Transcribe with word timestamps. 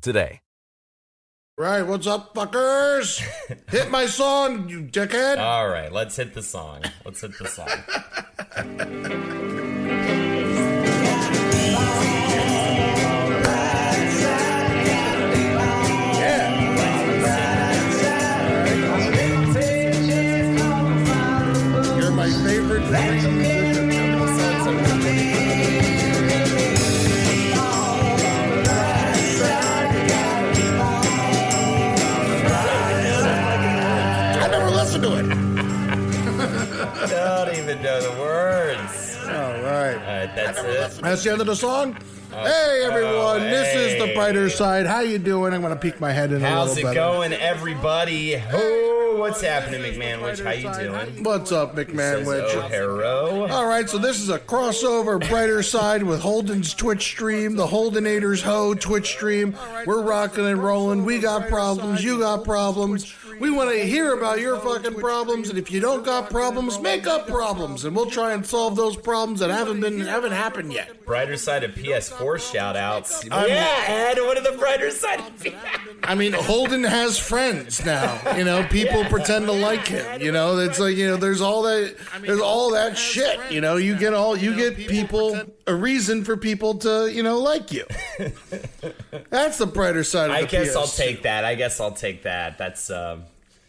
today. 0.00 0.40
Right, 1.58 1.82
what's 1.82 2.06
up, 2.06 2.34
fuckers? 2.34 3.20
Hit 3.68 3.90
my 3.90 4.06
song, 4.06 4.68
you 4.68 4.82
dickhead. 4.82 5.38
All 5.38 5.68
right, 5.68 5.92
let's 5.92 6.14
hit 6.14 6.32
the 6.32 6.42
song. 6.42 6.84
Let's 7.04 7.20
hit 7.20 7.36
the 7.36 7.48
song. 7.48 7.68
You're 21.98 22.12
my 22.12 22.30
favorite 22.30 22.88
I 37.38 37.44
don't 37.44 37.56
even 37.56 37.80
know 37.82 38.00
the 38.00 38.20
words. 38.20 39.16
All 39.22 39.30
All 39.30 39.62
right. 39.62 39.94
right, 39.96 40.34
that's 40.34 40.58
it. 40.58 41.02
That's 41.02 41.22
the 41.22 41.30
end 41.30 41.40
of 41.40 41.46
the 41.46 41.54
song. 41.54 41.96
Oh, 42.30 42.44
hey 42.44 42.82
everyone, 42.84 43.14
oh, 43.14 43.38
this 43.40 43.74
is 43.74 43.98
the 44.06 44.12
brighter 44.12 44.50
side. 44.50 44.86
How 44.86 45.00
you 45.00 45.18
doing? 45.18 45.54
I'm 45.54 45.62
gonna 45.62 45.76
peek 45.76 46.00
my 46.00 46.12
head 46.12 46.32
in 46.32 46.44
a 46.44 46.48
How's 46.48 46.76
it 46.76 46.82
better. 46.82 46.94
going, 46.94 47.32
everybody? 47.32 48.36
Oh, 48.52 49.16
what's 49.18 49.40
happening, 49.40 49.80
McMahonwich? 49.80 50.44
How 50.44 50.50
you 50.50 50.88
doing? 50.88 51.22
What's 51.22 51.52
up, 51.52 51.74
Says 51.76 51.86
McMahonwich? 51.86 52.54
O'Haro. 52.54 53.46
All 53.48 53.66
right, 53.66 53.88
so 53.88 53.98
this 53.98 54.20
is 54.20 54.28
a 54.28 54.38
crossover 54.38 55.26
brighter 55.28 55.62
side 55.62 56.02
with 56.02 56.20
Holden's 56.20 56.74
Twitch 56.74 57.02
stream, 57.04 57.56
the 57.56 57.66
Holdenators 57.66 58.42
Ho 58.42 58.74
Twitch 58.74 59.08
stream. 59.08 59.56
We're 59.86 60.02
rocking 60.02 60.44
and 60.46 60.62
rolling. 60.62 61.04
We 61.04 61.20
got 61.20 61.48
problems. 61.48 62.02
You 62.04 62.18
got 62.18 62.44
problems. 62.44 63.14
We 63.40 63.50
want 63.50 63.70
to 63.70 63.78
hear 63.84 64.12
about 64.14 64.40
your 64.40 64.58
fucking 64.58 64.94
problems, 64.94 65.48
and 65.50 65.58
if 65.58 65.70
you 65.70 65.80
don't 65.80 66.04
got 66.04 66.30
problems, 66.30 66.80
make 66.80 67.06
up 67.06 67.26
problems, 67.28 67.84
and 67.84 67.94
we'll 67.94 68.10
try 68.10 68.32
and 68.32 68.44
solve 68.44 68.76
those 68.76 68.96
problems 68.96 69.40
that 69.40 69.50
haven't 69.50 69.80
been 69.80 70.00
haven't 70.00 70.32
happened 70.32 70.72
yet. 70.72 71.04
Brighter 71.04 71.36
side 71.36 71.64
of 71.64 71.72
PS4 71.72 72.38
shout 72.38 72.76
outs. 72.76 73.24
I'm- 73.30 73.48
yeah, 73.48 73.84
Ed, 73.86 74.18
what 74.20 74.36
are 74.36 74.42
the 74.52 74.58
brighter 74.58 74.90
side 74.90 75.20
of 75.20 75.46
I 76.02 76.14
mean, 76.14 76.32
Holden 76.32 76.84
has 76.84 77.18
friends 77.18 77.84
now. 77.84 78.20
You 78.36 78.44
know, 78.44 78.66
people 78.70 79.04
pretend 79.04 79.46
to 79.46 79.52
like 79.52 79.86
him. 79.86 80.20
You 80.20 80.32
know, 80.32 80.58
it's 80.58 80.78
like 80.78 80.96
you 80.96 81.06
know, 81.06 81.16
there's 81.16 81.40
all 81.40 81.62
that, 81.62 81.96
there's 82.20 82.40
all 82.40 82.72
that 82.72 82.96
shit. 82.96 83.38
You 83.50 83.60
know, 83.60 83.76
you 83.76 83.96
get 83.96 84.14
all, 84.14 84.36
you 84.36 84.54
get 84.56 84.76
people 84.76 85.38
a 85.68 85.74
reason 85.74 86.24
for 86.24 86.36
people 86.36 86.74
to, 86.78 87.10
you 87.12 87.22
know, 87.22 87.38
like 87.38 87.70
you. 87.72 87.84
That's 89.30 89.58
the 89.58 89.66
brighter 89.66 90.04
side 90.04 90.30
of 90.30 90.36
I 90.36 90.42
the 90.42 90.48
guess 90.48 90.70
PS. 90.70 90.76
I'll 90.76 90.86
take 90.86 91.22
that. 91.22 91.44
I 91.44 91.54
guess 91.54 91.80
I'll 91.80 91.92
take 91.92 92.22
that. 92.24 92.58
That's 92.58 92.90
um 92.90 93.24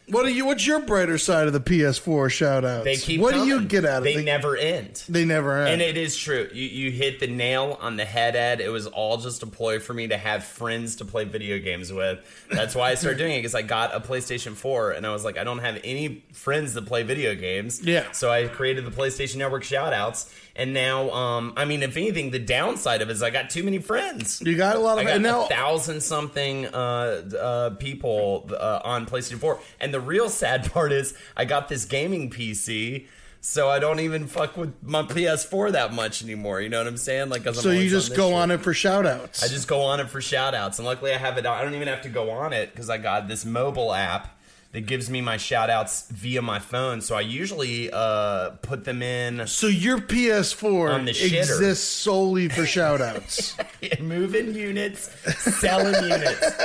What 0.08 0.26
are 0.26 0.30
you? 0.30 0.46
What's 0.46 0.66
your 0.66 0.80
brighter 0.80 1.18
side 1.18 1.48
of 1.48 1.54
the 1.54 1.59
PS4 1.59 2.32
shout 2.32 2.66
outs? 2.66 2.84
they 2.84 2.96
keep 2.98 3.22
What 3.22 3.34
do 3.34 3.46
you 3.46 3.62
get 3.62 3.86
out 3.86 4.02
of 4.02 4.08
it? 4.08 4.16
They 4.16 4.24
never 4.24 4.58
end. 4.58 5.04
They 5.08 5.24
never 5.26 5.58
end. 5.59 5.70
And 5.74 5.82
it 5.82 5.98
is 5.98 6.18
true. 6.18 6.50
You 6.54 6.68
you 6.68 6.92
hit 6.92 7.20
the 7.20 7.28
nail 7.28 7.78
on 7.82 7.96
the 7.98 8.06
head, 8.06 8.36
Ed. 8.36 8.59
It 8.62 8.70
was 8.70 8.88
all 8.88 9.18
just 9.18 9.44
a 9.44 9.48
ploy 9.48 9.80
for 9.80 9.94
me 9.94 10.08
to 10.08 10.18
have 10.18 10.44
friends 10.44 10.96
to 10.98 11.06
play 11.06 11.26
video 11.26 11.59
games 11.59 11.92
with. 11.94 12.20
That's 12.50 12.74
why 12.76 12.90
I 12.92 12.96
started 12.96 13.18
doing 13.20 13.34
it 13.34 13.40
because 13.40 13.56
I 13.56 13.62
got 13.62 13.94
a 13.94 14.00
PlayStation 14.00 14.54
4 14.56 14.92
and 14.92 15.06
I 15.06 15.12
was 15.12 15.24
like, 15.24 15.38
I 15.38 15.44
don't 15.44 15.59
have 15.59 15.80
any 15.84 16.24
friends 16.34 16.74
that 16.74 16.86
play 16.88 17.04
video 17.04 17.36
games. 17.36 17.82
Yeah. 17.84 18.12
So 18.12 18.32
I 18.32 18.48
created 18.48 18.86
the 18.86 18.92
PlayStation 18.92 19.36
Network 19.38 19.64
shoutouts. 19.64 20.34
And 20.59 20.74
now, 20.74 21.09
um, 21.12 21.53
I 21.56 21.64
mean, 21.64 21.81
if 21.84 21.96
anything, 21.96 22.31
the 22.31 22.40
downside 22.40 23.02
of 23.02 23.09
it 23.09 23.14
is 23.14 23.24
I 23.24 23.30
got 23.30 23.50
too 23.50 23.64
many 23.64 23.80
friends. 23.80 24.42
you 24.46 24.58
got 24.58 24.75
a 24.75 24.80
lot 24.80 24.97
I 24.97 25.02
of 25.02 25.08
got 25.08 25.14
and 25.16 25.24
now. 25.24 25.46
a 25.46 25.47
thousand 25.47 26.02
something 26.02 26.66
uh, 26.66 27.24
uh, 27.40 27.70
people 27.72 28.50
uh, 28.52 28.81
on 28.84 29.06
PlayStation 29.06 29.40
4. 29.40 29.59
And 29.80 29.94
the 29.94 30.02
real 30.02 30.30
sad 30.30 30.70
part 30.74 30.92
is 30.92 31.14
I 31.38 31.46
got 31.46 31.70
this 31.70 31.86
gaming 31.86 32.30
PC, 32.30 33.08
so 33.42 33.70
I 33.70 33.80
don't 33.80 34.02
even 34.02 34.28
fuck 34.28 34.58
with 34.58 34.74
my 34.84 35.03
PS4 35.03 35.72
that 35.72 35.94
much 35.94 36.22
anymore. 36.24 36.59
You 36.59 36.68
know 36.68 36.80
what 36.80 36.88
I'm 36.88 36.97
saying? 36.97 37.30
Like, 37.30 37.44
So 37.53 37.70
you 37.72 37.90
just 37.90 38.09
this 38.09 38.18
go 38.18 38.28
shit. 38.31 38.38
on 38.38 38.52
it 38.52 38.59
for 38.62 38.74
shout 38.74 39.06
outs. 39.06 39.41
I 39.41 39.47
just 39.47 39.68
go 39.70 39.80
on 39.84 40.02
it 40.02 40.09
for 40.09 40.20
shout 40.20 40.53
outs. 40.53 40.78
And 40.78 40.86
luckily, 40.86 41.14
I 41.14 41.18
have 41.18 41.38
it. 41.38 41.46
I 41.46 41.64
don't 41.64 41.74
even 41.74 41.88
have 41.88 42.02
to 42.02 42.09
go 42.09 42.31
on 42.31 42.52
it 42.52 42.72
because 42.72 42.90
I 42.90 42.97
got 42.97 43.30
this 43.30 43.46
mobile 43.46 43.94
app 43.94 44.38
that 44.72 44.81
gives 44.81 45.09
me 45.09 45.19
my 45.19 45.35
shout 45.35 45.72
outs 45.72 46.07
via 46.12 46.44
my 46.44 46.59
phone. 46.59 47.02
So 47.02 47.16
I 47.16 47.22
usually 47.22 47.90
uh, 47.91 48.52
put 48.62 48.84
them 48.84 49.02
in 49.02 49.47
so 49.47 49.66
your 49.66 49.97
PS4 49.97 50.94
On 50.94 51.06
the 51.06 51.12
shitter. 51.12 51.40
exists 51.40 51.84
solely 51.88 52.50
for 52.50 52.68
shout 52.68 53.02
outs. 53.02 53.56
moving 54.00 54.53
units, 54.53 55.09
selling 55.58 55.96
units. 56.08 56.59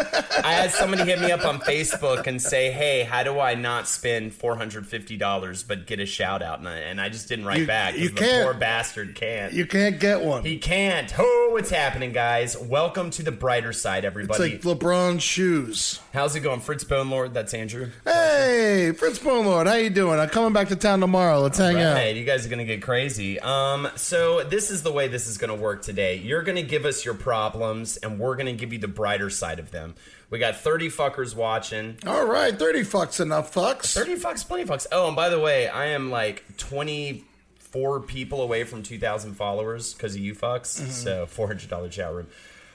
I 0.44 0.52
had 0.52 0.70
somebody 0.72 1.04
hit 1.04 1.18
me 1.20 1.32
up 1.32 1.46
on 1.46 1.60
Facebook 1.60 2.26
and 2.26 2.42
say, 2.42 2.70
"Hey, 2.70 3.04
how 3.04 3.22
do 3.22 3.40
I 3.40 3.54
not 3.54 3.88
spend 3.88 4.34
four 4.34 4.54
hundred 4.56 4.86
fifty 4.86 5.16
dollars 5.16 5.62
but 5.62 5.86
get 5.86 5.98
a 5.98 6.04
shout 6.06 6.42
out?" 6.42 6.58
And 6.58 6.68
I, 6.68 6.76
and 6.80 7.00
I 7.00 7.08
just 7.08 7.26
didn't 7.28 7.46
write 7.46 7.60
You- 7.60 7.66
back. 7.66 7.96
you 7.96 8.10
can't. 8.10 8.44
Poor 8.44 8.52
bastard 8.52 9.14
can't. 9.14 9.54
you 9.54 9.64
can't 9.64 9.98
get 9.98 10.20
one. 10.20 10.44
he 10.44 10.58
can't. 10.58 11.10
Oh, 11.18 11.48
what's 11.52 11.70
happening, 11.70 12.12
guys? 12.12 12.58
Welcome 12.58 13.08
to 13.12 13.22
the 13.22 13.32
brighter 13.32 13.72
side, 13.72 14.04
everybody. 14.04 14.52
It's 14.56 14.64
like 14.66 14.78
LeBron's 14.78 15.22
shoes. 15.22 16.00
How's 16.12 16.36
it 16.36 16.40
going, 16.40 16.60
Fritz 16.60 16.84
Bone 16.84 17.08
Lord? 17.08 17.32
That's 17.32 17.54
Andrew. 17.54 17.90
Hey, 18.02 18.92
Fritz 18.92 19.18
Bonelord, 19.18 19.66
how 19.66 19.74
you 19.74 19.88
doing? 19.88 20.18
I'm 20.18 20.28
coming 20.28 20.52
back 20.52 20.68
to 20.68 20.76
town 20.76 21.00
tomorrow. 21.00 21.40
Let's 21.40 21.58
hang 21.58 21.80
out. 21.80 21.94
Right, 21.94 22.14
you 22.14 22.24
guys 22.24 22.44
are 22.44 22.48
gonna 22.48 22.64
get 22.64 22.82
crazy. 22.82 23.40
Um, 23.40 23.88
so 23.96 24.42
this 24.44 24.70
is 24.70 24.82
the 24.82 24.92
way 24.92 25.08
this 25.08 25.26
is 25.26 25.38
gonna 25.38 25.54
work 25.54 25.82
today. 25.82 26.16
You're 26.16 26.42
gonna 26.42 26.62
give 26.62 26.84
us 26.84 27.04
your 27.04 27.14
problems, 27.14 27.96
and 27.98 28.18
we're 28.18 28.36
gonna 28.36 28.52
give 28.52 28.72
you 28.72 28.78
the 28.78 28.88
brighter 28.88 29.30
side 29.30 29.58
of 29.58 29.70
them. 29.70 29.94
We 30.28 30.38
got 30.38 30.56
30 30.56 30.88
fuckers 30.88 31.34
watching. 31.34 31.96
All 32.06 32.26
right, 32.26 32.58
30 32.58 32.80
fucks 32.80 33.20
enough 33.20 33.54
fucks. 33.54 33.94
30 33.94 34.16
fucks, 34.16 34.46
plenty 34.46 34.64
fucks. 34.64 34.86
Oh, 34.92 35.06
and 35.06 35.16
by 35.16 35.28
the 35.28 35.38
way, 35.40 35.68
I 35.68 35.86
am 35.86 36.10
like 36.10 36.44
24 36.58 38.00
people 38.00 38.42
away 38.42 38.64
from 38.64 38.82
2,000 38.82 39.34
followers 39.34 39.94
because 39.94 40.14
of 40.14 40.20
you 40.20 40.34
fucks. 40.34 40.80
Mm-hmm. 40.80 40.90
So 40.90 41.26
$400 41.26 41.90
chat 41.90 42.12
room. 42.12 42.26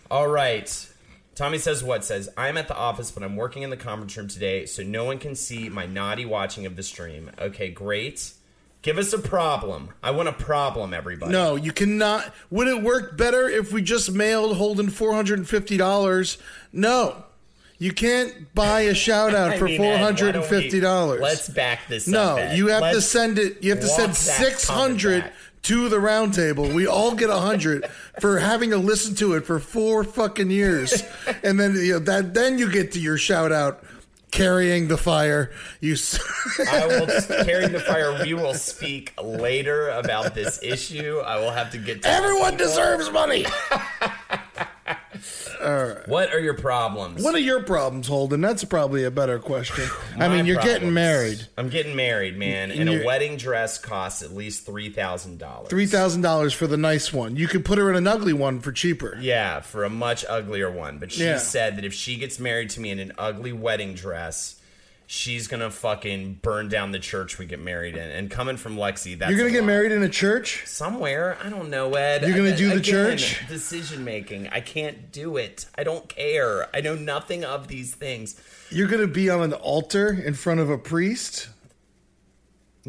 All 0.10 0.28
right. 0.28 0.90
Tommy 1.40 1.58
says 1.58 1.82
what 1.82 2.04
says 2.04 2.28
I'm 2.36 2.58
at 2.58 2.68
the 2.68 2.76
office, 2.76 3.12
but 3.12 3.24
I'm 3.24 3.38
working 3.38 3.64
in 3.64 3.70
the 3.70 3.78
conference 3.78 4.18
room 4.18 4.28
today, 4.28 4.66
so 4.66 4.84
no 4.84 5.06
one 5.06 5.20
can 5.20 5.36
see 5.36 5.70
my 5.70 5.86
naughty 5.86 6.26
watching 6.26 6.66
of 6.66 6.76
the 6.76 6.84
stream. 6.84 7.32
Okay, 7.40 7.70
great. 7.70 8.34
Give 8.82 8.98
us 8.98 9.14
a 9.14 9.20
problem. 9.20 9.92
I 10.04 10.12
want 10.12 10.28
a 10.28 10.34
problem, 10.34 10.94
everybody. 10.94 11.32
No, 11.32 11.56
you 11.56 11.72
cannot. 11.72 12.34
Would 12.50 12.68
it 12.68 12.84
work 12.84 13.16
better 13.16 13.48
if 13.48 13.72
we 13.72 13.82
just 13.82 14.12
mailed 14.12 14.58
Holden 14.58 14.88
$450? 14.88 16.38
No. 16.74 17.24
You 17.78 17.94
can't 17.94 18.54
buy 18.54 18.82
a 18.82 18.94
shout 18.94 19.34
out 19.34 19.56
for 19.60 19.64
mean, 19.64 19.82
Ed, 19.82 20.02
why 20.02 20.12
don't 20.12 20.52
we- 20.52 20.70
$450. 20.70 21.22
Let's 21.22 21.48
back 21.48 21.88
this 21.88 22.06
up. 22.10 22.12
no, 22.12 22.36
Ed. 22.36 22.58
you 22.58 22.68
have 22.68 22.82
to 22.82 22.96
Let's 22.96 23.06
send 23.06 23.40
it. 23.40 23.64
You 23.64 23.70
have 23.72 23.80
to 23.80 23.88
send 23.88 24.14
600 24.14 25.22
comment 25.22 25.24
back. 25.24 25.34
To 25.64 25.90
the 25.90 26.00
round 26.00 26.34
table. 26.34 26.68
We 26.70 26.88
all 26.88 27.16
get 27.16 27.30
a 27.30 27.34
100 27.34 27.86
for 28.20 28.40
having 28.40 28.70
to 28.72 28.78
listen 28.78 29.16
to 29.16 29.34
it 29.34 29.46
for 29.46 29.60
four 29.60 30.04
fucking 30.04 30.50
years. 30.52 31.04
and 31.44 31.60
then 31.60 31.76
you 31.76 31.94
know, 31.94 32.00
that 32.00 32.34
then 32.34 32.58
you 32.58 32.72
get 32.72 32.92
to 32.94 33.00
your 33.00 33.18
shout 33.18 33.52
out 33.52 33.84
carrying 34.32 34.88
the 34.88 34.98
fire. 34.98 35.52
You 35.82 35.94
s- 35.94 36.20
I 36.72 36.86
will 36.88 37.08
carry 37.46 37.68
the 37.68 37.80
fire. 37.80 38.22
We 38.24 38.34
will 38.36 38.54
speak 38.54 39.14
later 39.22 39.90
about 39.90 40.36
this 40.36 40.62
issue. 40.64 41.20
I 41.20 41.38
will 41.40 41.52
have 41.52 41.72
to 41.72 41.78
get 41.78 42.04
to 42.04 42.10
Everyone 42.10 42.56
deserves 42.56 43.12
money. 43.12 43.46
What 45.60 46.34
are 46.34 46.40
your 46.40 46.54
problems? 46.54 47.24
What 47.24 47.36
are 47.36 47.40
your 47.40 47.64
problems, 47.64 48.08
Holden? 48.08 48.42
That's 48.42 48.64
probably 48.64 49.04
a 49.04 49.12
better 49.12 49.40
question. 49.40 49.90
I 50.18 50.28
mean, 50.28 50.46
you're 50.46 50.62
getting 50.62 50.94
married. 50.94 51.48
I'm 51.58 51.70
getting 51.70 51.96
married, 51.96 52.38
man, 52.38 52.72
and 52.72 52.90
a 52.90 53.06
wedding 53.06 53.38
dress 53.38 53.78
costs 53.78 54.22
at 54.22 54.34
least 54.34 54.66
three 54.66 54.90
thousand 54.90 55.40
dollars. 55.40 55.70
Three 55.70 55.86
thousand 55.86 56.22
dollars 56.22 56.54
for 56.54 56.68
the 56.68 56.78
nice 56.78 57.12
one. 57.14 57.36
You 57.36 57.48
could 57.48 57.66
put 57.66 57.78
her 57.78 57.90
in 57.90 57.96
an 57.96 58.08
ugly 58.08 58.34
one 58.34 58.60
for 58.60 58.72
cheaper. 58.72 59.18
Yeah, 59.20 59.60
for 59.62 59.84
a 59.84 59.90
much 59.90 60.26
uglier 60.28 60.72
one. 60.72 60.98
But 60.98 61.12
she 61.12 61.24
Yeah. 61.24 61.38
said 61.38 61.78
that 61.78 61.86
if 61.86 61.94
she 61.94 62.18
gets 62.18 62.40
married 62.40 62.70
to 62.72 62.80
me 62.82 62.92
in 62.92 63.00
an 63.00 63.12
ugly 63.18 63.52
wedding 63.52 63.94
dress, 63.94 64.59
she's 65.12 65.48
gonna 65.48 65.72
fucking 65.72 66.36
burn 66.44 66.70
down 66.70 66.92
the 66.92 67.00
church 67.00 67.40
we 67.40 67.46
get 67.48 67.60
married 67.60 67.96
in. 67.98 68.10
And 68.12 68.30
coming 68.30 68.58
from 68.58 68.78
Lexi, 68.78 69.18
that's 69.18 69.32
You're 69.32 69.40
gonna 69.40 69.50
get 69.50 69.62
lot. 69.62 69.66
married 69.66 69.92
in 69.92 70.04
a 70.04 70.08
church. 70.10 70.62
somewhere. 70.68 71.36
I 71.44 71.50
don't 71.50 71.72
know, 71.72 71.92
Ed. 71.96 72.22
You're 72.22 72.38
gonna 72.38 72.52
I- 72.54 72.56
do 72.56 72.70
the 72.70 72.80
church? 72.80 73.42
Decision 73.48 74.04
making. 74.06 74.50
I 74.50 74.62
can't 74.62 75.12
do 75.12 75.36
it. 75.38 75.66
I 75.76 75.84
don't 75.84 76.08
care. 76.08 76.68
I 76.76 76.82
know 76.82 76.94
nothing 76.94 77.44
of 77.44 77.68
these 77.68 77.96
things. 77.96 78.36
You're 78.70 78.88
gonna 78.88 79.08
be 79.08 79.32
on 79.32 79.42
an 79.42 79.54
altar 79.54 80.10
in 80.14 80.36
front 80.36 80.60
of 80.60 80.70
a 80.70 80.78
priest. 80.78 81.50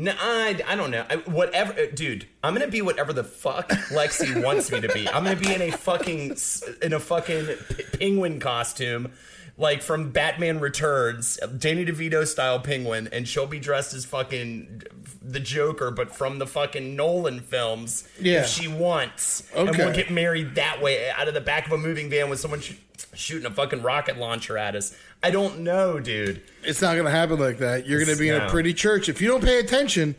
No, 0.00 0.14
I, 0.19 0.58
I 0.67 0.76
don't 0.76 0.91
know. 0.91 1.05
I, 1.11 1.17
whatever, 1.17 1.75
uh, 1.75 1.87
dude. 1.93 2.26
I'm 2.43 2.55
gonna 2.55 2.69
be 2.69 2.81
whatever 2.81 3.12
the 3.12 3.23
fuck 3.23 3.69
Lexi 3.69 4.43
wants 4.43 4.73
me 4.73 4.81
to 4.81 4.88
be. 4.88 5.06
I'm 5.06 5.25
gonna 5.25 5.37
be 5.37 5.52
in 5.52 5.61
a 5.61 5.70
fucking 5.70 6.37
in 6.81 6.94
a 6.94 6.99
fucking 6.99 7.47
p- 7.47 7.99
penguin 7.99 8.41
costume, 8.41 9.12
like 9.58 9.82
from 9.82 10.11
Batman 10.11 10.58
Returns, 10.58 11.38
Danny 11.58 11.85
DeVito 11.85 12.26
style 12.26 12.61
penguin, 12.61 13.11
and 13.12 13.29
she'll 13.29 13.47
be 13.47 13.58
dressed 13.61 13.93
as 13.93 14.06
fucking 14.06 14.85
the 15.23 15.41
Joker, 15.41 15.91
but 15.91 16.17
from 16.17 16.38
the 16.38 16.46
fucking 16.46 16.96
Nolan 16.96 17.41
films. 17.41 18.08
Yeah. 18.19 18.41
if 18.41 18.49
she 18.49 18.69
wants, 18.69 19.43
okay. 19.55 19.69
and 19.69 19.76
we'll 19.76 19.93
get 19.93 20.11
married 20.11 20.55
that 20.55 20.81
way 20.81 21.11
out 21.11 21.29
of 21.29 21.35
the 21.35 21.43
back 21.43 21.67
of 21.67 21.73
a 21.73 21.79
moving 21.79 22.08
van 22.08 22.31
with 22.31 22.41
someone 22.41 22.61
sh- 22.62 22.73
shooting 23.12 23.44
a 23.44 23.50
fucking 23.50 23.82
rocket 23.82 24.17
launcher 24.17 24.56
at 24.56 24.75
us. 24.75 24.96
I 25.22 25.31
don't 25.31 25.61
know, 25.61 26.00
dude. 26.00 26.40
It's 26.62 26.81
not 26.81 26.96
gonna 26.96 27.11
happen 27.11 27.38
like 27.38 27.58
that. 27.58 27.87
You're 27.87 28.02
gonna 28.05 28.17
be 28.17 28.28
in 28.31 28.37
a 28.37 28.38
No. 28.40 28.49
pretty 28.49 28.72
church. 28.75 29.08
If 29.08 29.20
you 29.20 29.28
don't 29.28 29.43
pay 29.44 29.58
attention, 29.58 30.14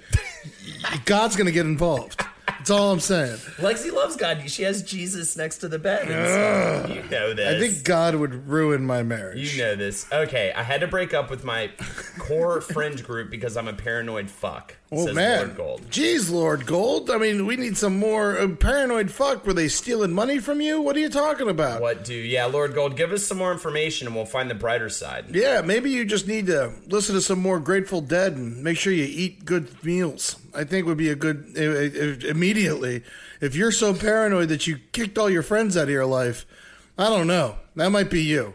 God's 1.06 1.36
gonna 1.36 1.52
get 1.52 1.66
involved. 1.66 2.24
That's 2.62 2.70
all 2.70 2.92
I'm 2.92 3.00
saying. 3.00 3.38
Lexi 3.58 3.92
loves 3.92 4.16
God. 4.16 4.48
She 4.48 4.62
has 4.62 4.84
Jesus 4.84 5.36
next 5.36 5.58
to 5.60 5.68
the 5.68 5.80
bed. 5.80 6.08
And 6.12 6.86
stuff. 6.86 6.96
You 6.96 7.10
know 7.10 7.34
this. 7.34 7.56
I 7.56 7.60
think 7.60 7.84
God 7.84 8.14
would 8.14 8.48
ruin 8.48 8.86
my 8.86 9.02
marriage. 9.02 9.56
you 9.56 9.64
know 9.64 9.76
this. 9.76 10.06
Okay, 10.12 10.54
I 10.56 10.62
had 10.62 10.82
to 10.82 10.88
break 10.88 11.12
up 11.12 11.32
with 11.32 11.44
my 11.44 11.72
core 12.20 12.62
friend 12.74 13.04
group 13.04 13.32
because 13.32 13.58
I'm 13.58 13.68
a 13.68 13.74
paranoid 13.74 14.30
fuck. 14.30 14.76
Oh 14.92 15.08
says 15.08 15.16
man, 15.16 15.40
Lord 15.40 15.58
Gold. 15.58 15.90
jeez, 15.90 16.30
Lord 16.32 16.68
Gold. 16.68 17.10
I 17.10 17.18
mean, 17.18 17.48
we 17.48 17.56
need 17.56 17.78
some 17.78 17.98
more 17.98 18.38
uh, 18.38 18.48
paranoid 18.50 19.10
fuck. 19.10 19.44
Were 19.46 19.54
they 19.54 19.68
stealing 19.68 20.12
money 20.12 20.38
from 20.38 20.62
you? 20.62 20.82
What 20.82 20.96
are 20.96 21.00
you 21.00 21.10
talking 21.10 21.50
about? 21.50 21.82
What 21.82 22.04
do? 22.04 22.14
Yeah, 22.14 22.46
Lord 22.46 22.76
Gold, 22.76 22.96
give 22.96 23.12
us 23.12 23.26
some 23.26 23.40
more 23.40 23.52
information 23.52 24.06
and 24.06 24.16
we'll 24.16 24.26
find 24.26 24.52
the 24.52 24.56
brighter 24.56 24.90
side. 24.90 25.34
Yeah, 25.34 25.62
maybe 25.62 25.90
you 25.90 26.06
just 26.06 26.28
need 26.28 26.46
to 26.48 26.74
listen 26.88 27.16
to 27.16 27.22
some 27.22 27.40
more 27.40 27.60
Grateful 27.60 28.02
Dead 28.02 28.34
and 28.36 28.64
make 28.64 28.78
sure 28.78 28.94
you 28.94 29.06
eat 29.06 29.46
good 29.46 29.84
meals. 29.84 30.36
I 30.54 30.64
think 30.64 30.86
would 30.88 30.98
be 30.98 31.10
a 31.10 31.16
good 31.16 31.56
immediately. 32.26 33.04
If 33.40 33.56
you're 33.56 33.72
so 33.72 33.94
paranoid 33.94 34.50
that 34.50 34.68
you 34.68 34.78
kicked 34.92 35.18
all 35.18 35.30
your 35.30 35.44
friends 35.44 35.78
out 35.78 35.84
of 35.84 35.90
your 35.90 36.06
life, 36.06 36.46
I 36.98 37.06
don't 37.10 37.28
know. 37.28 37.56
That 37.76 37.90
might 37.92 38.10
be 38.10 38.22
you. 38.24 38.54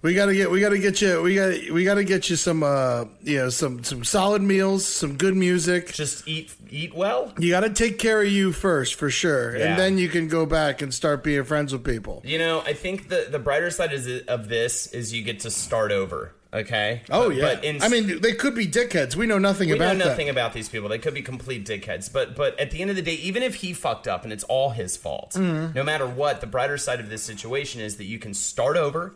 We 0.00 0.14
gotta 0.14 0.32
get 0.32 0.48
we 0.48 0.60
gotta 0.60 0.78
get 0.78 1.00
you 1.02 1.20
we 1.22 1.34
got 1.34 1.70
we 1.72 1.82
gotta 1.84 2.04
get 2.04 2.30
you 2.30 2.36
some 2.36 2.62
uh 2.62 3.06
you 3.20 3.38
know 3.38 3.48
some 3.50 3.82
some 3.82 4.04
solid 4.04 4.42
meals, 4.42 4.86
some 4.86 5.16
good 5.16 5.34
music. 5.34 5.92
Just 5.92 6.28
eat 6.28 6.54
eat 6.70 6.94
well. 6.94 7.32
You 7.36 7.50
got 7.50 7.60
to 7.60 7.70
take 7.70 7.98
care 7.98 8.22
of 8.22 8.28
you 8.28 8.52
first, 8.52 8.94
for 8.94 9.10
sure, 9.10 9.56
Yeah. 9.56 9.70
and 9.70 9.78
then 9.78 9.98
you 9.98 10.08
can 10.08 10.28
go 10.28 10.46
back 10.46 10.82
and 10.82 10.94
start 10.94 11.24
being 11.24 11.42
friends 11.42 11.72
with 11.72 11.82
people. 11.82 12.22
You 12.24 12.38
know, 12.38 12.60
I 12.60 12.74
think 12.74 13.08
the 13.08 13.26
the 13.28 13.40
brighter 13.40 13.70
side 13.70 13.92
is 13.92 14.06
of 14.28 14.48
this 14.48 14.86
is 14.88 15.12
you 15.12 15.22
get 15.24 15.40
to 15.40 15.50
start 15.50 15.90
over. 15.90 16.32
Okay. 16.52 17.02
Oh 17.10 17.28
But- 17.28 17.36
yeah, 17.36 17.54
But 17.54 17.64
in, 17.64 17.82
I 17.82 17.88
mean 17.88 18.20
they 18.22 18.32
could 18.32 18.54
be 18.54 18.66
dickheads. 18.66 19.14
We 19.14 19.26
know 19.26 19.38
nothing 19.38 19.68
we 19.68 19.76
about 19.76 19.92
We 19.92 19.98
know 19.98 20.06
nothing 20.06 20.26
that. 20.26 20.32
about 20.32 20.54
these 20.54 20.68
people. 20.68 20.88
They 20.88 20.98
could 20.98 21.12
be 21.14 21.20
complete 21.22 21.66
dickheads. 21.66 22.10
But 22.10 22.34
but 22.36 22.58
at 22.58 22.70
the 22.70 22.80
end 22.80 22.88
of 22.90 22.96
the 22.96 23.02
day, 23.02 23.14
even 23.14 23.42
if 23.42 23.56
he 23.56 23.74
fucked 23.74 24.08
up 24.08 24.24
and 24.24 24.32
it's 24.32 24.44
all 24.44 24.70
his 24.70 24.96
fault, 24.96 25.32
Mm-hmm. 25.34 25.74
no 25.74 25.82
matter 25.84 26.06
what, 26.06 26.40
the 26.40 26.46
brighter 26.46 26.78
side 26.78 27.00
of 27.00 27.10
this 27.10 27.22
situation 27.22 27.80
is 27.82 27.96
that 27.96 28.04
you 28.04 28.18
can 28.18 28.32
start 28.32 28.76
over, 28.78 29.14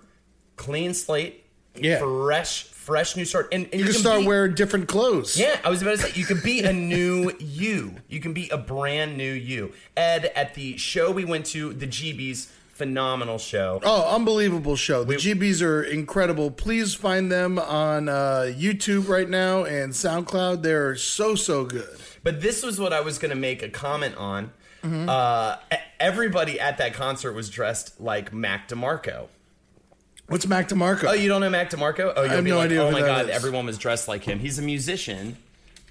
clean 0.57 0.93
slate, 0.93 1.45
Yeah. 1.75 1.99
fresh 2.01 2.65
fresh 2.65 3.17
new 3.17 3.25
start, 3.25 3.49
and, 3.53 3.67
and 3.73 3.79
You 3.81 3.85
can 3.87 3.95
start 3.95 4.21
be- 4.23 4.27
wearing 4.27 4.55
different 4.55 4.89
clothes. 4.89 5.39
Yeah, 5.39 5.57
I 5.65 5.71
was 5.71 5.81
about 5.83 5.93
to 5.93 5.99
say 5.99 6.11
you 6.19 6.27
can 6.27 6.41
be 6.41 6.61
a 6.65 6.73
new 6.73 7.31
you. 7.39 7.95
You 8.09 8.19
can 8.21 8.33
be 8.35 8.49
a 8.51 8.59
brand 8.59 9.17
new 9.17 9.33
you. 9.33 9.73
Ed, 9.97 10.33
at 10.35 10.55
the 10.55 10.77
show 10.79 11.13
we 11.13 11.25
went 11.25 11.47
to, 11.47 11.73
the 11.73 11.87
GBs, 11.87 12.49
phenomenal 12.73 13.39
show. 13.39 13.81
Oh, 13.85 14.15
unbelievable 14.15 14.77
show. 14.77 15.05
The 15.05 15.15
GBs 15.15 15.63
are 15.63 15.83
incredible. 15.83 16.51
Please 16.51 16.95
find 16.95 17.31
them 17.31 17.59
on 17.59 18.09
uh, 18.09 18.53
YouTube 18.55 19.09
right 19.09 19.29
now 19.29 19.65
and 19.65 19.93
SoundCloud. 19.93 20.63
They're 20.63 20.97
so, 20.97 21.35
so 21.35 21.65
good. 21.65 21.99
But 22.23 22.41
this 22.41 22.63
was 22.63 22.81
what 22.81 22.93
I 22.93 23.01
was 23.01 23.19
going 23.19 23.31
to 23.31 23.37
make 23.37 23.63
a 23.63 23.69
comment 23.69 24.17
on. 24.17 24.53
Mm-hmm. 24.83 25.09
Uh, 25.09 25.57
everybody 26.01 26.59
at 26.59 26.79
that 26.79 26.95
concert 26.95 27.33
was 27.33 27.49
dressed 27.51 28.01
like 28.01 28.33
Mac 28.33 28.69
DeMarco. 28.69 29.29
What's 30.29 30.47
Mac 30.47 30.69
DeMarco? 30.69 31.05
Oh, 31.09 31.13
you 31.13 31.29
don't 31.29 31.41
know 31.41 31.51
Mac 31.51 31.71
DeMarco? 31.71 32.13
Oh, 32.17 32.23
you'll 32.23 32.31
have 32.31 32.45
no 32.45 32.57
like, 32.57 32.67
idea 32.67 32.83
oh 32.85 32.91
my 32.91 33.01
god, 33.01 33.29
is." 33.29 33.37
everyone 33.37 33.67
was 33.67 33.77
dressed 33.79 34.09
like 34.09 34.25
him. 34.25 34.39
He's 34.39 34.59
a 34.59 34.63
musician, 34.63 35.37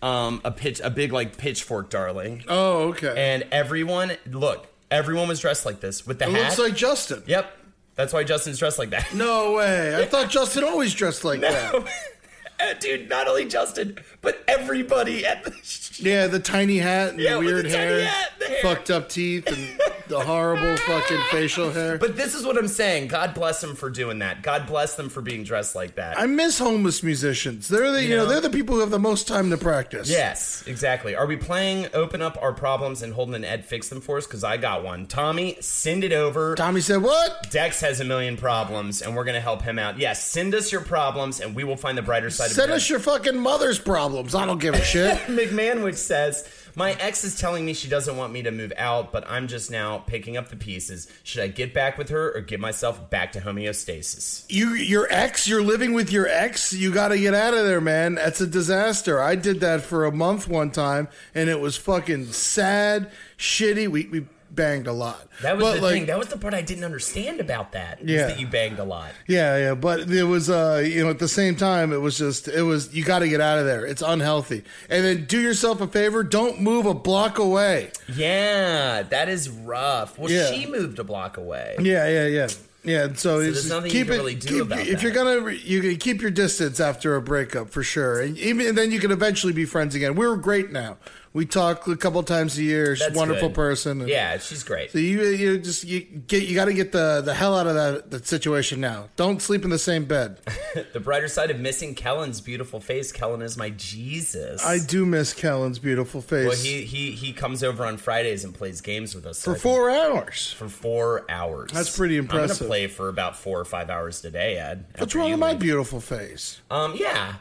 um, 0.02 0.42
a 0.44 0.52
pitch, 0.52 0.82
a 0.84 0.90
big 0.90 1.14
like 1.14 1.38
pitchfork 1.38 1.90
darling, 1.90 2.44
Oh, 2.48 2.90
okay. 2.90 3.14
and 3.16 3.44
everyone 3.52 4.14
look, 4.26 4.68
everyone 4.92 5.28
was 5.28 5.40
dressed 5.40 5.66
like 5.66 5.80
this 5.80 6.06
with 6.06 6.20
the 6.20 6.26
it 6.26 6.32
hat. 6.32 6.44
looks 6.44 6.60
like 6.60 6.76
Justin. 6.76 7.24
yep, 7.26 7.58
that's 7.96 8.14
why 8.14 8.24
Justin's 8.24 8.60
dressed 8.60 8.78
like 8.78 8.92
that. 8.92 9.14
No 9.16 9.54
way. 9.54 9.96
I 9.96 10.06
thought 10.12 10.30
Justin 10.30 10.64
always 10.64 10.94
dressed 10.94 11.24
like 11.26 11.42
that. 11.42 11.74
Dude, 12.80 13.10
not 13.10 13.28
only 13.28 13.46
Justin, 13.46 13.98
but 14.22 14.44
everybody 14.48 15.26
at 15.26 15.44
the. 15.44 15.52
Yeah, 15.98 16.28
the 16.28 16.40
tiny 16.40 16.78
hat 16.78 17.10
and 17.14 17.20
Yeah, 17.20 17.34
the 17.34 17.40
with 17.40 17.48
the 17.48 17.54
weird 17.54 17.66
tiny 17.66 17.76
hair, 17.76 18.06
hat, 18.06 18.32
the 18.38 18.46
hair. 18.46 18.62
fucked 18.62 18.92
up 18.92 19.10
teeth, 19.10 19.48
and 19.48 19.80
the 20.08 20.20
horrible 20.20 20.78
fucking 20.78 21.22
facial 21.30 21.72
hair. 21.72 21.98
But 21.98 22.16
this 22.16 22.36
is 22.36 22.46
what 22.46 22.58
I'm 22.58 22.68
saying. 22.68 23.08
God 23.08 23.34
bless 23.34 23.62
them 23.62 23.76
for 23.76 23.90
doing 23.90 24.20
that. 24.20 24.42
God 24.44 24.68
bless 24.68 24.96
them 24.96 25.10
for 25.10 25.22
being 25.22 25.44
dressed 25.44 25.76
like 25.76 25.96
that. 25.96 26.20
I 26.20 26.26
miss 26.26 26.60
homeless 26.60 27.04
musicians. 27.04 27.68
They're 27.68 27.92
the 27.92 28.02
you, 28.04 28.10
You 28.10 28.16
know, 28.18 28.24
know? 28.24 28.30
they're 28.30 28.42
the 28.42 28.50
people 28.50 28.76
who 28.76 28.82
have 28.82 28.90
the 28.92 29.00
most 29.00 29.28
time 29.28 29.50
to 29.50 29.58
practice. 29.58 30.10
Yes, 30.10 30.64
exactly. 30.68 31.16
Are 31.16 31.26
we 31.26 31.38
playing 31.38 31.88
open 31.94 32.22
up 32.22 32.38
our 32.42 32.54
problems 32.54 33.02
and 33.02 33.14
holding 33.14 33.36
an 33.36 33.44
Ed 33.46 33.66
fix 33.66 33.90
them 33.90 34.02
for 34.02 34.18
us? 34.18 34.26
Because 34.28 34.44
I 34.44 34.58
got 34.58 34.84
one. 34.84 35.06
Tommy, 35.08 35.58
send 35.62 36.04
it 36.04 36.14
over. 36.14 36.56
Tommy 36.56 36.82
said, 36.82 37.02
"What? 37.02 37.50
Dex 37.52 37.82
has 37.82 38.00
a 38.00 38.06
million 38.06 38.38
problems, 38.38 39.02
and 39.02 39.16
we're 39.16 39.24
going 39.26 39.36
to 39.36 39.42
help 39.42 39.62
him 39.62 39.80
out. 39.80 39.98
Yes, 40.00 40.24
send 40.24 40.54
us 40.56 40.72
your 40.72 40.82
problems, 40.82 41.40
and 41.40 41.56
we 41.56 41.64
will 41.64 41.78
find 41.78 41.98
the 41.98 42.02
brighter 42.02 42.30
side 42.30 42.46
of 42.46 42.52
it. 42.52 42.56
Send 42.56 42.72
of 42.72 42.78
us 42.78 42.90
your 42.90 43.00
fucking 43.00 43.38
mother's 43.40 43.80
problems. 43.80 44.36
I 44.36 44.46
don't 44.46 44.60
give 44.60 44.74
a 44.76 44.84
shit." 44.84 45.18
McMahonwich 45.28 45.96
says, 45.96 46.48
My 46.76 46.94
ex 46.94 47.24
is 47.24 47.40
telling 47.40 47.66
me 47.66 47.74
she 47.74 47.88
doesn't 47.88 48.16
want 48.16 48.34
me 48.34 48.44
to 48.44 48.52
move 48.52 48.74
out, 48.78 49.12
but 49.12 49.30
I'm 49.30 49.48
just 49.48 49.72
now 49.72 50.00
picking 50.00 50.38
up 50.38 50.50
the 50.50 50.56
pieces. 50.56 51.08
Should 51.24 51.44
I 51.44 51.48
get 51.48 51.74
back 51.74 51.98
with 51.98 52.10
her 52.10 52.32
or 52.36 52.42
get 52.42 52.60
myself 52.60 53.10
back 53.10 53.32
to 53.34 53.40
homeostasis? 53.42 54.46
you, 54.50 54.74
your 54.74 55.08
ex, 55.10 55.48
you're 55.48 55.64
living 55.64 55.94
with 55.94 56.12
your 56.12 56.28
ex. 56.28 56.74
You 56.74 56.94
got 56.94 57.10
to 57.10 57.18
get 57.18 57.34
out 57.34 57.54
of 57.54 57.66
there, 57.66 57.82
man. 57.82 58.16
That's 58.16 58.42
a 58.42 58.48
disaster. 58.48 59.22
I 59.22 59.36
did 59.36 59.60
that 59.62 59.82
for 59.82 60.06
a 60.06 60.12
month 60.12 60.48
one 60.48 60.72
time, 60.72 61.08
and 61.34 61.50
it 61.50 61.60
was 61.60 61.78
fucking 61.78 62.32
sad, 62.32 63.12
shitty. 63.38 63.88
We 63.88 64.08
we 64.08 64.26
banged 64.54 64.88
a 64.88 64.92
lot. 64.94 65.28
That 65.42 65.58
was 65.58 65.64
But, 65.66 65.76
the 65.76 65.82
like, 65.82 65.94
thing. 65.94 66.06
That 66.08 66.18
was 66.20 66.28
the 66.28 66.38
part 66.38 66.54
I 66.54 66.62
didn't 66.62 66.84
understand 66.84 67.40
about 67.40 67.72
that. 67.72 68.00
Yeah. 68.08 68.22
Is 68.28 68.28
that 68.34 68.40
you 68.40 68.48
banged 68.48 68.80
a 68.80 68.84
lot. 68.84 69.12
Yeah, 69.28 69.58
yeah, 69.58 69.74
but 69.76 70.10
it 70.10 70.24
was 70.24 70.50
uh 70.50 70.84
you 70.86 71.04
know 71.04 71.10
at 71.10 71.20
the 71.20 71.28
same 71.28 71.56
time 71.56 71.94
it 71.94 72.02
was 72.02 72.18
just 72.18 72.48
it 72.48 72.64
was 72.64 72.94
you 72.94 73.04
got 73.04 73.20
to 73.20 73.28
get 73.30 73.42
out 73.42 73.60
of 73.60 73.66
there. 73.66 73.86
It's 73.86 74.02
unhealthy. 74.02 74.64
And 74.90 75.06
then 75.06 75.26
do 75.26 75.40
yourself 75.40 75.82
a 75.82 75.88
favor, 75.88 76.24
don't 76.24 76.62
move 76.62 76.86
a 76.86 76.94
block 76.94 77.38
away. 77.40 77.92
Yeah, 78.14 79.04
that 79.04 79.30
is 79.30 79.50
rough. 79.50 80.18
Well, 80.20 80.32
Yeah. 80.32 80.52
she 80.52 80.66
moved 80.66 81.00
a 81.00 81.04
block 81.04 81.38
away. 81.38 81.76
Yeah, 81.80 82.08
yeah, 82.08 82.28
yeah. 82.28 82.48
Yeah, 82.84 83.04
and 83.04 83.20
so, 83.20 83.38
it's 83.42 83.54
there's 83.62 83.70
nothing 83.70 83.92
keep 83.92 84.00
you 84.00 84.06
can 84.06 84.14
it, 84.14 84.18
really 84.18 84.34
do 84.36 84.48
keep- 84.48 84.62
if 84.62 84.88
that. 84.88 85.04
you're 85.04 85.12
gonna 85.12 85.52
you 85.52 85.82
can 85.82 85.98
keep 85.98 86.20
your 86.20 86.32
distance 86.32 86.80
after 86.80 87.16
a 87.16 87.22
breakup 87.22 87.70
for 87.70 87.84
sure, 87.84 88.20
and 88.22 88.36
even 88.40 88.66
and 88.70 88.76
then 88.76 88.90
you 88.92 89.00
can 89.00 89.12
eventually 89.12 89.54
be 89.54 89.66
friends 89.66 89.94
again. 89.94 90.16
We're 90.16 90.36
great 90.36 90.72
now. 90.72 90.98
We 91.34 91.46
talk 91.46 91.88
a 91.88 91.96
couple 91.96 92.22
times 92.24 92.58
a 92.58 92.64
year. 92.64 92.94
She's 92.96 93.08
a 93.08 93.18
wonderful 93.18 93.48
good. 93.48 93.56
person. 93.56 94.06
Yeah, 94.08 94.38
she's 94.38 94.64
great. 94.64 94.92
So 94.92 94.98
you 94.98 95.24
you 95.24 95.58
just 95.60 95.86
you 95.86 96.02
get 96.02 96.44
you 96.44 96.56
got 96.56 96.66
to 96.66 96.74
get 96.74 96.92
the 96.92 97.22
the 97.24 97.34
hell 97.34 97.58
out 97.58 97.68
of 97.68 97.76
that 97.76 98.12
that 98.12 98.28
situation 98.28 98.82
now. 98.82 99.08
Don't 99.16 99.42
sleep 99.42 99.64
in 99.64 99.70
the 99.70 99.80
same 99.80 100.06
bed. 100.06 100.40
The 100.94 101.00
brighter 101.02 101.28
side 101.28 101.52
of 101.52 101.60
missing 101.60 101.96
Kellen's 101.96 102.40
beautiful 102.42 102.80
face. 102.80 103.12
Kellen 103.12 103.42
is 103.42 103.58
my 103.58 103.72
Jesus. 103.72 104.66
I 104.66 104.80
do 104.80 105.06
miss 105.06 105.34
Kellen's 105.34 105.80
beautiful 105.80 106.22
face 106.22 106.48
Well, 106.48 106.58
he 106.58 106.84
he 106.84 107.12
he 107.12 107.34
comes 107.34 107.62
over 107.64 107.86
on 107.86 107.98
Fridays 107.98 108.44
and 108.46 108.54
plays 108.54 108.80
games 108.82 109.14
with 109.14 109.26
us 109.26 109.40
so 109.40 109.54
for 109.54 109.60
four 109.60 109.90
hours. 109.90 110.54
for 110.54 110.70
four 110.70 111.26
hours. 111.30 111.72
That's 111.72 111.96
pretty 111.96 112.18
impressive. 112.18 112.52
I'm 112.52 112.58
gonna 112.60 112.68
play 112.70 112.88
for 112.88 113.10
about 113.10 113.36
four 113.38 113.60
or 113.60 113.66
five 113.66 113.90
hours 113.90 114.22
today, 114.22 114.58
Ed. 114.58 114.86
What's 114.98 115.14
wrong 115.14 115.32
with 115.32 115.40
my 115.40 115.52
leave. 115.52 115.60
beautiful 115.60 116.00
face? 116.00 116.62
Um, 116.70 116.94
yeah. 116.96 117.36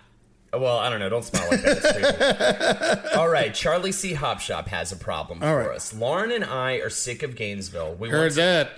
Well, 0.52 0.78
I 0.78 0.90
don't 0.90 0.98
know. 0.98 1.08
Don't 1.08 1.24
smile 1.24 1.48
like 1.50 1.62
that. 1.62 3.12
All 3.16 3.28
right, 3.28 3.54
Charlie 3.54 3.92
C. 3.92 4.14
Hop 4.14 4.40
Shop 4.40 4.66
has 4.68 4.90
a 4.90 4.96
problem 4.96 5.42
All 5.42 5.50
for 5.50 5.68
right. 5.68 5.76
us. 5.76 5.94
Lauren 5.94 6.32
and 6.32 6.44
I 6.44 6.74
are 6.76 6.90
sick 6.90 7.22
of 7.22 7.36
Gainesville. 7.36 7.94
We 7.94 8.08
Heard 8.08 8.20
want 8.20 8.30
to, 8.32 8.36
that. 8.36 8.70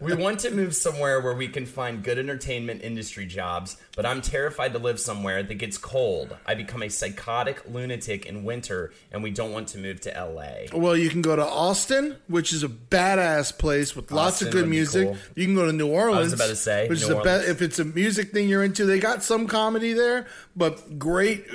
We 0.00 0.14
want 0.14 0.40
to 0.40 0.50
move 0.50 0.74
somewhere 0.74 1.20
where 1.20 1.34
we 1.34 1.48
can 1.48 1.66
find 1.66 2.02
good 2.02 2.18
entertainment 2.18 2.82
industry 2.82 3.26
jobs, 3.26 3.76
but 3.96 4.06
I'm 4.06 4.20
terrified 4.20 4.72
to 4.74 4.78
live 4.78 5.00
somewhere 5.00 5.42
that 5.42 5.54
gets 5.54 5.78
cold. 5.78 6.36
I 6.46 6.54
become 6.54 6.82
a 6.82 6.88
psychotic 6.88 7.62
lunatic 7.68 8.26
in 8.26 8.44
winter, 8.44 8.92
and 9.10 9.22
we 9.22 9.30
don't 9.30 9.52
want 9.52 9.68
to 9.68 9.78
move 9.78 10.00
to 10.02 10.10
LA. 10.10 10.78
Well, 10.78 10.96
you 10.96 11.10
can 11.10 11.22
go 11.22 11.34
to 11.36 11.44
Austin, 11.44 12.16
which 12.28 12.52
is 12.52 12.62
a 12.62 12.68
badass 12.68 13.56
place 13.58 13.96
with 13.96 14.10
lots 14.10 14.34
Austin 14.34 14.48
of 14.48 14.54
good 14.54 14.68
music. 14.68 15.08
cool. 15.08 15.16
You 15.34 15.46
can 15.46 15.54
go 15.54 15.66
to 15.66 15.72
New 15.72 15.88
Orleans. 15.88 16.32
about 16.32 16.48
to 16.48 16.56
say, 16.56 16.88
which 16.88 17.06
New 17.06 17.20
is 17.20 17.48
if 17.48 17.62
it's 17.62 17.78
a 17.78 17.84
music 17.84 18.32
thing 18.32 18.48
you're 18.48 18.64
into, 18.64 18.84
they 18.84 18.98
got 19.00 19.22
some 19.22 19.46
comedy 19.46 19.92
there, 19.92 20.26
but 20.54 20.98
great, 20.98 21.46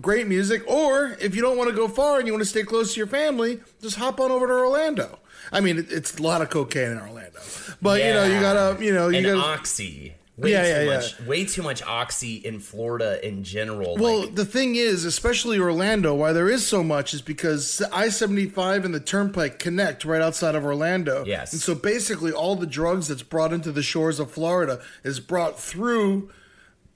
great 0.00 0.26
music. 0.26 0.62
Or 0.68 1.16
if 1.20 1.34
you 1.36 1.42
don't 1.42 1.56
want 1.56 1.70
to 1.70 1.76
go 1.76 1.88
far 1.88 2.18
and 2.18 2.26
you 2.26 2.32
want 2.32 2.42
to 2.42 2.48
stay 2.48 2.62
close 2.62 2.94
to 2.94 2.98
your 2.98 3.06
family, 3.06 3.60
just 3.80 3.96
hop 3.96 4.20
on 4.20 4.23
over 4.30 4.46
to 4.46 4.52
Orlando. 4.52 5.18
I 5.52 5.60
mean, 5.60 5.78
it, 5.78 5.92
it's 5.92 6.18
a 6.18 6.22
lot 6.22 6.42
of 6.42 6.50
cocaine 6.50 6.90
in 6.92 6.98
Orlando, 6.98 7.40
but 7.82 8.02
you 8.02 8.12
know, 8.12 8.24
you 8.24 8.40
gotta, 8.40 8.82
you 8.84 8.92
know, 8.94 9.08
you 9.08 9.18
and 9.18 9.26
gotta. 9.26 9.40
oxy. 9.40 10.14
Way 10.36 10.50
Yeah, 10.50 10.62
too 10.62 10.68
yeah, 10.68 10.82
yeah. 10.82 10.96
much. 10.96 11.20
Way 11.20 11.44
too 11.44 11.62
much 11.62 11.80
oxy 11.84 12.36
in 12.36 12.58
Florida 12.58 13.24
in 13.24 13.44
general. 13.44 13.96
Well, 13.96 14.22
like, 14.22 14.34
the 14.34 14.44
thing 14.44 14.74
is, 14.74 15.04
especially 15.04 15.60
Orlando, 15.60 16.12
why 16.12 16.32
there 16.32 16.48
is 16.48 16.66
so 16.66 16.82
much 16.82 17.14
is 17.14 17.22
because 17.22 17.80
I 17.92 18.08
75 18.08 18.84
and 18.84 18.92
the 18.92 18.98
Turnpike 18.98 19.60
connect 19.60 20.04
right 20.04 20.20
outside 20.20 20.56
of 20.56 20.64
Orlando. 20.64 21.24
Yes. 21.24 21.52
And 21.52 21.62
so 21.62 21.76
basically, 21.76 22.32
all 22.32 22.56
the 22.56 22.66
drugs 22.66 23.06
that's 23.06 23.22
brought 23.22 23.52
into 23.52 23.70
the 23.70 23.82
shores 23.82 24.18
of 24.18 24.30
Florida 24.32 24.80
is 25.04 25.20
brought 25.20 25.60
through 25.60 26.30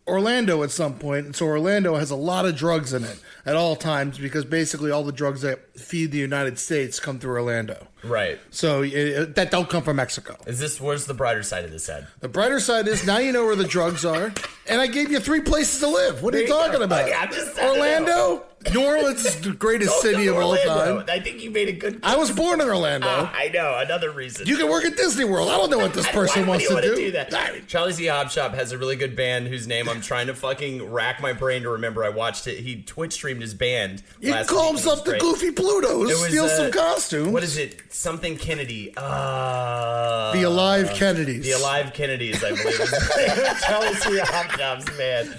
Orlando 0.08 0.62
at 0.62 0.70
some 0.70 0.94
point. 0.98 1.26
And 1.26 1.36
so 1.36 1.46
Orlando 1.46 1.96
has 1.96 2.10
a 2.10 2.16
lot 2.16 2.46
of 2.46 2.56
drugs 2.56 2.92
in 2.92 3.04
it 3.04 3.20
at 3.46 3.54
all 3.54 3.76
times 3.76 4.18
because 4.18 4.44
basically 4.44 4.90
all 4.90 5.04
the 5.04 5.12
drugs 5.12 5.42
that 5.42 5.78
feed 5.78 6.10
the 6.12 6.18
United 6.18 6.58
States 6.58 6.98
come 6.98 7.18
through 7.18 7.32
Orlando. 7.36 7.86
right. 8.02 8.38
So 8.50 8.82
it, 8.82 9.34
that 9.36 9.50
don't 9.50 9.68
come 9.68 9.82
from 9.82 9.96
Mexico. 9.96 10.36
Is 10.46 10.58
this 10.58 10.80
where's 10.80 11.06
the 11.06 11.14
brighter 11.14 11.42
side 11.42 11.64
of 11.64 11.70
this 11.70 11.86
head? 11.86 12.06
The 12.20 12.28
brighter 12.28 12.60
side 12.60 12.88
is 12.88 13.06
now 13.06 13.18
you 13.18 13.32
know 13.32 13.44
where 13.44 13.56
the 13.56 13.64
drugs 13.66 14.04
are, 14.04 14.32
and 14.66 14.80
I 14.80 14.86
gave 14.86 15.10
you 15.10 15.20
three 15.20 15.40
places 15.40 15.80
to 15.80 15.88
live. 15.88 16.22
What 16.22 16.34
are 16.34 16.38
you 16.40 16.46
There 16.46 16.56
you 16.56 16.62
talking 16.62 16.78
go. 16.78 16.84
about? 16.84 17.04
Okay, 17.04 17.14
I'm 17.14 17.30
just 17.32 17.54
setting 17.54 17.70
it 17.74 17.78
Orlando, 17.78 18.44
New 18.72 18.84
Orleans 18.84 19.24
is 19.24 19.40
the 19.40 19.52
greatest 19.52 20.00
city 20.02 20.24
go 20.26 20.32
of 20.32 20.36
to 20.36 20.70
all 20.70 20.76
time. 20.76 21.04
I 21.08 21.20
think 21.20 21.42
you 21.42 21.50
made 21.50 21.68
a 21.68 21.72
good. 21.72 22.00
I 22.02 22.16
was 22.16 22.30
born 22.30 22.60
in 22.60 22.68
Orlando. 22.68 23.06
Ah, 23.08 23.32
I 23.34 23.48
know 23.48 23.78
another 23.78 24.10
reason. 24.10 24.46
You 24.46 24.56
can 24.56 24.68
work 24.68 24.84
at 24.84 24.96
Disney 24.96 25.24
World. 25.24 25.48
I 25.48 25.56
don't 25.56 25.70
know 25.70 25.78
what 25.78 25.94
this 25.94 26.08
person 26.12 26.42
Why 26.42 26.48
wants 26.48 26.64
you 26.64 26.68
to 26.70 26.74
wanna 26.74 26.94
do. 26.96 27.12
that. 27.12 27.30
Charlie 27.68 27.92
Z 27.92 28.06
Hop 28.06 28.30
Shop 28.30 28.54
has 28.54 28.72
a 28.72 28.78
really 28.78 28.96
good 28.96 29.14
band 29.16 29.46
whose 29.46 29.66
name 29.66 29.88
I'm 29.88 30.00
trying 30.00 30.26
to 30.26 30.34
fucking 30.34 30.90
rack 30.90 31.20
my 31.22 31.32
brain 31.32 31.62
to 31.62 31.70
remember. 31.70 32.04
I 32.04 32.08
watched 32.08 32.46
it. 32.46 32.58
He 32.58 32.82
Twitch 32.82 33.12
streamed 33.14 33.40
his 33.42 33.54
band. 33.54 34.02
You 34.20 34.28
can 34.28 34.38
last 34.38 34.48
call 34.48 34.58
week, 34.58 34.68
and 34.68 34.78
himself 34.78 35.04
the 35.04 35.10
great. 35.12 35.20
Goofy 35.22 35.50
Plutos. 35.52 36.10
It 36.10 36.16
Steal 36.16 36.44
uh, 36.44 36.48
some 36.48 36.70
costumes. 36.72 37.28
What 37.32 37.44
is 37.44 37.56
it? 37.56 37.80
Something 37.90 38.36
Kennedy. 38.36 38.92
Uh, 38.96 40.32
the 40.32 40.42
Alive 40.42 40.90
Kennedys? 40.94 41.44
The 41.44 41.52
Alive 41.52 41.92
Kennedys, 41.94 42.42
I 42.42 42.50
believe. 42.50 43.60
Charlie 43.62 43.94
Z 43.94 44.18
Hop 44.24 44.50
Shop's 44.58 44.96
band. 44.96 45.38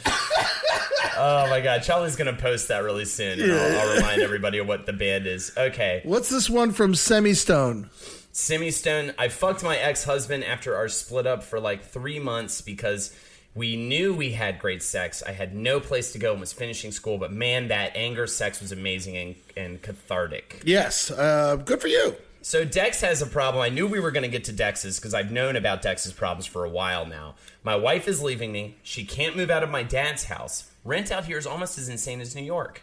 Oh 1.18 1.48
my 1.50 1.62
god, 1.62 1.84
Charlie's 1.84 2.16
gonna 2.16 2.34
post 2.34 2.68
that 2.68 2.84
really 2.84 3.06
soon. 3.06 3.40
And 3.42 3.52
I'll, 3.52 3.80
I'll 3.80 3.96
remind 3.96 4.22
everybody 4.22 4.58
of 4.58 4.68
what 4.68 4.86
the 4.86 4.94
band 4.94 5.28
is. 5.28 5.52
Okay. 5.58 6.02
What's 6.04 6.30
this 6.30 6.50
one 6.50 6.72
from 6.72 6.96
Semi 6.96 7.34
Stone? 7.34 7.90
Semi 8.32 8.72
Stone, 8.72 9.14
I 9.18 9.28
fucked 9.28 9.64
my 9.64 9.78
ex 9.78 10.04
husband 10.04 10.44
after 10.44 10.76
our 10.76 10.88
split 10.88 11.28
up 11.28 11.44
for 11.44 11.60
like 11.60 11.84
three 11.84 12.20
months 12.20 12.62
because 12.62 13.14
we 13.56 13.76
knew 13.76 14.14
we 14.14 14.32
had 14.32 14.60
great 14.60 14.84
sex. 14.84 15.24
I 15.26 15.32
had 15.32 15.56
no 15.56 15.80
place 15.80 16.12
to 16.14 16.20
go 16.20 16.32
and 16.32 16.40
was 16.40 16.54
finishing 16.54 16.92
school, 16.92 17.18
but 17.18 17.34
man, 17.34 17.70
that 17.70 17.96
anger 17.96 18.28
sex 18.28 18.62
was 18.62 18.72
amazing 18.72 19.18
and, 19.18 19.36
and 19.58 19.82
cathartic. 19.82 20.62
Yes, 20.66 21.12
uh, 21.12 21.56
good 21.58 21.82
for 21.82 21.88
you. 21.88 22.16
So 22.42 22.64
Dex 22.64 23.02
has 23.02 23.22
a 23.22 23.26
problem. 23.26 23.62
I 23.62 23.70
knew 23.70 23.86
we 23.86 24.00
were 24.00 24.12
going 24.12 24.24
to 24.24 24.30
get 24.30 24.46
to 24.46 24.54
Dex's 24.54 24.98
because 24.98 25.14
I've 25.14 25.32
known 25.32 25.56
about 25.56 25.82
Dex's 25.82 26.14
problems 26.14 26.46
for 26.46 26.64
a 26.64 26.70
while 26.70 27.06
now. 27.06 27.36
My 27.64 27.76
wife 27.76 28.08
is 28.08 28.22
leaving 28.22 28.54
me. 28.54 28.78
She 28.82 29.04
can't 29.04 29.36
move 29.36 29.50
out 29.50 29.64
of 29.64 29.70
my 29.70 29.84
dad's 29.84 30.26
house. 30.26 30.69
Rent 30.84 31.12
out 31.12 31.26
here 31.26 31.38
is 31.38 31.46
almost 31.46 31.78
as 31.78 31.90
insane 31.90 32.22
as 32.22 32.36
New 32.36 32.44
York. 32.44 32.82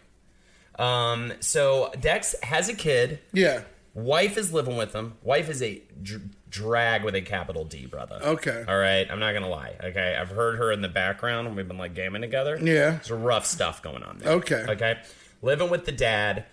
Um, 0.77 1.33
so 1.39 1.91
Dex 1.99 2.35
has 2.43 2.69
a 2.69 2.73
kid. 2.73 3.19
Yeah. 3.33 3.61
Wife 3.93 4.37
is 4.37 4.53
living 4.53 4.77
with 4.77 4.93
him. 4.93 5.15
Wife 5.23 5.49
is 5.49 5.63
a 5.63 5.81
dr- 6.03 6.21
drag 6.49 7.03
with 7.03 7.15
a 7.15 7.21
capital 7.21 7.65
D, 7.65 7.87
brother. 7.87 8.19
Okay. 8.21 8.63
All 8.67 8.77
right. 8.77 9.09
I'm 9.09 9.19
not 9.19 9.33
gonna 9.33 9.49
lie. 9.49 9.75
Okay. 9.83 10.15
I've 10.19 10.29
heard 10.29 10.57
her 10.59 10.71
in 10.71 10.81
the 10.81 10.87
background. 10.87 11.55
We've 11.55 11.67
been 11.67 11.79
like 11.79 11.95
gaming 11.95 12.21
together. 12.21 12.57
Yeah. 12.61 12.91
There's 12.91 13.09
rough 13.11 13.45
stuff 13.47 13.81
going 13.81 14.03
on 14.03 14.19
there. 14.19 14.33
Okay. 14.33 14.65
Okay. 14.69 14.99
Living 15.41 15.69
with 15.71 15.85
the 15.85 15.91
dad. 15.91 16.45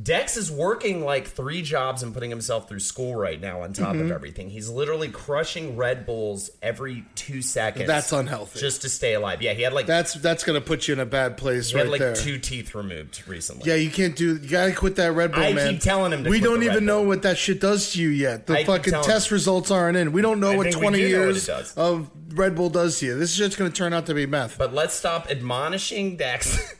Dex 0.00 0.36
is 0.36 0.50
working 0.50 1.04
like 1.04 1.26
three 1.26 1.62
jobs 1.62 2.02
and 2.02 2.14
putting 2.14 2.30
himself 2.30 2.68
through 2.68 2.78
school 2.80 3.14
right 3.16 3.40
now 3.40 3.62
on 3.62 3.72
top 3.72 3.90
Mm-hmm. 3.94 4.04
of 4.06 4.12
everything. 4.12 4.48
He's 4.50 4.68
literally 4.68 5.08
crushing 5.08 5.76
Red 5.76 6.06
Bulls 6.06 6.48
every 6.62 7.04
two 7.16 7.42
seconds. 7.42 7.86
That's 7.88 8.12
unhealthy. 8.12 8.60
Just 8.60 8.82
to 8.82 8.88
stay 8.88 9.14
alive. 9.14 9.42
Yeah, 9.42 9.52
he 9.52 9.62
had 9.62 9.72
like 9.72 9.86
That's 9.86 10.14
that's 10.14 10.44
gonna 10.44 10.60
put 10.60 10.86
you 10.86 10.94
in 10.94 11.00
a 11.00 11.06
bad 11.06 11.36
place 11.36 11.70
he 11.70 11.76
right 11.76 11.84
had 11.86 11.90
like 11.90 12.00
there. 12.00 12.14
two 12.14 12.38
teeth 12.38 12.74
removed 12.74 13.26
recently. 13.26 13.68
Yeah, 13.68 13.74
you 13.76 13.90
can't 13.90 14.14
do. 14.14 14.36
You 14.36 14.48
gotta 14.48 14.72
quit 14.72 14.96
that 14.96 15.12
Red 15.12 15.32
Bull, 15.32 15.42
I 15.42 15.52
man. 15.52 15.72
keep 15.72 15.80
telling 15.82 16.12
him 16.12 16.24
to 16.24 16.30
we 16.30 16.38
don't 16.40 16.62
even 16.62 16.84
know 16.86 17.02
what 17.02 17.22
that 17.22 17.36
shit 17.36 17.60
does 17.60 17.92
to 17.92 18.00
you 18.02 18.08
yet. 18.10 18.46
The 18.46 18.58
I 18.58 18.64
fucking 18.64 18.92
test 19.02 19.30
results 19.30 19.70
aren't 19.72 19.96
in. 19.96 20.12
We 20.12 20.22
don't 20.22 20.38
know 20.40 20.52
I 20.52 20.56
what 20.56 20.72
twenty 20.72 20.98
know 21.10 21.26
what 21.26 21.34
years 21.36 21.48
of 21.76 22.10
Red 22.32 22.54
Bull 22.54 22.70
does 22.70 23.00
to 23.00 23.06
you. 23.06 23.18
This 23.18 23.30
is 23.32 23.36
just 23.36 23.58
gonna 23.58 23.70
turn 23.70 23.92
out 23.92 24.06
to 24.06 24.14
be 24.14 24.24
meth. 24.26 24.56
But 24.56 24.72
let's 24.72 24.94
stop 24.94 25.28
admonishing 25.30 26.16
Dex 26.16 26.74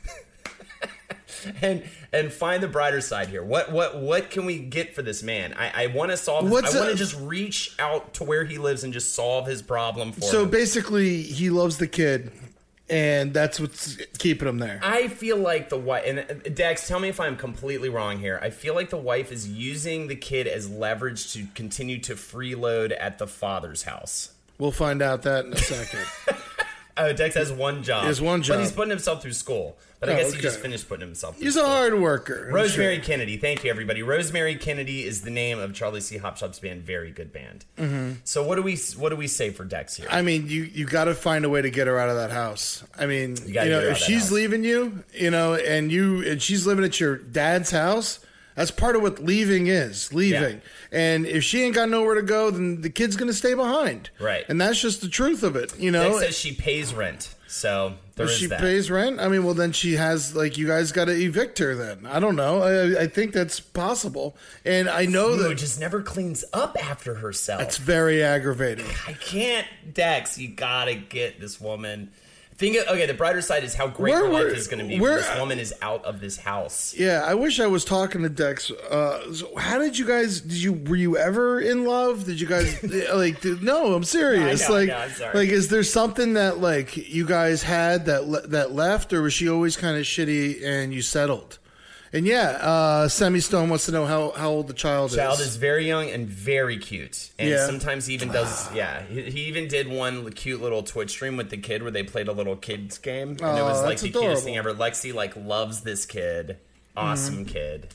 and 1.61 1.83
and 2.11 2.31
find 2.31 2.61
the 2.61 2.67
brighter 2.67 3.01
side 3.01 3.29
here. 3.29 3.43
What 3.43 3.71
what 3.71 3.99
what 3.99 4.29
can 4.29 4.45
we 4.45 4.59
get 4.59 4.95
for 4.95 5.01
this 5.01 5.23
man? 5.23 5.53
I, 5.53 5.83
I 5.83 5.87
want 5.87 6.11
to 6.11 6.17
solve. 6.17 6.49
What's 6.49 6.75
I 6.75 6.79
want 6.79 6.91
to 6.91 6.97
just 6.97 7.19
reach 7.19 7.75
out 7.79 8.13
to 8.15 8.23
where 8.23 8.45
he 8.45 8.57
lives 8.57 8.83
and 8.83 8.93
just 8.93 9.13
solve 9.15 9.47
his 9.47 9.61
problem 9.61 10.11
for 10.11 10.21
so 10.21 10.43
him. 10.43 10.49
basically, 10.49 11.21
he 11.21 11.49
loves 11.49 11.77
the 11.77 11.87
kid, 11.87 12.31
and 12.89 13.33
that's 13.33 13.59
what's 13.59 13.97
keeping 14.17 14.47
him 14.47 14.59
there. 14.59 14.79
I 14.83 15.07
feel 15.07 15.37
like 15.37 15.69
the 15.69 15.77
wife 15.77 16.03
and 16.05 16.19
uh, 16.19 16.49
Dex. 16.53 16.87
Tell 16.87 16.99
me 16.99 17.09
if 17.09 17.19
I'm 17.19 17.37
completely 17.37 17.89
wrong 17.89 18.19
here. 18.19 18.39
I 18.41 18.49
feel 18.49 18.75
like 18.75 18.89
the 18.89 18.97
wife 18.97 19.31
is 19.31 19.47
using 19.47 20.07
the 20.07 20.15
kid 20.15 20.47
as 20.47 20.69
leverage 20.69 21.33
to 21.33 21.47
continue 21.55 21.99
to 21.99 22.15
freeload 22.15 22.95
at 22.97 23.17
the 23.17 23.27
father's 23.27 23.83
house. 23.83 24.31
We'll 24.57 24.71
find 24.71 25.01
out 25.01 25.23
that 25.23 25.45
in 25.45 25.53
a 25.53 25.57
second. 25.57 26.05
Oh, 26.97 27.13
Dex 27.13 27.35
has 27.35 27.51
one 27.51 27.83
job. 27.83 28.01
He 28.01 28.07
has 28.07 28.21
one 28.21 28.41
job. 28.41 28.57
but 28.57 28.63
he's 28.63 28.71
putting 28.71 28.89
himself 28.89 29.21
through 29.21 29.33
school. 29.33 29.77
But 29.99 30.09
I 30.09 30.13
Oh, 30.13 30.17
guess 30.17 30.33
he 30.33 30.41
just 30.41 30.59
finished 30.59 30.89
putting 30.89 31.05
himself. 31.05 31.37
through 31.37 31.45
He's 31.45 31.55
a 31.55 31.65
hard 31.65 31.99
worker. 31.99 32.47
I'm 32.49 32.55
Rosemary 32.55 32.95
sure. 32.95 33.03
Kennedy. 33.05 33.37
Thank 33.37 33.63
you, 33.63 33.69
everybody. 33.69 34.01
Rosemary 34.01 34.55
Kennedy 34.55 35.05
is 35.05 35.21
the 35.21 35.29
name 35.29 35.59
of 35.59 35.73
Charlie 35.75 36.01
C. 36.01 36.17
Hopshop's 36.17 36.59
band. 36.59 36.81
Very 36.83 37.11
good 37.11 37.31
band. 37.31 37.65
Mm-hmm. 37.77 38.13
So 38.23 38.43
what 38.43 38.55
do 38.55 38.63
we 38.63 38.77
what 38.97 39.09
do 39.09 39.15
we 39.15 39.27
say 39.27 39.51
for 39.51 39.63
Dex 39.63 39.95
here? 39.95 40.07
I 40.09 40.23
mean, 40.23 40.47
you 40.49 40.63
you 40.63 40.85
got 40.85 41.05
to 41.05 41.13
find 41.13 41.45
a 41.45 41.49
way 41.49 41.61
to 41.61 41.69
get 41.69 41.85
her 41.87 41.99
out 41.99 42.09
of 42.09 42.15
that 42.15 42.31
house. 42.31 42.83
I 42.97 43.05
mean, 43.05 43.37
you, 43.45 43.53
gotta 43.53 43.69
know, 43.69 43.75
get 43.79 43.83
her 43.83 43.89
out 43.91 43.97
if 43.97 44.03
she's 44.03 44.23
house. 44.23 44.31
leaving 44.31 44.63
you, 44.63 45.03
you 45.13 45.29
know, 45.29 45.53
and 45.53 45.91
you 45.91 46.27
and 46.27 46.41
she's 46.41 46.65
living 46.65 46.83
at 46.83 46.99
your 46.99 47.17
dad's 47.17 47.69
house, 47.69 48.19
that's 48.55 48.71
part 48.71 48.95
of 48.95 49.01
what 49.01 49.19
leaving 49.19 49.67
is. 49.67 50.13
Leaving, 50.13 50.61
and 50.91 51.25
if 51.25 51.43
she 51.43 51.63
ain't 51.63 51.75
got 51.75 51.89
nowhere 51.89 52.15
to 52.15 52.21
go, 52.21 52.51
then 52.51 52.81
the 52.81 52.89
kid's 52.89 53.15
gonna 53.15 53.33
stay 53.33 53.53
behind. 53.53 54.09
Right. 54.19 54.45
and 54.49 54.59
that's 54.59 54.81
just 54.81 55.01
the 55.01 55.09
truth 55.09 55.43
of 55.43 55.55
it. 55.55 55.77
You 55.79 55.91
know, 55.91 56.19
says 56.19 56.37
she 56.37 56.53
pays 56.53 56.93
rent, 56.93 57.33
so 57.47 57.93
there 58.15 58.27
she 58.27 58.47
that. 58.47 58.59
pays 58.59 58.91
rent. 58.91 59.19
I 59.19 59.27
mean, 59.27 59.43
well, 59.43 59.53
then 59.53 59.71
she 59.71 59.93
has 59.93 60.35
like 60.35 60.57
you 60.57 60.67
guys 60.67 60.91
got 60.91 61.05
to 61.05 61.11
evict 61.11 61.59
her. 61.59 61.75
Then 61.75 62.05
I 62.05 62.19
don't 62.19 62.35
know. 62.35 62.61
I, 62.61 63.03
I 63.03 63.07
think 63.07 63.33
that's 63.33 63.59
possible, 63.59 64.35
and 64.65 64.89
I 64.89 65.05
know 65.05 65.29
Ooh, 65.31 65.37
that 65.37 65.55
just 65.55 65.79
never 65.79 66.01
cleans 66.01 66.43
up 66.53 66.77
after 66.83 67.15
herself. 67.15 67.61
it's 67.61 67.77
very 67.77 68.23
aggravating. 68.23 68.85
I 69.07 69.13
can't, 69.13 69.67
Dex. 69.93 70.37
You 70.37 70.49
gotta 70.49 70.95
get 70.95 71.39
this 71.39 71.59
woman. 71.59 72.11
Think 72.57 72.77
of, 72.77 72.87
okay. 72.89 73.07
The 73.07 73.13
brighter 73.15 73.41
side 73.41 73.63
is 73.63 73.73
how 73.73 73.87
great 73.87 74.11
Where 74.13 74.25
her 74.25 74.29
life 74.31 74.53
is 74.55 74.67
going 74.67 74.83
to 74.83 74.87
be. 74.87 74.99
where- 74.99 75.13
when 75.13 75.21
this 75.21 75.39
woman 75.39 75.59
is 75.59 75.73
out 75.81 76.05
of 76.05 76.19
this 76.21 76.37
house. 76.37 76.93
Yeah, 76.95 77.23
I 77.25 77.33
wish 77.33 77.59
I 77.59 77.65
was 77.65 77.83
talking 77.83 78.21
to 78.21 78.29
Dex. 78.29 78.69
Uh, 78.69 79.33
so 79.33 79.55
how 79.55 79.79
did 79.79 79.97
you 79.97 80.05
guys? 80.05 80.41
Did 80.41 80.61
you 80.61 80.73
were 80.73 80.95
you 80.95 81.17
ever 81.17 81.59
in 81.59 81.85
love? 81.85 82.25
Did 82.25 82.39
you 82.39 82.45
guys 82.47 82.81
like? 83.13 83.41
Did, 83.41 83.63
no, 83.63 83.93
I'm 83.95 84.03
serious. 84.03 84.67
Know, 84.69 84.75
like, 84.75 84.87
know, 84.89 84.97
I'm 84.97 85.09
sorry. 85.11 85.37
like, 85.39 85.49
is 85.49 85.69
there 85.69 85.83
something 85.83 86.33
that 86.33 86.59
like 86.59 86.95
you 86.97 87.25
guys 87.25 87.63
had 87.63 88.05
that 88.05 88.27
le- 88.27 88.45
that 88.47 88.73
left, 88.73 89.11
or 89.13 89.21
was 89.23 89.33
she 89.33 89.49
always 89.49 89.75
kind 89.75 89.97
of 89.97 90.03
shitty 90.03 90.63
and 90.63 90.93
you 90.93 91.01
settled? 91.01 91.57
And 92.13 92.25
yeah, 92.25 92.57
uh, 92.61 93.07
Semi 93.07 93.39
Stone 93.39 93.69
wants 93.69 93.85
to 93.85 93.93
know 93.93 94.05
how, 94.05 94.31
how 94.31 94.49
old 94.49 94.67
the 94.67 94.73
child, 94.73 95.11
Child 95.11 95.11
is. 95.11 95.15
Child 95.17 95.39
is 95.39 95.55
very 95.55 95.87
young 95.87 96.09
and 96.09 96.27
very 96.27 96.77
cute, 96.77 97.29
and 97.39 97.49
Yeah. 97.49 97.65
sometimes 97.65 98.05
he 98.05 98.13
even 98.13 98.27
does. 98.29 98.69
Yeah, 98.73 99.01
he, 99.03 99.21
he 99.31 99.39
even 99.45 99.69
did 99.69 99.87
one 99.87 100.29
cute 100.33 100.61
little 100.61 100.83
Twitch 100.83 101.11
stream 101.11 101.37
with 101.37 101.49
the 101.49 101.57
kid 101.57 101.81
where 101.83 101.91
they 101.91 102.03
played 102.03 102.27
a 102.27 102.33
little 102.33 102.57
kids 102.57 102.97
game, 102.97 103.29
and 103.29 103.39
it 103.39 103.61
was 103.63 103.81
like 103.83 103.99
the 103.99 104.09
adorable. 104.09 104.27
cutest 104.29 104.43
thing 104.45 104.57
ever. 104.57 104.73
Lexi 104.73 105.13
like 105.13 105.35
loves 105.37 105.81
this 105.81 106.05
kid, 106.05 106.57
awesome 106.97 107.45
Mm-hmm. 107.45 107.53
kid. 107.53 107.87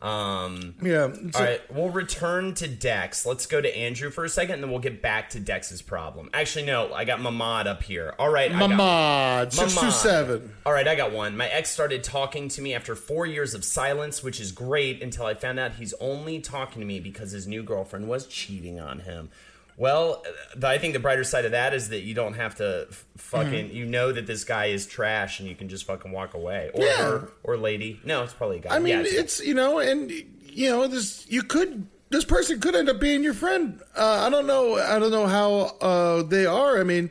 Um, 0.00 0.74
Yeah. 0.80 1.12
all 1.34 1.42
right, 1.42 1.60
we'll 1.74 1.90
return 1.90 2.54
to 2.54 2.68
Dex. 2.68 3.26
Let's 3.26 3.46
go 3.46 3.60
to 3.60 3.76
Andrew 3.76 4.10
for 4.10 4.24
a 4.24 4.28
second, 4.28 4.54
and 4.54 4.62
then 4.62 4.70
we'll 4.70 4.78
get 4.80 5.02
back 5.02 5.30
to 5.30 5.40
Dex's 5.40 5.82
problem. 5.82 6.30
Actually, 6.32 6.66
no, 6.66 6.92
I 6.94 7.04
got 7.04 7.18
Mamad 7.18 7.66
up 7.66 7.82
here. 7.82 8.14
All 8.18 8.28
right, 8.30 8.50
I 8.52 8.58
got- 8.58 8.70
Mamad, 8.70 9.52
six 9.52 9.74
two 9.74 9.80
Mamad. 9.86 9.92
seven. 9.92 10.54
All 10.64 10.72
right, 10.72 10.86
I 10.86 10.94
got 10.94 11.10
one. 11.12 11.36
My 11.36 11.48
ex 11.48 11.70
started 11.70 12.04
talking 12.04 12.48
to 12.50 12.62
me 12.62 12.74
after 12.74 12.94
four 12.94 13.26
years 13.26 13.54
of 13.54 13.64
silence, 13.64 14.22
which 14.22 14.40
is 14.40 14.52
great 14.52 15.02
until 15.02 15.26
I 15.26 15.34
found 15.34 15.58
out 15.58 15.72
he's 15.74 15.94
only 16.00 16.38
talking 16.40 16.80
to 16.80 16.86
me 16.86 17.00
because 17.00 17.32
his 17.32 17.46
new 17.48 17.62
girlfriend 17.64 18.08
was 18.08 18.26
cheating 18.26 18.78
on 18.78 19.00
him. 19.00 19.30
Well, 19.78 20.24
I 20.62 20.78
think 20.78 20.92
the 20.92 20.98
brighter 20.98 21.22
side 21.22 21.44
of 21.44 21.52
that 21.52 21.72
is 21.72 21.90
that 21.90 22.00
you 22.00 22.12
don't 22.12 22.34
have 22.34 22.56
to 22.56 22.88
fucking. 23.16 23.70
You 23.72 23.86
know 23.86 24.10
that 24.12 24.26
this 24.26 24.42
guy 24.44 24.66
is 24.66 24.86
trash, 24.86 25.38
and 25.38 25.48
you 25.48 25.54
can 25.54 25.68
just 25.68 25.84
fucking 25.86 26.10
walk 26.10 26.34
away. 26.34 26.70
Or 26.74 26.84
Yeah. 26.84 26.96
her, 26.96 27.28
or 27.44 27.56
lady. 27.56 28.00
No, 28.04 28.24
it's 28.24 28.34
probably 28.34 28.56
a 28.56 28.60
guy. 28.60 28.74
I 28.74 28.80
mean, 28.80 28.88
Yeah, 28.94 29.00
it's- 29.02 29.14
it's 29.14 29.40
you 29.46 29.54
know, 29.54 29.78
and 29.78 30.10
you 30.10 30.68
know, 30.70 30.86
this 30.88 31.24
you 31.28 31.42
could 31.44 31.86
this 32.10 32.24
person 32.24 32.58
could 32.58 32.74
end 32.74 32.88
up 32.88 32.98
being 32.98 33.22
your 33.22 33.34
friend. 33.34 33.80
Uh, 33.96 34.24
I 34.26 34.30
don't 34.30 34.46
know. 34.48 34.74
I 34.76 34.98
don't 34.98 35.10
know 35.12 35.26
how 35.28 35.76
uh, 35.80 36.22
they 36.24 36.44
are. 36.46 36.80
I 36.80 36.82
mean, 36.82 37.10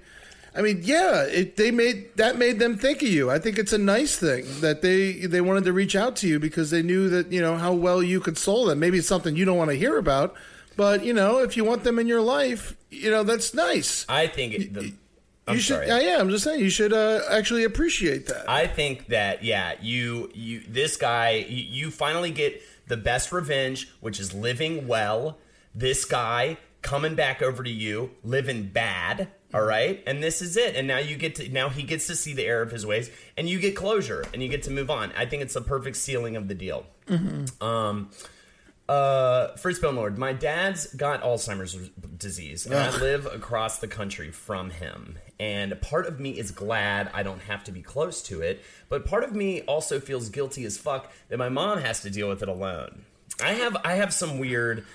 I 0.56 0.62
mean, 0.62 0.82
yeah, 0.84 1.22
it, 1.24 1.56
they 1.56 1.72
made 1.72 2.18
that 2.18 2.38
made 2.38 2.60
them 2.60 2.78
think 2.78 3.02
of 3.02 3.08
you. 3.08 3.30
I 3.32 3.40
think 3.40 3.58
it's 3.60 3.72
a 3.74 3.78
nice 3.78 4.18
thing 4.18 4.46
that 4.60 4.82
they 4.82 5.14
they 5.26 5.40
wanted 5.40 5.64
to 5.66 5.72
reach 5.72 5.96
out 5.96 6.18
to 6.18 6.28
you 6.28 6.38
because 6.40 6.72
they 6.72 6.82
knew 6.82 7.08
that 7.10 7.32
you 7.32 7.40
know 7.40 7.56
how 7.56 7.72
well 7.72 8.04
you 8.04 8.20
could 8.20 8.34
console 8.36 8.66
them. 8.66 8.80
Maybe 8.80 8.98
it's 8.98 9.08
something 9.08 9.38
you 9.38 9.46
don't 9.46 9.58
want 9.58 9.70
to 9.70 9.78
hear 9.78 9.98
about, 9.98 10.36
but 10.78 11.04
you 11.04 11.14
know, 11.14 11.40
if 11.40 11.58
you 11.58 11.66
want 11.66 11.84
them 11.84 12.00
in 12.00 12.08
your 12.08 12.22
life, 12.22 12.78
you 12.90 13.12
know, 13.12 13.24
that's 13.24 13.54
nice. 13.54 14.06
I 14.08 14.28
think 14.28 14.54
it, 14.54 14.74
the. 14.74 14.94
I'm 15.48 15.56
you 15.56 15.62
should. 15.62 15.74
sorry. 15.76 15.88
Yeah, 15.88 16.00
yeah, 16.00 16.20
I'm 16.20 16.30
just 16.30 16.44
saying 16.44 16.60
you 16.60 16.70
should 16.70 16.94
uh, 16.94 17.22
actually 17.30 17.64
appreciate 17.64 18.28
that. 18.28 18.50
I 18.50 18.68
think 18.68 19.08
that 19.08 19.44
yeah, 19.44 19.74
you 19.82 20.30
you 20.34 20.62
this 20.68 20.96
guy 20.98 21.46
you, 21.50 21.64
you 21.86 21.92
finally 21.92 22.32
get 22.32 22.62
the 22.88 22.98
best 22.98 23.32
revenge, 23.32 23.90
which 24.00 24.20
is 24.20 24.34
living 24.34 24.88
well. 24.88 25.38
This 25.74 26.06
guy 26.06 26.58
coming 26.82 27.16
back 27.16 27.42
over 27.42 27.64
to 27.64 27.70
you, 27.70 28.12
living 28.24 28.64
bad. 28.68 29.30
All 29.54 29.64
right, 29.64 30.04
and 30.06 30.22
this 30.22 30.42
is 30.42 30.58
it. 30.58 30.76
And 30.76 30.88
now 30.88 30.98
you 30.98 31.16
get 31.16 31.36
to 31.36 31.50
now 31.50 31.70
he 31.70 31.84
gets 31.84 32.08
to 32.08 32.16
see 32.16 32.34
the 32.34 32.44
error 32.44 32.62
of 32.62 32.72
his 32.72 32.86
ways, 32.86 33.10
and 33.38 33.50
you 33.50 33.60
get 33.60 33.76
closure, 33.76 34.26
and 34.34 34.44
you 34.44 34.50
get 34.50 34.64
to 34.64 34.72
move 34.72 34.90
on. 34.92 35.14
I 35.18 35.26
think 35.26 35.42
it's 35.42 35.54
the 35.54 35.62
perfect 35.62 35.96
sealing 35.96 36.36
of 36.36 36.50
the 36.50 36.56
deal. 36.56 36.86
Um, 37.62 38.12
uh, 38.90 39.56
Fritz 39.58 39.80
Bone 39.80 39.96
Lord, 39.96 40.18
my 40.18 40.34
dad's 40.34 40.94
got 40.94 41.22
Alzheimer's 41.22 41.76
disease, 42.18 42.66
and 42.66 42.76
I 42.76 42.90
live 42.98 43.26
across 43.26 43.80
the 43.80 43.88
country 43.88 44.32
from 44.32 44.70
him. 44.70 45.18
And 45.40 45.80
part 45.82 46.08
of 46.08 46.20
me 46.20 46.32
is 46.32 46.52
glad 46.52 47.12
I 47.14 47.24
don't 47.24 47.42
have 47.42 47.64
to 47.66 47.72
be 47.72 47.82
close 47.82 48.22
to 48.24 48.42
it, 48.42 48.64
but 48.90 49.06
part 49.06 49.24
of 49.24 49.36
me 49.36 49.62
also 49.62 50.00
feels 50.00 50.30
guilty 50.30 50.64
as 50.66 50.78
fuck 50.78 51.12
that 51.30 51.38
my 51.38 51.50
mom 51.50 51.80
has 51.80 52.02
to 52.02 52.10
deal 52.10 52.30
with 52.30 52.42
it 52.42 52.50
alone. 52.50 53.04
I 53.42 53.54
have 53.54 53.78
I 53.84 53.96
have 53.96 54.14
some 54.14 54.40
weird. 54.40 54.86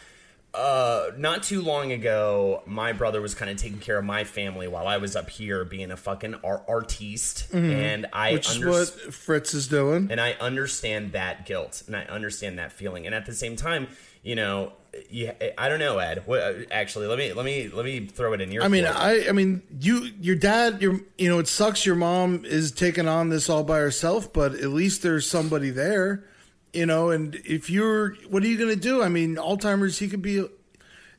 Uh, 0.55 1.11
not 1.17 1.43
too 1.43 1.63
long 1.63 1.93
ago, 1.93 2.63
my 2.67 2.93
brother 2.93 3.23
was 3.23 3.35
kind 3.35 3.51
of 3.51 3.57
taking 3.57 3.79
care 3.79 3.97
of 3.99 4.05
my 4.05 4.23
family 4.25 4.69
while 4.69 4.87
I 4.87 4.99
was 4.99 5.17
up 5.17 5.31
here 5.31 5.65
being 5.65 5.91
a 5.91 5.97
fucking 5.97 6.35
ar- 6.45 6.63
artiste, 6.69 7.53
and 7.55 8.07
I 8.13 8.33
which 8.35 8.51
is 8.51 8.63
what 8.63 9.15
Fritz 9.15 9.55
is 9.55 9.67
doing. 9.67 10.09
and 10.11 10.21
I 10.21 10.33
understand 10.33 11.13
that 11.13 11.47
guilt 11.47 11.83
and 11.87 11.97
I 11.97 12.03
understand 12.05 12.59
that 12.59 12.71
feeling. 12.73 13.07
And 13.07 13.15
at 13.15 13.25
the 13.25 13.33
same 13.33 13.57
time, 13.57 13.89
you 14.23 14.35
know, 14.35 14.75
you, 15.09 15.33
I 15.57 15.71
don't 15.71 15.79
know, 15.79 15.97
Ed. 15.97 16.25
What, 16.27 16.67
actually, 16.71 17.07
let 17.07 17.17
me 17.17 17.33
let 17.33 17.47
me 17.47 17.69
let 17.69 17.87
me 17.87 18.07
throw 18.07 18.35
it 18.35 18.43
in 18.43 18.53
your. 18.53 18.63
I 18.63 18.69
mean. 18.69 18.85
I, 18.85 19.29
I 19.29 19.33
mean, 19.33 19.63
you, 19.81 20.11
your 20.21 20.37
dad, 20.37 20.83
your, 20.83 21.01
you 21.17 21.31
know, 21.31 21.39
it 21.39 21.49
sucks. 21.49 21.87
Your 21.87 21.95
mom 21.97 22.45
is 22.45 22.73
taking 22.73 23.09
on 23.09 23.31
this 23.31 23.49
all 23.49 23.65
by 23.65 23.79
herself, 23.79 24.35
but 24.35 24.53
at 24.55 24.69
least 24.69 25.03
there's 25.03 25.27
somebody 25.27 25.71
there, 25.71 26.25
you 26.73 26.87
know. 26.87 27.11
And 27.11 27.35
if 27.45 27.71
you're, 27.71 28.15
what 28.29 28.43
are 28.43 28.47
you 28.47 28.59
going 28.59 28.71
to 28.71 28.81
do? 28.81 29.03
I 29.03 29.09
mean, 29.09 29.37
Alzheimer's, 29.37 29.99
he 29.99 30.09
could 30.09 30.23
be, 30.23 30.47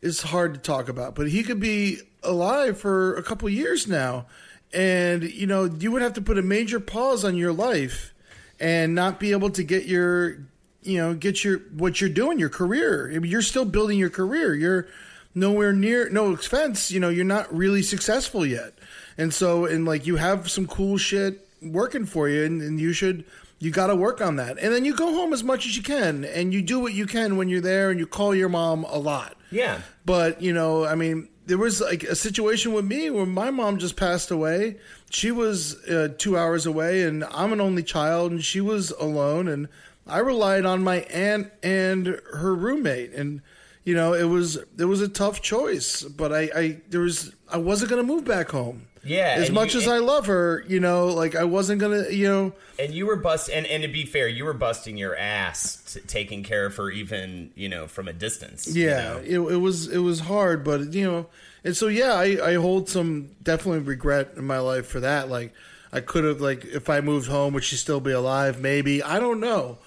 it's 0.01 0.21
hard 0.21 0.53
to 0.53 0.59
talk 0.59 0.89
about, 0.89 1.15
but 1.15 1.29
he 1.29 1.43
could 1.43 1.59
be 1.59 1.99
alive 2.23 2.77
for 2.77 3.15
a 3.15 3.23
couple 3.23 3.49
years 3.49 3.87
now, 3.87 4.25
and 4.73 5.23
you 5.23 5.47
know, 5.47 5.65
you 5.65 5.91
would 5.91 6.01
have 6.01 6.13
to 6.13 6.21
put 6.21 6.37
a 6.37 6.41
major 6.41 6.79
pause 6.79 7.23
on 7.23 7.37
your 7.37 7.53
life, 7.53 8.13
and 8.59 8.95
not 8.95 9.19
be 9.19 9.31
able 9.31 9.49
to 9.51 9.63
get 9.63 9.85
your, 9.85 10.37
you 10.81 10.97
know, 10.97 11.13
get 11.13 11.43
your 11.43 11.59
what 11.75 12.01
you're 12.01 12.09
doing, 12.09 12.39
your 12.39 12.49
career. 12.49 13.11
I 13.13 13.19
mean, 13.19 13.31
you're 13.31 13.41
still 13.41 13.65
building 13.65 13.99
your 13.99 14.09
career. 14.09 14.53
You're 14.53 14.87
nowhere 15.35 15.73
near 15.73 16.09
no 16.09 16.31
expense 16.31 16.91
you 16.91 16.99
know 16.99 17.09
you're 17.09 17.25
not 17.25 17.53
really 17.53 17.81
successful 17.81 18.45
yet 18.45 18.73
and 19.17 19.33
so 19.33 19.65
and 19.65 19.85
like 19.85 20.05
you 20.05 20.15
have 20.17 20.49
some 20.49 20.67
cool 20.67 20.97
shit 20.97 21.47
working 21.61 22.05
for 22.05 22.29
you 22.29 22.43
and, 22.43 22.61
and 22.61 22.79
you 22.79 22.93
should 22.93 23.25
you 23.63 23.71
got 23.71 23.87
to 23.87 23.95
work 23.95 24.19
on 24.19 24.35
that. 24.35 24.57
And 24.59 24.73
then 24.73 24.83
you 24.83 24.93
go 24.93 25.13
home 25.13 25.31
as 25.31 25.41
much 25.41 25.65
as 25.65 25.77
you 25.77 25.83
can 25.83 26.25
and 26.25 26.53
you 26.53 26.61
do 26.61 26.81
what 26.81 26.93
you 26.93 27.05
can 27.05 27.37
when 27.37 27.47
you're 27.47 27.61
there 27.61 27.91
and 27.91 27.97
you 27.97 28.05
call 28.05 28.35
your 28.35 28.49
mom 28.49 28.83
a 28.83 28.97
lot. 28.97 29.37
Yeah, 29.51 29.81
but 30.05 30.41
you 30.41 30.51
know 30.51 30.85
i 30.85 30.95
mean 30.95 31.29
there 31.45 31.57
was 31.57 31.79
like 31.79 32.03
a 32.03 32.15
situation 32.15 32.73
with 32.73 32.85
me 32.85 33.09
where 33.09 33.25
my 33.25 33.51
mom 33.51 33.77
just 33.77 33.95
passed 33.95 34.31
away. 34.31 34.77
She 35.09 35.29
was 35.29 35.75
uh, 35.87 36.09
two 36.17 36.37
hours 36.37 36.65
away 36.65 37.03
and 37.03 37.23
i'm 37.25 37.53
an 37.53 37.61
only 37.61 37.83
child 37.83 38.31
and 38.31 38.43
she 38.43 38.59
was 38.59 38.91
alone 38.91 39.47
and 39.47 39.69
i 40.07 40.17
relied 40.19 40.65
on 40.65 40.83
my 40.83 41.01
aunt 41.01 41.51
and 41.61 42.07
her 42.33 42.55
roommate. 42.55 43.13
And 43.13 43.41
you 43.85 43.95
know 43.95 44.13
it 44.13 44.25
was 44.25 44.57
it 44.77 44.85
was 44.85 44.99
a 44.99 45.07
tough 45.07 45.41
choice 45.41 46.03
but 46.03 46.33
i 46.33 46.49
i 46.55 46.81
there 46.89 47.01
was 47.01 47.33
i 47.49 47.57
wasn't 47.57 47.89
going 47.89 48.01
to 48.01 48.13
move 48.13 48.25
back 48.25 48.49
home 48.49 48.87
Yeah, 49.05 49.35
as 49.37 49.51
much 49.51 49.73
you- 49.73 49.81
as 49.81 49.87
i 49.87 49.97
love 49.97 50.27
her 50.27 50.63
you 50.67 50.79
know 50.79 51.07
like 51.07 51.35
i 51.35 51.43
wasn't 51.43 51.79
going 51.81 52.05
to 52.05 52.15
you 52.15 52.27
know 52.27 52.53
and 52.79 52.93
you 52.93 53.05
were 53.05 53.15
bust 53.17 53.49
and 53.49 53.65
and 53.67 53.83
to 53.83 53.89
be 53.89 54.05
fair, 54.05 54.27
you 54.27 54.45
were 54.45 54.53
busting 54.53 54.97
your 54.97 55.15
ass 55.15 55.93
t- 55.93 55.99
taking 56.07 56.41
care 56.43 56.65
of 56.65 56.75
her, 56.77 56.89
even 56.89 57.51
you 57.55 57.69
know 57.69 57.85
from 57.87 58.07
a 58.07 58.13
distance. 58.13 58.67
you 58.75 58.85
Yeah, 58.87 59.03
know? 59.03 59.17
it, 59.19 59.53
it 59.53 59.57
was 59.57 59.87
it 59.87 59.99
was 59.99 60.21
hard, 60.21 60.63
but 60.63 60.91
you 60.93 61.03
know, 61.05 61.27
and 61.63 61.77
so 61.77 61.87
yeah, 61.87 62.13
I, 62.13 62.51
I 62.51 62.53
hold 62.55 62.89
some 62.89 63.29
definitely 63.43 63.81
regret 63.81 64.33
in 64.37 64.45
my 64.45 64.57
life 64.59 64.87
for 64.87 64.99
that. 65.01 65.29
Like 65.29 65.53
I 65.91 65.99
could 65.99 66.23
have 66.23 66.41
like 66.41 66.65
if 66.65 66.89
I 66.89 66.99
moved 67.01 67.27
home, 67.29 67.53
would 67.53 67.63
she 67.63 67.75
still 67.75 67.99
be 67.99 68.11
alive? 68.11 68.59
Maybe 68.59 69.03
I 69.03 69.19
don't 69.19 69.39
know. 69.39 69.77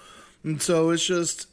And 0.43 0.61
so 0.61 0.91
it's 0.91 1.05
just 1.05 1.47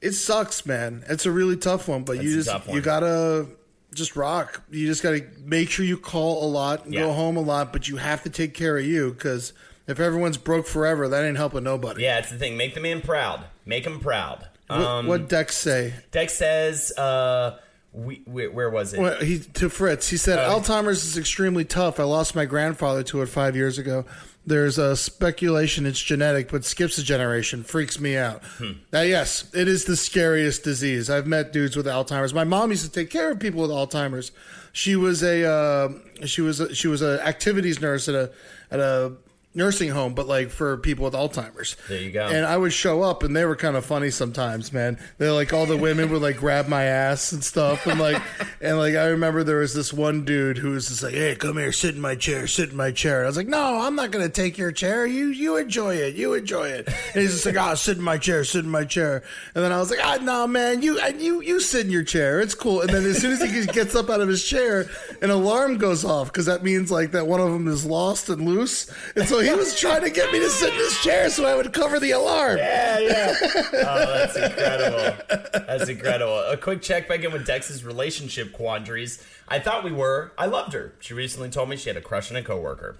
it 0.00 0.12
sucks, 0.12 0.64
man. 0.64 1.04
It's 1.08 1.26
a 1.26 1.30
really 1.30 1.56
tough 1.58 1.86
one, 1.86 2.02
but 2.04 2.16
It's 2.16 2.24
you 2.24 2.42
just 2.42 2.68
you 2.68 2.80
gotta 2.80 3.46
just 3.94 4.16
rock. 4.16 4.62
You 4.70 4.86
just 4.86 5.02
gotta 5.02 5.24
make 5.44 5.70
sure 5.70 5.84
you 5.84 5.96
call 5.96 6.44
a 6.44 6.48
lot 6.50 6.84
and 6.84 6.94
go 6.94 7.12
home 7.12 7.36
a 7.36 7.40
lot, 7.42 7.72
but 7.72 7.88
you 7.88 7.96
have 7.96 8.22
to 8.24 8.30
take 8.30 8.54
care 8.54 8.76
of 8.78 8.84
you 8.84 9.12
because 9.12 9.52
if 9.86 9.98
everyone's 10.00 10.36
broke 10.36 10.66
forever, 10.66 11.08
that 11.08 11.24
ain't 11.24 11.36
helping 11.36 11.64
nobody. 11.64 12.02
yeah, 12.02 12.18
it's 12.18 12.30
the 12.30 12.38
thing. 12.38 12.56
Make 12.56 12.74
the 12.74 12.80
man 12.80 13.00
proud. 13.02 13.44
Make 13.66 13.86
him 13.86 14.00
proud. 14.00 14.46
What, 14.68 14.80
Um, 14.80 15.06
what 15.06 15.28
Dex 15.28 15.56
say? 15.56 15.94
Dex 16.12 16.34
says, 16.34 16.92
uh, 16.96 17.58
we, 17.92 18.22
where, 18.24 18.50
where 18.50 18.70
was 18.70 18.94
it? 18.94 19.00
Well, 19.00 19.20
he 19.20 19.38
to 19.40 19.68
Fritz. 19.68 20.08
He 20.08 20.16
said 20.16 20.38
Oh. 20.38 20.58
Alzheimer's 20.60 21.04
is 21.04 21.18
extremely 21.18 21.64
tough. 21.64 22.00
I 22.00 22.04
lost 22.04 22.34
my 22.34 22.46
grandfather 22.46 23.02
to 23.02 23.20
it 23.22 23.26
five 23.26 23.54
years 23.54 23.76
ago. 23.78 24.06
There's 24.44 24.76
a 24.76 24.96
speculation 24.96 25.86
it's 25.86 26.00
genetic, 26.00 26.50
but 26.50 26.64
skips 26.64 26.98
a 26.98 27.02
generation. 27.02 27.62
Freaks 27.62 28.00
me 28.00 28.16
out. 28.16 28.42
Hmm. 28.58 28.72
Now, 28.92 29.02
yes, 29.02 29.48
it 29.54 29.68
is 29.68 29.84
the 29.84 29.96
scariest 29.96 30.64
disease. 30.64 31.08
I've 31.08 31.28
met 31.28 31.52
dudes 31.52 31.76
with 31.76 31.86
Alzheimer's. 31.86 32.34
My 32.34 32.42
mom 32.42 32.70
used 32.70 32.84
to 32.84 32.90
take 32.90 33.08
care 33.08 33.30
of 33.30 33.38
people 33.38 33.62
with 33.62 33.70
Alzheimer's. 33.70 34.32
She 34.72 34.96
was 34.96 35.22
a 35.22 35.44
uh, 35.44 35.90
she 36.26 36.40
was 36.40 36.58
a, 36.58 36.74
she 36.74 36.88
was 36.88 37.02
an 37.02 37.20
activities 37.20 37.80
nurse 37.80 38.08
at 38.08 38.14
a 38.14 38.32
at 38.70 38.80
a 38.80 39.12
nursing 39.54 39.90
home, 39.90 40.14
but 40.14 40.26
like 40.26 40.50
for 40.50 40.76
people 40.78 41.04
with 41.04 41.14
Alzheimer's. 41.14 41.76
There 41.88 42.00
you 42.00 42.10
go. 42.10 42.26
And 42.26 42.46
I 42.46 42.56
would 42.56 42.72
show 42.72 43.02
up, 43.02 43.22
and 43.22 43.36
they 43.36 43.44
were 43.44 43.56
kind 43.56 43.76
of 43.76 43.84
funny 43.84 44.10
sometimes, 44.10 44.72
man. 44.72 44.98
They're 45.18 45.32
like 45.32 45.52
all 45.52 45.66
the 45.66 45.76
women 45.76 46.10
would 46.10 46.22
like 46.22 46.36
grab 46.36 46.68
my 46.68 46.84
ass 46.84 47.32
and 47.32 47.44
stuff, 47.44 47.86
and 47.86 48.00
like, 48.00 48.20
and 48.60 48.78
like 48.78 48.94
I 48.94 49.06
remember 49.06 49.44
there 49.44 49.58
was 49.58 49.74
this 49.74 49.92
one 49.92 50.24
dude 50.24 50.58
who 50.58 50.70
was 50.70 50.88
just 50.88 51.02
like, 51.02 51.14
"Hey, 51.14 51.34
come 51.34 51.58
here, 51.58 51.72
sit 51.72 51.94
in 51.94 52.00
my 52.00 52.14
chair, 52.14 52.46
sit 52.46 52.70
in 52.70 52.76
my 52.76 52.90
chair." 52.90 53.24
I 53.24 53.26
was 53.26 53.36
like, 53.36 53.48
"No, 53.48 53.80
I'm 53.80 53.94
not 53.94 54.10
gonna 54.10 54.28
take 54.28 54.56
your 54.58 54.72
chair. 54.72 55.06
You 55.06 55.28
you 55.28 55.56
enjoy 55.56 55.96
it, 55.96 56.14
you 56.14 56.34
enjoy 56.34 56.68
it." 56.68 56.88
And 56.88 57.22
he's 57.22 57.32
just 57.32 57.46
like, 57.46 57.58
"Ah, 57.58 57.74
sit 57.74 57.98
in 57.98 58.02
my 58.02 58.18
chair, 58.18 58.44
sit 58.44 58.64
in 58.64 58.70
my 58.70 58.84
chair." 58.84 59.22
And 59.54 59.62
then 59.64 59.72
I 59.72 59.78
was 59.78 59.90
like, 59.90 60.00
"Ah, 60.02 60.18
no, 60.22 60.46
man, 60.46 60.82
you 60.82 61.00
you 61.18 61.42
you 61.42 61.60
sit 61.60 61.86
in 61.86 61.92
your 61.92 62.04
chair. 62.04 62.40
It's 62.40 62.54
cool." 62.54 62.80
And 62.80 62.90
then 62.90 63.04
as 63.04 63.18
soon 63.18 63.32
as 63.32 63.42
he 63.42 63.66
gets 63.66 63.94
up 63.94 64.08
out 64.08 64.20
of 64.20 64.28
his 64.28 64.44
chair, 64.44 64.86
an 65.20 65.30
alarm 65.30 65.78
goes 65.78 66.04
off 66.04 66.28
because 66.32 66.46
that 66.46 66.62
means 66.62 66.90
like 66.90 67.12
that 67.12 67.26
one 67.26 67.40
of 67.40 67.50
them 67.52 67.68
is 67.68 67.84
lost 67.84 68.28
and 68.28 68.46
loose, 68.46 68.90
and 69.14 69.28
so 69.28 69.41
he 69.42 69.52
was 69.54 69.78
trying 69.78 70.02
to 70.02 70.10
get 70.10 70.32
me 70.32 70.38
to 70.40 70.48
sit 70.50 70.72
in 70.72 70.78
his 70.78 70.96
chair 71.02 71.28
so 71.30 71.44
I 71.46 71.54
would 71.54 71.72
cover 71.72 71.98
the 72.00 72.12
alarm. 72.12 72.58
Yeah, 72.58 72.98
yeah. 72.98 73.34
oh, 73.42 74.16
that's 74.16 74.36
incredible. 74.36 75.24
That's 75.66 75.88
incredible. 75.88 76.38
A 76.48 76.56
quick 76.56 76.82
check 76.82 77.08
back 77.08 77.20
in 77.24 77.32
with 77.32 77.46
Dex's 77.46 77.84
relationship 77.84 78.52
quandaries. 78.52 79.22
I 79.48 79.58
thought 79.58 79.84
we 79.84 79.92
were. 79.92 80.32
I 80.38 80.46
loved 80.46 80.72
her. 80.72 80.94
She 81.00 81.14
recently 81.14 81.50
told 81.50 81.68
me 81.68 81.76
she 81.76 81.88
had 81.88 81.96
a 81.96 82.02
crush 82.02 82.30
on 82.30 82.36
a 82.36 82.42
coworker. 82.42 82.96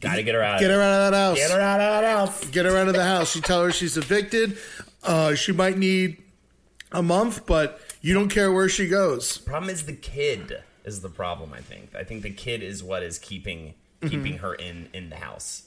Got 0.00 0.16
to 0.16 0.22
get 0.22 0.34
her 0.34 0.42
out. 0.42 0.60
Get 0.60 0.70
of 0.70 0.76
her 0.76 0.82
out 0.82 1.00
of 1.06 1.12
that 1.12 1.16
house. 1.16 1.36
Get 1.38 1.50
her 1.50 1.60
out 1.60 1.80
of 1.80 2.02
that 2.02 2.16
house. 2.16 2.44
Get 2.50 2.66
her 2.66 2.76
out 2.76 2.88
of 2.88 2.94
the 2.94 3.04
house. 3.04 3.34
You 3.34 3.40
tell 3.42 3.62
her 3.62 3.70
she's 3.72 3.96
evicted. 3.96 4.58
Uh, 5.02 5.34
she 5.34 5.52
might 5.52 5.78
need 5.78 6.22
a 6.92 7.02
month, 7.02 7.46
but 7.46 7.80
you 8.02 8.12
don't 8.14 8.28
care 8.28 8.52
where 8.52 8.68
she 8.68 8.88
goes. 8.88 9.38
Problem 9.38 9.70
is 9.70 9.86
the 9.86 9.92
kid 9.94 10.62
is 10.84 11.00
the 11.00 11.08
problem. 11.08 11.52
I 11.54 11.60
think. 11.60 11.94
I 11.94 12.04
think 12.04 12.22
the 12.22 12.30
kid 12.30 12.62
is 12.62 12.82
what 12.82 13.02
is 13.02 13.18
keeping 13.18 13.74
Mm-hmm. 14.00 14.10
keeping 14.10 14.38
her 14.38 14.54
in 14.54 14.88
in 14.94 15.10
the 15.10 15.16
house. 15.16 15.64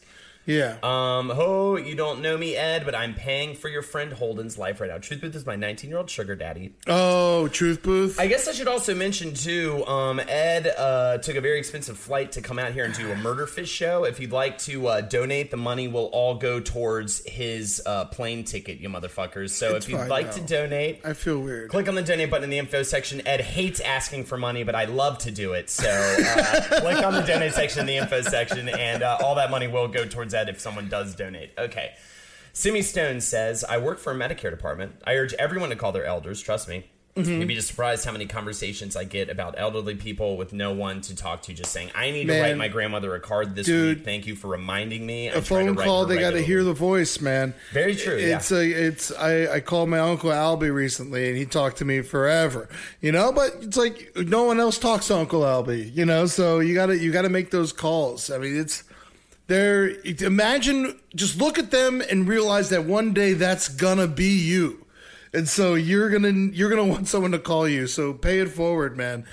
Yeah. 0.52 0.76
Um, 0.84 1.32
oh, 1.34 1.76
you 1.78 1.96
don't 1.96 2.22
know 2.22 2.38
me, 2.38 2.56
Ed, 2.56 2.84
but 2.86 2.94
I'm 2.96 3.14
paying 3.14 3.56
for 3.56 3.70
your 3.70 3.82
friend 3.82 4.12
Holden's 4.14 4.58
life 4.58 4.82
right 4.82 4.90
now. 4.90 4.98
Truth 4.98 5.22
Booth 5.22 5.36
is 5.36 5.46
my 5.46 5.56
19 5.56 5.90
year 5.90 5.98
old 6.00 6.10
sugar 6.10 6.36
daddy. 6.36 6.74
oh, 6.88 7.48
Truth 7.48 7.84
Booth. 7.84 8.20
I 8.20 8.28
guess 8.28 8.48
I 8.48 8.52
should 8.52 8.68
also 8.68 8.94
mention 8.96 9.34
too. 9.34 9.86
Um, 9.86 10.20
Ed 10.20 10.68
uh, 10.68 11.18
took 11.20 11.36
a 11.36 11.42
very 11.42 11.60
expensive 11.60 11.98
flight 11.98 12.34
to 12.34 12.42
come 12.42 12.60
out 12.60 12.72
here 12.74 12.86
and 12.86 12.94
do 12.94 13.12
a 13.12 13.16
murder 13.16 13.48
fish 13.48 13.70
show. 13.70 14.04
If 14.04 14.20
you'd 14.20 14.32
like 14.32 14.58
to 14.60 14.88
uh, 14.88 15.02
donate, 15.02 15.52
the 15.52 15.58
money 15.58 15.88
will 15.88 16.06
all 16.08 16.36
go 16.36 16.60
towards 16.60 17.26
his 17.26 17.82
uh, 17.86 18.06
plane 18.06 18.44
ticket, 18.44 18.80
you 18.80 18.90
motherfuckers. 18.90 19.52
So 19.52 19.76
It's 19.76 19.86
if 19.86 19.92
you'd 19.92 20.08
like 20.08 20.28
now. 20.28 20.32
to 20.34 20.42
donate, 20.42 21.02
I 21.06 21.14
feel 21.14 21.40
weird. 21.40 21.70
click 21.70 21.88
on 21.88 21.96
the 21.96 22.02
donate 22.04 22.30
button 22.30 22.44
in 22.46 22.50
the 22.50 22.58
info 22.60 22.84
section. 22.84 23.26
Ed 23.26 23.42
hates 23.42 23.80
asking 23.80 24.26
for 24.26 24.38
money, 24.38 24.64
but 24.64 24.76
I 24.76 24.86
love 24.86 25.18
to 25.20 25.32
do 25.32 25.54
it. 25.54 25.70
So 25.70 25.88
uh, 25.90 26.62
click 26.82 27.04
on 27.06 27.14
the 27.14 27.22
donate 27.26 27.54
section 27.54 27.82
in 27.82 27.86
the 27.86 27.98
info 27.98 28.22
section, 28.22 28.68
and 28.70 29.04
uh, 29.04 29.18
all 29.24 29.36
that 29.36 29.50
money 29.52 29.68
will 29.68 29.88
go 29.88 30.06
towards 30.06 30.34
Ed 30.34 30.41
if 30.50 30.60
someone 30.60 30.90
does 30.90 31.16
donate. 31.16 31.52
Okay. 31.58 31.94
Simi 32.54 32.82
Stone 32.82 33.22
says, 33.22 33.64
I 33.64 33.78
work 33.78 34.00
for 34.00 34.12
a 34.12 34.16
Medicare 34.16 34.50
department. 34.50 34.96
I 35.06 35.16
urge 35.16 35.34
everyone 35.36 35.70
to 35.70 35.76
call 35.76 35.92
their 35.92 36.06
elders, 36.06 36.42
trust 36.42 36.68
me. 36.68 36.86
Mm-hmm. 37.16 37.40
You'd 37.40 37.48
be 37.48 37.56
just 37.56 37.68
surprised 37.68 38.06
how 38.06 38.14
many 38.14 38.26
conversations 38.26 38.96
I 38.96 39.04
get 39.04 39.30
about 39.30 39.56
elderly 39.58 39.96
people 39.96 40.38
with 40.38 40.54
no 40.54 40.72
one 40.72 41.02
to 41.02 41.16
talk 41.16 41.42
to, 41.44 41.54
just 41.54 41.72
saying, 41.72 41.92
I 41.94 42.10
need 42.12 42.28
to 42.28 42.40
write 42.40 42.56
my 42.56 42.70
grandmother 42.70 43.14
a 43.16 43.20
card 43.20 43.54
this 43.54 43.66
Dude. 43.66 43.98
week. 43.98 44.06
Thank 44.06 44.28
you 44.28 44.36
for 44.36 44.48
reminding 44.48 45.06
me. 45.06 45.30
I 45.30 45.34
a 45.34 45.42
phone 45.42 45.76
call, 45.76 46.06
they 46.06 46.20
got 46.20 46.32
to 46.32 46.42
hear 46.42 46.64
the 46.64 46.74
voice, 46.74 47.20
man. 47.20 47.54
Very 47.74 47.96
true, 47.96 48.18
yeah. 48.18 48.38
It's 48.38 48.52
a, 48.54 48.66
it's. 48.66 49.12
I, 49.12 49.56
I 49.56 49.60
called 49.60 49.90
my 49.90 50.00
uncle 50.00 50.30
Albie 50.30 50.74
recently, 50.74 51.28
and 51.28 51.38
he 51.38 51.46
talked 51.46 51.78
to 51.78 51.86
me 51.86 52.02
forever. 52.02 52.70
You 53.02 53.12
know, 53.12 53.34
but 53.34 53.58
it's 53.60 53.76
like 53.76 54.14
no 54.16 54.44
one 54.44 54.62
else 54.62 54.78
talks 54.78 55.08
to 55.08 55.18
Uncle 55.18 55.42
Albie. 55.42 55.94
You 55.94 56.06
know, 56.06 56.28
so 56.28 56.60
you 56.60 56.74
got 56.74 56.86
to 56.86 56.98
you 56.98 57.12
got 57.12 57.24
to 57.24 57.30
make 57.30 57.52
those 57.52 57.74
calls. 57.74 58.32
I 58.32 58.38
mean, 58.38 58.58
it's 58.58 58.86
they're 59.52 59.90
imagine 60.06 60.98
just 61.14 61.38
look 61.38 61.60
at 61.60 61.72
them 61.72 62.02
and 62.10 62.26
realize 62.28 62.70
that 62.70 62.86
one 62.86 63.14
day 63.14 63.34
that's 63.34 63.68
gonna 63.68 64.08
be 64.08 64.30
you. 64.38 64.86
And 65.34 65.48
so 65.48 65.76
you're 65.76 66.10
gonna 66.10 66.32
you're 66.54 66.70
gonna 66.70 66.86
want 66.94 67.08
someone 67.10 67.32
to 67.34 67.40
call 67.40 67.68
you. 67.68 67.88
So 67.88 68.14
pay 68.14 68.40
it 68.40 68.48
forward, 68.50 68.96
man. 68.98 69.26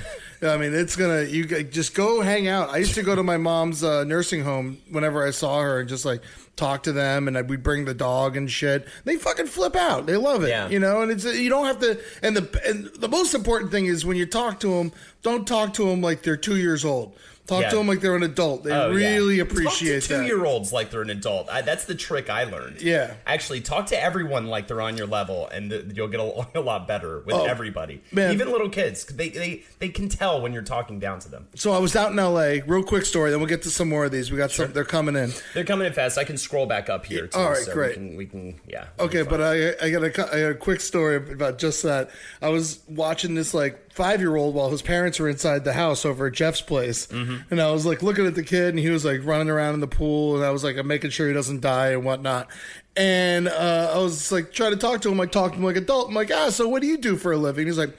I 0.43 0.57
mean, 0.57 0.75
it's 0.75 0.97
gonna 0.97 1.23
you 1.23 1.45
just 1.65 1.95
go 1.95 2.21
hang 2.21 2.49
out. 2.49 2.71
I 2.71 2.79
used 2.79 2.95
to 2.95 3.03
go 3.03 3.15
to 3.15 3.23
my 3.23 3.37
mom's 3.37 3.83
uh, 3.85 4.05
nursing 4.05 4.43
home 4.43 4.79
whenever 4.91 5.27
I 5.27 5.31
saw 5.31 5.61
her 5.61 5.81
and 5.81 5.89
just 5.89 6.05
like 6.05 6.23
talk 6.57 6.83
to 6.85 6.93
them, 6.93 7.29
and 7.29 7.49
we'd 7.49 7.63
bring 7.63 7.85
the 7.85 7.95
dog 7.95 8.37
and 8.37 8.51
shit. 8.51 8.87
They 9.05 9.17
fucking 9.17 9.47
flip 9.47 9.77
out. 9.77 10.07
They 10.07 10.17
love 10.17 10.43
it, 10.45 10.49
Yeah. 10.51 10.69
you 10.69 10.79
know. 10.81 11.03
And 11.03 11.11
it's 11.13 11.25
you 11.25 11.49
don't 11.49 11.67
have 11.67 11.79
to. 11.81 12.01
And 12.23 12.37
the 12.37 12.61
and 12.67 12.87
the 13.01 13.09
most 13.09 13.35
important 13.35 13.71
thing 13.73 13.87
is 13.87 14.05
when 14.05 14.17
you 14.17 14.27
talk 14.27 14.61
to 14.61 14.69
them, 14.79 14.93
don't 15.23 15.47
talk 15.47 15.75
to 15.75 15.85
them 15.89 16.01
like 16.01 16.23
they're 16.23 16.37
two 16.37 16.57
years 16.57 16.85
old. 16.85 17.17
Talk 17.49 17.63
Yeah. 17.63 17.71
to 17.71 17.77
them 17.77 17.89
like 17.89 18.01
they're 18.01 18.15
an 18.15 18.23
adult. 18.23 18.63
They 18.63 18.71
Oh, 18.71 18.91
yeah. 18.95 19.09
really 19.17 19.41
appreciate 19.41 20.01
talk 20.03 20.09
to 20.09 20.15
that. 20.19 20.21
two-year-olds 20.21 20.73
like 20.73 20.91
they're 20.91 21.03
an 21.03 21.11
adult. 21.11 21.49
I, 21.49 21.63
that's 21.63 21.87
the 21.87 21.95
trick 21.97 22.29
I 22.31 22.45
learned. 22.45 22.81
Yeah. 22.83 23.15
actually, 23.27 23.63
talk 23.63 23.87
to 23.87 24.01
everyone 24.01 24.47
like 24.47 24.69
they're 24.69 24.81
on 24.83 24.97
your 24.97 25.07
level, 25.07 25.49
and 25.49 25.71
th- 25.71 25.87
you'll 25.95 26.09
get 26.09 26.21
along 26.21 26.49
a 26.55 26.61
lot 26.61 26.87
better 26.87 27.21
with 27.21 27.35
Oh, 27.35 27.47
everybody. 27.47 28.03
man. 28.13 28.33
Even 28.35 28.53
little 28.53 28.69
kids, 28.69 29.05
they, 29.07 29.31
they 29.31 29.63
they 29.81 29.89
can 29.89 30.09
tell 30.09 30.41
when 30.43 30.53
you're 30.53 30.63
talking 30.63 30.99
down 31.01 31.19
to 31.21 31.29
them. 31.31 31.49
So 31.57 31.73
I 31.73 31.79
was 31.79 31.97
out 31.97 32.13
in 32.13 32.19
L.A. 32.19 32.61
Real 32.61 32.83
quick 32.83 33.05
story. 33.07 33.31
Then 33.31 33.41
we'll 33.41 33.49
get 33.49 33.63
to 33.63 33.71
some 33.71 33.89
more 33.89 34.05
of 34.05 34.13
these. 34.13 34.31
We 34.31 34.37
got 34.39 34.51
some. 34.51 34.73
They're 34.73 34.85
coming 34.85 35.17
in. 35.17 35.33
They're 35.55 35.65
coming 35.65 35.87
in 35.87 35.95
fast. 35.95 36.19
I 36.19 36.25
can 36.25 36.37
scroll 36.37 36.67
back 36.67 36.91
up 36.91 37.07
here. 37.07 37.27
Too, 37.29 37.39
all 37.39 37.49
right, 37.49 37.57
so 37.65 37.73
great. 37.73 37.97
We 37.99 38.07
can, 38.09 38.17
we 38.19 38.27
can 38.27 38.61
yeah. 38.69 38.89
Okay, 39.01 39.23
but 39.23 39.41
I 39.41 39.75
I 39.83 39.91
got 39.91 40.05
a 40.05 40.11
got 40.11 40.35
a 40.35 40.55
quick 40.55 40.81
story 40.83 41.17
about 41.17 41.57
just 41.59 41.83
that. 41.85 42.11
I 42.43 42.51
was 42.51 42.81
watching 42.89 43.35
this 43.35 43.55
like 43.55 43.91
five 43.93 44.21
year 44.21 44.37
old 44.37 44.55
while 44.55 44.71
his 44.71 44.83
parents 44.83 45.19
were 45.19 45.29
inside 45.29 45.65
the 45.65 45.73
house 45.73 46.05
over 46.05 46.27
at 46.27 46.33
Jeff's 46.35 46.61
place, 46.61 47.07
Mm-hmm. 47.09 47.38
And 47.51 47.61
I 47.61 47.71
was 47.71 47.87
like 47.87 48.03
looking 48.03 48.27
at 48.27 48.35
the 48.35 48.43
kid, 48.43 48.71
and 48.71 48.79
he 48.79 48.91
was 48.91 49.05
like 49.05 49.25
running 49.25 49.51
around 49.51 49.75
in 49.75 49.81
the 49.81 49.89
pool, 49.89 50.37
and 50.37 50.45
I 50.45 50.51
was 50.51 50.65
like 50.65 50.77
I'm 50.77 50.87
making 50.87 51.11
sure 51.11 51.29
he 51.29 51.35
doesn't 51.35 51.61
die 51.61 51.91
and 51.91 52.05
whatnot. 52.05 52.49
And 52.97 53.49
uh, 53.49 53.93
I 53.95 53.99
was 53.99 54.33
like 54.33 54.53
trying 54.53 54.73
to 54.73 54.77
talk 54.77 55.01
to 55.03 55.11
him, 55.11 55.19
like 55.19 55.33
talk 55.33 55.53
to 55.53 55.59
him 55.59 55.65
like 55.65 55.77
adult. 55.77 56.09
I'm 56.09 56.15
like, 56.15 56.31
ah, 56.33 56.51
so 56.51 56.69
what 56.69 56.83
do 56.83 56.89
you 56.89 56.99
do 56.99 57.17
for 57.17 57.33
a 57.33 57.37
living? 57.37 57.67
He's 57.67 57.79
like. 57.79 57.97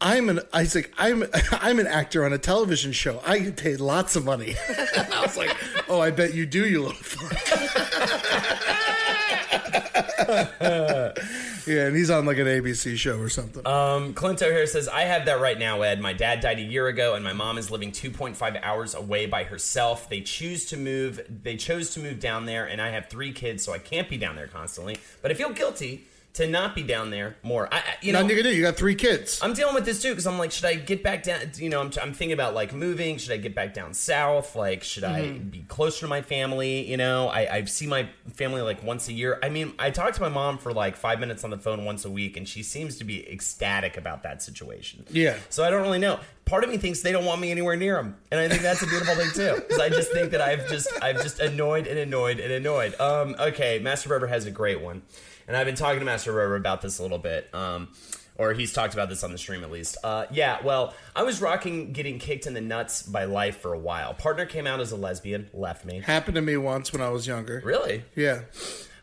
I'm 0.00 0.28
an 0.28 0.38
I 0.52 0.60
was 0.60 0.76
like 0.76 0.94
I'm 0.96 1.24
I'm 1.52 1.80
an 1.80 1.88
actor 1.88 2.24
on 2.24 2.32
a 2.32 2.38
television 2.38 2.92
show. 2.92 3.20
I 3.26 3.40
get 3.40 3.56
paid 3.56 3.80
lots 3.80 4.14
of 4.14 4.24
money. 4.24 4.54
and 4.96 5.12
I 5.12 5.22
was 5.22 5.36
like, 5.36 5.56
oh, 5.88 6.00
I 6.00 6.12
bet 6.12 6.34
you 6.34 6.46
do, 6.46 6.68
you 6.68 6.82
little 6.84 7.02
fuck. 7.02 7.34
yeah, 11.68 11.86
and 11.86 11.96
he's 11.96 12.10
on 12.10 12.26
like 12.26 12.38
an 12.38 12.46
ABC 12.46 12.96
show 12.96 13.18
or 13.18 13.28
something. 13.28 13.66
Um, 13.66 14.14
Clint 14.14 14.42
O'Hare 14.42 14.66
says, 14.66 14.88
I 14.88 15.02
have 15.02 15.26
that 15.26 15.40
right 15.40 15.58
now, 15.58 15.82
Ed. 15.82 16.00
My 16.00 16.12
dad 16.12 16.40
died 16.40 16.58
a 16.58 16.62
year 16.62 16.88
ago, 16.88 17.14
and 17.14 17.22
my 17.22 17.32
mom 17.32 17.58
is 17.58 17.70
living 17.70 17.92
2.5 17.92 18.60
hours 18.62 18.94
away 18.94 19.26
by 19.26 19.44
herself. 19.44 20.08
They 20.08 20.20
choose 20.20 20.64
to 20.66 20.76
move. 20.76 21.20
They 21.28 21.56
chose 21.56 21.90
to 21.90 22.00
move 22.00 22.18
down 22.18 22.46
there, 22.46 22.64
and 22.64 22.82
I 22.82 22.88
have 22.90 23.08
three 23.08 23.32
kids, 23.32 23.64
so 23.64 23.72
I 23.72 23.78
can't 23.78 24.08
be 24.08 24.16
down 24.16 24.34
there 24.34 24.48
constantly. 24.48 24.96
But 25.22 25.30
I 25.30 25.34
feel 25.34 25.50
guilty 25.50 26.07
to 26.38 26.48
not 26.48 26.74
be 26.74 26.82
down 26.82 27.10
there 27.10 27.36
more. 27.44 27.68
I, 27.72 27.78
I 27.78 27.82
you 28.02 28.12
know, 28.12 28.20
Nothing 28.22 28.36
you 28.36 28.42
can 28.42 28.50
do. 28.52 28.56
You 28.56 28.62
got 28.62 28.76
three 28.76 28.94
kids. 28.96 29.38
I'm 29.42 29.52
dealing 29.52 29.74
with 29.74 29.84
this 29.84 30.02
too 30.02 30.10
because 30.10 30.26
I'm 30.26 30.38
like, 30.38 30.50
should 30.50 30.64
I 30.64 30.74
get 30.74 31.02
back 31.02 31.22
down? 31.22 31.40
You 31.56 31.68
know, 31.68 31.80
I'm, 31.80 31.90
I'm 32.02 32.12
thinking 32.12 32.32
about 32.32 32.54
like 32.54 32.72
moving. 32.72 33.18
Should 33.18 33.32
I 33.32 33.36
get 33.36 33.54
back 33.54 33.74
down 33.74 33.94
south? 33.94 34.56
Like, 34.56 34.82
should 34.82 35.04
I 35.04 35.18
Mm-hmm. 35.22 35.48
be 35.50 35.64
closer 35.68 36.00
to 36.00 36.06
my 36.08 36.22
family? 36.22 36.88
You 36.90 36.96
know, 36.96 37.28
I, 37.28 37.56
I 37.56 37.64
see 37.64 37.86
my 37.86 38.08
family 38.34 38.60
like 38.62 38.82
once 38.82 39.08
a 39.08 39.12
year. 39.12 39.38
I 39.42 39.48
mean, 39.48 39.72
I 39.78 39.90
talk 39.90 40.14
to 40.14 40.20
my 40.20 40.28
mom 40.28 40.58
for 40.58 40.72
like 40.72 40.96
five 40.96 41.20
minutes 41.20 41.44
on 41.44 41.50
the 41.50 41.58
phone 41.58 41.84
once 41.84 42.04
a 42.04 42.10
week, 42.10 42.36
and 42.36 42.48
she 42.48 42.62
seems 42.62 42.96
to 42.98 43.04
be 43.04 43.28
ecstatic 43.30 43.96
about 43.96 44.22
that 44.22 44.42
situation. 44.42 45.04
Yeah. 45.10 45.36
So 45.50 45.64
I 45.64 45.70
don't 45.70 45.82
really 45.82 45.98
know. 45.98 46.20
Part 46.44 46.64
of 46.64 46.70
me 46.70 46.78
thinks 46.78 47.02
they 47.02 47.12
don't 47.12 47.26
want 47.26 47.40
me 47.42 47.50
anywhere 47.50 47.76
near 47.76 47.96
them, 47.96 48.16
and 48.30 48.40
I 48.40 48.48
think 48.48 48.62
that's 48.62 48.80
a 48.80 48.86
beautiful 48.86 49.14
thing 49.16 49.30
too. 49.34 49.54
Because 49.56 49.80
I 49.80 49.90
just 49.90 50.10
think 50.12 50.30
that 50.30 50.40
I've 50.40 50.66
just 50.68 50.88
I've 51.02 51.20
just 51.22 51.40
annoyed 51.40 51.86
and 51.86 51.98
annoyed 51.98 52.40
and 52.40 52.50
annoyed. 52.50 52.98
Um, 52.98 53.36
okay, 53.38 53.80
Master 53.80 54.08
Barber 54.08 54.28
has 54.28 54.46
a 54.46 54.50
great 54.50 54.80
one, 54.80 55.02
and 55.48 55.56
I've 55.56 55.66
been 55.66 55.74
talking 55.74 55.98
to 55.98 56.04
Master 56.04 56.32
Barber 56.32 56.54
about 56.54 56.82
this 56.82 57.00
a 57.00 57.02
little 57.02 57.18
bit. 57.18 57.52
Um, 57.52 57.88
or 58.36 58.52
he's 58.52 58.72
talked 58.72 58.94
about 58.94 59.08
this 59.08 59.24
on 59.24 59.32
the 59.32 59.38
stream 59.38 59.64
at 59.64 59.70
least. 59.70 59.98
Uh, 60.04 60.26
yeah, 60.30 60.58
well, 60.62 60.94
I 61.14 61.24
was 61.24 61.42
rocking 61.42 61.92
getting 61.92 62.20
kicked 62.20 62.46
in 62.46 62.54
the 62.54 62.60
nuts 62.60 63.02
by 63.02 63.24
life 63.24 63.60
for 63.60 63.72
a 63.72 63.78
while. 63.78 64.14
Partner 64.14 64.46
came 64.46 64.66
out 64.66 64.78
as 64.78 64.92
a 64.92 64.96
lesbian, 64.96 65.50
left 65.52 65.84
me. 65.84 66.00
Happened 66.00 66.36
to 66.36 66.42
me 66.42 66.56
once 66.56 66.92
when 66.92 67.02
I 67.02 67.08
was 67.08 67.26
younger. 67.26 67.60
Really? 67.64 68.04
Yeah. 68.14 68.42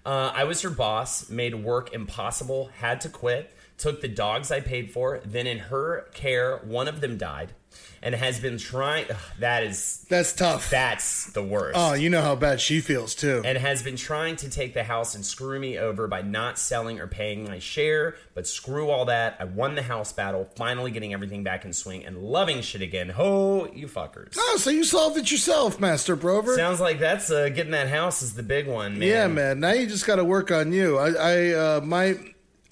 Uh, 0.06 0.32
I 0.34 0.46
was 0.46 0.62
her 0.62 0.70
boss, 0.70 1.30
made 1.30 1.56
work 1.56 1.94
impossible, 1.94 2.70
had 2.78 3.02
to 3.02 3.10
quit, 3.10 3.52
took 3.78 4.02
the 4.02 4.08
dogs 4.08 4.52
I 4.52 4.60
paid 4.62 4.92
for. 4.92 5.20
Then, 5.26 5.48
in 5.48 5.60
her 5.60 6.08
care, 6.14 6.58
one 6.60 6.88
of 6.88 7.02
them 7.02 7.18
died 7.18 7.54
and 8.02 8.16
has 8.16 8.40
been 8.40 8.58
trying. 8.58 9.06
ugh, 9.10 9.18
that 9.40 9.64
is, 9.64 10.06
That's 10.10 10.32
tough. 10.32 10.70
that's 10.70 11.32
the 11.34 11.44
worst. 11.44 11.76
oh, 11.78 11.94
you 11.94 12.10
know 12.10 12.22
how 12.22 12.36
bad 12.36 12.62
she 12.62 12.80
feels 12.80 13.16
too. 13.16 13.42
and 13.44 13.58
has 13.58 13.84
been 13.84 13.98
trying 13.98 14.36
to 14.38 14.50
take 14.50 14.74
the 14.74 14.84
house 14.84 15.16
and 15.16 15.26
screw 15.26 15.60
me 15.60 15.78
over 15.78 16.08
by 16.08 16.22
not 16.22 16.58
selling 16.58 17.00
or 17.02 17.08
paying 17.08 17.44
my 17.46 17.60
share. 17.60 18.16
But 18.34 18.48
screw 18.48 18.90
all 18.90 19.06
that. 19.06 19.38
I 19.40 19.46
won 19.46 19.76
the 19.76 19.82
house 19.82 20.14
battle, 20.14 20.48
finally 20.56 20.92
getting 20.92 21.14
everything 21.14 21.44
back 21.44 21.66
in 21.66 21.74
swing 21.74 22.06
and 22.06 22.18
loving 22.18 22.62
shit 22.62 22.82
again. 22.82 23.10
Ho, 23.10 23.70
you 23.74 23.88
fuckers. 23.88 24.36
oh, 24.38 24.58
so 24.58 24.70
you 24.70 24.84
solved 24.86 25.18
it 25.18 25.30
yourself, 25.32 25.80
Master 25.80 26.16
Brover. 26.16 26.56
Sounds 26.56 26.80
like 26.80 27.00
that's 27.00 27.30
uh, 27.32 27.50
getting 27.50 27.72
that 27.72 27.90
house 27.90 28.22
is 28.22 28.36
the 28.36 28.44
big 28.44 28.68
one, 28.68 29.00
man. 29.00 29.08
Yeah, 29.08 29.28
man. 29.28 29.60
Now 29.60 29.72
you 29.74 29.88
just 29.88 30.06
got 30.06 30.18
to 30.18 30.24
work 30.26 30.52
on 30.52 30.72
you. 30.72 30.98
I, 30.98 31.10
I, 31.10 31.54
uh, 31.54 31.82
my, 31.82 32.18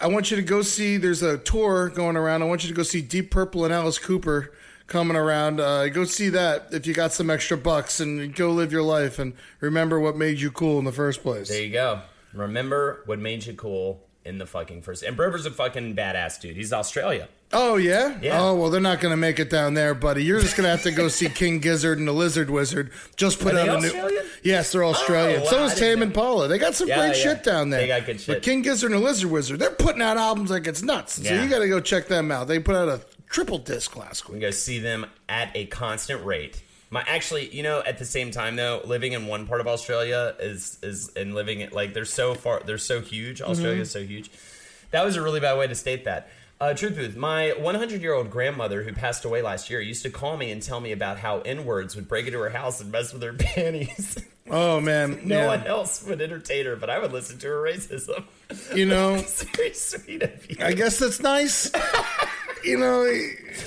I 0.03 0.07
want 0.07 0.29
you 0.29 0.35
to 0.35 0.43
go 0.43 0.61
see. 0.61 0.97
There's 0.97 1.23
a 1.23 1.37
tour 1.37 1.87
going 1.87 2.17
around. 2.17 2.41
I 2.41 2.45
want 2.45 2.63
you 2.63 2.67
to 2.67 2.75
go 2.75 2.83
see 2.83 3.01
Deep 3.01 3.31
Purple 3.31 3.63
and 3.63 3.73
Alice 3.73 3.97
Cooper 3.97 4.53
coming 4.85 5.15
around. 5.15 5.61
Uh, 5.61 5.87
go 5.87 6.03
see 6.03 6.27
that 6.27 6.67
if 6.73 6.85
you 6.85 6.93
got 6.93 7.13
some 7.13 7.29
extra 7.29 7.55
bucks, 7.55 8.01
and 8.01 8.35
go 8.35 8.51
live 8.51 8.73
your 8.73 8.83
life 8.83 9.17
and 9.17 9.33
remember 9.61 10.01
what 10.01 10.17
made 10.17 10.41
you 10.41 10.51
cool 10.51 10.77
in 10.77 10.83
the 10.83 10.91
first 10.91 11.23
place. 11.23 11.47
There 11.47 11.63
you 11.63 11.71
go. 11.71 12.01
Remember 12.33 13.03
what 13.05 13.17
made 13.17 13.45
you 13.45 13.53
cool 13.53 14.03
in 14.25 14.39
the 14.39 14.45
fucking 14.45 14.81
first. 14.81 15.03
And 15.03 15.15
Brover's 15.15 15.45
a 15.45 15.51
fucking 15.51 15.95
badass 15.95 16.41
dude. 16.41 16.57
He's 16.57 16.73
Australia. 16.73 17.29
Oh 17.53 17.75
yeah? 17.77 18.17
Yeah. 18.21 18.41
Oh 18.41 18.55
well, 18.55 18.69
they're 18.69 18.81
not 18.81 18.99
going 18.99 19.11
to 19.11 19.17
make 19.17 19.39
it 19.39 19.49
down 19.49 19.73
there, 19.73 19.93
buddy. 19.93 20.23
You're 20.23 20.41
just 20.41 20.55
going 20.57 20.65
to 20.65 20.71
have 20.71 20.83
to 20.83 20.91
go 20.91 21.07
see 21.07 21.29
King 21.29 21.59
Gizzard 21.59 21.99
and 21.99 22.07
the 22.07 22.11
Lizard 22.11 22.49
Wizard. 22.49 22.91
Just 23.15 23.39
put 23.39 23.53
Are 23.55 23.59
out 23.59 23.77
a 23.77 23.81
new. 23.81 24.21
Yes, 24.43 24.71
they're 24.71 24.83
Australian. 24.83 25.41
Oh, 25.41 25.43
wow, 25.45 25.49
so 25.49 25.63
is 25.65 25.75
Tame 25.75 25.99
know. 25.99 26.05
Impala. 26.07 26.47
They 26.47 26.57
got 26.57 26.75
some 26.75 26.87
Yeah, 26.87 26.97
great 26.97 27.17
yeah. 27.17 27.23
shit 27.35 27.43
down 27.43 27.69
there. 27.69 27.81
They 27.81 27.87
got 27.87 28.05
good 28.05 28.19
shit. 28.19 28.35
But 28.35 28.43
King 28.43 28.61
Gizzard 28.61 28.91
and 28.91 28.99
the 29.01 29.05
Lizard 29.05 29.29
Wizard, 29.31 29.59
they're 29.59 29.69
putting 29.71 30.01
out 30.01 30.17
albums 30.17 30.51
like 30.51 30.67
it's 30.67 30.81
nuts. 30.81 31.25
So 31.25 31.33
you 31.33 31.47
got 31.49 31.59
to 31.59 31.67
go 31.69 31.79
check 31.79 32.07
them 32.07 32.31
out. 32.31 32.47
They 32.47 32.59
put 32.59 32.75
out 32.75 32.89
a 32.89 33.01
triple 33.29 33.57
disc 33.59 33.95
last 33.95 34.27
We 34.27 34.33
week. 34.33 34.41
go 34.41 34.51
see 34.51 34.79
them 34.79 35.05
at 35.29 35.51
a 35.55 35.65
constant 35.67 36.23
rate. 36.25 36.61
My 36.89 37.03
actually, 37.07 37.49
you 37.49 37.63
know, 37.63 37.81
at 37.83 37.97
the 37.97 38.05
same 38.05 38.29
time 38.29 38.55
though, 38.55 38.81
living 38.85 39.13
in 39.13 39.25
one 39.25 39.47
part 39.47 39.61
of 39.61 39.67
Australia 39.67 40.35
is 40.39 40.77
is 40.83 41.09
and 41.15 41.33
living 41.33 41.61
it 41.61 41.73
like 41.73 41.93
they're 41.95 42.05
so 42.05 42.35
far, 42.35 42.61
they're 42.63 42.77
so 42.77 43.01
huge. 43.01 43.39
Mm-hmm. 43.41 43.49
Australia's 43.49 43.89
so 43.89 44.03
huge. 44.03 44.29
That 44.91 45.03
was 45.03 45.15
a 45.15 45.21
really 45.23 45.39
bad 45.39 45.57
way 45.57 45.65
to 45.65 45.73
state 45.73 46.05
that. 46.05 46.29
Uh, 46.63 46.73
Truth 46.73 46.95
Booth, 46.95 47.15
my 47.17 47.49
100 47.59 48.01
year 48.01 48.13
old 48.13 48.29
grandmother 48.31 48.83
who 48.83 48.93
passed 48.93 49.25
away 49.25 49.41
last 49.41 49.69
year 49.69 49.81
used 49.81 50.01
to 50.03 50.09
call 50.09 50.37
me 50.37 50.49
and 50.49 50.61
tell 50.61 50.79
me 50.79 50.93
about 50.93 51.19
how 51.19 51.39
N 51.39 51.65
words 51.65 51.93
would 51.93 52.07
break 52.07 52.25
into 52.25 52.39
her 52.39 52.51
house 52.51 52.79
and 52.79 52.89
mess 52.89 53.11
with 53.11 53.21
her 53.21 53.33
panties. 53.37 54.17
Oh 54.49 54.79
man, 54.79 55.19
no 55.25 55.39
yeah. 55.39 55.47
one 55.47 55.67
else 55.67 56.05
would 56.07 56.21
entertain 56.21 56.65
her, 56.65 56.77
but 56.77 56.89
I 56.89 56.99
would 56.99 57.11
listen 57.11 57.37
to 57.39 57.47
her 57.47 57.61
racism. 57.61 58.23
You 58.73 58.85
know, 58.85 59.17
very 59.57 59.73
sweet 59.73 60.23
of 60.23 60.49
you. 60.49 60.55
I 60.61 60.71
guess 60.71 60.99
that's 60.99 61.19
nice. 61.19 61.69
You 62.63 62.77
know, 62.77 63.03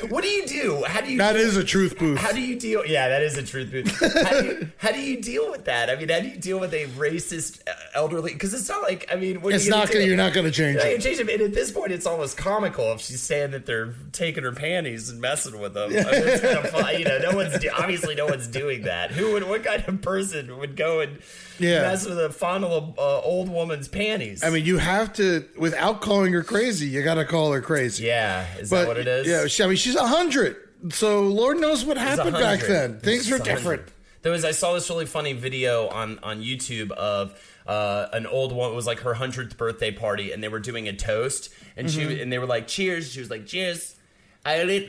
What 0.09 0.23
do 0.25 0.29
you 0.29 0.47
do? 0.47 0.83
How 0.87 1.01
do 1.01 1.13
you? 1.13 1.19
That 1.19 1.37
is 1.37 1.57
a 1.57 1.65
truth 1.65 1.99
booth. 1.99 2.19
How 2.19 2.33
do 2.33 2.41
you 2.41 2.59
deal? 2.59 2.85
Yeah, 2.85 3.09
that 3.09 3.23
is 3.23 3.37
a 3.39 3.43
truth 3.43 3.71
booth. 3.71 3.91
How 4.25 4.41
do 4.41 4.47
you, 4.47 4.71
how 4.79 4.93
do 4.93 5.01
you 5.01 5.21
deal 5.23 5.51
with 5.51 5.65
that? 5.67 5.91
I 5.91 5.97
mean, 5.97 6.09
how 6.09 6.21
do 6.21 6.29
you 6.29 6.37
deal 6.37 6.59
with 6.59 6.73
a 6.75 6.87
racist 6.89 7.61
uh, 7.69 7.73
elderly? 7.95 8.33
Because 8.33 8.53
it's 8.55 8.69
not 8.69 8.83
like 8.83 9.09
I 9.13 9.17
mean, 9.17 9.41
what 9.43 9.55
It's 9.55 9.65
you 9.65 9.71
not 9.71 9.91
gonna- 9.91 10.05
you're 10.05 10.17
not 10.17 10.33
gonna 10.33 10.51
change 10.51 10.77
You're 10.77 10.87
it. 10.87 10.91
gonna 11.03 11.03
change 11.03 11.21
it. 11.21 11.29
And 11.31 11.43
at 11.43 11.55
this 11.55 11.71
point, 11.71 11.93
it's 11.93 12.07
almost 12.07 12.37
comical 12.37 12.93
if 12.93 13.01
she's 13.01 13.21
saying 13.23 13.53
that 13.53 13.67
they're 13.67 13.95
taking 14.13 14.43
her 14.45 14.53
panties 14.53 15.09
and 15.11 15.21
messing 15.21 15.61
with 15.61 15.75
them. 15.75 15.91
I 15.91 15.95
mean, 15.95 16.05
it's 16.07 16.41
kind 16.43 16.59
of 16.59 16.71
fun. 16.71 16.99
You 16.99 17.05
know, 17.05 17.19
no 17.19 17.37
one's 17.37 17.59
do- 17.59 17.71
obviously 17.77 18.15
no 18.15 18.27
one's 18.27 18.47
doing 18.49 18.83
that. 18.83 19.13
Who 19.13 19.33
would? 19.33 19.45
What 19.49 19.65
kind 19.65 19.85
of 19.87 20.03
person 20.03 20.59
would 20.59 20.77
go 20.77 21.01
and 21.01 21.19
Yeah. 21.59 21.83
mess 21.83 22.07
with 22.07 22.19
a 22.19 22.31
fondle 22.31 22.73
of 22.73 22.99
uh, 22.99 23.21
old 23.21 23.49
woman's 23.49 23.89
panties? 23.89 24.43
I 24.45 24.51
mean, 24.51 24.65
you 24.65 24.79
have 24.79 25.13
to, 25.15 25.45
without 25.59 26.01
calling 26.01 26.33
her 26.33 26.43
crazy, 26.43 26.87
you 26.89 27.03
got 27.03 27.15
to 27.15 27.25
call 27.25 27.53
her 27.53 27.61
crazy. 27.61 28.05
yeah, 28.05 28.47
is 28.59 28.71
but 28.71 28.81
that 28.83 28.89
what 28.89 28.97
it 28.99 29.07
is? 29.09 29.27
yeah, 29.27 29.47
she, 29.47 29.63
I 29.63 29.67
mean, 29.67 29.77
she's 29.77 29.97
a 29.97 30.07
hundred. 30.07 30.57
So 30.91 31.23
Lord 31.23 31.59
knows 31.59 31.85
what 31.85 31.97
happened 31.97 32.35
back 32.35 32.61
then. 32.61 33.01
Things 33.01 33.31
were 33.31 33.39
different. 33.39 33.83
There 34.23 34.33
was 34.33 34.45
I 34.45 34.51
saw 34.51 34.75
this 34.75 34.91
really 34.91 35.07
funny 35.07 35.33
video 35.35 35.89
on 35.89 36.19
on 36.19 36.43
YouTube 36.43 36.91
of 36.91 37.41
uh, 37.67 38.09
an 38.13 38.27
old 38.27 38.53
one. 38.53 38.73
It 38.73 38.75
was 38.75 38.87
like 38.87 39.01
her 39.01 39.15
hundredth 39.15 39.57
birthday 39.57 39.91
party, 39.93 40.33
and 40.33 40.43
they 40.43 40.49
were 40.49 40.59
doing 40.61 40.89
a 40.89 40.93
toast, 40.93 41.49
and 41.77 41.87
Mm-hmm. 41.87 42.09
she 42.11 42.21
and 42.21 42.33
they 42.33 42.39
were 42.39 42.47
like, 42.47 42.67
"Cheers!" 42.67 43.13
She 43.13 43.21
was 43.21 43.31
like, 43.31 43.47
"Cheers, 43.47 43.95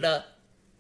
the." 0.01 0.23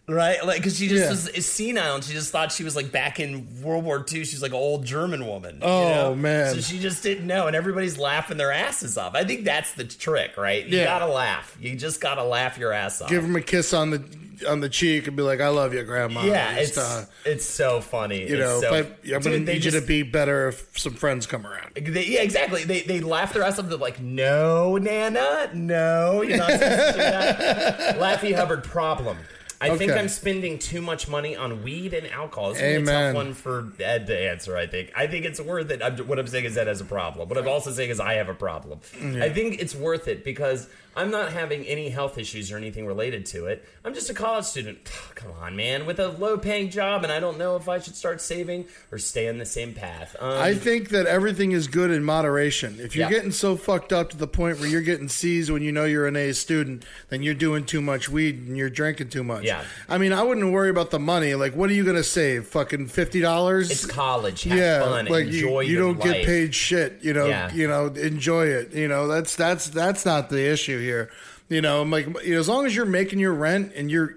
Right, 0.09 0.45
like 0.45 0.57
because 0.59 0.77
she 0.77 0.87
just 0.87 1.03
Yeah. 1.03 1.09
was 1.35 1.45
senile, 1.45 1.95
and 1.95 2.03
she 2.03 2.13
just 2.13 2.31
thought 2.31 2.53
she 2.53 2.63
was 2.63 2.77
like 2.77 2.93
back 2.93 3.19
in 3.19 3.45
World 3.61 3.83
War 3.83 4.05
II. 4.09 4.23
She's 4.23 4.41
like 4.41 4.51
an 4.51 4.57
old 4.57 4.85
German 4.85 5.27
woman. 5.27 5.55
you 5.57 5.67
Oh, 5.67 5.89
know? 5.89 6.15
man. 6.15 6.55
So 6.55 6.61
she 6.61 6.79
just 6.79 7.03
didn't 7.03 7.27
know, 7.27 7.47
and 7.47 7.55
everybody's 7.57 7.97
laughing 7.97 8.37
their 8.37 8.53
asses 8.53 8.97
off. 8.97 9.15
I 9.15 9.25
think 9.25 9.43
that's 9.43 9.73
the 9.73 9.83
trick, 9.83 10.37
right? 10.37 10.65
You 10.65 10.77
Yeah. 10.77 10.85
gotta 10.85 11.07
laugh. 11.07 11.57
You 11.59 11.75
just 11.75 11.99
gotta 11.99 12.23
laugh 12.23 12.57
your 12.57 12.71
ass 12.71 13.01
off. 13.01 13.09
Give 13.09 13.21
him 13.21 13.35
a 13.35 13.41
kiss 13.41 13.73
on 13.73 13.89
the 13.89 14.01
on 14.47 14.61
the 14.61 14.69
cheek 14.69 15.07
and 15.07 15.17
be 15.17 15.23
like, 15.23 15.41
"I 15.41 15.49
love 15.49 15.73
you, 15.73 15.83
Grandma." 15.83 16.23
yeah, 16.23 16.55
Just, 16.59 16.69
it's 16.69 16.77
uh, 16.77 17.05
it's 17.25 17.45
so 17.45 17.81
funny. 17.81 18.29
you 18.29 18.37
know, 18.37 18.59
it's 18.59 18.67
so, 18.69 18.73
I, 18.75 19.13
I'm 19.15 19.21
gonna 19.21 19.39
need 19.39 19.65
you 19.65 19.71
to 19.71 19.81
be 19.81 20.03
better 20.03 20.47
if 20.49 20.79
some 20.79 20.93
friends 20.93 21.25
come 21.27 21.45
around. 21.45 21.71
They, 21.75 22.05
yeah, 22.05 22.21
exactly. 22.21 22.63
They 22.63 22.79
they 22.81 23.01
laugh 23.01 23.33
their 23.33 23.43
ass 23.43 23.59
off. 23.59 23.67
They're 23.67 23.77
like, 23.77 23.99
"No, 23.99 24.77
Nana, 24.77 25.49
no, 25.53 26.21
you're 26.21 26.37
not 26.37 26.51
supposed 26.51 26.61
to 26.61 26.91
do 26.93 26.97
that." 26.99 27.97
Laffy 27.99 28.33
Hubbard 28.33 28.63
problem. 28.63 29.17
I 29.59 29.75
think 29.77 29.91
I'm 29.91 30.09
spending 30.09 30.59
too 30.59 30.81
much 30.81 31.07
money 31.07 31.35
on 31.35 31.63
weed 31.63 31.93
and 31.93 32.07
alcohol. 32.07 32.51
It's 32.51 32.59
a 32.59 32.83
tough 32.83 33.15
one 33.15 33.33
for 33.33 33.71
Ed 33.79 34.07
to 34.07 34.17
answer. 34.17 34.55
I 34.55 34.67
think. 34.67 34.91
I 34.95 35.07
think 35.07 35.25
it's 35.25 35.41
worth 35.41 35.71
it. 35.71 35.81
I'm, 35.81 35.97
what 36.07 36.19
I'm 36.19 36.27
saying 36.27 36.45
is 36.45 36.57
Ed 36.57 36.67
has 36.67 36.81
a 36.81 36.85
problem. 36.85 37.27
What 37.27 37.37
I'm 37.37 37.47
also 37.47 37.71
saying 37.71 37.89
is 37.89 37.99
I 37.99 38.13
have 38.13 38.29
a 38.29 38.35
problem. 38.35 38.79
I 39.01 39.29
think 39.29 39.59
it's 39.59 39.75
worth 39.75 40.07
it 40.07 40.23
because 40.23 40.67
I'm 40.97 41.11
not 41.11 41.31
having 41.31 41.63
any 41.65 41.89
health 41.89 42.17
issues 42.17 42.51
or 42.51 42.57
anything 42.57 42.85
related 42.87 43.25
to 43.27 43.45
it. 43.45 43.63
I'm 43.85 43.93
just 43.93 44.09
a 44.09 44.13
college 44.13 44.45
student. 44.45 44.79
Come 45.15 45.31
on, 45.41 45.55
man, 45.55 45.85
with 45.85 45.99
a 45.99 46.07
low 46.09 46.37
paying 46.37 46.69
job, 46.69 47.03
and 47.03 47.11
I 47.11 47.19
don't 47.19 47.37
know 47.37 47.55
if 47.55 47.69
I 47.69 47.79
should 47.79 47.95
start 47.95 48.19
saving 48.19 48.65
or 48.91 48.97
stay 48.97 49.29
on 49.29 49.37
the 49.37 49.45
same 49.45 49.73
path. 49.73 50.15
Um, 50.19 50.29
I 50.37 50.53
think 50.55 50.89
that 50.89 51.05
everything 51.05 51.51
is 51.51 51.67
good 51.67 51.91
in 51.91 52.03
moderation. 52.03 52.79
If 52.79 52.95
you're 52.95 53.05
Yeah. 53.09 53.15
getting 53.15 53.31
so 53.31 53.55
fucked 53.55 53.93
up 53.93 54.09
to 54.09 54.17
the 54.17 54.27
point 54.27 54.59
where 54.59 54.67
you're 54.67 54.81
getting 54.81 55.07
C's 55.07 55.51
when 55.51 55.61
you 55.61 55.71
know 55.71 55.85
you're 55.85 56.07
an 56.07 56.15
A 56.15 56.33
student, 56.33 56.83
then 57.09 57.21
you're 57.23 57.33
doing 57.33 57.63
too 57.65 57.81
much 57.81 58.09
weed 58.09 58.35
and 58.47 58.57
you're 58.57 58.69
drinking 58.69 59.09
too 59.09 59.23
much. 59.23 59.43
Yeah. 59.43 59.63
I 59.87 59.97
mean, 59.97 60.13
I 60.13 60.23
wouldn't 60.23 60.51
worry 60.51 60.69
about 60.69 60.91
the 60.91 60.99
money. 60.99 61.35
Like, 61.35 61.55
what 61.55 61.69
are 61.69 61.73
you 61.73 61.83
gonna 61.85 62.03
save? 62.03 62.47
Fucking 62.47 62.87
fifty 62.87 63.21
dollars? 63.21 63.69
it's 63.71 63.85
college. 63.85 64.43
Have 64.43 64.57
yeah, 64.57 64.79
fun. 64.83 65.05
like 65.05 65.27
enjoy 65.27 65.61
you, 65.61 65.73
you 65.73 65.77
don't 65.77 66.01
get 66.01 66.25
paid 66.25 66.55
shit. 66.55 66.99
You 67.01 67.13
know, 67.13 67.27
Yeah. 67.27 67.53
you 67.53 67.67
know, 67.67 67.85
enjoy 67.87 68.47
it. 68.47 68.73
You 68.73 68.87
know, 68.87 69.07
that's 69.07 69.35
that's 69.35 69.67
that's 69.69 70.05
not 70.05 70.29
the 70.29 70.41
issue 70.41 70.77
here. 70.87 71.09
You 71.49 71.61
know, 71.61 71.81
I'm 71.81 71.91
like 71.91 72.07
you 72.23 72.33
know, 72.33 72.39
as 72.39 72.49
long 72.49 72.65
as 72.65 72.75
you're 72.75 72.85
making 72.85 73.19
your 73.19 73.33
rent 73.33 73.73
and 73.75 73.91
you're. 73.91 74.15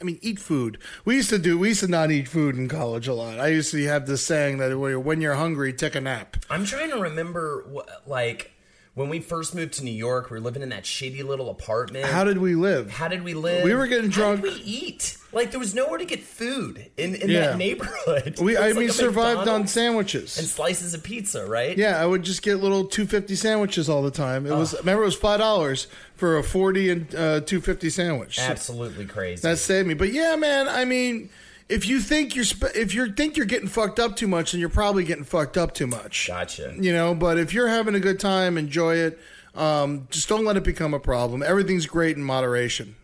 I 0.00 0.04
mean, 0.04 0.18
eat 0.22 0.38
food. 0.38 0.78
We 1.04 1.16
used 1.16 1.28
to 1.28 1.38
do. 1.38 1.58
We 1.58 1.68
used 1.68 1.80
to 1.80 1.88
not 1.88 2.10
eat 2.10 2.26
food 2.26 2.56
in 2.56 2.68
college 2.68 3.06
a 3.06 3.12
lot. 3.12 3.38
I 3.38 3.48
used 3.48 3.70
to 3.72 3.84
have 3.84 4.06
this 4.06 4.24
saying 4.24 4.56
that 4.58 4.74
when 4.78 5.20
you're 5.20 5.34
hungry, 5.34 5.74
take 5.74 5.94
a 5.94 6.00
nap. 6.00 6.38
I'm 6.48 6.64
trying 6.64 6.88
to 6.90 6.98
remember, 6.98 7.66
what, 7.68 7.86
like, 8.06 8.50
when 8.98 9.08
we 9.08 9.20
first 9.20 9.54
moved 9.54 9.74
to 9.74 9.84
New 9.84 9.90
York, 9.92 10.30
we 10.30 10.34
were 10.38 10.40
living 10.44 10.62
in 10.62 10.68
that 10.70 10.84
shitty 10.84 11.24
little 11.24 11.48
apartment. 11.48 12.04
How 12.04 12.24
did 12.24 12.38
we 12.38 12.54
live? 12.54 12.90
How 12.90 13.08
did 13.08 13.22
we 13.24 13.32
live? 13.34 13.64
We 13.64 13.74
were 13.74 13.86
getting 13.86 14.10
How 14.10 14.34
drunk. 14.34 14.42
did 14.42 14.52
we 14.54 14.60
eat? 14.60 15.16
Like, 15.32 15.50
there 15.50 15.60
was 15.60 15.74
nowhere 15.74 15.98
to 15.98 16.04
get 16.04 16.22
food 16.22 16.90
in, 16.96 17.14
in 17.14 17.28
Yeah. 17.30 17.40
that 17.48 17.58
neighborhood. 17.58 18.38
We, 18.40 18.56
I 18.56 18.68
like 18.68 18.76
mean, 18.76 18.90
survived 18.90 19.46
on 19.48 19.66
sandwiches. 19.66 20.36
and 20.38 20.46
slices 20.46 20.94
of 20.94 21.02
pizza, 21.02 21.46
right? 21.46 21.76
yeah, 21.78 22.02
I 22.02 22.06
would 22.06 22.22
just 22.22 22.42
get 22.42 22.56
little 22.56 22.84
two 22.86 23.06
fifty 23.06 23.34
sandwiches 23.36 23.88
all 23.88 24.02
the 24.02 24.10
time. 24.10 24.46
It 24.46 24.52
was 24.54 24.74
remember 24.78 25.02
it 25.02 25.06
was 25.06 25.16
five 25.16 25.38
dollars 25.38 25.86
for 26.14 26.36
a 26.38 26.42
forty 26.42 26.90
and 26.90 27.14
uh, 27.14 27.40
two 27.40 27.60
fifty 27.60 27.90
sandwich. 27.90 28.36
So 28.36 28.42
Absolutely 28.42 29.04
crazy. 29.06 29.42
that 29.42 29.58
saved 29.58 29.86
me. 29.86 29.94
But 29.94 30.12
yeah, 30.12 30.34
man, 30.36 30.66
I 30.68 30.84
mean, 30.84 31.28
if 31.68 31.86
you 31.86 32.00
think 32.00 32.34
you're 32.34 32.44
sp- 32.48 32.74
if 32.74 32.94
you 32.94 33.12
think 33.12 33.36
you're 33.36 33.46
getting 33.46 33.68
fucked 33.68 33.98
up 33.98 34.16
too 34.16 34.28
much, 34.28 34.52
then 34.52 34.60
you're 34.60 34.68
probably 34.68 35.04
getting 35.04 35.24
fucked 35.24 35.56
up 35.56 35.74
too 35.74 35.86
much. 35.86 36.26
gotcha. 36.26 36.74
You 36.78 36.92
know, 36.92 37.14
but 37.14 37.38
if 37.38 37.52
you're 37.52 37.68
having 37.68 37.94
a 37.94 38.00
good 38.00 38.18
time, 38.18 38.56
enjoy 38.56 38.96
it. 38.96 39.18
Um, 39.54 40.06
just 40.10 40.28
don't 40.28 40.44
let 40.44 40.56
it 40.56 40.64
become 40.64 40.94
a 40.94 41.00
problem. 41.00 41.42
Everything's 41.42 41.86
great 41.86 42.16
in 42.16 42.22
moderation. 42.22 42.96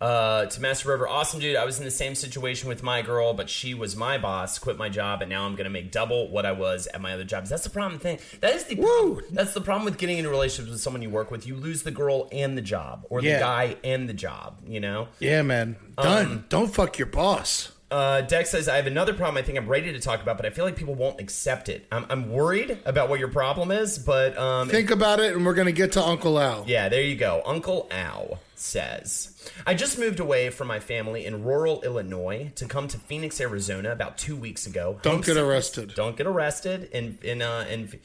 Uh, 0.00 0.46
to 0.46 0.60
Master 0.60 0.90
Rover, 0.90 1.08
awesome 1.08 1.40
dude. 1.40 1.56
I 1.56 1.64
was 1.64 1.78
in 1.78 1.84
the 1.84 1.90
same 1.90 2.14
situation 2.14 2.68
with 2.68 2.82
my 2.84 3.02
girl, 3.02 3.34
but 3.34 3.50
she 3.50 3.74
was 3.74 3.96
my 3.96 4.16
boss. 4.16 4.58
Quit 4.58 4.76
my 4.78 4.88
job, 4.88 5.22
and 5.22 5.28
now 5.28 5.44
I'm 5.44 5.56
gonna 5.56 5.70
make 5.70 5.90
double 5.90 6.28
what 6.30 6.46
I 6.46 6.52
was 6.52 6.86
at 6.94 7.00
my 7.00 7.14
other 7.14 7.24
jobs. 7.24 7.50
That's 7.50 7.64
the 7.64 7.70
problem. 7.70 7.98
Thing 7.98 8.18
that 8.40 8.54
is 8.54 8.64
the 8.64 8.76
Woo! 8.76 9.22
that's 9.32 9.54
the 9.54 9.60
problem 9.60 9.84
with 9.84 9.98
getting 9.98 10.18
into 10.18 10.30
relationships 10.30 10.70
with 10.70 10.80
someone 10.80 11.02
you 11.02 11.10
work 11.10 11.30
with. 11.32 11.46
You 11.46 11.56
lose 11.56 11.82
the 11.82 11.90
girl 11.90 12.28
and 12.30 12.56
the 12.56 12.62
job, 12.62 13.06
or 13.10 13.20
Yeah. 13.20 13.34
the 13.34 13.40
guy 13.40 13.76
and 13.82 14.08
the 14.08 14.14
job. 14.14 14.58
You 14.68 14.78
know. 14.80 15.08
Yeah, 15.18 15.42
man. 15.42 15.76
Done. 15.96 16.44
don't 16.48 16.72
fuck 16.72 16.96
your 16.98 17.06
boss. 17.06 17.72
Uh, 17.90 18.20
Dex 18.20 18.50
says, 18.50 18.68
I 18.68 18.76
have 18.76 18.86
another 18.86 19.14
problem 19.14 19.38
I 19.38 19.42
think 19.42 19.56
I'm 19.56 19.66
ready 19.66 19.94
to 19.94 19.98
talk 19.98 20.20
about, 20.20 20.36
but 20.36 20.44
I 20.44 20.50
feel 20.50 20.66
like 20.66 20.76
people 20.76 20.94
won't 20.94 21.20
accept 21.20 21.70
it. 21.70 21.86
I'm, 21.90 22.04
I'm 22.10 22.30
worried 22.30 22.78
about 22.84 23.08
what 23.08 23.18
your 23.18 23.28
problem 23.30 23.70
is, 23.70 23.98
but 23.98 24.36
um, 24.36 24.68
Think 24.68 24.90
about 24.90 25.20
it, 25.20 25.34
and 25.34 25.44
we're 25.46 25.54
gonna 25.54 25.72
get 25.72 25.92
to 25.92 26.02
Uncle 26.04 26.38
Al. 26.38 26.64
yeah, 26.66 26.90
there 26.90 27.00
you 27.00 27.16
go. 27.16 27.40
Uncle 27.46 27.88
Al 27.90 28.40
says, 28.56 29.37
I 29.66 29.74
just 29.74 29.98
moved 29.98 30.20
away 30.20 30.50
from 30.50 30.68
my 30.68 30.80
family 30.80 31.24
in 31.24 31.44
rural 31.44 31.82
Illinois 31.82 32.52
to 32.56 32.66
come 32.66 32.88
to 32.88 32.98
Phoenix, 32.98 33.40
Arizona 33.40 33.90
about 33.90 34.18
two 34.18 34.36
weeks 34.36 34.66
ago. 34.66 34.98
Don't 35.02 35.24
get 35.24 35.36
arrested. 35.36 35.94
Don't 35.94 36.16
get 36.16 36.26
arrested 36.26 36.90
in 36.92 37.18
in 37.22 37.42
uh, 37.42 37.66
in 37.70 37.98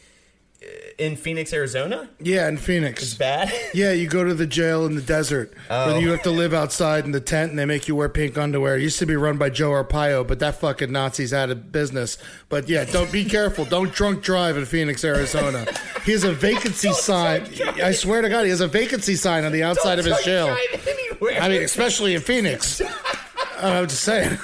in 0.97 1.15
Phoenix, 1.15 1.51
Arizona. 1.53 2.09
Yeah, 2.19 2.47
in 2.47 2.57
Phoenix. 2.57 3.01
it's 3.01 3.13
Bad. 3.15 3.51
Yeah, 3.73 3.91
you 3.91 4.07
go 4.07 4.23
to 4.23 4.35
the 4.35 4.45
jail 4.45 4.85
in 4.85 4.95
the 4.95 5.01
desert 5.01 5.53
where 5.67 5.99
you 5.99 6.11
have 6.11 6.21
to 6.23 6.31
live 6.31 6.53
outside 6.53 7.05
in 7.05 7.11
the 7.11 7.19
tent 7.19 7.49
and 7.49 7.57
they 7.57 7.65
make 7.65 7.87
you 7.87 7.95
wear 7.95 8.07
pink 8.07 8.37
underwear. 8.37 8.77
It 8.77 8.83
used 8.83 8.99
to 8.99 9.07
be 9.07 9.15
run 9.15 9.37
by 9.37 9.49
Joe 9.49 9.71
Arpaio, 9.71 10.25
but 10.27 10.39
that 10.39 10.59
fucking 10.59 10.91
Nazi's 10.91 11.33
out 11.33 11.49
of 11.49 11.71
business. 11.71 12.19
But 12.49 12.69
yeah, 12.69 12.85
don't 12.85 13.11
be 13.11 13.25
careful. 13.25 13.65
Don't 13.65 13.91
drunk 13.91 14.21
drive 14.23 14.57
in 14.57 14.65
Phoenix, 14.65 15.03
Arizona. 15.03 15.65
He 16.05 16.11
has 16.11 16.23
a 16.23 16.33
vacancy 16.33 16.93
sign. 16.93 17.47
I 17.81 17.93
swear 17.93 18.21
to 18.21 18.29
God, 18.29 18.43
he 18.43 18.51
has 18.51 18.61
a 18.61 18.67
vacancy 18.67 19.15
sign 19.15 19.43
on 19.43 19.51
the 19.51 19.63
outside 19.63 19.97
of 19.97 20.05
his 20.05 20.15
Don't 20.15 20.25
jail. 20.25 20.57
I 21.31 21.49
mean, 21.49 21.63
especially 21.63 22.15
in 22.15 22.21
Phoenix. 22.21 22.81
I'm 23.57 23.87
just 23.87 24.03
saying. 24.03 24.29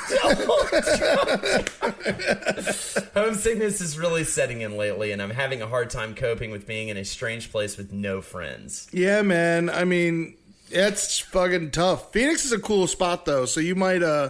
Homesickness 3.13 3.81
is 3.81 3.97
really 3.97 4.23
setting 4.23 4.61
in 4.61 4.77
lately, 4.77 5.11
and 5.11 5.21
I'm 5.21 5.31
having 5.31 5.61
a 5.61 5.67
hard 5.67 5.89
time 5.89 6.15
coping 6.15 6.51
with 6.51 6.65
being 6.65 6.87
in 6.87 6.95
a 6.95 7.03
strange 7.03 7.51
place 7.51 7.75
with 7.75 7.91
no 7.91 8.21
friends. 8.21 8.87
Yeah, 8.93 9.21
man. 9.21 9.69
I 9.69 9.83
mean, 9.83 10.35
it's 10.69 11.19
fucking 11.19 11.71
tough. 11.71 12.13
Phoenix 12.13 12.45
is 12.45 12.53
a 12.53 12.59
cool 12.59 12.87
spot 12.87 13.25
though, 13.25 13.45
so 13.45 13.59
you 13.59 13.75
might 13.75 14.03
uh 14.03 14.29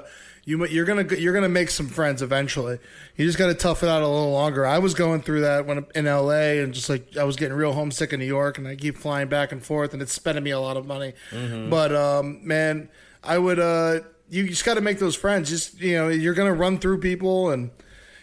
you 0.50 0.66
you're 0.66 0.86
gonna 0.86 1.06
you're 1.16 1.34
gonna 1.34 1.48
make 1.48 1.70
some 1.70 1.88
friends 1.88 2.24
eventually. 2.24 2.80
You 3.16 3.26
just 3.28 3.38
got 3.38 3.48
to 3.48 3.54
tough 3.54 3.84
it 3.84 3.90
out 3.90 4.02
a 4.02 4.08
little 4.08 4.32
longer. 4.32 4.66
I 4.66 4.80
was 4.80 4.96
going 4.96 5.22
through 5.22 5.42
that 5.42 5.68
when 5.68 5.86
in 5.94 6.08
L.A. 6.08 6.64
and 6.64 6.74
just 6.74 6.90
like 6.90 7.16
I 7.16 7.24
was 7.24 7.36
getting 7.36 7.56
real 7.56 7.74
homesick 7.74 8.14
in 8.14 8.20
New 8.20 8.26
York, 8.26 8.58
and 8.58 8.68
I 8.68 8.76
keep 8.76 8.98
flying 8.98 9.28
back 9.28 9.52
and 9.52 9.64
forth, 9.64 9.94
and 9.94 10.02
it's 10.02 10.12
spending 10.12 10.44
me 10.44 10.50
a 10.50 10.60
lot 10.60 10.76
of 10.76 10.88
money. 10.88 11.14
But 11.70 11.96
um, 11.96 12.40
man, 12.48 12.90
I 13.24 13.38
would 13.38 13.60
uh 13.60 14.00
you 14.32 14.48
just 14.50 14.66
got 14.66 14.76
to 14.76 14.82
make 14.82 14.98
those 14.98 15.16
friends. 15.16 15.50
Just 15.50 15.80
you 15.80 15.96
know, 15.96 16.08
you're 16.08 16.34
gonna 16.34 16.54
run 16.54 16.80
through 16.80 17.00
people 17.00 17.52
and. 17.52 17.70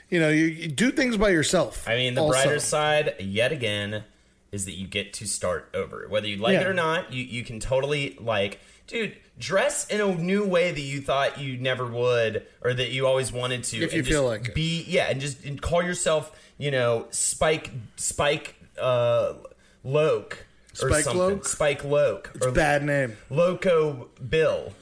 You 0.08 0.20
know, 0.20 0.28
you, 0.28 0.44
you 0.44 0.68
do 0.68 0.92
things 0.92 1.16
by 1.16 1.30
yourself. 1.30 1.82
I 1.88 1.96
mean, 1.96 2.14
the 2.14 2.20
also. 2.20 2.40
brighter 2.40 2.60
side, 2.60 3.16
yet 3.18 3.50
again, 3.50 4.04
is 4.52 4.64
that 4.66 4.74
you 4.74 4.86
get 4.86 5.12
to 5.14 5.26
start 5.26 5.68
over. 5.74 6.06
Whether 6.08 6.28
you 6.28 6.36
like 6.36 6.60
it 6.60 6.64
or 6.64 6.72
not, 6.72 7.12
you, 7.12 7.24
you 7.24 7.42
can 7.42 7.58
totally, 7.58 8.16
like, 8.20 8.60
dude, 8.86 9.16
dress 9.38 9.86
in 9.88 10.00
a 10.00 10.14
new 10.14 10.46
way 10.46 10.70
that 10.70 10.80
you 10.80 11.00
thought 11.00 11.38
you 11.38 11.56
never 11.58 11.86
would 11.86 12.46
or 12.62 12.74
that 12.74 12.90
you 12.90 13.06
always 13.06 13.32
wanted 13.32 13.64
to. 13.64 13.78
If 13.78 13.92
you 13.92 14.02
feel 14.02 14.24
like 14.24 14.48
it. 14.48 14.54
Be, 14.54 14.84
yeah, 14.86 15.06
and 15.10 15.20
just 15.20 15.44
and 15.44 15.60
call 15.60 15.82
yourself, 15.82 16.32
you 16.58 16.70
know, 16.70 17.06
Spike, 17.10 17.70
Spike, 17.96 18.56
uh, 18.80 19.34
Loke. 19.84 20.46
Or 20.82 20.90
Spike 20.90 21.04
something. 21.04 21.20
Loke? 21.20 21.48
Spike 21.48 21.84
Loke. 21.84 22.32
It's 22.34 22.44
or 22.44 22.50
a 22.50 22.52
bad 22.52 22.84
name. 22.84 23.16
Loco 23.30 24.08
Bill. 24.28 24.72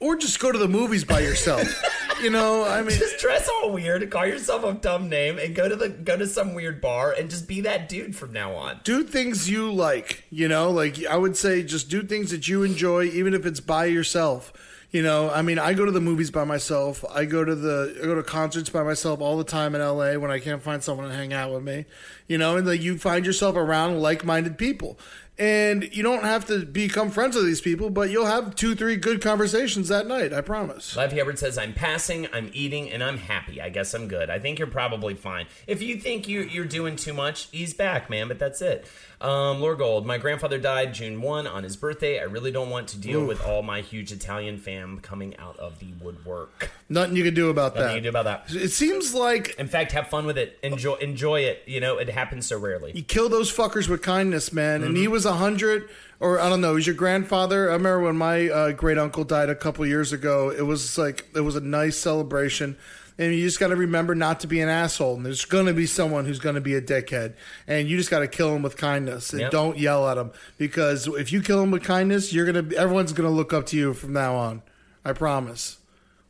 Or 0.00 0.16
just 0.16 0.40
go 0.40 0.50
to 0.50 0.58
the 0.58 0.66
movies 0.68 1.04
by 1.04 1.20
yourself. 1.20 1.68
you 2.22 2.30
know, 2.30 2.64
I 2.64 2.80
mean, 2.80 2.98
Just 2.98 3.18
dress 3.18 3.48
all 3.48 3.70
weird, 3.70 4.08
call 4.10 4.26
yourself 4.26 4.64
a 4.64 4.72
dumb 4.72 5.08
name, 5.10 5.38
and 5.38 5.54
go 5.54 5.68
to 5.68 5.76
the 5.76 5.90
go 5.90 6.16
to 6.16 6.26
some 6.26 6.54
weird 6.54 6.80
bar 6.80 7.12
and 7.12 7.28
just 7.28 7.46
be 7.46 7.60
that 7.62 7.88
dude 7.88 8.16
from 8.16 8.32
now 8.32 8.54
on. 8.54 8.80
do 8.82 9.02
things 9.04 9.48
you 9.50 9.70
like. 9.70 10.24
You 10.30 10.48
know, 10.48 10.70
like 10.70 11.04
I 11.04 11.16
would 11.16 11.36
say, 11.36 11.62
just 11.62 11.90
do 11.90 12.02
things 12.02 12.30
that 12.30 12.48
you 12.48 12.62
enjoy, 12.62 13.04
even 13.04 13.34
if 13.34 13.44
it's 13.44 13.60
by 13.60 13.84
yourself. 13.86 14.52
You 14.90 15.02
know, 15.02 15.30
I 15.30 15.42
mean, 15.42 15.60
I 15.60 15.74
go 15.74 15.84
to 15.84 15.92
the 15.92 16.00
movies 16.00 16.32
by 16.32 16.42
myself. 16.42 17.04
I 17.14 17.24
go 17.24 17.44
to 17.44 17.54
the 17.54 17.96
I 18.02 18.06
go 18.06 18.14
to 18.16 18.22
concerts 18.24 18.70
by 18.70 18.82
myself 18.82 19.20
all 19.20 19.36
the 19.38 19.44
time 19.44 19.74
in 19.76 19.80
LA 19.80 20.14
when 20.14 20.30
I 20.32 20.40
can't 20.40 20.62
find 20.62 20.82
someone 20.82 21.08
to 21.08 21.14
hang 21.14 21.32
out 21.32 21.52
with 21.52 21.62
me. 21.62 21.84
You 22.26 22.38
know, 22.38 22.56
and 22.56 22.66
like 22.66 22.80
you 22.80 22.98
find 22.98 23.24
yourself 23.24 23.54
around 23.54 24.00
like-minded 24.00 24.58
people. 24.58 24.98
And 25.40 25.88
you 25.96 26.02
don't 26.02 26.24
have 26.24 26.44
to 26.48 26.66
become 26.66 27.10
friends 27.10 27.34
with 27.34 27.46
these 27.46 27.62
people, 27.62 27.88
but 27.88 28.10
you'll 28.10 28.26
have 28.26 28.54
two, 28.54 28.74
three 28.74 28.96
good 28.96 29.22
conversations 29.22 29.88
that 29.88 30.06
night. 30.06 30.34
I 30.34 30.42
promise. 30.42 30.94
Live 30.94 31.14
Hubbard 31.14 31.38
says, 31.38 31.56
I'm 31.56 31.72
passing, 31.72 32.28
I'm 32.30 32.50
eating, 32.52 32.90
and 32.90 33.02
I'm 33.02 33.16
happy. 33.16 33.58
I 33.58 33.70
guess 33.70 33.94
I'm 33.94 34.06
good. 34.06 34.28
I 34.28 34.38
think 34.38 34.58
you're 34.58 34.68
probably 34.68 35.14
fine. 35.14 35.46
If 35.66 35.80
you 35.80 35.96
think 35.96 36.28
you, 36.28 36.42
you're 36.42 36.66
doing 36.66 36.94
too 36.94 37.14
much, 37.14 37.48
ease 37.52 37.72
back, 37.72 38.10
man, 38.10 38.28
but 38.28 38.38
that's 38.38 38.60
it. 38.60 38.86
Um, 39.20 39.60
Lord 39.60 39.76
Gold, 39.78 40.06
my 40.06 40.16
grandfather 40.16 40.56
died 40.58 40.94
June 40.94 41.20
1 41.20 41.46
on 41.46 41.62
his 41.62 41.76
birthday. 41.76 42.18
I 42.20 42.22
really 42.22 42.50
don't 42.50 42.70
want 42.70 42.88
to 42.88 42.98
deal 42.98 43.22
with 43.26 43.44
all 43.44 43.62
my 43.62 43.82
huge 43.82 44.12
Italian 44.12 44.56
fam 44.56 44.98
coming 45.00 45.36
out 45.36 45.58
of 45.58 45.78
the 45.78 45.88
woodwork. 46.00 46.70
Nothing 46.88 47.16
you 47.16 47.24
can 47.24 47.34
do 47.34 47.50
about 47.50 47.74
Nothing 47.74 47.82
that. 47.88 47.90
you 47.90 47.96
can 47.98 48.02
do 48.04 48.08
about 48.18 48.24
that. 48.48 48.54
It 48.56 48.70
seems 48.70 49.12
like 49.12 49.54
In 49.58 49.68
fact, 49.68 49.92
have 49.92 50.08
fun 50.08 50.24
with 50.24 50.38
it. 50.38 50.58
Enjoy 50.62 50.94
enjoy 50.94 51.40
it. 51.40 51.62
You 51.66 51.80
know, 51.80 51.98
it 51.98 52.08
happens 52.08 52.46
so 52.46 52.58
rarely. 52.58 52.92
you 52.94 53.02
kill 53.02 53.28
those 53.28 53.54
fuckers 53.54 53.88
with 53.88 54.00
kindness, 54.00 54.52
man. 54.54 54.82
And 54.82 54.96
he 54.96 55.02
Mm-hmm. 55.04 55.12
was 55.12 55.26
a 55.26 55.34
hundred, 55.34 55.90
or 56.18 56.40
I 56.40 56.48
don't 56.48 56.62
know. 56.62 56.76
He's 56.76 56.86
your 56.86 56.96
grandfather. 56.96 57.68
I 57.68 57.74
remember 57.74 58.00
when 58.00 58.16
my 58.16 58.48
uh, 58.48 58.72
great 58.72 58.96
uncle 58.96 59.24
died 59.24 59.50
a 59.50 59.54
couple 59.54 59.84
years 59.86 60.14
ago. 60.14 60.48
It 60.50 60.62
was 60.62 60.96
like 60.96 61.26
it 61.34 61.40
was 61.42 61.56
a 61.56 61.60
nice 61.60 61.98
celebration, 61.98 62.76
and 63.20 63.34
you 63.34 63.42
just 63.42 63.60
got 63.60 63.68
to 63.68 63.76
remember 63.76 64.14
not 64.14 64.40
to 64.40 64.46
be 64.46 64.60
an 64.60 64.68
asshole. 64.68 65.14
And 65.16 65.26
there's 65.26 65.44
going 65.44 65.66
to 65.66 65.74
be 65.74 65.86
someone 65.86 66.24
who's 66.24 66.38
going 66.40 66.54
to 66.56 66.60
be 66.60 66.74
a 66.74 66.80
dickhead, 66.82 67.34
and 67.68 67.88
you 67.88 67.96
just 67.96 68.10
got 68.10 68.20
to 68.20 68.26
kill 68.28 68.54
him 68.56 68.62
with 68.62 68.76
kindness 68.76 69.30
and 69.32 69.40
Yep. 69.42 69.50
don't 69.52 69.78
yell 69.78 70.08
at 70.08 70.16
him 70.18 70.30
because 70.58 71.06
if 71.06 71.30
you 71.32 71.42
kill 71.42 71.62
him 71.62 71.70
with 71.70 71.84
kindness, 71.84 72.32
you're 72.32 72.46
gonna 72.46 72.74
everyone's 72.76 73.12
gonna 73.12 73.30
look 73.30 73.52
up 73.52 73.66
to 73.66 73.76
you 73.76 73.94
from 73.94 74.12
now 74.12 74.34
on. 74.34 74.62
I 75.04 75.12
promise. 75.12 75.76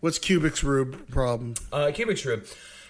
What's 0.00 0.18
Cubic's 0.18 0.64
Rube 0.64 1.08
problem? 1.10 1.54
Uh, 1.72 1.90
Cubic 1.94 2.16
Shrew. 2.18 2.42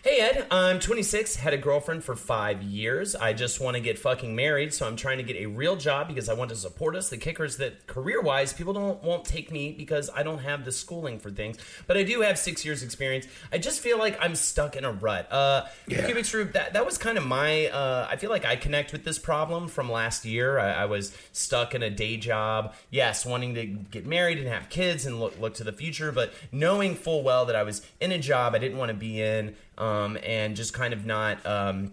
Hey 0.02 0.18
Ed, 0.20 0.46
I'm 0.50 0.80
26, 0.80 1.36
had 1.36 1.52
a 1.52 1.58
girlfriend 1.58 2.02
for 2.02 2.16
five 2.16 2.62
years. 2.62 3.14
I 3.14 3.34
just 3.34 3.60
want 3.60 3.76
to 3.76 3.82
get 3.82 3.98
fucking 3.98 4.34
married, 4.34 4.72
so 4.72 4.86
I'm 4.86 4.96
trying 4.96 5.18
to 5.18 5.22
get 5.22 5.36
a 5.36 5.44
real 5.44 5.76
job 5.76 6.08
because 6.08 6.30
I 6.30 6.32
want 6.32 6.48
to 6.48 6.56
support 6.56 6.96
us. 6.96 7.10
The 7.10 7.18
kicker 7.18 7.44
is 7.44 7.58
that 7.58 7.86
career-wise, 7.86 8.54
people 8.54 8.72
don't 8.72 9.02
won't 9.04 9.26
take 9.26 9.52
me 9.52 9.72
because 9.72 10.08
I 10.16 10.22
don't 10.22 10.38
have 10.38 10.64
the 10.64 10.72
schooling 10.72 11.18
for 11.18 11.30
things, 11.30 11.58
but 11.86 11.98
I 11.98 12.02
do 12.02 12.22
have 12.22 12.38
six 12.38 12.64
years 12.64 12.82
experience. 12.82 13.26
I 13.52 13.58
just 13.58 13.80
feel 13.80 13.98
like 13.98 14.16
I'm 14.22 14.34
stuck 14.36 14.74
in 14.74 14.86
a 14.86 14.90
rut. 14.90 15.30
Uh, 15.30 15.66
Cubic 15.86 16.24
Shrew, 16.24 16.44
that 16.44 16.72
that 16.72 16.86
was 16.86 16.96
kind 16.96 17.18
of 17.18 17.26
my. 17.26 17.66
Uh, 17.66 18.08
I 18.10 18.16
feel 18.16 18.30
like 18.30 18.46
I 18.46 18.56
connect 18.56 18.92
with 18.92 19.04
this 19.04 19.18
problem 19.18 19.68
from 19.68 19.92
last 19.92 20.24
year. 20.24 20.58
I, 20.58 20.70
I 20.70 20.84
was 20.86 21.14
stuck 21.32 21.74
in 21.74 21.82
a 21.82 21.90
day 21.90 22.16
job, 22.16 22.74
yes, 22.88 23.26
wanting 23.26 23.54
to 23.54 23.66
get 23.66 24.06
married 24.06 24.38
and 24.38 24.48
have 24.48 24.70
kids 24.70 25.04
and 25.04 25.20
look 25.20 25.38
look 25.38 25.52
to 25.56 25.64
the 25.64 25.72
future, 25.72 26.10
but 26.10 26.32
knowing 26.52 26.94
full 26.94 27.22
well 27.22 27.44
that 27.44 27.54
I 27.54 27.64
was 27.64 27.82
in 28.00 28.12
a 28.12 28.18
job 28.18 28.54
I 28.54 28.58
didn't 28.58 28.78
want 28.78 28.88
to 28.88 28.96
be 28.96 29.20
in, 29.20 29.54
um, 29.80 30.18
and 30.24 30.54
just 30.54 30.72
kind 30.74 30.92
of 30.92 31.04
not. 31.06 31.44
Um, 31.44 31.92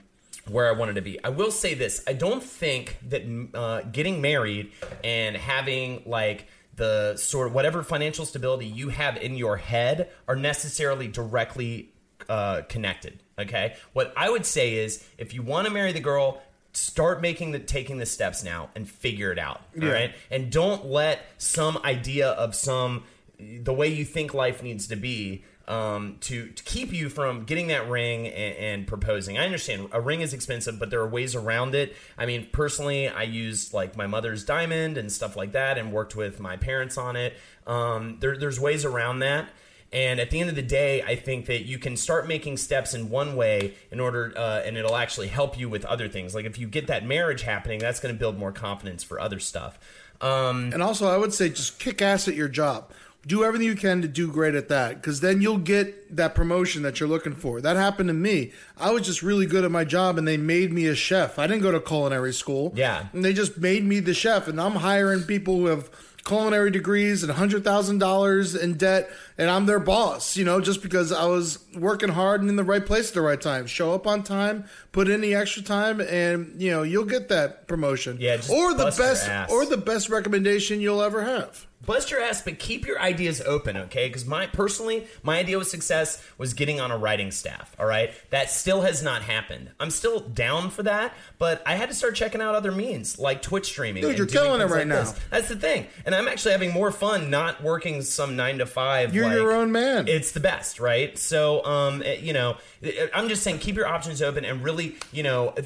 where 0.50 0.70
I 0.70 0.72
wanted 0.72 0.96
to 0.96 1.02
be. 1.02 1.22
I 1.26 1.30
will 1.30 1.52
say 1.52 1.74
this: 1.74 2.02
I 2.08 2.14
don't 2.14 2.42
think 2.42 2.98
that 3.10 3.50
uh, 3.54 3.82
getting 3.92 4.22
married 4.22 4.72
and 5.04 5.36
having 5.36 6.04
like 6.06 6.48
the 6.76 7.18
sort 7.18 7.48
of 7.48 7.54
whatever 7.54 7.84
financial 7.84 8.26
stability 8.26 8.66
you 8.66 8.90
have 8.90 9.18
in 9.18 9.36
your 9.36 9.58
head 9.58 10.10
are 10.28 10.36
necessarily 10.36 11.08
directly 11.08 11.90
uh, 12.30 12.62
connected. 12.70 13.20
Okay, 13.40 13.76
what 13.94 14.14
I 14.16 14.30
would 14.30 14.46
say 14.46 14.76
is 14.76 15.06
if 15.18 15.34
you 15.34 15.42
want 15.42 15.68
to 15.68 15.74
marry 15.74 15.92
the 15.92 16.00
girl, 16.00 16.42
start 16.72 17.22
making 17.22 17.52
the 17.52 17.60
taking 17.60 17.98
the 17.98 18.06
steps 18.06 18.44
now 18.44 18.70
and 18.76 18.90
figure 18.90 19.32
it 19.32 19.40
out. 19.40 19.62
All 19.82 19.88
right, 19.90 20.14
and 20.32 20.52
don't 20.52 20.86
let 20.86 21.26
some 21.38 21.78
idea 21.84 22.30
of 22.30 22.56
some 22.56 23.04
the 23.40 23.74
way 23.74 23.88
you 23.88 24.06
think 24.06 24.34
life 24.34 24.64
needs 24.64 24.88
to 24.88 24.96
be 24.96 25.44
um, 25.68 26.18
to, 26.22 26.48
to 26.48 26.64
keep 26.64 26.94
you 26.94 27.10
from 27.10 27.44
getting 27.44 27.68
that 27.68 27.90
ring 27.90 28.28
and, 28.28 28.56
and 28.58 28.88
proposing. 28.88 29.38
I 29.38 29.46
understand 29.46 29.90
a 29.92 30.00
ring 30.00 30.22
is 30.22 30.34
expensive, 30.34 30.80
but 30.80 30.90
there 30.90 31.02
are 31.02 31.08
ways 31.08 31.36
around 31.36 31.76
it. 31.76 31.96
I 32.18 32.26
mean, 32.26 32.48
personally, 32.52 33.10
I 33.10 33.24
used 33.24 33.74
like 33.74 33.98
my 33.98 34.08
mother's 34.08 34.46
diamond 34.46 34.98
and 34.98 35.12
stuff 35.12 35.36
like 35.36 35.52
that, 35.52 35.78
and 35.78 35.92
worked 35.92 36.16
with 36.16 36.40
my 36.40 36.58
parents 36.58 36.98
on 36.98 37.16
it. 37.16 37.34
Um, 37.66 38.18
there, 38.20 38.38
there's 38.38 38.60
ways 38.60 38.86
around 38.86 39.20
that. 39.20 39.50
And 39.94 40.20
at 40.20 40.32
the 40.32 40.42
end 40.42 40.50
of 40.50 40.58
the 40.58 40.62
day, 40.62 41.02
I 41.02 41.16
think 41.16 41.46
that 41.46 41.66
you 41.66 41.80
can 41.80 41.96
start 41.96 42.28
making 42.28 42.58
steps 42.58 42.94
in 42.94 43.10
one 43.10 43.38
way 43.38 43.76
in 43.90 44.02
order, 44.02 44.34
uh, 44.36 44.62
and 44.66 44.78
it'll 44.78 44.98
actually 44.98 45.30
help 45.30 45.58
you 45.58 45.70
with 45.70 45.86
other 45.86 46.10
things. 46.10 46.36
Like 46.36 46.44
if 46.46 46.60
you 46.60 46.68
get 46.68 46.88
that 46.88 47.06
marriage 47.06 47.44
happening, 47.44 47.80
that's 47.80 48.02
going 48.02 48.14
to 48.14 48.20
build 48.20 48.38
more 48.38 48.52
confidence 48.52 49.02
for 49.02 49.18
other 49.18 49.40
stuff. 49.40 49.80
Um, 50.20 50.72
And 50.74 50.84
also, 50.84 51.08
I 51.08 51.16
would 51.16 51.34
say 51.34 51.48
just 51.48 51.80
kick 51.80 52.02
ass 52.02 52.28
at 52.28 52.36
your 52.36 52.50
job. 52.50 52.92
Do 53.26 53.44
everything 53.44 53.68
you 53.68 53.76
can 53.76 54.02
to 54.04 54.08
do 54.08 54.32
great 54.32 54.56
at 54.56 54.70
that 54.70 54.96
because 54.96 55.20
then 55.20 55.42
you'll 55.42 55.58
get 55.58 56.16
that 56.16 56.34
promotion 56.34 56.84
that 56.84 57.00
you're 57.00 57.10
looking 57.10 57.36
for. 57.36 57.60
That 57.60 57.76
happened 57.76 58.08
to 58.08 58.14
me. 58.14 58.54
I 58.78 58.92
was 58.92 59.06
just 59.06 59.22
really 59.22 59.46
good 59.46 59.66
at 59.66 59.72
my 59.72 59.84
job 59.84 60.18
and 60.18 60.26
they 60.26 60.38
made 60.38 60.72
me 60.72 60.88
a 60.88 60.96
chef. 60.96 61.38
I 61.38 61.46
didn't 61.46 61.64
go 61.64 61.72
to 61.72 61.82
culinary 61.82 62.32
school. 62.32 62.72
Yeah. 62.76 63.08
And 63.12 63.26
they 63.26 63.34
just 63.34 63.58
made 63.58 63.84
me 63.84 64.00
the 64.00 64.14
chef. 64.14 64.48
And 64.48 64.62
I'm 64.62 64.76
hiring 64.76 65.24
people 65.24 65.58
who 65.58 65.66
have 65.66 65.90
culinary 66.28 66.70
degrees 66.70 67.24
and 67.24 67.34
$100,000 67.34 68.60
in 68.62 68.74
debt 68.74 69.10
and 69.38 69.50
I'm 69.50 69.66
their 69.66 69.80
boss, 69.80 70.36
you 70.36 70.44
know, 70.44 70.60
just 70.60 70.82
because 70.82 71.12
I 71.12 71.26
was 71.26 71.60
working 71.74 72.10
hard 72.10 72.42
and 72.42 72.50
in 72.50 72.58
the 72.58 72.64
right 72.64 72.86
place 72.86 73.10
at 73.10 73.14
the 73.14 73.22
right 73.22 73.40
time. 73.40 73.66
Show 73.66 73.94
up 73.94 74.06
on 74.06 74.24
time, 74.24 74.66
put 74.92 75.10
in 75.10 75.22
the 75.22 75.36
extra 75.36 75.64
time 75.64 76.02
and, 76.02 76.62
you 76.62 76.70
know, 76.70 76.84
you'll 76.84 77.06
get 77.06 77.30
that 77.30 77.68
promotion. 77.68 78.18
Yeah, 78.20 78.42
or 78.52 78.74
the 78.74 78.94
best 78.98 79.30
or 79.50 79.66
the 79.66 79.78
best 79.78 80.10
recommendation 80.10 80.82
you'll 80.82 81.02
ever 81.02 81.24
have. 81.24 81.66
Bust 81.86 82.12
your 82.12 82.22
ass, 82.22 82.42
but 82.42 82.60
keep 82.60 82.86
your 82.86 83.00
ideas 83.00 83.42
open, 83.42 83.78
okay? 83.78 84.08
Because 84.08 84.26
my 84.26 84.48
personally, 84.48 85.08
my 85.24 85.38
idea 85.38 85.58
of 85.58 85.68
success 85.68 86.24
was 86.38 86.54
getting 86.54 86.80
on 86.82 86.92
a 86.92 86.98
writing 86.98 87.32
staff. 87.32 87.76
All 87.80 87.86
right, 87.86 88.12
that 88.30 88.50
still 88.50 88.82
has 88.82 89.04
not 89.04 89.22
happened. 89.22 89.70
I'm 89.80 89.92
still 89.92 90.20
down 90.20 90.70
for 90.70 90.84
that, 90.84 91.14
but 91.38 91.62
I 91.66 91.76
had 91.76 91.90
to 91.90 91.96
start 91.96 92.16
checking 92.16 92.42
out 92.42 92.56
other 92.56 92.72
means 92.72 93.20
like 93.20 93.42
Twitch 93.42 93.68
streaming. 93.68 94.04
Dude, 94.04 94.18
you're 94.18 94.28
killing 94.28 94.60
it 94.62 94.66
right 94.66 94.80
like 94.80 94.88
now. 94.88 95.04
this. 95.04 95.16
That's 95.30 95.50
the 95.50 95.56
thing, 95.56 95.88
and 96.06 96.14
I'm 96.16 96.28
actually 96.28 96.52
having 96.54 96.72
more 96.72 96.92
fun 96.92 97.30
not 97.30 97.62
working 97.64 98.02
some 98.02 98.36
nine 98.36 98.58
to 98.58 98.66
five. 98.66 99.14
You're 99.14 99.26
like- 99.26 99.36
your 99.36 99.52
own 99.54 99.72
man. 99.72 100.08
It's 100.08 100.32
the 100.32 100.40
best, 100.40 100.80
right? 100.80 101.18
So, 101.18 101.64
um, 101.66 102.02
eh, 102.04 102.16
you 102.16 102.34
know, 102.34 102.58
eh, 102.84 103.08
I'm 103.14 103.30
just 103.30 103.44
saying, 103.44 103.60
keep 103.60 103.76
your 103.76 103.88
options 103.88 104.22
open 104.22 104.46
and 104.46 104.64
really, 104.64 104.96
you 105.12 105.24
know, 105.24 105.50
eh, 105.58 105.64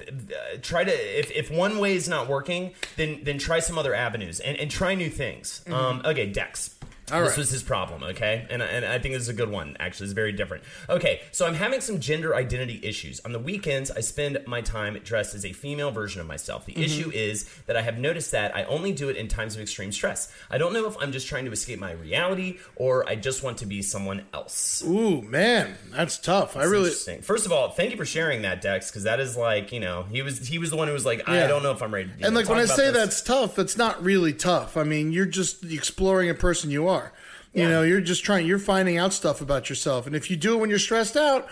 try 0.62 0.84
to. 0.84 0.92
If, 0.92 1.32
if 1.32 1.50
one 1.52 1.78
way 1.80 1.96
is 1.96 2.10
not 2.10 2.28
working, 2.28 2.72
then 2.98 3.22
then 3.24 3.38
try 3.38 3.60
some 3.60 3.78
other 3.78 3.94
avenues 3.96 4.40
and, 4.40 4.58
and 4.58 4.70
try 4.70 4.94
new 4.96 5.10
things. 5.10 5.64
Um, 5.72 6.01
Um, 6.04 6.12
okay, 6.12 6.26
Dex. 6.28 6.81
Mm-hmm. 7.12 7.18
All 7.18 7.22
this 7.24 7.32
right. 7.32 7.38
was 7.40 7.50
his 7.50 7.64
problem, 7.64 8.04
okay? 8.04 8.48
And, 8.50 8.62
and 8.62 8.86
I 8.86 9.00
think 9.00 9.14
this 9.14 9.24
is 9.24 9.30
a 9.30 9.34
good 9.34 9.50
one, 9.50 9.76
actually. 9.80 10.06
It's 10.06 10.14
very 10.14 10.32
different. 10.32 10.64
Okay, 10.90 11.22
so 11.32 11.46
I'm 11.46 11.54
having 11.56 11.82
some 11.82 12.00
gender 12.00 12.36
identity 12.36 12.80
issues. 12.84 13.20
On 13.22 13.32
the 13.32 13.40
weekends, 13.40 13.92
I 13.92 14.00
spend 14.02 14.40
my 14.48 14.62
time 14.62 14.98
dressed 15.04 15.36
as 15.36 15.46
a 15.46 15.52
female 15.54 15.92
version 15.92 16.22
of 16.22 16.28
myself. 16.28 16.66
Mm-hmm. 16.68 16.80
The 16.80 16.86
issue 16.86 17.12
is 17.14 17.44
that 17.66 17.76
I 17.76 17.82
have 17.82 17.98
noticed 17.98 18.32
that 18.32 18.56
I 18.56 18.64
only 18.64 18.92
do 18.94 19.10
it 19.10 19.18
in 19.18 19.28
times 19.28 19.56
of 19.56 19.62
extreme 19.62 19.92
stress. 19.92 20.32
I 20.50 20.58
don't 20.58 20.74
know 20.74 20.88
if 20.88 20.96
I'm 21.02 21.12
just 21.12 21.28
trying 21.28 21.46
to 21.46 21.52
escape 21.52 21.80
my 21.80 21.92
reality 21.92 22.58
or 22.76 23.08
I 23.10 23.16
just 23.16 23.44
want 23.44 23.58
to 23.60 23.66
be 23.66 23.82
someone 23.82 24.24
else. 24.34 24.84
Ooh, 24.86 25.22
man, 25.22 25.76
that's 25.92 26.18
tough. 26.18 26.56
I 26.56 26.64
really 26.64 26.86
Interesting. 26.86 27.22
First 27.22 27.46
of 27.46 27.52
all, 27.52 27.70
thank 27.70 27.92
you 27.92 27.98
for 27.98 28.06
sharing 28.06 28.42
that, 28.44 28.62
Dex, 28.62 28.90
because 28.90 29.04
that 29.04 29.20
is 29.20 29.36
like, 29.36 29.72
you 29.72 29.80
know, 29.80 30.04
he 30.12 30.22
was 30.22 30.40
he 30.48 30.58
was 30.60 30.70
the 30.70 30.78
one 30.78 30.88
who 30.88 30.94
was 30.94 31.06
like, 31.06 31.28
I 31.28 31.36
Yeah. 31.38 31.48
don't 31.48 31.64
know 31.64 31.72
if 31.72 31.82
I'm 31.82 31.94
ready. 31.94 32.10
to 32.10 32.14
and 32.14 32.22
know, 32.34 32.40
like 32.40 32.50
when 32.50 32.60
I 32.60 32.66
say 32.66 32.86
this. 32.92 32.94
that's 32.94 33.22
tough, 33.22 33.58
it's 33.60 33.78
not 33.78 34.04
really 34.04 34.34
tough. 34.34 34.78
I 34.78 34.84
mean, 34.84 35.12
you're 35.12 35.26
just 35.26 35.64
exploring 35.64 36.30
a 36.30 36.34
person 36.34 36.70
you 36.72 36.88
are. 36.88 37.01
You 37.54 37.68
know, 37.68 37.84
you're 37.84 38.02
just 38.02 38.24
trying. 38.24 38.48
You're 38.48 38.60
finding 38.60 38.98
out 38.98 39.14
stuff 39.14 39.42
about 39.42 39.70
yourself, 39.70 40.08
and 40.08 40.16
if 40.16 40.32
you 40.32 40.38
do 40.38 40.56
it 40.56 40.60
when 40.60 40.70
you're 40.70 40.80
stressed 40.80 41.18
out, 41.18 41.48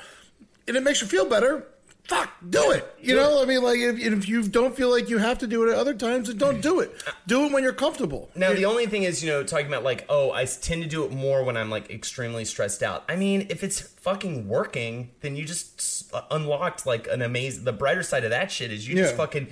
and 0.68 0.78
it 0.78 0.84
makes 0.84 1.02
you 1.02 1.08
feel 1.08 1.26
better, 1.26 1.68
fuck, 2.10 2.32
do 2.50 2.72
it. 2.72 2.96
You 3.02 3.16
know, 3.16 3.42
I 3.42 3.46
mean, 3.46 3.62
like 3.62 3.80
if, 3.80 4.00
if 4.00 4.28
you 4.28 4.44
don't 4.44 4.76
feel 4.76 4.90
like 4.90 5.10
you 5.10 5.18
have 5.18 5.38
to 5.40 5.48
do 5.48 5.68
it 5.68 5.72
at 5.72 5.78
other 5.78 5.94
times, 5.94 6.28
then 6.28 6.38
don't 6.38 6.62
do 6.62 6.80
it. 6.80 6.92
Do 7.28 7.46
it 7.46 7.52
when 7.52 7.62
you're 7.62 7.74
comfortable. 7.74 8.32
Now 8.36 8.54
the 8.54 8.66
only 8.66 8.88
thing 8.88 9.04
is, 9.04 9.24
you 9.24 9.30
know, 9.30 9.44
talking 9.44 9.68
about 9.68 9.84
like, 9.84 10.04
oh, 10.10 10.32
I 10.32 10.46
tend 10.46 10.82
to 10.82 10.90
do 10.90 11.06
it 11.06 11.12
more 11.12 11.44
when 11.44 11.58
I'm 11.58 11.70
like 11.70 11.92
extremely 11.92 12.44
stressed 12.44 12.82
out. 12.82 13.04
I 13.08 13.16
mean, 13.16 13.46
if 13.52 13.64
it's 13.64 13.80
fucking 13.82 14.48
working, 14.48 15.12
then 15.22 15.36
you 15.36 15.46
just 15.46 16.12
uh, 16.12 16.24
unlocked 16.32 16.88
like 16.88 17.08
an 17.08 17.22
amazing. 17.22 17.66
The 17.66 17.74
brighter 17.74 18.02
side 18.02 18.24
of 18.24 18.32
that 18.32 18.52
shit 18.52 18.72
is 18.72 18.88
you 18.88 18.96
just 18.96 19.16
fucking 19.16 19.50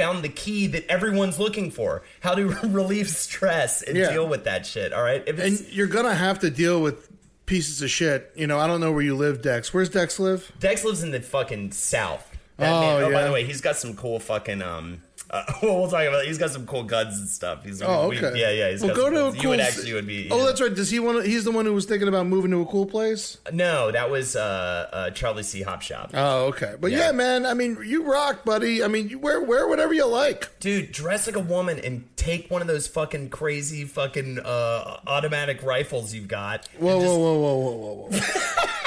found 0.00 0.22
the 0.24 0.28
key 0.28 0.66
that 0.68 0.86
everyone's 0.90 1.38
looking 1.38 1.70
for: 1.70 2.02
how 2.20 2.34
to 2.34 2.46
relieve 2.68 3.08
stress 3.08 3.82
and 3.82 3.96
Yeah. 3.96 4.10
deal 4.12 4.26
with 4.28 4.44
that 4.44 4.64
shit. 4.66 4.92
All 4.92 5.02
right, 5.02 5.22
if 5.26 5.38
and 5.38 5.60
you're 5.70 5.86
gonna 5.86 6.14
have 6.14 6.38
to 6.40 6.50
deal 6.50 6.80
with 6.82 7.08
pieces 7.46 7.82
of 7.82 7.90
shit. 7.90 8.30
You 8.36 8.46
know, 8.46 8.58
I 8.58 8.66
don't 8.66 8.80
know 8.80 8.92
where 8.92 9.02
you 9.02 9.16
live, 9.16 9.42
Dex. 9.42 9.74
Where's 9.74 9.88
Dex 9.88 10.18
live? 10.20 10.52
Dex 10.60 10.84
lives 10.84 11.02
in 11.02 11.10
the 11.10 11.20
fucking 11.20 11.72
south. 11.72 12.26
That 12.58 12.72
Oh, 12.72 12.80
man, 12.80 13.02
oh, 13.04 13.12
by 13.12 13.24
the 13.24 13.32
way, 13.32 13.44
he's 13.44 13.60
got 13.60 13.76
some 13.76 13.94
cool 13.94 14.20
fucking 14.20 14.62
um 14.62 15.02
Uh, 15.32 15.44
well, 15.62 15.78
we'll 15.80 15.88
talk 15.90 16.02
about. 16.06 16.24
He's 16.24 16.38
got 16.38 16.50
some 16.50 16.66
cool 16.66 16.82
guns 16.82 17.18
and 17.18 17.28
stuff. 17.28 17.64
He's 17.64 17.80
Oh, 17.82 18.08
we- 18.08 18.18
okay. 18.18 18.36
yeah, 18.38 18.50
yeah. 18.50 18.70
He's 18.70 18.82
well, 18.82 18.94
got 18.94 18.96
go 18.96 19.10
to 19.10 19.26
a 19.26 19.32
cool. 19.32 19.42
You 19.42 19.48
would 19.50 19.60
actually 19.60 19.92
would 19.92 20.06
be. 20.06 20.28
Oh, 20.30 20.44
that's 20.44 20.60
right. 20.60 20.74
Does 20.74 20.90
he 20.90 20.98
want? 20.98 21.24
He's 21.24 21.44
the 21.44 21.52
one 21.52 21.66
who 21.66 21.72
was 21.72 21.84
thinking 21.86 22.08
about 22.08 22.26
moving 22.26 22.50
to 22.50 22.60
a 22.62 22.66
cool 22.66 22.84
place. 22.86 23.38
No, 23.52 23.92
that 23.92 24.10
was 24.10 24.34
uh, 24.34 24.88
uh, 24.92 25.10
Charlie 25.10 25.44
Chop 25.44 25.82
Shop. 25.82 26.10
Oh, 26.14 26.46
okay. 26.46 26.74
But 26.80 26.90
Yeah. 26.90 27.06
yeah. 27.06 27.12
man. 27.12 27.46
I 27.46 27.54
mean, 27.54 27.78
you 27.84 28.02
rock, 28.10 28.44
buddy. 28.44 28.82
I 28.82 28.88
mean, 28.88 29.08
you 29.08 29.18
wear 29.20 29.40
wear 29.40 29.68
whatever 29.68 29.94
you 29.94 30.06
like. 30.06 30.58
Dude, 30.58 30.90
dress 30.92 31.26
like 31.28 31.36
a 31.36 31.40
woman 31.40 31.78
and 31.78 32.08
take 32.16 32.50
one 32.50 32.60
of 32.60 32.66
those 32.68 32.88
fucking 32.88 33.30
crazy 33.30 33.84
fucking 33.84 34.40
uh, 34.40 34.98
automatic 35.06 35.62
rifles 35.62 36.12
you've 36.12 36.28
got. 36.28 36.66
Whoa, 36.78 36.98
just, 37.00 37.06
whoa, 37.08 37.18
whoa, 37.18 37.38
whoa, 37.38 37.56
whoa, 37.56 37.76
whoa, 37.76 38.08
whoa. 38.10 38.66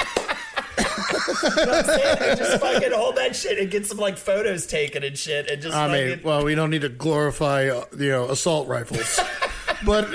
You 1.28 1.34
know 1.66 1.72
what 1.72 1.74
I'm 1.74 1.84
saying? 1.84 2.36
Just 2.36 2.60
fucking 2.60 2.92
hold 2.92 3.16
that 3.16 3.34
shit 3.36 3.58
and 3.58 3.70
get 3.70 3.86
some 3.86 3.98
like 3.98 4.16
photos 4.16 4.66
taken 4.66 5.02
and 5.02 5.16
shit 5.18 5.50
and 5.50 5.60
just 5.62 5.76
I 5.76 5.88
fucking. 5.88 6.08
mean, 6.08 6.20
well, 6.22 6.44
we 6.44 6.54
don't 6.54 6.70
need 6.70 6.82
to 6.82 6.88
glorify, 6.88 7.68
uh, 7.68 7.84
you 7.98 8.10
know, 8.10 8.28
assault 8.30 8.68
rifles. 8.68 9.18
but 9.86 10.06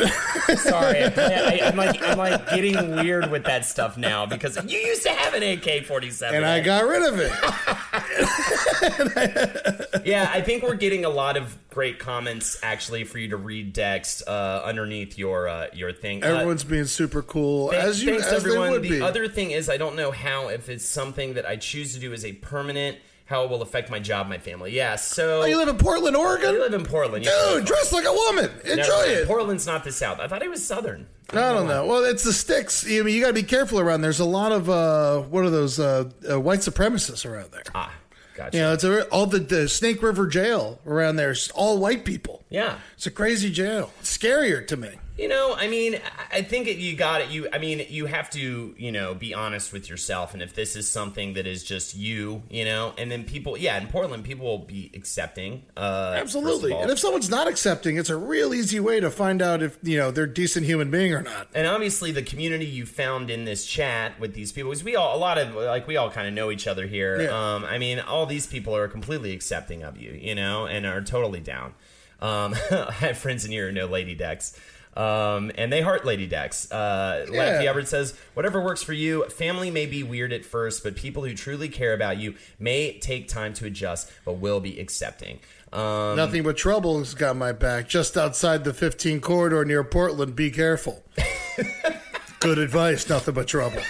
Sorry, 0.57 1.03
I, 1.03 1.07
I, 1.17 1.59
I'm 1.67 1.75
like 1.75 2.01
I'm 2.01 2.17
like 2.17 2.49
getting 2.49 2.95
weird 2.95 3.29
with 3.31 3.43
that 3.45 3.65
stuff 3.65 3.97
now 3.97 4.25
because 4.25 4.57
you 4.65 4.79
used 4.79 5.03
to 5.03 5.09
have 5.09 5.33
an 5.33 5.43
AK-47, 5.43 6.31
and 6.33 6.45
I 6.45 6.59
got 6.59 6.85
rid 6.85 7.03
of 7.03 7.19
it. 7.19 7.31
yeah, 10.05 10.29
I 10.33 10.41
think 10.41 10.63
we're 10.63 10.75
getting 10.75 11.05
a 11.05 11.09
lot 11.09 11.37
of 11.37 11.57
great 11.69 11.99
comments 11.99 12.57
actually 12.63 13.03
for 13.03 13.17
you 13.19 13.29
to 13.29 13.37
read 13.37 13.73
Dex 13.73 14.23
uh, 14.25 14.61
underneath 14.65 15.17
your 15.17 15.47
uh, 15.47 15.67
your 15.73 15.91
thing. 15.91 16.23
Uh, 16.23 16.27
Everyone's 16.27 16.63
being 16.63 16.85
super 16.85 17.21
cool, 17.21 17.69
Thank- 17.69 17.83
as 17.83 18.03
you 18.03 18.11
thanks 18.11 18.27
as 18.27 18.33
everyone. 18.45 18.67
they 18.67 18.71
would 18.73 18.83
the 18.83 18.89
be. 18.89 19.01
other 19.01 19.27
thing 19.27 19.51
is, 19.51 19.69
I 19.69 19.77
don't 19.77 19.95
know 19.95 20.11
how 20.11 20.49
if 20.49 20.69
it's 20.69 20.85
something 20.85 21.33
that 21.35 21.47
I 21.47 21.55
choose 21.57 21.93
to 21.93 21.99
do 21.99 22.13
as 22.13 22.25
a 22.25 22.33
permanent, 22.33 22.97
how 23.25 23.43
it 23.43 23.49
will 23.49 23.61
affect 23.61 23.89
my 23.91 23.99
job, 23.99 24.27
my 24.27 24.37
family. 24.39 24.71
Yeah, 24.75 24.95
so 24.95 25.41
oh, 25.43 25.45
you 25.45 25.57
live 25.57 25.67
in 25.67 25.77
Portland, 25.77 26.15
Oregon? 26.15 26.53
You 26.53 26.61
live 26.61 26.73
in 26.73 26.83
Portland. 26.85 27.23
dude. 27.25 27.33
yeah. 27.33 27.59
Dress 27.63 27.93
like 27.93 28.05
a 28.05 28.13
woman. 28.13 28.49
Enjoy 28.65 29.01
it. 29.03 29.27
Portland's 29.27 29.67
not 29.67 29.83
the 29.83 29.91
South. 29.91 30.19
I 30.19 30.27
thought 30.27 30.41
it 30.41 30.49
was 30.49 30.65
Southern. 30.65 31.07
I 31.31 31.53
don't 31.53 31.67
know. 31.67 31.85
Well, 31.85 32.05
it's 32.05 32.23
the 32.23 32.33
sticks. 32.33 32.83
I 32.87 33.01
mean, 33.03 33.13
you 33.13 33.21
got 33.21 33.27
to 33.27 33.33
be 33.33 33.43
careful 33.43 33.79
around. 33.79 34.01
There's 34.01 34.19
a 34.19 34.25
lot 34.25 34.51
of 34.51 34.67
uh, 34.67 35.19
what 35.21 35.43
are 35.45 35.51
those 35.51 35.79
uh, 35.79 36.09
uh, 36.27 36.39
white 36.39 36.59
supremacists 36.61 37.23
around 37.23 37.51
there. 37.51 37.61
Ah, 37.75 37.93
gotcha. 38.39 38.57
You 38.57 38.63
know, 38.63 38.73
it's 38.73 38.83
a, 38.83 39.03
all 39.09 39.25
the, 39.25 39.39
the 39.39 39.67
Snake 39.67 40.01
River 40.01 40.27
jail 40.27 40.79
around 40.85 41.17
there 41.17 41.31
is 41.31 41.51
all 41.53 41.77
white 41.77 42.05
people. 42.05 42.43
yeah. 42.49 42.77
It's 42.95 43.05
a 43.05 43.11
crazy 43.11 43.51
jail. 43.51 43.91
It's 43.99 44.17
scarier 44.17 44.65
to 44.67 44.77
me. 44.77 44.91
You 45.19 45.27
know, 45.27 45.53
I 45.57 45.67
mean, 45.67 45.99
I- 46.31 46.41
think 46.41 46.67
it, 46.67 46.77
you 46.77 46.95
got 46.95 47.19
it. 47.21 47.29
You, 47.29 47.49
I 47.51 47.57
mean, 47.57 47.85
you 47.89 48.05
have 48.05 48.29
to, 48.31 48.73
you 48.77 48.91
know, 48.91 49.13
be 49.13 49.33
honest 49.33 49.73
with 49.73 49.89
yourself. 49.89 50.33
And 50.33 50.41
if 50.41 50.55
this 50.55 50.75
is 50.77 50.89
something 50.89 51.33
that 51.33 51.45
is 51.45 51.63
just 51.63 51.95
you, 51.95 52.41
you 52.49 52.63
know, 52.63 52.93
and 52.97 53.11
then 53.11 53.25
people, 53.25 53.57
yeah, 53.57 53.77
in 53.79 53.87
Portland, 53.87 54.23
people 54.23 54.45
will 54.45 54.57
be 54.65 54.89
accepting. 54.95 55.63
Uh, 55.75 56.13
Absolutely. 56.17 56.71
And 56.73 56.89
if 56.89 56.97
someone's 56.99 57.29
not 57.29 57.47
accepting, 57.47 57.97
it's 57.97 58.09
a 58.09 58.15
real 58.15 58.53
easy 58.53 58.79
way 58.79 58.99
to 59.01 59.11
find 59.11 59.41
out 59.41 59.61
if 59.61 59.77
you 59.83 59.97
know 59.97 60.11
they're 60.11 60.23
a 60.23 60.33
decent 60.33 60.65
human 60.65 60.89
being 60.89 61.13
or 61.13 61.21
not. 61.21 61.47
and 61.53 61.67
obviously 61.67 62.11
the 62.11 62.21
community 62.21 62.65
you 62.65 62.85
found 62.85 63.29
in 63.29 63.43
this 63.45 63.65
chat 63.65 64.17
with 64.19 64.33
these 64.33 64.51
people 64.53 64.71
is 64.71 64.83
we 64.83 64.95
all 64.95 65.15
a 65.15 65.19
lot 65.19 65.37
of 65.37 65.53
like 65.55 65.85
we 65.87 65.97
all 65.97 66.09
kind 66.09 66.27
of 66.27 66.33
know 66.33 66.49
each 66.51 66.67
other 66.67 66.87
here 66.87 67.21
Yeah. 67.23 67.55
um 67.55 67.65
i 67.65 67.77
mean 67.77 67.99
all 67.99 68.25
these 68.25 68.45
people 68.47 68.75
are 68.75 68.87
completely 68.87 69.33
accepting 69.33 69.83
of 69.83 69.97
you 69.97 70.11
you 70.11 70.35
know 70.35 70.65
and 70.67 70.85
are 70.85 71.01
totally 71.01 71.39
down 71.39 71.73
um 72.21 72.55
i 72.71 72.91
have 72.99 73.17
friends 73.17 73.45
in 73.45 73.51
here 73.51 73.67
who 73.67 73.73
know 73.73 73.85
lady 73.85 74.15
dex 74.15 74.57
um, 74.95 75.51
and 75.55 75.71
they 75.71 75.81
heart 75.81 76.05
Lady 76.05 76.27
Dex. 76.27 76.71
Uh, 76.71 77.25
Yeah. 77.31 77.37
Lefty 77.39 77.67
Everett 77.67 77.87
says, 77.87 78.13
"Whatever 78.33 78.61
works 78.61 78.81
for 78.83 78.93
you. 78.93 79.25
Family 79.29 79.71
may 79.71 79.85
be 79.85 80.03
weird 80.03 80.33
at 80.33 80.45
first, 80.45 80.83
but 80.83 80.95
people 80.95 81.23
who 81.25 81.33
truly 81.33 81.69
care 81.69 81.93
about 81.93 82.17
you 82.17 82.35
may 82.59 82.97
take 82.99 83.27
time 83.27 83.53
to 83.55 83.65
adjust, 83.65 84.11
but 84.25 84.33
will 84.33 84.59
be 84.59 84.79
accepting." 84.79 85.39
Um, 85.71 86.15
Nothing 86.15 86.43
but 86.43 86.57
trouble's 86.57 87.13
got 87.13 87.35
my 87.35 87.51
back. 87.51 87.87
Just 87.87 88.17
outside 88.17 88.63
the 88.63 88.73
15 88.73 89.21
corridor 89.21 89.63
near 89.63 89.83
Portland. 89.83 90.35
Be 90.35 90.49
careful. 90.49 91.03
Good 92.39 92.57
advice. 92.57 93.07
Nothing 93.09 93.33
but 93.35 93.47
trouble. 93.47 93.81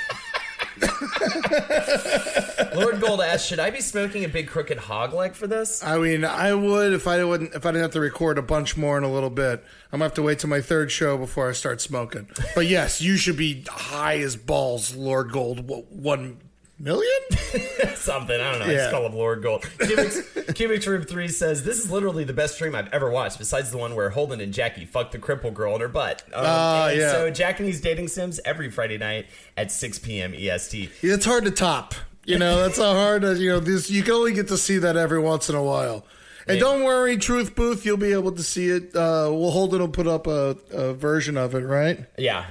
Lord 2.75 3.01
Gold 3.01 3.21
asks, 3.21 3.47
"Should 3.47 3.59
I 3.59 3.69
be 3.69 3.81
smoking 3.81 4.23
a 4.25 4.29
big 4.29 4.47
crooked 4.47 4.77
hog 4.77 5.13
leg 5.13 5.33
for 5.33 5.47
this?" 5.47 5.83
I 5.83 5.97
mean, 5.97 6.23
I 6.25 6.53
would 6.53 6.93
if 6.93 7.07
I 7.07 7.23
wouldn't 7.23 7.53
if 7.53 7.65
I 7.65 7.69
didn't 7.69 7.83
have 7.83 7.91
to 7.91 7.99
record 7.99 8.37
a 8.37 8.41
bunch 8.41 8.77
more 8.77 8.97
in 8.97 9.03
a 9.03 9.11
little 9.11 9.29
bit. 9.29 9.63
I'm 9.91 9.99
gonna 9.99 10.05
have 10.05 10.13
to 10.15 10.21
wait 10.21 10.39
till 10.39 10.49
my 10.49 10.61
third 10.61 10.91
show 10.91 11.17
before 11.17 11.49
I 11.49 11.53
start 11.53 11.81
smoking. 11.81 12.27
But 12.55 12.67
yes, 12.67 13.01
you 13.01 13.17
should 13.17 13.37
be 13.37 13.63
high 13.67 14.19
as 14.19 14.35
balls, 14.35 14.95
Lord 14.95 15.31
Gold. 15.31 15.67
What, 15.67 15.91
one 15.91 16.37
million? 16.77 17.19
something. 17.99 18.39
I 18.39 18.51
don't 18.51 18.59
know. 18.59 18.65
I 18.65 18.71
Yeah. 18.71 18.77
just 18.77 18.91
call 18.91 19.05
him 19.05 19.13
Lord 19.13 19.41
Gold. 19.43 19.63
Cubic, 19.79 20.55
Cubic 20.55 20.81
Troop 20.81 21.07
3 21.07 21.27
says, 21.27 21.63
This 21.63 21.77
is 21.83 21.91
literally 21.91 22.23
the 22.23 22.33
best 22.33 22.55
stream 22.55 22.75
I've 22.75 22.87
ever 22.93 23.09
watched, 23.09 23.37
besides 23.37 23.71
the 23.71 23.77
one 23.77 23.95
where 23.95 24.09
Holden 24.09 24.41
and 24.41 24.53
Jackie 24.53 24.85
fucked 24.85 25.11
the 25.11 25.19
cripple 25.19 25.53
girl 25.53 25.75
in 25.75 25.81
her 25.81 25.87
butt. 25.87 26.23
Um, 26.33 26.45
and 26.45 26.97
yeah. 26.99 27.11
So, 27.11 27.29
Japanese 27.29 27.81
Dating 27.81 28.07
Sims 28.07 28.39
every 28.45 28.69
Friday 28.71 28.97
night 28.97 29.27
at 29.57 29.71
6 29.71 29.99
p.m. 29.99 30.33
EST. 30.35 30.89
It's 31.01 31.25
hard 31.25 31.45
to 31.45 31.51
top. 31.51 31.93
You 32.25 32.37
know, 32.37 32.61
that's 32.61 32.77
how 32.77 32.93
hard. 32.93 33.23
You 33.23 33.49
know, 33.49 33.59
this 33.59 33.89
you 33.89 34.03
can 34.03 34.13
only 34.13 34.33
get 34.33 34.49
to 34.49 34.57
see 34.57 34.77
that 34.77 34.95
every 34.95 35.19
once 35.19 35.49
in 35.49 35.55
a 35.55 35.63
while. 35.63 36.05
And 36.47 36.57
Yeah. 36.57 36.63
don't 36.63 36.83
worry, 36.83 37.17
Truth 37.17 37.55
Booth, 37.55 37.85
you'll 37.85 37.97
be 37.97 38.11
able 38.11 38.31
to 38.33 38.43
see 38.43 38.69
it. 38.69 38.95
Uh, 38.95 39.29
we'll 39.31 39.51
hold 39.51 39.73
it. 39.73 39.79
will 39.79 39.87
put 39.87 40.07
up 40.07 40.27
a, 40.27 40.55
a 40.71 40.93
version 40.93 41.37
of 41.37 41.55
it, 41.55 41.59
right? 41.61 42.05
Yeah. 42.17 42.45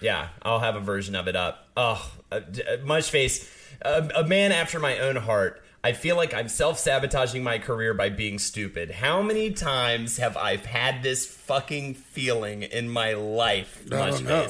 Yeah. 0.00 0.28
I'll 0.42 0.60
have 0.60 0.76
a 0.76 0.80
version 0.80 1.14
of 1.16 1.26
it 1.28 1.34
up. 1.36 1.68
Oh, 1.76 2.08
uh, 2.30 2.40
d- 2.40 2.62
uh, 2.62 2.76
Mush 2.84 3.10
Face, 3.10 3.48
a, 3.84 4.10
a 4.16 4.24
man 4.24 4.52
after 4.52 4.80
my 4.80 4.98
own 4.98 5.16
heart. 5.16 5.62
I 5.82 5.92
feel 5.92 6.16
like 6.16 6.32
I'm 6.32 6.48
self 6.48 6.78
sabotaging 6.78 7.42
my 7.42 7.58
career 7.58 7.92
by 7.92 8.08
being 8.08 8.38
stupid. 8.38 8.90
How 8.90 9.20
many 9.20 9.50
times 9.50 10.16
have 10.16 10.36
I 10.36 10.56
had 10.56 11.02
this 11.02 11.26
fucking 11.26 11.94
feeling 11.94 12.62
in 12.62 12.88
my 12.88 13.12
life, 13.12 13.84
I 13.92 14.10
don't 14.10 14.24
know. 14.24 14.48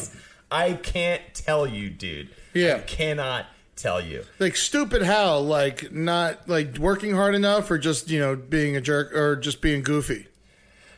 I 0.50 0.74
can't 0.74 1.22
tell 1.34 1.66
you, 1.66 1.90
dude. 1.90 2.30
Yeah. 2.52 2.76
I 2.76 2.78
cannot 2.80 3.46
tell 3.74 4.00
you. 4.00 4.24
Like 4.38 4.54
stupid 4.54 5.02
how? 5.02 5.38
Like 5.38 5.92
not 5.92 6.48
like 6.48 6.78
working 6.78 7.14
hard 7.14 7.34
enough, 7.34 7.68
or 7.70 7.78
just 7.78 8.08
you 8.10 8.20
know 8.20 8.36
being 8.36 8.76
a 8.76 8.80
jerk, 8.80 9.12
or 9.12 9.34
just 9.34 9.60
being 9.60 9.82
goofy. 9.82 10.28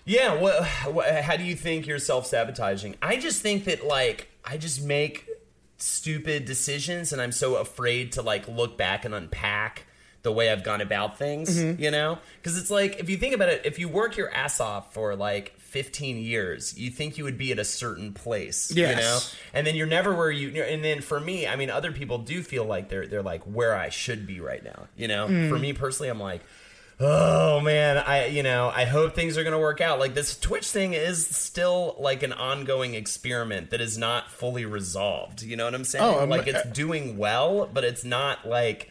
Yeah, 0.04 0.40
what 0.40 0.62
how 0.64 1.36
do 1.36 1.44
you 1.44 1.56
think 1.56 1.86
you're 1.86 1.98
self-sabotaging? 1.98 2.96
I 3.02 3.16
just 3.16 3.42
think 3.42 3.64
that 3.64 3.86
like 3.86 4.28
I 4.44 4.56
just 4.56 4.84
make 4.84 5.25
stupid 5.78 6.44
decisions 6.44 7.12
and 7.12 7.20
I'm 7.20 7.32
so 7.32 7.56
afraid 7.56 8.12
to 8.12 8.22
like 8.22 8.48
look 8.48 8.76
back 8.78 9.04
and 9.04 9.14
unpack 9.14 9.84
the 10.22 10.32
way 10.32 10.50
I've 10.50 10.64
gone 10.64 10.80
about 10.80 11.18
things, 11.18 11.56
Mm-hmm. 11.56 11.80
you 11.82 11.90
know? 11.90 12.18
Cuz 12.42 12.56
it's 12.58 12.70
like 12.70 12.98
if 12.98 13.08
you 13.10 13.16
think 13.16 13.34
about 13.34 13.48
it, 13.48 13.62
if 13.64 13.78
you 13.78 13.88
work 13.88 14.16
your 14.16 14.32
ass 14.32 14.58
off 14.60 14.92
for 14.92 15.14
like 15.14 15.54
15 15.60 16.16
years, 16.18 16.76
you 16.78 16.90
think 16.90 17.18
you 17.18 17.24
would 17.24 17.38
be 17.38 17.52
at 17.52 17.58
a 17.58 17.64
certain 17.64 18.12
place, 18.12 18.72
you 18.74 18.96
know? 18.96 19.18
And 19.52 19.66
then 19.66 19.76
you're 19.76 19.86
never 19.86 20.14
where 20.14 20.30
you 20.30 20.62
and 20.62 20.82
then 20.84 21.00
for 21.02 21.20
me, 21.20 21.46
I 21.46 21.54
mean 21.56 21.70
other 21.70 21.92
people 21.92 22.18
do 22.18 22.42
feel 22.42 22.64
like 22.64 22.88
they're 22.88 23.06
they're 23.06 23.22
like 23.22 23.42
where 23.44 23.76
I 23.76 23.90
should 23.90 24.26
be 24.26 24.40
right 24.40 24.64
now, 24.64 24.88
you 24.96 25.06
know? 25.06 25.28
Mm. 25.28 25.48
For 25.48 25.58
me 25.58 25.72
personally, 25.74 26.08
I'm 26.08 26.18
like 26.20 26.40
oh 26.98 27.60
man 27.60 27.98
i 27.98 28.26
you 28.26 28.42
know 28.42 28.72
i 28.74 28.84
hope 28.86 29.14
things 29.14 29.36
are 29.36 29.42
going 29.42 29.52
to 29.52 29.58
work 29.58 29.80
out. 29.82 29.98
Like 29.98 30.14
this 30.14 30.38
twitch 30.38 30.66
thing 30.66 30.94
is 30.94 31.26
still 31.26 31.94
like 31.98 32.22
an 32.22 32.32
ongoing 32.32 32.94
experiment 32.94 33.70
that 33.70 33.80
is 33.82 33.98
not 33.98 34.30
fully 34.30 34.64
resolved. 34.64 35.42
You 35.42 35.56
know 35.56 35.64
what 35.66 35.74
i'm 35.74 35.84
saying? 35.84 36.04
Oh, 36.04 36.20
I'm- 36.20 36.30
like 36.30 36.46
it's 36.46 36.64
uh 36.64 36.70
doing 36.72 37.18
well 37.18 37.68
but 37.72 37.84
it's 37.84 38.04
not 38.04 38.48
like 38.48 38.90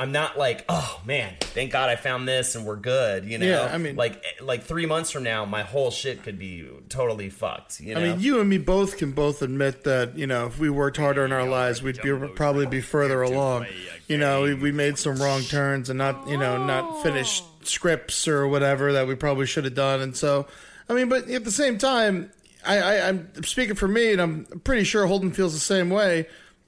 i'm 0.00 0.12
not 0.12 0.38
like 0.38 0.64
oh 0.68 1.00
man 1.04 1.34
thank 1.40 1.70
god 1.72 1.88
i 1.90 1.96
found 1.96 2.26
this 2.26 2.54
and 2.54 2.64
we're 2.64 2.76
good 2.76 3.24
you 3.24 3.38
know 3.38 3.46
Yeah, 3.46 3.70
I 3.72 3.78
mean- 3.78 3.96
like 3.96 4.16
eh, 4.16 4.42
like 4.42 4.62
three 4.64 4.86
months 4.86 5.10
from 5.10 5.22
now 5.22 5.44
my 5.44 5.62
whole 5.62 5.90
shit 5.90 6.22
could 6.22 6.38
be 6.38 6.66
totally 6.88 7.28
fucked 7.30 7.80
you 7.80 7.94
know 7.94 8.00
I 8.00 8.04
mean, 8.04 8.20
you 8.20 8.40
and 8.40 8.48
me 8.48 8.58
both 8.58 8.96
can 8.96 9.12
both 9.12 9.42
admit 9.42 9.84
that 9.84 10.16
you 10.16 10.26
know 10.26 10.46
if 10.46 10.58
we 10.58 10.70
worked 10.70 10.96
harder 10.96 11.24
in 11.24 11.32
our 11.32 11.46
lives, 11.46 11.82
we'd 11.82 12.00
be, 12.02 12.12
probably 12.34 12.66
be 12.66 12.80
further 12.80 13.22
along. 13.22 13.66
You 14.08 14.18
know, 14.18 14.42
we, 14.42 14.54
we 14.54 14.72
made 14.72 14.98
some 14.98 15.16
wrong 15.16 15.42
turns 15.42 15.90
and 15.90 15.98
not 15.98 16.28
you 16.28 16.36
know 16.36 16.64
not 16.64 17.02
finished 17.02 17.44
scripts 17.62 18.26
or 18.26 18.48
whatever 18.48 18.92
that 18.94 19.06
we 19.06 19.14
probably 19.14 19.46
should 19.46 19.64
have 19.64 19.74
done. 19.74 20.00
And 20.00 20.16
so, 20.16 20.46
I 20.88 20.94
mean, 20.94 21.08
but 21.08 21.28
at 21.28 21.44
the 21.44 21.50
same 21.52 21.78
time, 21.78 22.30
I, 22.66 22.78
I 22.78 23.08
I'm 23.08 23.30
speaking 23.44 23.74
for 23.76 23.88
me, 23.88 24.12
and 24.12 24.20
I'm 24.20 24.44
pretty 24.64 24.84
sure 24.84 25.06
Holden 25.06 25.32
feels 25.32 25.52
the 25.52 25.60
same 25.60 25.90
way. 25.90 26.26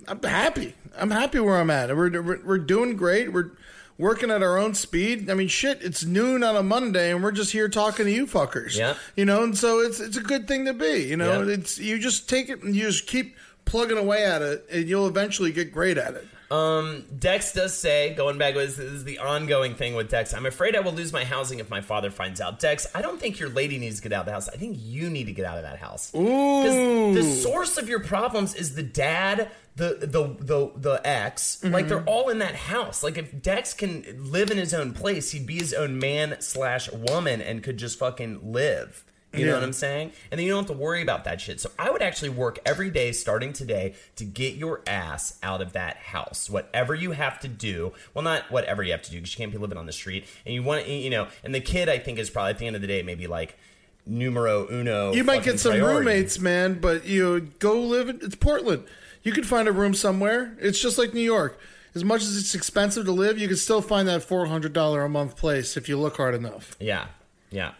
I'm 0.08 0.22
happy. 0.22 0.74
I'm 0.96 1.10
happy 1.10 1.40
where 1.40 1.56
I'm 1.58 1.70
at. 1.70 1.88
We're 1.96 2.22
we're, 2.22 2.40
we're 2.44 2.58
doing 2.58 2.96
great. 2.96 3.32
We're 3.32 3.52
working 3.98 4.30
at 4.30 4.42
our 4.42 4.58
own 4.58 4.74
speed. 4.74 5.30
I 5.30 5.34
mean, 5.34 5.48
shit, 5.48 5.80
it's 5.82 6.04
noon 6.04 6.42
on 6.42 6.56
a 6.56 6.62
Monday, 6.62 7.10
and 7.12 7.22
we're 7.22 7.32
just 7.32 7.52
here 7.52 7.68
talking 7.68 8.06
to 8.06 8.12
you 8.12 8.26
fuckers. 8.26 8.76
Yeah. 8.76 8.94
You 9.16 9.24
know, 9.24 9.42
and 9.44 9.56
so 9.56 9.80
it's 9.80 10.00
it's 10.00 10.16
a 10.16 10.22
good 10.22 10.48
thing 10.48 10.64
to 10.66 10.72
be. 10.74 11.04
You 11.08 11.16
know, 11.16 11.42
Yeah. 11.42 11.54
it's 11.54 11.78
you 11.78 11.98
just 11.98 12.28
take 12.28 12.48
it 12.48 12.62
and 12.62 12.74
you 12.74 12.82
just 12.86 13.06
keep 13.06 13.36
plugging 13.64 13.98
away 13.98 14.24
at 14.24 14.42
it, 14.42 14.66
and 14.70 14.88
you'll 14.88 15.06
eventually 15.06 15.52
get 15.52 15.72
great 15.72 15.96
at 15.98 16.14
it. 16.14 16.26
Um, 16.50 17.06
Dex 17.18 17.54
does 17.54 17.74
say, 17.74 18.12
going 18.12 18.36
back, 18.36 18.52
this 18.52 18.78
is 18.78 19.04
the 19.04 19.20
ongoing 19.20 19.74
thing 19.74 19.94
with 19.94 20.10
Dex. 20.10 20.34
I'm 20.34 20.44
afraid 20.44 20.76
I 20.76 20.80
will 20.80 20.92
lose 20.92 21.10
my 21.10 21.24
housing 21.24 21.60
if 21.60 21.70
my 21.70 21.80
father 21.80 22.10
finds 22.10 22.42
out. 22.42 22.60
Dex, 22.60 22.86
I 22.94 23.00
don't 23.00 23.18
think 23.18 23.40
your 23.40 23.48
lady 23.48 23.78
needs 23.78 23.96
to 23.96 24.02
get 24.02 24.12
out 24.12 24.20
of 24.20 24.26
the 24.26 24.32
house. 24.32 24.50
I 24.50 24.56
think 24.56 24.76
you 24.78 25.08
need 25.08 25.24
to 25.24 25.32
get 25.32 25.46
out 25.46 25.56
of 25.56 25.62
that 25.62 25.78
house. 25.78 26.12
Ooh. 26.14 27.14
the 27.14 27.22
source 27.22 27.78
of 27.78 27.88
your 27.88 28.00
problems 28.00 28.54
is 28.54 28.74
the 28.74 28.82
dad, 28.82 29.50
the 29.76 29.98
the 30.00 30.36
the 30.38 30.72
the 30.76 31.06
ex. 31.06 31.60
Mm-hmm. 31.62 31.72
Like 31.72 31.88
they're 31.88 32.04
all 32.04 32.28
in 32.28 32.38
that 32.38 32.54
house. 32.54 33.02
Like 33.02 33.16
if 33.16 33.42
Dex 33.42 33.74
can 33.74 34.04
live 34.30 34.50
in 34.50 34.58
his 34.58 34.74
own 34.74 34.92
place, 34.92 35.30
he'd 35.32 35.46
be 35.46 35.58
his 35.58 35.72
own 35.72 35.98
man 35.98 36.36
slash 36.40 36.90
woman 36.92 37.40
and 37.40 37.62
could 37.62 37.78
just 37.78 37.98
fucking 37.98 38.52
live. 38.52 39.04
You 39.34 39.46
know 39.46 39.54
what 39.54 39.62
I'm 39.62 39.72
saying? 39.72 40.12
And 40.30 40.38
then 40.38 40.46
you 40.46 40.52
don't 40.52 40.68
have 40.68 40.76
to 40.76 40.82
worry 40.82 41.00
about 41.00 41.24
that 41.24 41.40
shit. 41.40 41.58
So 41.58 41.70
I 41.78 41.90
would 41.90 42.02
actually 42.02 42.28
work 42.28 42.58
every 42.66 42.90
day 42.90 43.12
starting 43.12 43.54
today 43.54 43.94
to 44.16 44.24
get 44.24 44.56
your 44.56 44.82
ass 44.86 45.38
out 45.42 45.62
of 45.62 45.72
that 45.72 45.96
house. 45.96 46.50
Whatever 46.50 46.94
you 46.94 47.12
have 47.12 47.40
to 47.40 47.48
do. 47.48 47.94
Well, 48.12 48.22
not 48.22 48.50
whatever 48.50 48.82
you 48.82 48.92
have 48.92 49.02
to 49.02 49.10
do 49.10 49.16
because 49.16 49.32
you 49.32 49.38
can't 49.38 49.52
be 49.52 49.56
living 49.56 49.78
on 49.78 49.86
the 49.86 49.92
street. 49.92 50.26
And 50.44 50.54
you 50.54 50.62
want, 50.62 50.86
you 50.86 51.08
know, 51.08 51.28
and 51.42 51.54
the 51.54 51.60
kid 51.60 51.88
I 51.88 51.98
think 51.98 52.18
is 52.18 52.28
probably 52.28 52.50
at 52.50 52.58
the 52.58 52.66
end 52.66 52.76
of 52.76 52.82
the 52.82 52.88
day 52.88 53.02
maybe 53.02 53.26
like 53.26 53.56
numero 54.04 54.68
uno. 54.70 55.12
You 55.14 55.24
might 55.24 55.42
get 55.42 55.58
some 55.60 55.72
priority. 55.72 55.98
roommates, 55.98 56.38
man, 56.38 56.78
but 56.78 57.06
you 57.06 57.24
know, 57.24 57.46
go 57.58 57.80
live 57.80 58.10
in 58.10 58.20
it's 58.22 58.34
Portland. 58.34 58.84
You 59.22 59.32
could 59.32 59.46
find 59.46 59.68
a 59.68 59.72
room 59.72 59.94
somewhere. 59.94 60.56
It's 60.60 60.80
just 60.80 60.98
like 60.98 61.14
New 61.14 61.20
York. 61.20 61.58
As 61.94 62.04
much 62.04 62.22
as 62.22 62.36
it's 62.38 62.54
expensive 62.54 63.04
to 63.04 63.12
live, 63.12 63.38
you 63.38 63.46
can 63.48 63.56
still 63.56 63.82
find 63.82 64.08
that 64.08 64.22
four 64.22 64.46
hundred 64.46 64.72
dollar 64.72 65.02
a 65.04 65.08
month 65.08 65.36
place 65.36 65.76
if 65.76 65.88
you 65.88 65.98
look 65.98 66.16
hard 66.16 66.34
enough. 66.34 66.74
Yeah, 66.80 67.06
yeah. 67.50 67.72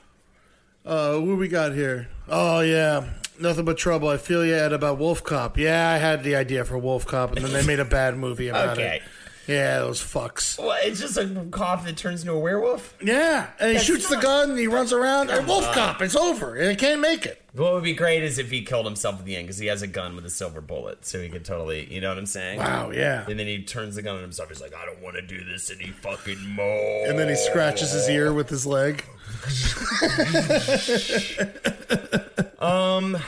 Uh, 0.85 1.19
what 1.19 1.39
we 1.39 1.49
got 1.49 1.73
here? 1.73 2.09
Oh 2.29 2.61
yeah, 2.61 3.09
nothing 3.41 3.65
but 3.65 3.79
trouble. 3.79 4.09
I 4.09 4.19
feel 4.19 4.45
you 4.45 4.55
Ed 4.55 4.73
about 4.73 4.99
Wolf 4.99 5.25
Cop. 5.25 5.57
Yeah, 5.57 5.89
I 5.91 5.97
had 5.99 6.25
the 6.25 6.37
idea 6.37 6.65
for 6.65 6.77
Wolf 6.77 7.07
Cop, 7.07 7.37
and 7.37 7.45
then 7.45 7.53
they 7.53 7.65
made 7.67 7.81
a 7.81 7.85
bad 7.85 8.17
movie 8.19 8.49
about 8.49 8.77
Okay. 8.79 8.97
it. 8.97 9.03
Yeah, 9.51 9.79
those 9.81 10.01
fucks. 10.01 10.57
Well, 10.59 10.77
it's 10.83 11.01
just 11.01 11.17
a 11.17 11.47
cop 11.51 11.85
that 11.85 11.97
turns 11.97 12.21
into 12.21 12.33
a 12.33 12.39
werewolf. 12.39 12.95
Yeah, 13.03 13.49
and 13.59 13.71
he 13.71 13.75
That's 13.75 13.85
shoots 13.87 14.09
the 14.09 14.17
gun, 14.19 14.51
and 14.51 14.59
he 14.59 14.69
runs 14.69 14.93
around. 14.93 15.31
Hey, 15.31 15.41
Wolf 15.45 15.65
Cop, 15.73 16.01
it's 16.01 16.15
over, 16.15 16.55
and 16.55 16.71
he 16.71 16.77
can't 16.77 17.01
make 17.01 17.27
it. 17.27 17.42
What 17.55 17.75
would 17.75 17.85
be 17.85 17.93
great 17.93 18.23
is 18.23 18.39
if 18.39 18.51
he 18.51 18.63
killed 18.63 18.87
himself 18.87 19.19
at 19.19 19.27
the 19.27 19.37
end 19.37 19.45
because 19.47 19.59
he 19.59 19.67
has 19.67 19.83
a 19.83 19.87
gun 19.87 20.17
with 20.17 20.25
a 20.25 20.31
silver 20.31 20.63
bullet, 20.63 21.05
so 21.05 21.21
he 21.21 21.29
could 21.29 21.45
totally, 21.45 21.85
you 21.93 22.01
know 22.01 22.09
what 22.09 22.17
I'm 22.17 22.25
saying? 22.25 22.59
Wow, 22.59 22.93
yeah. 22.93 23.27
And 23.29 23.39
then 23.39 23.47
he 23.47 23.63
turns 23.63 23.97
the 23.97 24.01
gun 24.03 24.17
on 24.17 24.23
himself. 24.23 24.49
He's 24.49 24.63
like, 24.63 24.73
I 24.75 24.87
don't 24.87 25.03
want 25.03 25.17
to 25.17 25.23
do 25.23 25.45
this 25.45 25.71
any 25.71 25.89
fucking 25.91 26.49
more. 26.49 27.07
And 27.07 27.19
then 27.19 27.29
he 27.29 27.37
scratches 27.37 27.93
his 27.93 28.09
ear 28.09 28.33
with 28.33 28.49
his 28.49 28.65
leg. 28.65 29.05
um, 32.59 33.19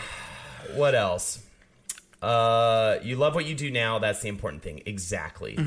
What 0.74 0.94
else? 0.94 1.40
Uh, 2.22 2.96
you 3.02 3.16
love 3.16 3.34
what 3.34 3.44
you 3.44 3.54
do 3.54 3.70
now. 3.70 3.98
That's 3.98 4.22
the 4.22 4.28
important 4.28 4.62
thing. 4.62 4.82
Exactly. 4.86 5.58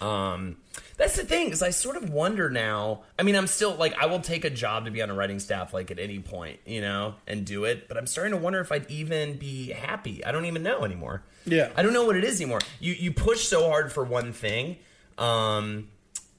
Um, 0.00 0.56
that's 0.96 1.16
the 1.16 1.24
thing 1.24 1.50
is 1.50 1.62
I 1.62 1.70
sort 1.70 1.96
of 1.96 2.10
wonder 2.10 2.50
now. 2.50 3.02
I 3.18 3.22
mean, 3.22 3.36
I'm 3.36 3.46
still 3.46 3.74
like 3.74 3.94
I 4.00 4.06
will 4.06 4.20
take 4.20 4.44
a 4.44 4.50
job 4.50 4.84
to 4.84 4.90
be 4.90 5.02
on 5.02 5.10
a 5.10 5.14
writing 5.14 5.38
staff 5.38 5.74
like 5.74 5.90
at 5.90 5.98
any 5.98 6.18
point, 6.18 6.60
you 6.66 6.80
know, 6.80 7.14
and 7.26 7.44
do 7.44 7.64
it. 7.64 7.88
But 7.88 7.96
I'm 7.96 8.06
starting 8.06 8.32
to 8.32 8.38
wonder 8.38 8.60
if 8.60 8.70
I'd 8.70 8.90
even 8.90 9.36
be 9.36 9.70
happy. 9.70 10.24
I 10.24 10.32
don't 10.32 10.44
even 10.46 10.62
know 10.62 10.84
anymore. 10.84 11.22
Yeah. 11.46 11.70
I 11.76 11.82
don't 11.82 11.92
know 11.92 12.04
what 12.04 12.16
it 12.16 12.24
is 12.24 12.40
anymore. 12.40 12.60
You 12.80 12.92
you 12.92 13.12
push 13.12 13.44
so 13.44 13.68
hard 13.68 13.92
for 13.92 14.04
one 14.04 14.32
thing, 14.32 14.76
um, 15.18 15.88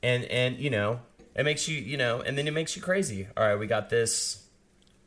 and 0.01 0.23
and 0.25 0.57
you 0.57 0.69
know 0.69 0.99
it 1.35 1.43
makes 1.43 1.67
you 1.67 1.77
you 1.77 1.97
know, 1.97 2.21
and 2.21 2.37
then 2.37 2.47
it 2.47 2.53
makes 2.53 2.75
you 2.75 2.81
crazy. 2.81 3.27
All 3.35 3.45
right, 3.45 3.55
we 3.55 3.67
got 3.67 3.89
this. 3.89 4.44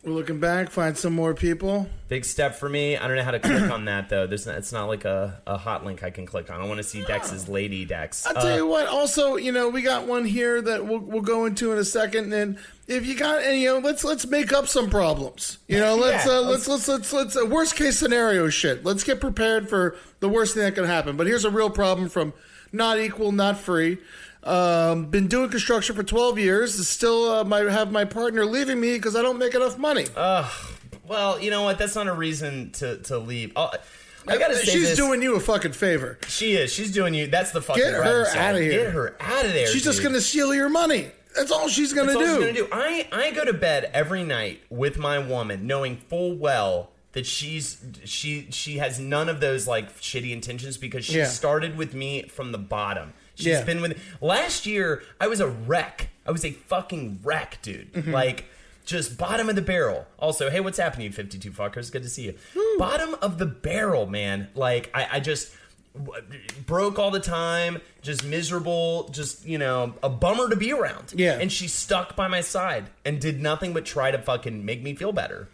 We're 0.04 0.12
looking 0.12 0.38
back, 0.38 0.70
find 0.70 0.96
some 0.96 1.12
more 1.12 1.34
people. 1.34 1.88
Big 2.06 2.24
step 2.24 2.54
for 2.54 2.68
me. 2.68 2.96
I 2.96 3.08
don't 3.08 3.16
know 3.16 3.24
how 3.24 3.32
to 3.32 3.40
click 3.40 3.68
on 3.68 3.86
that 3.86 4.08
though. 4.08 4.28
There's 4.28 4.46
not, 4.46 4.54
it's 4.54 4.72
not 4.72 4.86
like 4.86 5.04
a, 5.04 5.40
a 5.44 5.58
hot 5.58 5.84
link 5.84 6.04
I 6.04 6.10
can 6.10 6.24
click 6.24 6.50
on. 6.50 6.60
I 6.60 6.66
want 6.66 6.78
to 6.78 6.84
see 6.84 7.02
Dex's 7.02 7.48
lady 7.48 7.84
Dex. 7.84 8.24
I'll 8.24 8.34
tell 8.34 8.56
you 8.56 8.66
what. 8.66 8.86
Also, 8.86 9.34
you 9.36 9.50
know, 9.50 9.68
we 9.68 9.82
got 9.82 10.06
one 10.06 10.24
here 10.24 10.62
that 10.62 10.86
we'll, 10.86 11.00
we'll 11.00 11.20
go 11.20 11.46
into 11.46 11.72
in 11.72 11.78
a 11.78 11.84
second. 11.84 12.32
And 12.32 12.58
if 12.86 13.06
you 13.06 13.16
got 13.16 13.42
any, 13.42 13.64
you 13.64 13.72
know, 13.74 13.78
let's 13.80 14.04
let's 14.04 14.24
make 14.24 14.52
up 14.52 14.68
some 14.68 14.88
problems. 14.88 15.58
You 15.66 15.80
know, 15.80 15.96
let's 15.96 16.26
Yeah, 16.26 16.34
uh, 16.34 16.42
let's 16.42 16.68
let's 16.68 16.86
let's 16.86 17.12
let's 17.12 17.36
uh, 17.36 17.44
worst 17.44 17.74
case 17.74 17.98
scenario 17.98 18.48
shit. 18.48 18.84
Let's 18.84 19.02
get 19.02 19.20
prepared 19.20 19.68
for 19.68 19.96
the 20.20 20.28
worst 20.28 20.54
thing 20.54 20.62
that 20.62 20.76
can 20.76 20.84
happen. 20.84 21.16
But 21.16 21.26
here's 21.26 21.44
a 21.44 21.50
real 21.50 21.70
problem 21.70 22.08
from 22.08 22.32
not 22.72 23.00
equal, 23.00 23.32
not 23.32 23.58
free. 23.58 23.98
Um, 24.48 25.06
been 25.06 25.26
doing 25.28 25.50
construction 25.50 25.94
for 25.94 26.02
12 26.02 26.38
years. 26.38 26.88
Still, 26.88 27.30
uh, 27.30 27.44
my 27.44 27.60
have 27.70 27.92
my 27.92 28.04
partner 28.04 28.46
leaving 28.46 28.80
me 28.80 28.94
because 28.94 29.14
I 29.14 29.22
don't 29.22 29.38
make 29.38 29.54
enough 29.54 29.76
money. 29.78 30.06
well, 31.06 31.38
you 31.40 31.50
know 31.50 31.62
what? 31.62 31.78
That's 31.78 31.94
not 31.94 32.06
a 32.06 32.12
reason 32.14 32.70
to 32.72 32.96
to 32.98 33.18
leave. 33.18 33.52
Oh, 33.56 33.70
I 34.26 34.36
gotta 34.38 34.56
say 34.56 34.72
She's 34.72 34.88
this. 34.90 34.96
doing 34.96 35.22
you 35.22 35.36
a 35.36 35.40
fucking 35.40 35.72
favor. 35.72 36.18
She 36.28 36.52
is. 36.54 36.72
She's 36.72 36.92
doing 36.92 37.14
you. 37.14 37.26
That's 37.26 37.50
the 37.52 37.62
fucking. 37.62 37.82
Get 37.82 37.92
right 37.98 38.06
her 38.06 38.24
side. 38.26 38.38
outta 38.38 38.60
here. 38.62 38.84
Get 38.84 38.92
her 38.92 39.16
out 39.20 39.44
of 39.44 39.52
there. 39.52 39.66
She's 39.68 39.84
just 39.84 39.98
dude. 39.98 40.08
gonna 40.08 40.20
steal 40.20 40.54
your 40.54 40.68
money. 40.68 41.10
That's 41.36 41.50
all 41.50 41.68
she's 41.68 41.92
gonna 41.92 42.12
That's 42.12 42.16
all 42.16 42.22
do. 42.40 42.46
she's 42.52 42.56
gonna 42.62 42.68
do. 42.68 42.68
I 42.72 43.06
I 43.12 43.30
go 43.32 43.44
to 43.44 43.52
bed 43.54 43.90
every 43.94 44.24
night 44.24 44.60
with 44.70 44.98
my 44.98 45.18
woman, 45.18 45.66
knowing 45.66 45.96
full 46.08 46.36
well 46.36 46.90
that 47.12 47.26
she's 47.26 47.78
she 48.04 48.48
she 48.50 48.78
has 48.78 48.98
none 48.98 49.28
of 49.28 49.40
those 49.40 49.66
like 49.66 49.98
shitty 50.00 50.30
intentions 50.32 50.76
because 50.76 51.04
she 51.04 51.18
Yeah. 51.18 51.26
started 51.26 51.76
with 51.76 51.94
me 51.94 52.22
from 52.28 52.52
the 52.52 52.58
bottom. 52.58 53.12
She's 53.38 53.46
Yeah. 53.46 53.64
been 53.64 53.80
with 53.80 53.98
last 54.20 54.66
year. 54.66 55.02
I 55.20 55.26
was 55.28 55.40
a 55.40 55.48
wreck. 55.48 56.10
I 56.26 56.30
was 56.30 56.44
a 56.44 56.50
fucking 56.52 57.20
wreck, 57.24 57.58
dude. 57.62 57.92
Mm-hmm. 57.94 58.12
Like. 58.12 58.44
Just 58.84 59.18
bottom 59.18 59.50
of 59.50 59.54
the 59.54 59.60
barrel. 59.60 60.06
Also, 60.18 60.48
hey, 60.48 60.60
what's 60.60 60.78
happening, 60.78 61.12
52 61.12 61.50
fuckers? 61.50 61.92
Good 61.92 62.04
to 62.04 62.08
see 62.08 62.22
you. 62.24 62.34
Bottom 62.78 63.16
of 63.20 63.36
the 63.36 63.44
barrel, 63.44 64.06
man. 64.06 64.48
Like, 64.54 64.90
I, 64.94 65.06
I 65.12 65.20
just 65.20 65.52
w- 65.94 66.22
broke 66.64 66.98
all 66.98 67.10
the 67.10 67.20
time, 67.20 67.82
just 68.00 68.24
miserable, 68.24 69.10
just, 69.10 69.44
you 69.44 69.58
know, 69.58 69.92
a 70.02 70.08
bummer 70.08 70.48
to 70.48 70.56
be 70.56 70.72
around. 70.72 71.12
Yeah. 71.14 71.38
And 71.38 71.52
she 71.52 71.68
stuck 71.68 72.16
by 72.16 72.28
my 72.28 72.40
side 72.40 72.86
and 73.04 73.20
did 73.20 73.42
nothing 73.42 73.74
but 73.74 73.84
try 73.84 74.10
to 74.10 74.16
fucking 74.16 74.64
make 74.64 74.82
me 74.82 74.94
feel 74.94 75.12
better. 75.12 75.48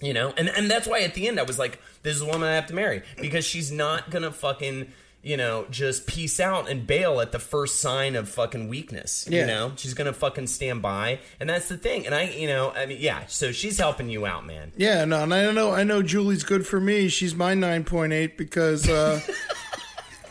You 0.00 0.14
know? 0.14 0.32
And 0.38 0.48
and 0.48 0.70
that's 0.70 0.86
why 0.88 1.00
at 1.02 1.12
the 1.12 1.28
end 1.28 1.38
I 1.38 1.42
was 1.42 1.58
like, 1.58 1.78
this 2.02 2.14
is 2.14 2.20
the 2.20 2.26
woman 2.28 2.48
I 2.48 2.54
have 2.54 2.66
to 2.68 2.74
marry. 2.74 3.02
Because 3.20 3.44
she's 3.44 3.70
not 3.70 4.08
gonna 4.10 4.30
fucking, 4.32 4.90
you 5.22 5.36
know, 5.36 5.66
just 5.70 6.06
peace 6.06 6.40
out 6.40 6.70
and 6.70 6.86
bail 6.86 7.20
at 7.20 7.32
the 7.32 7.38
first 7.38 7.80
sign 7.80 8.16
of 8.16 8.28
fucking 8.28 8.68
weakness. 8.68 9.26
Yeah. 9.28 9.40
You 9.40 9.46
know? 9.46 9.72
She's 9.76 9.94
gonna 9.94 10.12
fucking 10.12 10.46
stand 10.46 10.82
by. 10.82 11.20
And 11.38 11.48
that's 11.48 11.68
the 11.68 11.76
thing. 11.76 12.06
And 12.06 12.14
I 12.14 12.24
you 12.24 12.46
know, 12.46 12.70
I 12.70 12.86
mean, 12.86 12.98
yeah, 13.00 13.24
so 13.26 13.52
she's 13.52 13.78
helping 13.78 14.08
you 14.08 14.26
out, 14.26 14.46
man. 14.46 14.72
Yeah, 14.76 15.04
no, 15.04 15.22
and 15.22 15.34
I 15.34 15.50
know 15.52 15.72
I 15.72 15.84
know 15.84 16.02
Julie's 16.02 16.44
good 16.44 16.66
for 16.66 16.80
me. 16.80 17.08
She's 17.08 17.34
my 17.34 17.54
nine 17.54 17.84
point 17.84 18.12
eight 18.12 18.38
because 18.38 18.88
uh 18.88 19.20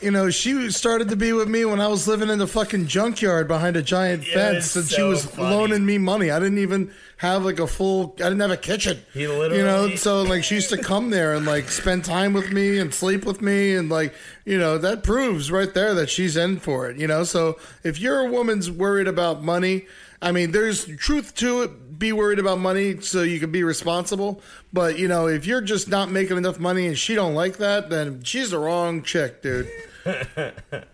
you 0.01 0.11
know, 0.11 0.29
she 0.29 0.71
started 0.71 1.09
to 1.09 1.15
be 1.15 1.33
with 1.33 1.47
me 1.47 1.65
when 1.65 1.79
I 1.79 1.87
was 1.87 2.07
living 2.07 2.29
in 2.29 2.39
the 2.39 2.47
fucking 2.47 2.87
junkyard 2.87 3.47
behind 3.47 3.75
a 3.75 3.81
giant 3.81 4.27
Yeah, 4.27 4.33
fence 4.33 4.75
and 4.75 4.87
she 4.89 5.01
was 5.01 5.25
funny. 5.25 5.55
loaning 5.55 5.85
me 5.85 5.97
money. 5.97 6.31
I 6.31 6.39
didn't 6.39 6.59
even 6.59 6.91
have 7.17 7.43
like 7.43 7.59
a 7.59 7.67
full 7.67 8.13
I 8.19 8.23
didn't 8.23 8.39
have 8.39 8.51
a 8.51 8.57
kitchen. 8.57 9.01
He 9.13 9.27
literally- 9.27 9.57
You 9.57 9.63
know, 9.63 9.95
so 9.95 10.21
like 10.23 10.43
she 10.43 10.55
used 10.55 10.69
to 10.69 10.77
come 10.77 11.09
there 11.09 11.33
and 11.33 11.45
like 11.45 11.69
spend 11.69 12.05
time 12.05 12.33
with 12.33 12.51
me 12.51 12.77
and 12.79 12.93
sleep 12.93 13.25
with 13.25 13.41
me 13.41 13.75
and 13.75 13.89
like, 13.89 14.13
you 14.45 14.57
know, 14.57 14.77
that 14.77 15.03
proves 15.03 15.51
right 15.51 15.73
there 15.73 15.93
that 15.95 16.09
she's 16.09 16.37
in 16.37 16.59
for 16.59 16.89
it, 16.89 16.97
you 16.97 17.07
know? 17.07 17.23
So 17.23 17.57
if 17.83 17.99
you're 17.99 18.19
a 18.19 18.31
woman's 18.31 18.71
worried 18.71 19.07
about 19.07 19.43
money, 19.43 19.85
I 20.21 20.31
mean, 20.33 20.51
there's 20.51 20.85
truth 20.85 21.33
to 21.35 21.61
it. 21.63 21.99
Be 21.99 22.13
worried 22.13 22.39
about 22.39 22.59
money 22.59 23.01
so 23.01 23.23
you 23.23 23.39
can 23.41 23.51
be 23.51 23.63
responsible. 23.63 24.41
But 24.71 24.97
you 24.97 25.09
know, 25.09 25.27
if 25.27 25.45
you're 25.45 25.59
just 25.61 25.89
not 25.89 26.09
making 26.09 26.37
enough 26.37 26.57
money 26.59 26.87
and 26.87 26.97
she 26.97 27.13
don't 27.15 27.35
like 27.35 27.57
that, 27.57 27.89
then 27.89 28.23
she's 28.23 28.51
the 28.51 28.59
wrong 28.59 29.01
chick, 29.03 29.41
dude. 29.41 29.69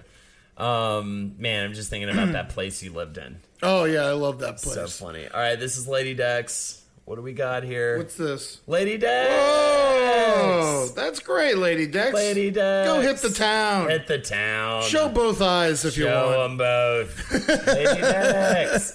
Um, 0.58 1.36
man, 1.38 1.66
I'm 1.66 1.74
just 1.74 1.90
thinking 1.90 2.10
about 2.10 2.32
that 2.32 2.50
place 2.50 2.82
you 2.82 2.94
lived 2.94 3.18
in. 3.18 3.40
Oh 3.62 3.84
yeah, 3.84 4.04
I 4.04 4.12
love 4.12 4.40
that 4.40 4.58
place. 4.58 4.76
So 4.76 4.88
funny. 4.88 5.28
All 5.28 5.40
right, 5.40 5.60
this 5.60 5.78
is 5.78 5.88
Lady 5.88 6.14
Dex. 6.14 6.82
What 7.06 7.18
do 7.18 7.22
we 7.22 7.34
got 7.34 7.64
here? 7.64 8.00
What's 8.00 8.16
this? 8.16 8.62
Lady 8.66 8.98
Dex? 8.98 9.32
Oh, 9.32 10.92
that's 10.96 11.20
great, 11.20 11.56
Lady 11.56 11.86
Dex. 11.86 12.16
Lady 12.16 12.50
Dex. 12.50 12.88
Go 12.90 13.00
hit 13.00 13.18
the 13.18 13.30
town. 13.30 13.90
Hit 13.92 14.08
the 14.08 14.18
town. 14.18 14.82
Show 14.82 15.10
both 15.10 15.40
eyes 15.40 15.86
if 15.86 15.98
you 15.98 16.06
Show 16.06 16.36
want. 16.36 16.50
them 16.50 16.58
both. 16.58 17.32
Lady 17.68 18.02
Dex. 18.02 18.92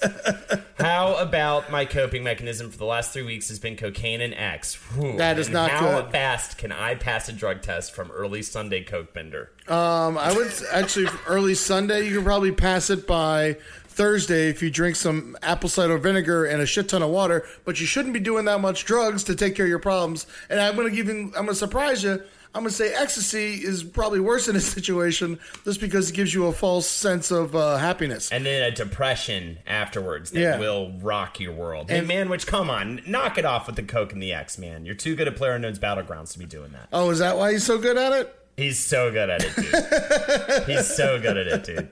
How 0.78 1.14
about 1.16 1.70
my 1.70 1.84
coping 1.84 2.24
mechanism 2.24 2.70
for 2.70 2.78
the 2.78 2.84
last 2.84 3.12
three 3.12 3.22
weeks 3.22 3.48
has 3.48 3.60
been 3.60 3.76
cocaine 3.76 4.20
and 4.22 4.34
X? 4.34 4.74
Whew. 4.96 5.16
That 5.18 5.38
is 5.38 5.46
And 5.46 5.54
not 5.54 5.70
how 5.70 6.00
good. 6.00 6.10
fast 6.10 6.58
can 6.58 6.72
I 6.72 6.96
pass 6.96 7.28
a 7.28 7.32
drug 7.32 7.62
test 7.62 7.92
from 7.94 8.10
early 8.10 8.42
Sunday 8.42 8.82
coke 8.82 9.12
bender? 9.14 9.52
Um, 9.68 10.18
I 10.18 10.32
would 10.34 10.52
actually 10.72 11.06
early 11.28 11.54
Sunday. 11.54 12.08
You 12.08 12.16
can 12.16 12.24
probably 12.24 12.50
pass 12.50 12.90
it 12.90 13.06
by 13.06 13.58
Thursday 14.00 14.48
if 14.48 14.62
you 14.62 14.70
drink 14.70 14.96
some 14.96 15.36
apple 15.42 15.68
cider 15.68 15.98
vinegar 15.98 16.46
and 16.46 16.62
a 16.62 16.66
shit 16.66 16.88
ton 16.88 17.02
of 17.02 17.10
water. 17.10 17.44
But 17.66 17.80
you 17.80 17.86
shouldn't 17.86 18.14
be 18.14 18.20
doing 18.20 18.46
that 18.46 18.58
much 18.62 18.86
drugs 18.86 19.24
to 19.24 19.34
take 19.34 19.54
care 19.56 19.66
of 19.66 19.68
your 19.68 19.78
problems. 19.78 20.26
And 20.48 20.58
I'm 20.58 20.74
gonna 20.74 20.88
give 20.90 21.06
you. 21.08 21.26
I'm 21.36 21.44
gonna 21.44 21.54
surprise 21.54 22.02
you. 22.02 22.12
I'm 22.54 22.62
gonna 22.62 22.70
say 22.70 22.94
ecstasy 22.94 23.56
is 23.56 23.84
probably 23.84 24.18
worse 24.18 24.48
in 24.48 24.54
this 24.54 24.66
situation, 24.72 25.38
just 25.64 25.82
because 25.82 26.08
it 26.08 26.14
gives 26.14 26.32
you 26.32 26.46
a 26.46 26.52
false 26.52 26.86
sense 26.88 27.30
of 27.30 27.54
uh, 27.54 27.76
happiness. 27.76 28.32
and 28.32 28.46
then 28.46 28.62
a 28.62 28.74
depression 28.74 29.58
afterwards 29.66 30.30
that 30.30 30.40
Yeah. 30.40 30.58
will 30.58 30.92
rock 31.02 31.38
your 31.38 31.52
world. 31.52 31.90
Hey, 31.90 32.00
man, 32.00 32.30
which 32.30 32.46
come 32.46 32.70
on, 32.70 33.02
knock 33.06 33.36
it 33.36 33.44
off 33.44 33.66
with 33.66 33.76
the 33.76 33.82
coke 33.82 34.14
and 34.14 34.22
the 34.22 34.32
X, 34.32 34.56
man. 34.56 34.86
You're 34.86 34.94
too 34.94 35.14
good 35.14 35.28
at 35.28 35.36
Player 35.36 35.52
Unknown's 35.52 35.78
Battlegrounds 35.78 36.32
to 36.32 36.38
be 36.38 36.46
doing 36.46 36.72
that. 36.72 36.88
oh, 36.92 37.10
is 37.10 37.18
that 37.18 37.36
why 37.36 37.52
he's 37.52 37.64
so 37.64 37.76
good 37.76 37.98
at 37.98 38.12
it? 38.14 38.34
He's 38.56 38.78
so 38.78 39.10
good 39.12 39.28
at 39.30 39.42
it, 39.44 39.54
dude. 39.56 40.66
He's 40.66 40.86
so 40.94 41.18
good 41.20 41.36
at 41.38 41.46
it, 41.46 41.64
dude. 41.64 41.88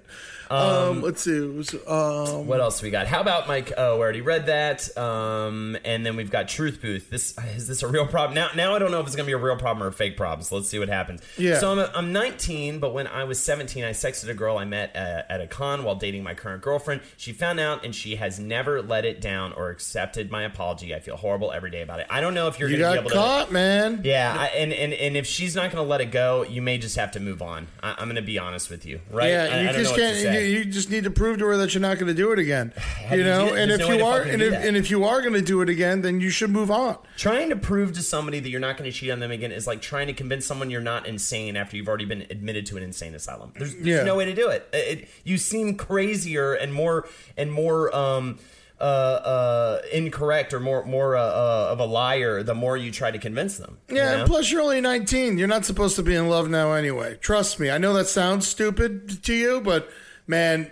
Um, 0.51 1.03
let's 1.03 1.23
see. 1.23 1.41
was, 1.41 1.75
Um, 1.87 2.47
What 2.47 2.61
else 2.61 2.83
we 2.83 2.91
got? 2.91 3.07
How 3.07 3.21
about 3.21 3.49
Mike? 3.49 3.73
Oh, 3.77 3.97
we 3.97 4.03
already 4.03 4.21
read 4.21 4.47
that. 4.47 4.97
Um, 4.97 5.77
and 5.85 6.05
then 6.05 6.17
we've 6.17 6.31
got 6.31 6.49
Truth 6.49 6.81
Booth. 6.81 7.11
This 7.11 7.35
is 7.57 7.69
this 7.69 7.83
a 7.83 7.89
real 7.89 8.07
problem? 8.07 8.35
Now, 8.35 8.49
now 8.55 8.75
I 8.75 8.79
don't 8.79 8.91
know 8.91 9.01
if 9.01 9.07
it's 9.07 9.17
gonna 9.17 9.27
be 9.27 9.33
a 9.33 9.39
real 9.39 9.57
problem 9.57 9.83
or 9.83 9.89
a 9.89 9.93
fake 9.93 10.17
problem. 10.17 10.43
So 10.43 10.57
let's 10.57 10.69
see 10.69 10.79
what 10.79 10.89
happens. 10.89 11.21
Yeah. 11.37 11.59
So 11.59 11.73
I'm, 11.73 11.79
a, 11.79 11.91
I'm 11.95 12.13
19, 12.13 12.79
but 12.79 12.95
when 12.95 13.07
I 13.07 13.25
was 13.25 13.39
17, 13.41 13.85
I 13.85 13.91
sexted 13.91 14.29
a 14.29 14.35
girl 14.35 14.59
I 14.59 14.65
met 14.65 14.95
uh, 14.97 15.23
at 15.29 15.41
a 15.41 15.47
con 15.47 15.85
while 15.85 15.95
dating 15.97 16.23
my 16.23 16.35
current 16.35 16.63
girlfriend. 16.63 17.01
She 17.17 17.33
found 17.33 17.61
out, 17.61 17.85
and 17.85 17.95
she 17.95 18.17
has 18.17 18.39
never 18.39 18.83
let 18.83 19.05
it 19.05 19.21
down 19.21 19.53
or 19.53 19.71
accepted 19.71 20.31
my 20.31 20.43
apology. 20.45 20.95
I 20.95 21.01
feel 21.01 21.17
horrible 21.17 21.53
every 21.53 21.71
day 21.71 21.83
about 21.83 22.01
it. 22.01 22.07
I 22.11 22.21
don't 22.21 22.35
know 22.35 22.49
if 22.49 22.59
you're 22.59 22.69
you 22.69 22.79
gonna 22.79 22.93
be 22.93 22.97
got 22.97 23.01
able 23.01 23.11
to. 23.11 23.17
caught, 23.17 23.53
man. 23.53 24.01
Yeah, 24.05 24.35
I, 24.39 24.47
and, 24.49 24.73
and 24.73 24.93
and 24.93 25.17
if 25.17 25.27
she's 25.27 25.55
not 25.55 25.71
going 25.71 25.83
to 25.85 25.89
let 25.89 26.01
it 26.01 26.11
go, 26.11 26.43
you 26.45 26.63
may 26.63 26.79
just 26.79 26.97
have 26.97 27.13
to 27.13 27.21
move 27.21 27.43
on. 27.43 27.67
I, 27.83 27.91
I'm 27.99 28.07
going 28.07 28.17
to 28.17 28.23
be 28.23 28.39
honest 28.39 28.71
with 28.71 28.87
you, 28.87 29.01
right? 29.11 29.31
Yeah, 29.31 29.43
I, 29.43 29.45
you 29.63 29.69
I 29.69 29.73
don't 29.73 29.83
just 29.83 29.97
know 29.97 30.03
what 30.05 30.15
to 30.15 30.23
can't. 30.23 30.38
You, 30.39 30.59
you 30.59 30.65
just 30.65 30.91
need 30.91 31.05
to 31.05 31.11
prove 31.11 31.39
to 31.39 31.47
her 31.47 31.57
that 31.59 31.75
you're 31.75 31.81
not 31.81 31.97
going 31.99 32.09
to 32.09 32.15
do 32.15 32.33
it 32.33 32.39
again. 32.39 32.73
You 33.11 33.19
you 33.19 33.25
know, 33.25 33.55
and 33.55 33.71
if 33.71 33.79
no 33.81 33.91
you 33.93 34.05
are, 34.05 34.21
and 34.21 34.43
if, 34.43 34.53
and 34.53 34.77
if 34.77 34.91
you 34.91 35.05
are 35.05 35.23
going 35.23 35.33
to 35.33 35.41
do 35.41 35.63
it 35.63 35.71
again, 35.71 36.03
then 36.03 36.21
you 36.21 36.29
should 36.29 36.51
move 36.51 36.71
on. 36.71 36.99
Trying 37.17 37.49
to 37.49 37.57
prove 37.57 37.95
to 37.95 38.03
somebody 38.03 38.39
that 38.41 38.51
you're 38.51 38.61
not 38.61 38.77
going 38.77 38.91
to 38.91 38.95
cheat 38.95 39.11
on 39.11 39.19
them 39.19 39.31
again 39.31 39.51
is 39.51 39.67
like 39.67 39.81
trying 39.81 40.09
to 40.09 40.13
convince 40.13 40.45
someone 40.45 40.69
you're 40.69 40.83
not 40.83 41.07
insane 41.07 41.57
after 41.57 41.77
you've 41.79 41.89
already 41.89 42.05
been 42.05 42.27
admitted 42.29 42.67
to 42.67 42.77
an 42.77 42.83
insane 42.83 43.15
asylum. 43.15 43.55
There's, 43.57 43.73
there's 43.75 43.87
Yeah. 43.87 44.03
no 44.03 44.15
way 44.15 44.27
to 44.27 44.35
do 44.35 44.49
it. 44.51 44.69
It- 44.75 45.09
You 45.25 45.39
seem 45.39 45.77
crazier 45.77 46.53
and 46.53 46.73
more 46.75 47.09
and 47.39 47.51
more 47.51 47.95
um, 47.97 48.39
uh, 48.79 48.85
uh, 48.85 49.79
incorrect 49.93 50.53
or 50.55 50.61
more 50.61 50.85
more 50.85 51.17
uh, 51.17 51.23
uh, 51.23 51.69
of 51.71 51.81
a 51.81 51.85
liar 51.87 52.43
the 52.43 52.55
more 52.55 52.77
you 52.77 52.91
try 52.93 53.11
to 53.11 53.19
convince 53.19 53.57
them. 53.59 53.79
you 53.89 53.97
Yeah, 53.97 54.13
know? 54.13 54.19
and 54.21 54.29
plus 54.29 54.51
you're 54.53 54.61
only 54.61 54.81
19. 54.81 55.39
You're 55.39 55.49
not 55.49 55.65
supposed 55.65 55.97
to 55.97 56.03
be 56.03 56.15
in 56.15 56.29
love 56.29 56.49
now 56.51 56.73
anyway. 56.73 57.17
Trust 57.21 57.59
me. 57.59 57.71
I 57.71 57.79
know 57.79 57.93
that 57.95 58.07
sounds 58.07 58.47
stupid 58.47 59.25
to 59.25 59.35
you, 59.35 59.61
but 59.63 59.89
man, 60.29 60.71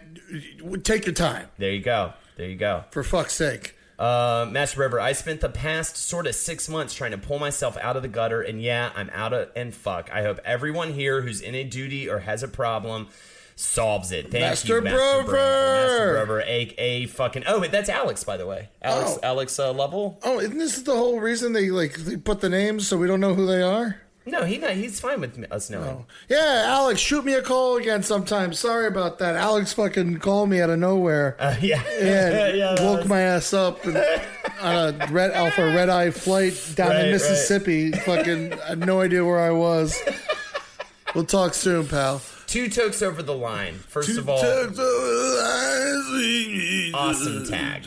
take 0.85 1.05
your 1.07 1.15
time 1.15 1.49
there 1.59 1.73
you 1.73 1.81
go. 1.83 2.13
There 2.37 2.49
you 2.49 2.57
go. 2.57 2.85
for 2.91 3.03
fuck's 3.03 3.35
sake. 3.35 3.73
Uh, 3.99 4.47
Master 4.51 4.81
River, 4.81 5.01
I 5.01 5.13
spent 5.13 5.41
the 5.41 5.49
past 5.49 5.97
sort 5.97 6.27
of 6.27 6.35
six 6.35 6.69
months 6.69 6.93
trying 6.93 7.13
to 7.13 7.19
pull 7.19 7.39
myself 7.39 7.79
out 7.79 7.97
of 7.97 8.03
the 8.03 8.09
gutter, 8.09 8.43
and 8.43 8.61
yeah, 8.61 8.91
I'm 8.95 9.09
out 9.11 9.33
of 9.33 9.49
and 9.57 9.75
fuck. 9.75 10.11
I 10.13 10.23
hope 10.23 10.39
everyone 10.45 10.93
here 10.93 11.23
who's 11.23 11.41
in 11.41 11.55
a 11.55 11.65
duty 11.65 12.07
or 12.11 12.19
has 12.19 12.43
a 12.43 12.49
problem 12.49 13.09
solves 13.59 14.13
it. 14.13 14.31
Thank 14.31 14.43
Master 14.43 14.75
you, 14.77 14.81
Master 14.83 14.99
Brover! 14.99 15.33
Master 15.33 16.13
Brover, 16.13 16.43
a 16.47 17.07
fucking. 17.07 17.45
Oh, 17.47 17.61
that's 17.67 17.89
Alex, 17.89 18.23
by 18.23 18.37
the 18.37 18.47
way. 18.47 18.69
Alex, 18.83 19.13
Oh. 19.17 19.21
Alex 19.23 19.59
uh, 19.59 19.73
Lovell. 19.73 20.19
Oh, 20.23 20.41
isn't 20.41 20.59
this 20.59 20.83
the 20.83 20.95
whole 20.95 21.19
reason 21.19 21.55
they 21.55 21.71
like 21.71 21.95
they 21.95 22.19
put 22.19 22.41
the 22.43 22.51
names 22.51 22.87
so 22.87 22.99
we 22.99 23.07
don't 23.07 23.21
know 23.21 23.35
who 23.35 23.47
they 23.47 23.63
are? 23.63 24.03
No, 24.29 24.45
he 24.45 24.59
not, 24.59 24.73
he's 24.73 24.99
fine 24.99 25.21
with 25.21 25.47
us 25.53 25.71
knowing. 25.71 26.05
Yeah, 26.29 26.65
Alex, 26.67 27.01
shoot 27.01 27.25
me 27.25 27.35
a 27.35 27.43
call 27.43 27.77
again 27.77 28.03
sometime. 28.03 28.53
Sorry 28.53 28.89
about 28.89 29.21
that. 29.21 29.37
Alex 29.37 29.73
fucking 29.73 30.19
called 30.19 30.49
me 30.51 30.61
out 30.61 30.69
of 30.69 30.81
nowhere. 30.81 31.37
Uh, 31.39 31.55
yeah, 31.61 31.81
and 31.83 32.57
yeah, 32.59 32.83
woke 32.83 33.01
was- 33.01 33.09
my 33.09 33.21
ass 33.21 33.53
up 33.53 33.85
and, 33.85 33.97
on 34.61 35.01
a 35.01 35.07
red 35.13 35.31
alpha 35.31 35.63
red 35.65 35.89
eye 35.89 36.11
flight 36.11 36.61
down 36.75 36.89
Right, 36.89 36.97
to 36.97 37.03
right. 37.05 37.11
Mississippi. 37.13 37.93
Fucking 37.93 38.55
I 38.55 38.67
had 38.71 38.81
no 38.81 39.01
idea 39.01 39.25
where 39.25 39.39
I 39.41 39.51
was. 39.53 39.97
We'll 41.15 41.25
talk 41.25 41.55
soon, 41.55 41.87
pal. 41.87 42.21
Two 42.49 42.69
tokes 42.69 43.03
over 43.03 43.23
the 43.23 43.35
line. 43.35 43.75
First 43.75 44.19
of 44.19 44.29
all, 44.29 44.39
awesome 46.95 47.47
tag. 47.47 47.87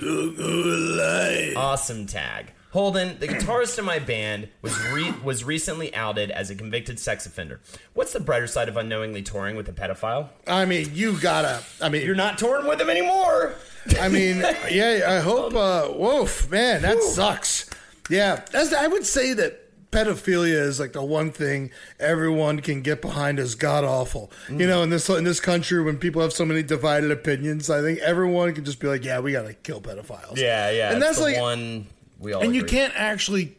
Awesome 1.57 2.05
tag. 2.07 2.53
Holden, 2.71 3.17
the 3.19 3.27
guitarist 3.27 3.79
in 3.79 3.85
my 3.85 3.97
band, 3.97 4.49
was 4.61 4.77
re- 4.91 5.13
was 5.23 5.43
recently 5.43 5.93
outed 5.95 6.29
as 6.29 6.51
a 6.51 6.55
convicted 6.55 6.99
sex 6.99 7.25
offender. 7.25 7.59
What's 7.93 8.13
the 8.13 8.19
brighter 8.19 8.45
side 8.45 8.69
of 8.69 8.77
unknowingly 8.77 9.23
touring 9.23 9.55
with 9.55 9.67
a 9.69 9.73
pedophile? 9.73 10.29
I 10.45 10.65
mean, 10.65 10.91
you 10.93 11.19
gotta. 11.19 11.63
I 11.81 11.89
mean, 11.89 12.05
You're 12.05 12.15
not 12.15 12.37
touring 12.37 12.67
with 12.67 12.79
him 12.79 12.89
anymore. 12.89 13.55
I 13.99 14.07
mean, 14.07 14.37
yeah. 14.69 15.05
I 15.07 15.19
hope. 15.19 15.55
Uh, 15.55 15.91
woof, 15.95 16.49
man, 16.51 16.83
that 16.83 17.01
sucks. 17.01 17.69
Yeah, 18.07 18.43
that's, 18.51 18.71
I 18.73 18.87
would 18.87 19.05
say 19.05 19.33
that 19.33 19.65
pedophilia 19.91 20.61
is 20.61 20.79
like 20.79 20.93
the 20.93 21.03
one 21.03 21.31
thing 21.31 21.71
everyone 21.99 22.59
can 22.59 22.81
get 22.81 23.01
behind 23.01 23.39
as 23.39 23.55
god 23.55 23.83
awful. 23.83 24.31
You 24.47 24.67
know, 24.67 24.83
in 24.83 24.91
this 24.91 25.09
in 25.09 25.23
this 25.23 25.39
country, 25.39 25.81
when 25.83 25.97
people 25.97 26.21
have 26.21 26.33
so 26.33 26.45
many 26.45 26.61
divided 26.61 27.09
opinions, 27.09 27.69
I 27.69 27.81
think 27.81 27.99
everyone 27.99 28.53
can 28.53 28.63
just 28.63 28.79
be 28.79 28.87
like, 28.87 29.03
"Yeah, 29.03 29.19
we 29.19 29.31
gotta 29.31 29.53
kill 29.53 29.81
pedophiles." 29.81 30.37
Yeah, 30.37 30.69
yeah. 30.69 30.93
and 30.93 31.01
that's 31.01 31.19
like, 31.19 31.37
one 31.37 31.87
we 32.19 32.33
all. 32.33 32.41
and 32.41 32.55
you 32.55 32.63
can't 32.63 32.93
actually. 32.95 33.55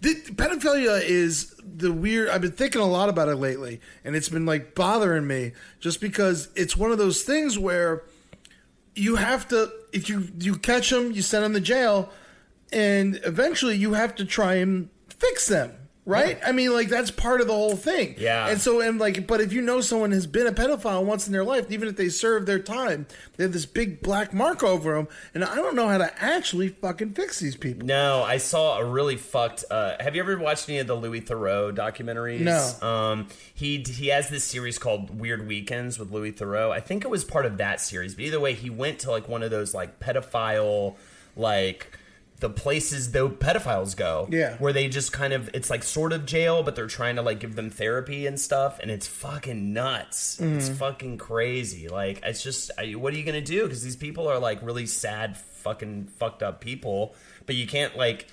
Pedophilia 0.00 1.02
is 1.02 1.54
the 1.60 1.92
weird. 1.92 2.28
I've 2.28 2.40
been 2.40 2.52
thinking 2.52 2.80
a 2.80 2.86
lot 2.86 3.08
about 3.08 3.28
it 3.28 3.36
lately, 3.36 3.80
and 4.04 4.14
it's 4.14 4.28
been 4.28 4.46
like 4.46 4.74
bothering 4.74 5.26
me 5.26 5.52
just 5.80 6.00
because 6.00 6.50
it's 6.54 6.76
one 6.76 6.92
of 6.92 6.98
those 6.98 7.22
things 7.22 7.58
where 7.58 8.04
you 8.94 9.16
have 9.16 9.48
to 9.48 9.72
if 9.92 10.08
you 10.08 10.28
you 10.38 10.56
catch 10.56 10.90
them, 10.90 11.12
you 11.12 11.22
send 11.22 11.44
them 11.44 11.52
to 11.54 11.60
jail, 11.60 12.10
and 12.72 13.20
eventually 13.24 13.76
you 13.76 13.94
have 13.94 14.14
to 14.16 14.24
try 14.24 14.54
and 14.54 14.88
fix 15.08 15.48
them. 15.48 15.72
Right? 16.08 16.38
I 16.42 16.52
mean, 16.52 16.72
like 16.72 16.88
that's 16.88 17.10
part 17.10 17.42
of 17.42 17.48
the 17.48 17.52
whole 17.52 17.76
thing. 17.76 18.14
Yeah. 18.16 18.48
And 18.48 18.58
so, 18.58 18.80
and 18.80 18.98
like, 18.98 19.26
but 19.26 19.42
if 19.42 19.52
you 19.52 19.60
know 19.60 19.82
someone 19.82 20.10
has 20.12 20.26
been 20.26 20.46
a 20.46 20.52
pedophile 20.52 21.04
once 21.04 21.26
in 21.26 21.34
their 21.34 21.44
life, 21.44 21.70
even 21.70 21.86
if 21.86 21.96
they 21.96 22.08
serve 22.08 22.46
their 22.46 22.58
time, 22.58 23.06
they 23.36 23.44
have 23.44 23.52
this 23.52 23.66
big 23.66 24.00
black 24.00 24.32
mark 24.32 24.62
over 24.62 24.94
them, 24.94 25.08
and 25.34 25.44
I 25.44 25.56
don't 25.56 25.76
know 25.76 25.86
how 25.86 25.98
to 25.98 26.10
actually 26.22 26.68
fucking 26.68 27.10
fix 27.10 27.40
these 27.40 27.56
people. 27.56 27.86
No, 27.86 28.22
I 28.22 28.38
saw 28.38 28.78
a 28.78 28.84
really 28.86 29.16
fucked. 29.16 29.66
Uh, 29.70 29.96
have 30.00 30.16
you 30.16 30.22
ever 30.22 30.38
watched 30.38 30.66
any 30.70 30.78
of 30.78 30.86
the 30.86 30.94
Louis 30.94 31.20
Theroux 31.20 31.76
documentaries? 31.76 32.40
No. 32.40 32.88
Um, 32.88 33.28
he 33.52 33.84
he 33.86 34.06
has 34.06 34.30
this 34.30 34.44
series 34.44 34.78
called 34.78 35.20
Weird 35.20 35.46
Weekends 35.46 35.98
with 35.98 36.10
Louis 36.10 36.32
Theroux. 36.32 36.70
I 36.70 36.80
think 36.80 37.04
it 37.04 37.10
was 37.10 37.22
part 37.22 37.44
of 37.44 37.58
that 37.58 37.82
series, 37.82 38.14
but 38.14 38.24
either 38.24 38.40
way, 38.40 38.54
he 38.54 38.70
went 38.70 39.00
to 39.00 39.10
like 39.10 39.28
one 39.28 39.42
of 39.42 39.50
those 39.50 39.74
like 39.74 40.00
pedophile 40.00 40.96
like 41.36 41.97
the 42.40 42.48
places 42.50 43.10
though 43.12 43.28
pedophiles 43.28 43.96
go 43.96 44.28
Yeah. 44.30 44.56
where 44.58 44.72
they 44.72 44.86
just 44.88 45.12
kind 45.12 45.32
of 45.32 45.50
it's 45.54 45.70
like 45.70 45.82
sort 45.82 46.12
of 46.12 46.24
jail 46.24 46.62
but 46.62 46.76
they're 46.76 46.86
trying 46.86 47.16
to 47.16 47.22
like 47.22 47.40
give 47.40 47.56
them 47.56 47.68
therapy 47.68 48.26
and 48.26 48.38
stuff 48.38 48.78
and 48.80 48.90
it's 48.90 49.06
fucking 49.08 49.72
nuts. 49.72 50.38
It's 50.40 50.66
mm-hmm. 50.68 50.74
fucking 50.74 51.18
crazy. 51.18 51.88
Like 51.88 52.20
it's 52.22 52.42
just 52.42 52.70
I, 52.78 52.92
what 52.92 53.12
are 53.12 53.16
you 53.16 53.24
gonna 53.24 53.40
do? 53.40 53.64
Because 53.64 53.82
these 53.82 53.96
people 53.96 54.28
are 54.28 54.38
like 54.38 54.62
really 54.62 54.86
sad 54.86 55.36
fucking 55.36 56.06
fucked 56.18 56.42
up 56.42 56.60
people 56.60 57.14
but 57.46 57.56
you 57.56 57.66
can't 57.66 57.96
like 57.96 58.28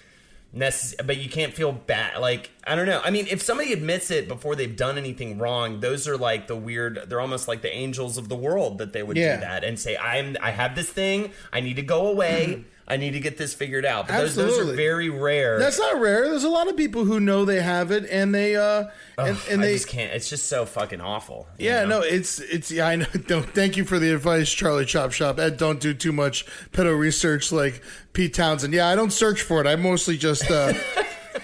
necess- 0.56 0.95
but 1.06 1.18
you 1.18 1.28
can't 1.30 1.53
feel 1.53 1.72
bad 1.72 2.20
like 2.20 2.51
i 2.66 2.76
don't 2.76 2.86
know. 2.86 3.01
I 3.03 3.10
mean 3.10 3.28
if 3.30 3.41
somebody 3.41 3.74
admits 3.74 4.12
it 4.12 4.28
before 4.28 4.56
they've 4.56 4.76
done 4.76 4.97
anything 4.97 5.38
wrong 5.38 5.80
those 5.80 6.08
are 6.08 6.18
like 6.18 6.47
the 6.47 6.56
weird 6.56 7.06
they're 7.08 7.20
almost 7.20 7.47
like 7.47 7.62
the 7.62 7.74
angels 7.76 8.18
of 8.18 8.30
the 8.30 8.36
world 8.36 8.78
that 8.78 8.93
they 8.93 9.03
would 9.03 9.18
Yeah. 9.18 9.36
do 9.36 9.41
that 9.41 9.64
and 9.64 9.78
say 9.80 9.97
i'm 9.97 10.38
i 10.41 10.51
have 10.51 10.76
this 10.76 10.89
thing 10.89 11.32
i 11.51 11.60
need 11.60 11.76
to 11.78 11.82
go 11.82 12.08
away 12.08 12.64
i 12.88 12.98
need 12.98 13.12
to 13.12 13.20
get 13.20 13.38
this 13.38 13.54
figured 13.54 13.86
out 13.86 14.08
but 14.08 14.18
those, 14.18 14.36
those 14.36 14.60
are 14.60 14.74
very 14.76 15.10
rare 15.10 15.58
That's 15.60 15.80
not 15.80 16.00
rare. 16.00 16.30
There's 16.30 16.44
a 16.44 16.50
lot 16.50 16.68
of 16.68 16.78
people 16.78 17.06
who 17.06 17.20
know 17.20 17.46
they 17.46 17.62
have 17.62 17.92
it, 17.92 18.06
and 18.10 18.34
they 18.34 18.56
uh, 18.56 18.86
and, 19.18 19.38
and 19.50 19.62
i 19.62 19.66
they 19.66 19.74
just 19.74 19.88
can't 19.88 20.14
it's 20.14 20.30
just 20.30 20.48
so 20.48 20.66
fucking 20.66 21.02
awful 21.02 21.48
Yeah, 21.58 21.84
know? 21.84 22.00
no, 22.00 22.02
it's 22.02 22.40
it's 22.40 22.72
yeah, 22.72 22.88
I 22.88 22.96
know. 22.98 23.06
Don't 23.28 23.50
thank 23.54 23.78
you 23.78 23.86
for 23.86 23.98
the 24.00 24.14
advice, 24.14 24.52
Charlie 24.52 24.86
Chop 24.86 25.12
Shop. 25.12 25.40
Ed, 25.40 25.58
don't 25.58 25.80
do 25.80 25.94
too 25.94 26.12
much 26.12 26.46
pedo 26.72 26.98
research 26.98 27.52
like 27.52 27.82
Pete 28.14 28.34
Townshend. 28.34 28.74
Yeah, 28.74 28.88
I 28.88 28.96
don't 28.96 29.12
search 29.12 29.42
for 29.42 29.62
it. 29.62 29.68
I 29.68 29.76
mostly 29.76 30.18
just. 30.18 30.50
uh 30.52 30.74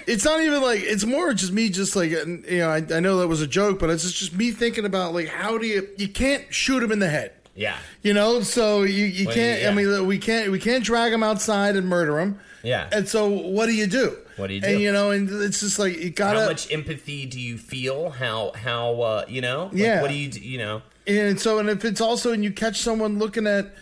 It's 0.08 0.24
not 0.26 0.42
even 0.42 0.62
like 0.62 0.80
it's 0.82 1.06
more 1.06 1.34
just 1.34 1.52
me, 1.52 1.70
just 1.70 1.96
like 1.96 2.12
you 2.12 2.44
know. 2.50 2.70
I, 2.70 2.78
I 2.78 3.00
know 3.02 3.18
that 3.18 3.28
was 3.28 3.42
a 3.42 3.48
joke, 3.48 3.78
but 3.80 3.89
it's 3.89 4.04
just, 4.04 4.16
just 4.16 4.34
me 4.34 4.52
thinking 4.52 4.86
about 4.86 5.14
like 5.14 5.28
how 5.28 5.58
do 5.58 5.68
you 5.68 5.88
you 5.98 6.08
can't 6.08 6.52
shoot 6.54 6.82
him 6.82 6.92
in 6.94 7.00
the 7.00 7.10
head, 7.10 7.34
yeah 7.62 7.78
you 8.01 8.14
know? 8.14 8.41
So 8.41 8.84
you 8.84 9.05
you 9.05 9.28
can't. 9.28 9.62
yeah. 9.62 9.70
I 9.70 9.74
mean, 9.74 10.07
we 10.07 10.18
can't 10.18 10.51
we 10.51 10.59
can't 10.59 10.84
drag 10.84 11.14
him 11.14 11.24
outside 11.24 11.76
and 11.76 11.88
murder 11.88 12.20
him. 12.20 12.39
Yeah. 12.64 12.89
And 12.91 13.07
so 13.07 13.30
what 13.30 13.68
do 13.68 13.74
you 13.74 13.88
do? 13.88 14.18
What 14.38 14.47
do 14.47 14.53
you 14.55 14.62
do? 14.62 14.68
And 14.68 14.82
you 14.82 14.91
know, 14.91 15.12
and 15.12 15.30
it's 15.30 15.59
just 15.59 15.78
like 15.78 15.97
you 15.97 16.09
gotta. 16.09 16.39
how 16.41 16.45
much 16.47 16.72
empathy 16.72 17.26
do 17.26 17.39
you 17.39 17.57
feel 17.57 18.09
how 18.09 18.51
how 18.55 19.01
uh 19.01 19.26
you 19.28 19.41
know 19.41 19.66
like, 19.72 19.74
Yeah. 19.88 20.01
what 20.01 20.09
do 20.09 20.18
you 20.18 20.30
do, 20.30 20.39
you 20.39 20.57
know 20.57 20.82
And 21.07 21.39
so, 21.39 21.59
and 21.59 21.70
if 21.70 21.86
it's 21.86 22.01
also, 22.01 22.32
and 22.34 22.43
you 22.43 22.51
catch 22.51 22.80
someone 22.82 23.20
looking 23.20 23.45
at 23.47 23.74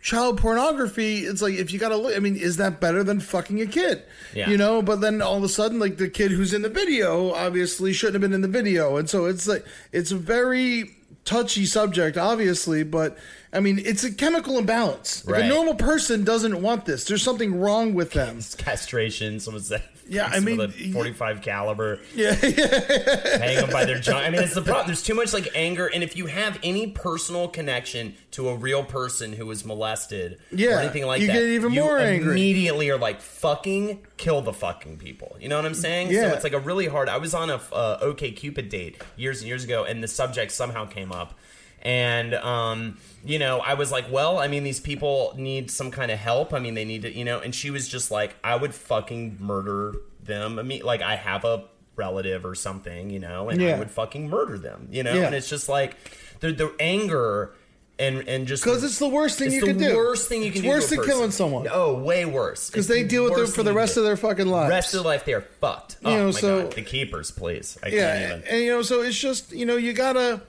child 0.00 0.38
pornography, 0.38 1.20
it's 1.26 1.42
like 1.42 1.54
if 1.54 1.72
you 1.72 1.78
got 1.78 1.88
to 1.90 1.96
look. 1.96 2.14
I 2.16 2.20
mean, 2.20 2.36
is 2.36 2.56
that 2.58 2.80
better 2.80 3.02
than 3.02 3.18
fucking 3.20 3.60
a 3.60 3.66
kid? 3.66 4.02
Yeah. 4.34 4.50
You 4.50 4.56
know. 4.56 4.82
But 4.82 5.00
then 5.00 5.20
all 5.22 5.36
of 5.36 5.42
a 5.42 5.48
sudden, 5.48 5.78
like 5.78 5.96
the 5.96 6.08
kid 6.08 6.30
who's 6.30 6.54
in 6.54 6.62
the 6.62 6.68
video 6.68 7.32
obviously 7.32 7.92
shouldn't 7.92 8.14
have 8.14 8.22
been 8.22 8.32
in 8.34 8.42
the 8.42 8.48
video, 8.60 8.96
and 8.96 9.08
so 9.10 9.26
it's 9.26 9.46
like 9.48 9.64
it's 9.92 10.10
very 10.12 10.94
touchy 11.28 11.66
subject, 11.66 12.16
obviously, 12.16 12.82
but 12.82 13.18
I 13.52 13.60
mean, 13.60 13.78
it's 13.82 14.04
a 14.04 14.12
chemical 14.12 14.58
imbalance. 14.58 15.24
Right. 15.26 15.44
a 15.44 15.48
normal 15.48 15.74
person 15.74 16.24
doesn't 16.24 16.60
want 16.60 16.84
this. 16.84 17.04
There's 17.04 17.22
something 17.22 17.58
wrong 17.58 17.94
with 17.94 18.12
them. 18.12 18.38
It's 18.38 18.54
Castration. 18.54 19.40
Someone 19.40 19.62
said. 19.62 19.82
Yeah, 20.10 20.26
I 20.32 20.40
mean, 20.40 20.58
a 20.58 20.68
45 20.68 21.42
caliber. 21.42 22.00
Yeah, 22.14 22.32
hang 22.32 23.56
them 23.56 23.68
by 23.70 23.84
their 23.84 23.98
jaw. 23.98 24.16
I 24.16 24.30
mean, 24.30 24.42
it's 24.42 24.54
the 24.54 24.62
problem. 24.62 24.86
There's 24.86 25.02
too 25.02 25.14
much 25.14 25.34
like 25.34 25.48
anger, 25.54 25.86
and 25.86 26.02
if 26.02 26.16
you 26.16 26.24
have 26.24 26.58
any 26.62 26.86
personal 26.92 27.46
connection 27.46 28.14
to 28.30 28.48
a 28.48 28.56
real 28.56 28.82
person 28.84 29.34
who 29.34 29.44
was 29.44 29.66
molested 29.66 30.38
Yeah, 30.50 30.76
or 30.76 30.80
anything 30.80 31.04
like 31.04 31.20
you 31.20 31.26
that, 31.26 31.34
get 31.34 31.42
even 31.42 31.72
you 31.74 31.82
more 31.82 31.98
angry. 31.98 32.30
Immediately 32.32 32.88
are 32.88 32.96
like, 32.96 33.20
"Fucking 33.20 34.06
kill 34.16 34.40
the 34.40 34.54
fucking 34.54 34.96
people." 34.96 35.36
You 35.38 35.50
know 35.50 35.56
what 35.56 35.66
I'm 35.66 35.74
saying? 35.74 36.10
Yeah. 36.10 36.30
So 36.30 36.34
it's 36.36 36.44
like 36.44 36.54
a 36.54 36.58
really 36.60 36.86
hard. 36.86 37.10
I 37.10 37.18
was 37.18 37.34
on 37.34 37.50
a 37.50 37.60
uh, 37.70 37.98
OK 38.00 38.30
Cupid 38.30 38.70
date 38.70 39.02
years 39.16 39.40
and 39.40 39.48
years 39.48 39.62
ago, 39.62 39.84
and 39.84 40.02
the 40.02 40.08
subject 40.08 40.52
somehow 40.52 40.86
came 40.86 41.12
up. 41.12 41.38
And 41.82 42.34
um, 42.34 42.98
you 43.24 43.38
know, 43.38 43.58
I 43.60 43.74
was 43.74 43.92
like, 43.92 44.10
well, 44.10 44.38
I 44.38 44.48
mean, 44.48 44.64
these 44.64 44.80
people 44.80 45.34
need 45.36 45.70
some 45.70 45.90
kind 45.90 46.10
of 46.10 46.18
help. 46.18 46.52
I 46.52 46.58
mean, 46.58 46.74
they 46.74 46.84
need 46.84 47.02
to, 47.02 47.12
you 47.16 47.24
know. 47.24 47.38
And 47.40 47.54
she 47.54 47.70
was 47.70 47.88
just 47.88 48.10
like, 48.10 48.36
I 48.42 48.56
would 48.56 48.74
fucking 48.74 49.36
murder 49.40 49.94
them. 50.22 50.58
I 50.58 50.62
mean, 50.62 50.82
like, 50.82 51.02
I 51.02 51.16
have 51.16 51.44
a 51.44 51.64
relative 51.96 52.44
or 52.44 52.54
something, 52.54 53.10
you 53.10 53.18
know, 53.18 53.48
and 53.48 53.60
Yeah. 53.60 53.76
I 53.76 53.78
would 53.78 53.90
fucking 53.90 54.28
murder 54.28 54.58
them, 54.58 54.88
you 54.90 55.02
know. 55.02 55.14
Yeah. 55.14 55.26
And 55.26 55.34
it's 55.34 55.48
just 55.48 55.68
like 55.68 55.96
the 56.40 56.52
the 56.52 56.72
anger 56.80 57.54
and 57.98 58.28
and 58.28 58.46
just 58.46 58.62
because 58.62 58.84
it's 58.84 59.00
the 59.00 59.08
worst 59.08 59.38
thing 59.38 59.50
you 59.50 59.62
can 59.62 59.76
do. 59.78 59.96
worst 59.96 60.28
thing 60.28 60.42
you 60.42 60.52
can 60.52 60.58
it's 60.58 60.62
do. 60.62 60.68
worse 60.68 60.88
than 60.90 60.98
person. 60.98 61.10
killing 61.12 61.30
someone. 61.32 61.66
Oh, 61.70 61.94
way 61.94 62.24
worse. 62.24 62.70
Because 62.70 62.86
they 62.86 63.02
the 63.02 63.08
deal 63.08 63.24
with 63.24 63.36
it 63.38 63.48
for 63.48 63.64
the 63.64 63.72
rest 63.72 63.96
of 63.96 64.04
their 64.04 64.16
fucking 64.16 64.46
lives. 64.46 64.70
rest 64.70 64.94
of 64.94 65.02
their 65.02 65.10
life. 65.12 65.24
They 65.24 65.34
are 65.34 65.40
fucked. 65.40 65.96
Oh 66.04 66.10
know, 66.14 66.24
my 66.26 66.30
so- 66.30 66.62
god, 66.64 66.72
the 66.74 66.82
keepers, 66.82 67.30
please. 67.32 67.76
I 67.82 67.88
yeah, 67.88 68.18
can't 68.18 68.42
even. 68.42 68.54
and 68.54 68.64
you 68.64 68.70
know, 68.70 68.82
so 68.82 69.00
it's 69.02 69.18
just 69.18 69.52
you 69.52 69.66
know, 69.66 69.76
you 69.76 69.92
gotta. 69.92 70.40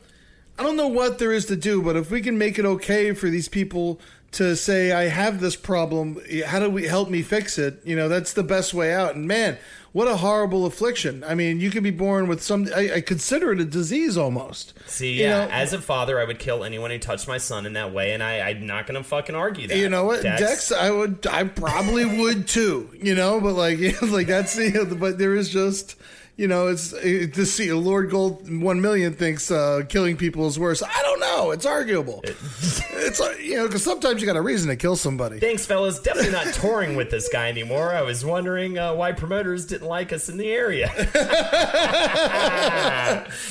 I 0.60 0.64
don't 0.64 0.76
know 0.76 0.88
what 0.88 1.20
there 1.20 1.32
is 1.32 1.46
to 1.46 1.56
do, 1.56 1.82
but 1.82 1.96
if 1.96 2.12
we 2.12 2.20
can 2.22 2.38
make 2.38 2.60
it 2.60 2.66
okay 2.66 3.14
for 3.14 3.30
these 3.30 3.48
people 3.48 4.00
to 4.34 4.56
say, 4.58 4.92
"I 4.92 5.04
have 5.08 5.40
this 5.40 5.56
problem. 5.56 6.22
How 6.46 6.60
do 6.60 6.70
we 6.70 6.86
help 6.86 7.10
me 7.10 7.22
fix 7.22 7.58
it?" 7.58 7.80
You 7.86 7.96
know, 7.96 8.10
that's 8.10 8.34
the 8.34 8.44
best 8.44 8.74
way 8.74 8.94
out. 8.94 9.16
And 9.16 9.26
man, 9.26 9.58
what 9.94 10.10
a 10.10 10.18
horrible 10.18 10.66
affliction! 10.66 11.24
I 11.26 11.34
mean, 11.34 11.62
you 11.62 11.72
can 11.72 11.82
be 11.82 11.92
born 11.92 12.28
with 12.28 12.44
some. 12.44 12.68
I, 12.76 12.96
I 12.96 13.02
consider 13.02 13.54
it 13.54 13.62
a 13.62 13.66
disease 13.66 14.18
almost. 14.18 14.74
See, 14.86 15.14
You 15.14 15.22
yeah, 15.24 15.46
know- 15.46 15.52
as 15.52 15.72
a 15.72 15.80
father, 15.82 16.20
I 16.20 16.26
would 16.26 16.40
kill 16.40 16.66
anyone 16.66 16.92
who 16.92 17.00
touched 17.00 17.28
my 17.28 17.38
son 17.38 17.66
in 17.66 17.74
that 17.74 17.94
way, 17.94 18.12
and 18.12 18.22
I, 18.22 18.42
I'm 18.42 18.68
not 18.68 18.86
gonna 18.86 19.02
fucking 19.02 19.36
argue 19.36 19.66
that. 19.70 19.78
You 19.78 19.88
know 19.88 20.04
what, 20.04 20.22
Dex? 20.24 20.74
I 20.74 20.92
would, 20.92 21.26
I 21.26 21.46
probably 21.46 22.04
would 22.06 22.48
too. 22.50 22.90
You 23.02 23.16
know, 23.16 23.40
but 23.40 23.54
like, 23.54 23.80
like 24.02 24.28
that's 24.28 24.58
you 24.58 24.72
know, 24.74 24.86
but 24.94 25.18
there 25.18 25.36
is 25.36 25.50
just, 25.50 25.96
you 26.40 26.48
know, 26.48 26.68
it's 26.70 26.94
it, 26.94 27.34
to 27.34 27.46
see 27.46 27.74
Lord 27.74 28.10
Gold 28.10 28.50
one 28.62 28.80
million 28.80 29.14
thinks 29.14 29.52
uh, 29.52 29.82
killing 29.90 30.16
people 30.16 30.48
is 30.48 30.58
worse. 30.58 30.82
I 30.82 31.02
don't 31.02 31.20
know. 31.20 31.52
It's 31.52 31.66
arguable. 31.66 32.24
it's 33.10 33.20
uh, 33.20 33.34
you 33.42 33.58
know, 33.58 33.68
because 33.68 33.84
sometimes 33.84 34.22
you 34.22 34.28
got 34.28 34.38
a 34.38 34.42
reason 34.42 34.70
to 34.70 34.76
kill 34.76 34.96
somebody. 34.96 35.40
Thanks, 35.40 35.66
fellas. 35.66 36.00
Definitely 36.00 36.32
not 36.32 36.54
touring 36.54 36.96
with 36.96 37.10
this 37.12 37.28
guy 37.30 37.50
anymore. 37.50 37.94
I 37.94 38.04
was 38.04 38.24
wondering 38.24 38.78
uh, 38.78 38.94
why 38.94 39.12
promoters 39.12 39.66
didn't 39.66 39.88
like 39.88 40.14
us 40.14 40.30
in 40.30 40.38
the 40.38 40.50
area. 40.52 40.90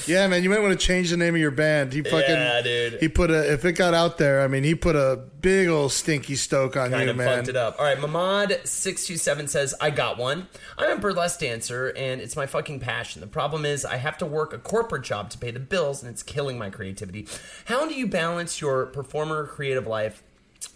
Yeah, 0.06 0.26
man, 0.28 0.42
you 0.42 0.50
might 0.50 0.60
want 0.60 0.78
to 0.78 0.86
change 0.86 1.10
the 1.10 1.16
name 1.16 1.34
of 1.34 1.40
your 1.40 1.50
band. 1.50 1.92
He 1.92 2.02
fucking, 2.02 2.20
Yeah, 2.20 2.62
dude. 2.62 3.00
He 3.00 3.08
put 3.08 3.30
a. 3.30 3.52
If 3.52 3.64
it 3.64 3.72
got 3.72 3.94
out 3.94 4.18
there, 4.18 4.42
I 4.42 4.48
mean, 4.48 4.64
he 4.64 4.74
put 4.74 4.96
a 4.96 5.16
big 5.40 5.68
old 5.68 5.92
stinky 5.92 6.36
stoke 6.36 6.76
on 6.76 6.90
kind 6.90 7.08
you, 7.08 7.14
man. 7.14 7.38
fucked 7.38 7.48
it 7.48 7.56
up. 7.56 7.76
All 7.78 7.84
right, 7.84 7.98
Mamad627 7.98 9.48
says, 9.48 9.74
I 9.80 9.90
got 9.90 10.18
one. 10.18 10.48
I'm 10.76 10.98
a 10.98 11.00
burlesque 11.00 11.40
dancer, 11.40 11.88
and 11.96 12.20
it's 12.20 12.36
my 12.36 12.46
fucking 12.46 12.80
passion. 12.80 13.20
The 13.20 13.26
problem 13.26 13.64
is, 13.64 13.84
I 13.84 13.96
have 13.96 14.18
to 14.18 14.26
work 14.26 14.52
a 14.52 14.58
corporate 14.58 15.04
job 15.04 15.30
to 15.30 15.38
pay 15.38 15.50
the 15.50 15.60
bills, 15.60 16.02
and 16.02 16.10
it's 16.10 16.22
killing 16.22 16.58
my 16.58 16.70
creativity. 16.70 17.26
How 17.66 17.86
do 17.86 17.94
you 17.94 18.06
balance 18.06 18.60
your 18.60 18.86
performer 18.86 19.46
creative 19.48 19.86
life 19.86 20.22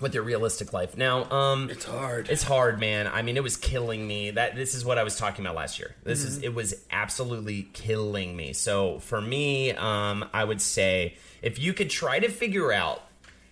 with 0.01 0.15
your 0.15 0.23
realistic 0.23 0.73
life? 0.73 0.97
Now, 0.97 1.31
um, 1.31 1.69
It's 1.71 1.85
hard. 1.85 2.29
It's 2.31 2.43
hard, 2.45 2.79
man. 2.81 3.07
I 3.07 3.23
mean, 3.23 3.37
it 3.37 3.43
was 3.43 3.57
killing 3.57 4.07
me. 4.07 4.31
That 4.31 4.55
this 4.57 4.75
is 4.75 4.85
what 4.85 4.99
I 4.99 5.03
was 5.03 5.17
talking 5.17 5.45
about 5.45 5.57
last 5.57 5.79
year. 5.79 5.95
This 6.05 6.21
Mm-hmm. 6.21 6.29
is 6.29 6.43
it 6.43 6.55
was 6.55 6.75
absolutely 6.91 7.69
killing 7.73 8.37
me. 8.37 8.53
So 8.53 8.99
for 9.01 9.21
me, 9.21 9.73
um, 9.73 10.25
I 10.33 10.45
would 10.45 10.61
say 10.61 11.17
if 11.43 11.59
you 11.59 11.73
could 11.73 11.91
try 11.91 12.19
to 12.21 12.29
figure 12.29 12.73
out 12.73 13.03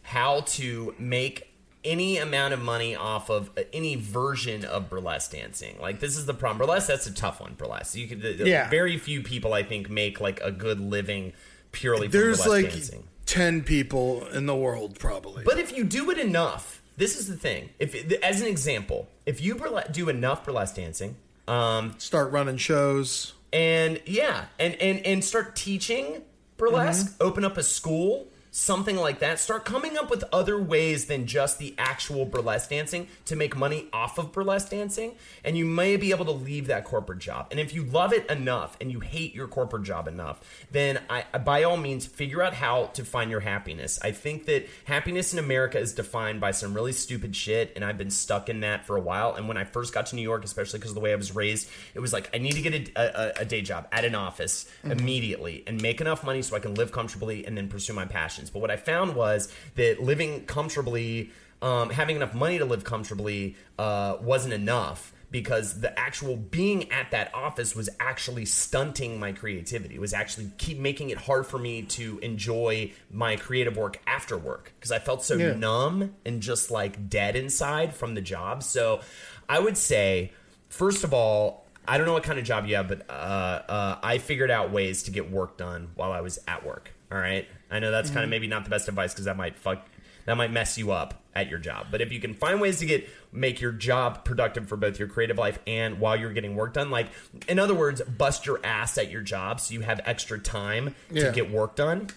how 0.03 0.41
to 0.41 0.95
make 0.99 1.47
any 1.83 2.18
amount 2.18 2.53
of 2.53 2.61
money 2.61 2.95
off 2.95 3.31
of 3.31 3.51
uh, 3.57 3.62
any 3.73 3.95
version 3.97 4.64
of 4.66 4.91
burlesque 4.91 5.33
dancing. 5.33 5.79
Like 5.81 5.99
this 5.99 6.16
is 6.18 6.27
the 6.27 6.35
problem. 6.35 6.59
Burlesque 6.59 6.89
that's 6.89 7.07
a 7.07 7.14
tough 7.14 7.41
one. 7.41 7.55
Burlesque. 7.55 7.97
You 7.97 8.07
could. 8.07 8.23
Yeah. 8.47 8.68
Very 8.68 8.99
few 8.99 9.23
people 9.23 9.55
I 9.55 9.62
think 9.62 9.89
make 9.89 10.21
like 10.21 10.41
a 10.43 10.51
good 10.53 10.79
living 10.79 11.33
purely 11.73 12.09
from 12.09 12.21
There's 12.21 12.43
burlesque 12.45 12.64
like 12.64 12.73
dancing. 12.75 13.05
Ten 13.31 13.62
people 13.62 14.26
in 14.28 14.47
the 14.47 14.57
world, 14.57 14.99
probably. 14.99 15.45
But 15.45 15.59
if 15.59 15.76
you 15.76 15.85
do 15.85 16.11
it 16.11 16.18
enough, 16.18 16.83
this 16.97 17.18
is 17.18 17.28
the 17.28 17.37
thing. 17.37 17.70
If 17.78 17.95
as 18.22 18.41
an 18.41 18.47
example, 18.49 19.09
if 19.26 19.41
you 19.41 19.55
burle- 19.55 19.91
do 19.93 20.09
enough 20.09 20.45
burlesque 20.45 20.74
dancing, 20.76 21.16
um, 21.49 21.95
Start 21.99 22.33
running 22.33 22.57
shows. 22.59 23.33
and 23.53 24.01
yeah, 24.07 24.47
and 24.59 24.74
and 24.76 25.05
and 25.07 25.24
start 25.24 25.55
teaching 25.57 26.22
burlesque, 26.57 27.07
Mm-hmm. 27.12 27.26
open 27.26 27.45
up 27.45 27.57
a 27.57 27.62
school, 27.62 28.26
something 28.51 28.96
like 28.96 29.20
that. 29.20 29.38
Start 29.38 29.64
coming 29.64 29.96
up 29.96 30.11
with 30.11 30.24
other 30.32 30.61
ways 30.61 31.07
than 31.07 31.26
just 31.26 31.59
the 31.59 31.74
actual 31.78 32.24
burlesque 32.24 32.70
dancing 32.70 33.09
to 33.26 33.36
make 33.36 33.57
money 33.57 33.86
off 33.92 34.18
of 34.18 34.32
burlesque 34.32 34.70
dancing, 34.70 35.14
and 35.44 35.57
you 35.57 35.64
may 35.64 35.96
be 35.96 36.11
able 36.11 36.24
to 36.24 36.32
leave 36.32 36.66
that 36.66 36.84
corporate 36.84 37.20
job. 37.20 37.48
And 37.51 37.61
if 37.61 37.74
you 37.74 37.84
love 37.84 38.12
it 38.12 38.28
enough 38.30 38.76
and 38.80 38.90
you 38.90 39.01
hate 39.01 39.34
your 39.34 39.48
corporate 39.48 39.84
job 39.84 40.09
enough, 40.09 40.40
then 40.70 41.01
I 41.09 41.24
by 41.38 41.62
all 41.62 41.76
means 41.76 42.07
figure 42.07 42.42
out 42.42 42.55
how 42.55 42.86
to 42.86 43.05
find 43.05 43.30
your 43.30 43.40
happiness. 43.40 43.98
I 44.03 44.12
think 44.12 44.46
that 44.46 44.66
happiness 44.84 45.32
in 45.32 45.38
America 45.38 45.78
is 45.78 45.92
defined 45.92 46.40
by 46.40 46.51
some 46.51 46.74
really 46.74 46.92
stupid 46.92 47.36
shit, 47.36 47.72
and 47.76 47.84
I've 47.84 47.98
been 47.98 48.11
stuck 48.11 48.48
in 48.48 48.61
that 48.61 48.86
for 48.86 48.96
a 48.96 49.01
while. 49.01 49.34
And 49.34 49.48
when 49.48 49.57
I 49.57 49.64
first 49.64 49.94
got 49.94 50.07
to 50.07 50.16
New 50.16 50.22
York, 50.22 50.44
especially 50.44 50.78
because 50.78 50.90
of 50.90 50.96
the 50.96 51.01
way 51.01 51.12
I 51.12 51.16
was 51.16 51.34
raised, 51.34 51.68
it 51.94 52.01
was 52.01 52.12
like 52.12 52.28
I 52.34 52.38
need 52.38 52.53
to 52.53 52.62
get 52.62 52.74
a, 52.74 52.92
a, 52.96 53.42
a 53.42 53.44
day 53.44 53.62
job 53.62 53.86
at 53.92 54.05
an 54.05 54.14
office 54.14 54.68
mm-hmm. 54.82 54.98
immediately 54.98 55.62
and 55.66 55.80
make 55.80 56.01
enough 56.01 56.24
money 56.24 56.42
so 56.42 56.57
I 56.57 56.61
can 56.61 56.74
live 56.74 56.92
comfortably 56.92 57.46
and 57.46 57.57
then 57.57 57.68
pursue 57.68 57.92
my 57.92 58.05
But 58.49 58.61
what 58.61 58.70
I 58.70 58.76
found 58.76 59.14
was 59.14 59.53
that 59.74 60.01
living 60.03 60.47
comfortably, 60.47 61.30
um, 61.61 61.91
having 61.91 62.16
enough 62.16 62.32
money 62.32 62.57
to 62.59 62.64
live 62.64 62.84
comfortably, 62.84 63.57
uh, 63.78 64.16
wasn't 64.22 64.55
enough 64.55 65.12
because 65.30 65.80
the 65.80 65.97
actual 65.97 66.36
being 66.36 66.91
at 66.91 67.11
that 67.12 67.32
office 67.32 67.76
was 67.76 67.88
actually 68.01 68.45
stunting 68.45 69.20
my 69.20 69.30
creativity. 69.30 69.95
It 69.95 70.01
was 70.01 70.12
actually 70.12 70.51
keep 70.59 70.78
making 70.78 71.11
it 71.11 71.18
hard 71.18 71.47
for 71.47 71.57
me 71.59 71.82
to 71.82 72.18
enjoy 72.20 72.91
my 73.12 73.36
creative 73.36 73.76
work 73.76 74.01
after 74.09 74.36
work 74.36 74.72
because 74.76 74.91
I 74.91 74.99
felt 74.99 75.22
so 75.22 75.36
Yeah. 75.36 75.53
numb 75.55 76.16
and 76.24 76.41
just 76.41 76.70
like 76.72 77.09
dead 77.09 77.36
inside 77.36 77.95
from 77.95 78.14
the 78.14 78.20
job. 78.20 78.64
So 78.64 79.03
I 79.49 79.61
would 79.61 79.76
say, 79.76 80.32
first 80.68 81.05
of 81.05 81.14
all, 81.14 81.64
I 81.86 81.97
don't 81.97 82.07
know 82.07 82.12
what 82.12 82.24
kind 82.24 82.38
of 82.38 82.45
job 82.45 82.66
you 82.66 82.74
have, 82.74 82.88
but 82.88 83.09
uh, 83.09 83.12
uh, 83.12 83.99
I 84.03 84.18
figured 84.18 84.51
out 84.51 84.72
ways 84.72 85.05
to 85.05 85.11
get 85.12 85.30
work 85.30 85.57
done 85.57 85.91
while 85.95 86.11
I 86.12 86.20
was 86.22 86.41
at 86.49 86.64
work. 86.66 86.91
All 87.12 87.18
right, 87.18 87.47
I 87.71 87.79
know 87.79 87.91
that's 87.91 88.11
kind 88.11 88.25
of 88.25 88.31
maybe 88.31 88.47
not 88.47 88.64
the 88.64 88.71
best 88.71 88.89
advice 88.89 89.12
because 89.12 89.27
that 89.27 89.37
might 89.37 89.59
fuck, 89.59 89.87
that 90.27 90.37
might 90.37 90.51
mess 90.53 90.77
you 90.79 90.91
up 90.93 91.23
at 91.35 91.49
your 91.49 91.59
job. 91.61 91.87
But 91.91 92.01
if 92.01 92.12
you 92.12 92.18
can 92.21 92.35
find 92.35 92.61
ways 92.61 92.81
to 92.81 92.87
get 92.87 93.09
make 93.33 93.61
your 93.61 93.71
job 93.73 94.25
productive 94.25 94.68
for 94.68 94.77
both 94.77 94.99
your 94.99 95.07
creative 95.09 95.39
life 95.39 95.59
and 95.66 96.01
while 96.01 96.16
you're 96.16 96.33
getting 96.33 96.57
work 96.57 96.75
done, 96.75 96.91
like 96.91 97.07
in 97.49 97.59
other 97.59 97.75
words, 97.75 98.03
bust 98.03 98.47
your 98.47 98.61
ass 98.64 98.99
at 98.99 99.11
your 99.11 99.23
job 99.23 99.61
so 99.61 99.73
you 99.75 99.81
have 99.83 100.01
extra 100.05 100.39
time 100.39 100.95
Yeah. 101.11 101.27
to 101.27 101.33
get 101.33 101.51
work 101.51 101.77
done. 101.77 102.09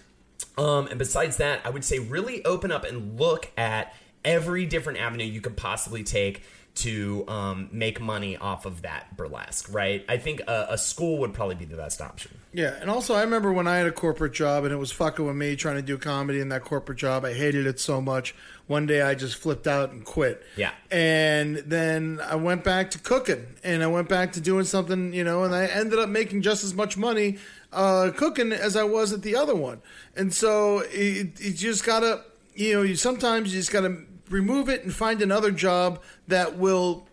Um, 0.57 0.87
and 0.87 0.97
besides 0.99 1.37
that, 1.37 1.61
I 1.63 1.69
would 1.69 1.83
say 1.83 1.99
really 1.99 2.43
open 2.45 2.71
up 2.71 2.83
and 2.83 3.19
look 3.19 3.51
at 3.57 3.93
every 4.25 4.65
different 4.65 4.99
avenue 4.99 5.25
you 5.25 5.41
could 5.41 5.57
possibly 5.57 6.03
take 6.03 6.43
to 6.75 7.23
um, 7.27 7.69
make 7.71 8.01
money 8.01 8.35
off 8.35 8.65
of 8.65 8.81
that 8.81 9.15
burlesque, 9.15 9.71
right? 9.71 10.03
I 10.09 10.17
think 10.17 10.41
a, 10.47 10.67
a 10.71 10.77
school 10.77 11.19
would 11.19 11.33
probably 11.33 11.55
be 11.55 11.65
the 11.65 11.77
best 11.77 12.01
option. 12.01 12.31
Yeah, 12.51 12.75
and 12.81 12.89
also 12.89 13.13
I 13.13 13.21
remember 13.21 13.53
when 13.53 13.67
I 13.67 13.77
had 13.77 13.85
a 13.85 13.91
corporate 13.91 14.33
job 14.33 14.63
and 14.63 14.73
it 14.73 14.77
was 14.77 14.91
fucking 14.91 15.25
with 15.25 15.35
me 15.35 15.55
trying 15.55 15.75
to 15.75 15.83
do 15.83 15.97
comedy 15.97 16.39
in 16.39 16.49
that 16.49 16.63
corporate 16.63 16.97
job. 16.97 17.25
I 17.25 17.33
hated 17.33 17.67
it 17.67 17.79
so 17.79 18.01
much. 18.01 18.33
One 18.65 18.87
day 18.87 19.01
I 19.01 19.13
just 19.13 19.35
flipped 19.35 19.67
out 19.67 19.91
and 19.91 20.03
quit. 20.03 20.43
Yeah. 20.55 20.71
And 20.89 21.57
then 21.57 22.19
I 22.23 22.35
went 22.35 22.63
back 22.63 22.89
to 22.91 22.99
cooking 22.99 23.45
and 23.63 23.83
I 23.83 23.87
went 23.87 24.09
back 24.09 24.33
to 24.33 24.41
doing 24.41 24.65
something, 24.65 25.13
you 25.13 25.23
know, 25.23 25.43
and 25.43 25.53
I 25.53 25.65
ended 25.65 25.99
up 25.99 26.09
making 26.09 26.41
just 26.41 26.63
as 26.63 26.73
much 26.73 26.97
money 26.97 27.37
uh, 27.71 28.11
cooking 28.15 28.51
as 28.51 28.75
I 28.75 28.83
was 28.83 29.13
at 29.13 29.21
the 29.21 29.35
other 29.35 29.55
one. 29.55 29.81
And 30.15 30.33
so 30.33 30.83
it, 30.91 31.39
you 31.39 31.53
just 31.53 31.85
gotta, 31.85 32.23
you 32.55 32.73
know, 32.73 32.81
you 32.81 32.95
sometimes 32.95 33.53
you 33.53 33.59
just 33.59 33.71
gotta 33.71 33.97
remove 34.33 34.67
it 34.69 34.83
and 34.83 34.93
find 34.93 35.21
another 35.21 35.51
job 35.51 36.01
that 36.27 36.57
will 36.57 37.07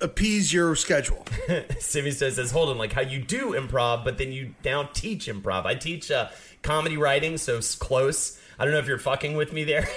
appease 0.00 0.52
your 0.52 0.76
schedule. 0.76 1.24
Simi 1.80 2.12
says, 2.12 2.36
says, 2.36 2.50
hold 2.52 2.68
on, 2.68 2.78
like 2.78 2.92
how 2.92 3.00
you 3.00 3.20
do 3.20 3.52
improv, 3.54 4.04
but 4.04 4.18
then 4.18 4.30
you 4.30 4.54
now 4.64 4.84
teach 4.92 5.26
improv. 5.26 5.64
I 5.66 5.74
teach 5.74 6.10
uh, 6.10 6.28
comedy 6.62 6.96
writing, 6.96 7.36
so 7.38 7.56
it's 7.56 7.74
close. 7.74 8.40
I 8.58 8.64
don't 8.64 8.72
know 8.74 8.80
if 8.80 8.86
you're 8.86 8.98
fucking 8.98 9.36
with 9.36 9.52
me 9.52 9.64
there. 9.64 9.88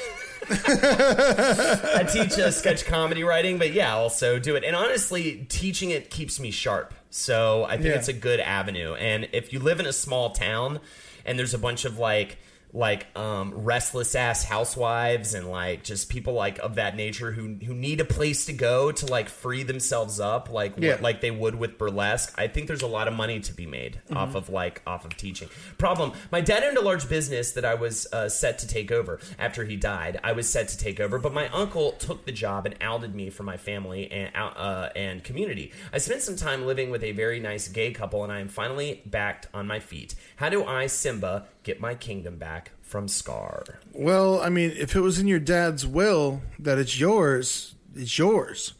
I 0.49 2.07
teach 2.11 2.37
uh, 2.39 2.51
sketch 2.51 2.85
comedy 2.85 3.23
writing, 3.23 3.57
but 3.57 3.73
yeah, 3.73 3.93
also 3.93 4.39
do 4.39 4.55
it. 4.55 4.63
And 4.63 4.75
honestly, 4.75 5.45
teaching 5.49 5.91
it 5.91 6.09
keeps 6.09 6.39
me 6.39 6.51
sharp. 6.51 6.93
So 7.09 7.65
I 7.65 7.73
think 7.77 7.87
Yeah. 7.89 7.95
it's 7.95 8.07
a 8.07 8.13
good 8.13 8.39
avenue. 8.39 8.93
And 8.95 9.27
if 9.33 9.51
you 9.53 9.59
live 9.59 9.79
in 9.79 9.85
a 9.85 9.93
small 9.93 10.31
town 10.31 10.79
and 11.25 11.37
there's 11.37 11.53
a 11.53 11.57
bunch 11.59 11.85
of 11.85 11.97
like 11.99 12.37
like 12.73 13.05
um, 13.17 13.53
restless 13.53 14.15
ass 14.15 14.45
housewives 14.45 15.33
and 15.33 15.49
like 15.49 15.83
just 15.83 16.07
people 16.09 16.33
like 16.33 16.57
of 16.59 16.75
that 16.75 16.95
nature 16.95 17.31
who 17.33 17.55
who 17.65 17.73
need 17.73 17.99
a 17.99 18.05
place 18.05 18.45
to 18.45 18.53
go 18.53 18.91
to 18.91 19.05
like 19.07 19.27
free 19.29 19.63
themselves 19.63 20.19
up 20.19 20.49
like 20.49 20.73
Yeah. 20.77 20.97
like 21.01 21.19
they 21.21 21.31
would 21.31 21.55
with 21.55 21.77
burlesque. 21.77 22.33
I 22.37 22.47
think 22.47 22.67
there's 22.67 22.81
a 22.81 22.87
lot 22.87 23.07
of 23.07 23.13
money 23.13 23.39
to 23.41 23.53
be 23.53 23.65
made 23.65 23.99
off 24.15 24.35
of 24.35 24.49
like 24.49 24.81
off 24.87 25.03
of 25.05 25.17
teaching. 25.17 25.49
Problem: 25.77 26.13
my 26.31 26.39
dad 26.41 26.63
owned 26.63 26.77
a 26.77 26.81
large 26.81 27.09
business 27.09 27.51
that 27.53 27.65
I 27.65 27.73
was 27.73 28.07
uh, 28.13 28.29
set 28.29 28.59
to 28.59 28.67
take 28.67 28.91
over 28.91 29.19
after 29.37 29.65
he 29.65 29.75
died. 29.75 30.19
I 30.23 30.31
was 30.31 30.47
set 30.47 30.69
to 30.69 30.77
take 30.77 30.99
over, 30.99 31.19
but 31.19 31.33
my 31.33 31.49
uncle 31.49 31.91
took 31.93 32.25
the 32.25 32.31
job 32.31 32.65
and 32.65 32.75
outed 32.81 33.13
me 33.13 33.29
for 33.29 33.43
my 33.43 33.57
family 33.57 34.09
and 34.11 34.31
uh, 34.35 34.89
and 34.95 35.23
community. 35.23 35.71
I 35.91 35.97
spent 35.97 36.21
some 36.21 36.35
time 36.37 36.65
living 36.65 36.89
with 36.89 37.03
a 37.03 37.11
very 37.11 37.39
nice 37.39 37.67
gay 37.67 37.91
couple, 37.91 38.23
and 38.23 38.31
I 38.31 38.39
am 38.39 38.47
finally 38.47 39.01
backed 39.05 39.47
on 39.53 39.67
my 39.67 39.79
feet. 39.79 40.15
How 40.37 40.49
do 40.49 40.63
I, 40.65 40.87
Simba, 40.87 41.47
get 41.63 41.79
my 41.79 41.95
kingdom 41.95 42.37
back 42.37 42.71
from 42.81 43.07
Scar? 43.07 43.63
Well, 43.93 44.41
I 44.41 44.49
mean, 44.49 44.71
if 44.77 44.95
it 44.95 45.01
was 45.01 45.19
in 45.19 45.27
your 45.27 45.39
dad's 45.39 45.85
will 45.85 46.41
that 46.59 46.77
it's 46.77 46.99
yours, 46.99 47.75
it's 47.95 48.17
yours. 48.17 48.73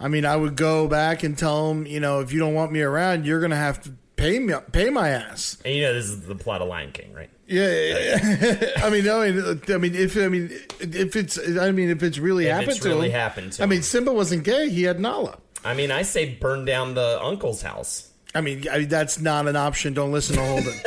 I 0.00 0.08
mean, 0.08 0.24
I 0.24 0.36
would 0.36 0.56
go 0.56 0.88
back 0.88 1.22
and 1.22 1.36
tell 1.38 1.70
him, 1.70 1.86
you 1.86 2.00
know, 2.00 2.20
if 2.20 2.32
you 2.32 2.38
don't 2.40 2.54
want 2.54 2.72
me 2.72 2.80
around, 2.82 3.24
you're 3.24 3.40
gonna 3.40 3.56
have 3.56 3.82
to 3.84 3.92
pay 4.16 4.38
me, 4.38 4.54
pay 4.72 4.90
my 4.90 5.10
ass. 5.10 5.58
And 5.64 5.74
you 5.74 5.82
know 5.82 5.94
this 5.94 6.06
is 6.06 6.22
the 6.26 6.34
plot 6.34 6.60
of 6.62 6.68
Lion 6.68 6.92
King, 6.92 7.12
right? 7.12 7.30
Yeah, 7.46 7.68
yeah, 7.68 8.36
yeah. 8.40 8.70
I 8.84 8.90
mean, 8.90 9.08
I 9.08 9.30
mean, 9.30 9.60
I 9.68 9.76
mean, 9.76 9.94
if 9.94 10.16
I 10.16 10.28
mean, 10.28 10.50
if 10.80 11.16
it's, 11.16 11.38
I 11.38 11.70
mean, 11.70 11.90
if 11.90 12.02
it's 12.02 12.18
really 12.18 12.46
If 12.46 12.52
happened 12.52 12.70
it's 12.70 12.80
to 12.80 12.88
really 12.88 13.08
him, 13.08 13.14
happened 13.14 13.52
to 13.54 13.62
I 13.62 13.66
mean. 13.66 13.82
Simba 13.82 14.12
wasn't 14.12 14.44
gay; 14.44 14.70
he 14.70 14.84
had 14.84 14.98
Nala. 14.98 15.38
I 15.64 15.74
mean, 15.74 15.90
I 15.90 16.02
say 16.02 16.34
burn 16.34 16.64
down 16.64 16.94
the 16.94 17.20
uncle's 17.22 17.62
house. 17.62 18.10
I 18.34 18.40
mean, 18.40 18.66
I 18.70 18.78
mean, 18.78 18.88
that's 18.88 19.20
not 19.20 19.46
an 19.46 19.56
option. 19.56 19.92
Don't 19.92 20.12
listen 20.12 20.36
to 20.36 20.44
Holden. 20.44 20.80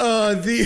Uh, 0.00 0.34
the 0.34 0.60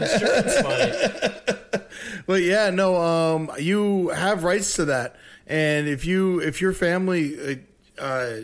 Insurance 0.00 0.62
money. 0.62 1.94
But 2.26 2.42
yeah, 2.42 2.70
no, 2.70 2.96
um, 2.96 3.50
you 3.58 4.08
have 4.08 4.44
rights 4.44 4.76
to 4.76 4.86
that, 4.86 5.16
and 5.46 5.86
if 5.88 6.04
you 6.06 6.40
if 6.40 6.60
your 6.60 6.72
family 6.72 7.60
uh, 7.98 8.02
uh, 8.02 8.36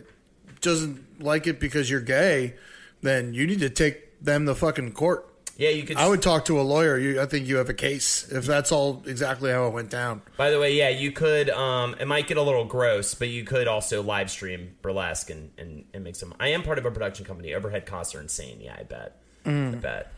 doesn't 0.61 1.23
like 1.23 1.47
it 1.47 1.59
because 1.59 1.89
you're 1.91 2.01
gay, 2.01 2.55
then 3.01 3.33
you 3.33 3.47
need 3.47 3.61
to 3.61 3.71
take 3.71 4.23
them 4.23 4.47
to 4.47 4.55
fucking 4.55 4.93
court. 4.93 5.27
Yeah, 5.57 5.71
you 5.71 5.83
could. 5.83 5.99
I 5.99 6.09
would 6.09 6.23
talk 6.23 6.47
to 6.47 6.59
a 6.59 6.63
lawyer. 6.63 6.99
You, 6.99 7.21
I 7.21 7.27
think 7.27 7.47
you 7.47 7.57
have 7.57 7.69
a 7.69 7.75
case 7.75 8.31
if 8.31 8.47
that's 8.47 8.73
all 8.73 9.03
exactly 9.07 9.51
how 9.51 9.67
it 9.67 9.75
went 9.75 9.91
down. 9.91 10.23
By 10.39 10.51
the 10.51 10.59
way, 10.59 10.75
yeah, 10.75 10.89
you 10.89 11.13
could. 11.13 11.51
Um, 11.51 11.97
it 12.01 12.07
might 12.09 12.27
get 12.27 12.39
a 12.39 12.43
little 12.43 12.65
gross, 12.65 13.15
but 13.15 13.29
you 13.29 13.45
could 13.45 13.69
also 13.69 14.03
live 14.03 14.31
stream 14.31 14.77
burlesque 14.81 15.29
and, 15.29 15.51
and, 15.59 15.85
and 15.93 16.03
make 16.03 16.17
some. 16.17 16.35
I 16.41 16.49
am 16.49 16.63
part 16.63 16.79
of 16.79 16.87
a 16.87 16.91
production 16.91 17.27
company. 17.27 17.55
Overhead 17.55 17.85
costs 17.85 18.15
are 18.15 18.23
insane. 18.23 18.61
Yeah, 18.61 18.77
I 18.79 18.85
bet. 18.85 19.21
Mm. 19.45 19.75
I 19.75 19.77
bet. 19.79 20.13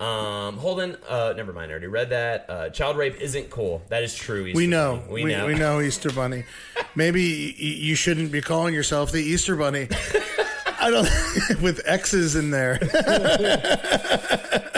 Um, 0.00 0.56
Holden, 0.56 0.96
uh, 1.08 1.34
never 1.36 1.52
mind. 1.52 1.70
I 1.70 1.72
already 1.72 1.86
read 1.86 2.08
that. 2.10 2.46
Uh, 2.48 2.68
child 2.70 2.96
rape 2.96 3.20
isn't 3.20 3.50
cool. 3.50 3.82
That 3.88 4.02
is 4.02 4.14
true. 4.14 4.46
Easter 4.46 4.56
We 4.56 4.66
know, 4.66 4.96
Bunny. 4.96 5.12
we, 5.12 5.24
We, 5.24 5.32
know. 5.34 5.46
we 5.46 5.54
know 5.54 5.80
Easter 5.82 6.10
Bunny. 6.10 6.44
Maybe 6.94 7.54
y- 7.58 7.64
you 7.66 7.94
shouldn't 7.94 8.32
be 8.32 8.40
calling 8.40 8.72
yourself 8.72 9.12
the 9.12 9.22
Easter 9.22 9.56
Bunny. 9.56 9.88
I 10.82 10.88
don't 10.90 11.60
with 11.62 11.82
X's 11.84 12.34
in 12.34 12.50
there. 12.50 12.78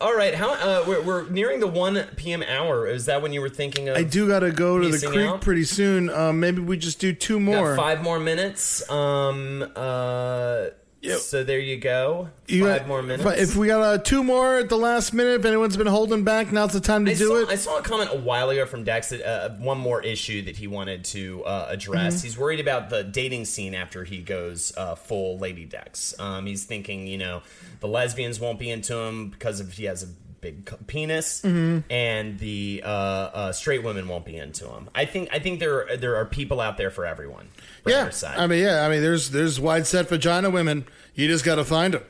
All 0.00 0.14
right, 0.14 0.34
how 0.34 0.52
uh, 0.54 0.84
we're, 0.86 1.02
we're 1.02 1.28
nearing 1.28 1.60
the 1.60 1.66
one 1.66 2.02
p.m. 2.16 2.42
hour. 2.42 2.86
Is 2.86 3.06
that 3.06 3.22
when 3.22 3.32
you 3.32 3.40
were 3.40 3.48
thinking 3.48 3.88
of? 3.88 3.96
I 3.96 4.02
do 4.02 4.26
got 4.28 4.40
to 4.40 4.50
go 4.50 4.78
to 4.80 4.88
the 4.88 5.06
creek 5.06 5.28
out? 5.28 5.40
pretty 5.40 5.64
soon. 5.64 6.10
Um, 6.10 6.40
maybe 6.40 6.60
we 6.62 6.76
just 6.76 6.98
do 7.00 7.12
two 7.12 7.38
more. 7.40 7.76
five 7.76 8.02
more 8.02 8.18
minutes. 8.18 8.88
Um. 8.90 9.64
Uh. 9.76 10.66
Yep. 11.02 11.18
So 11.18 11.44
there 11.44 11.60
you 11.60 11.76
go. 11.76 12.30
You 12.48 12.64
five 12.64 12.78
got- 12.80 12.88
more 12.88 13.02
minutes. 13.02 13.40
If 13.40 13.54
we 13.54 13.68
got 13.68 13.80
uh, 13.82 13.98
two 13.98 14.24
more 14.24 14.56
at 14.56 14.68
the 14.68 14.76
last 14.78 15.12
minute, 15.12 15.40
if 15.40 15.44
anyone's 15.44 15.76
been 15.76 15.86
holding 15.86 16.24
back, 16.24 16.50
now's 16.50 16.72
the 16.72 16.80
time 16.80 17.04
to 17.04 17.12
I 17.12 17.14
do 17.14 17.26
saw, 17.28 17.36
it. 17.36 17.48
I 17.48 17.54
saw 17.56 17.78
a 17.78 17.82
comment 17.82 18.10
a 18.12 18.16
while 18.18 18.50
ago 18.50 18.66
from 18.66 18.82
Dex 18.82 19.10
that 19.10 19.22
uh, 19.24 19.50
one 19.56 19.78
more 19.78 20.02
issue 20.02 20.42
that 20.42 20.56
he 20.56 20.66
wanted 20.66 21.04
to 21.06 21.44
uh, 21.44 21.66
address. 21.70 22.16
Mm-hmm. 22.16 22.24
He's 22.26 22.38
worried 22.38 22.60
about 22.60 22.90
the 22.90 23.04
dating 23.04 23.44
scene 23.44 23.74
after 23.74 24.04
he 24.04 24.18
goes 24.18 24.72
uh, 24.76 24.94
full 24.94 25.38
Lady 25.38 25.64
Dex. 25.64 26.14
Um, 26.18 26.46
he's 26.46 26.64
thinking, 26.64 27.06
you 27.06 27.18
know, 27.18 27.42
the 27.80 27.88
lesbians 27.88 28.40
won't 28.40 28.58
be 28.58 28.70
into 28.70 28.96
him 28.96 29.28
because 29.28 29.60
of 29.60 29.72
he 29.72 29.84
has 29.84 30.02
a 30.02 30.08
big 30.46 30.86
penis, 30.86 31.42
Mm-hmm. 31.42 31.90
and 31.90 32.38
the 32.38 32.82
uh, 32.84 32.88
uh, 32.88 33.52
straight 33.52 33.82
women 33.82 34.08
won't 34.08 34.24
be 34.24 34.36
into 34.36 34.68
him. 34.68 34.88
I 34.94 35.04
think 35.04 35.28
I 35.32 35.38
think 35.38 35.60
there 35.60 35.88
are, 35.88 35.96
there 35.96 36.16
are 36.16 36.24
people 36.24 36.60
out 36.60 36.76
there 36.76 36.90
for 36.90 37.04
everyone. 37.06 37.48
for 37.82 37.90
yeah. 37.90 38.10
I 38.36 38.46
mean, 38.46 38.62
yeah, 38.62 38.84
I 38.86 38.88
mean, 38.88 39.02
there's 39.02 39.30
there's 39.30 39.58
wide 39.60 39.86
set 39.86 40.08
vagina 40.08 40.50
women. 40.50 40.86
You 41.14 41.26
just 41.28 41.44
got 41.44 41.56
to 41.56 41.64
find 41.64 41.94
them. 41.94 42.02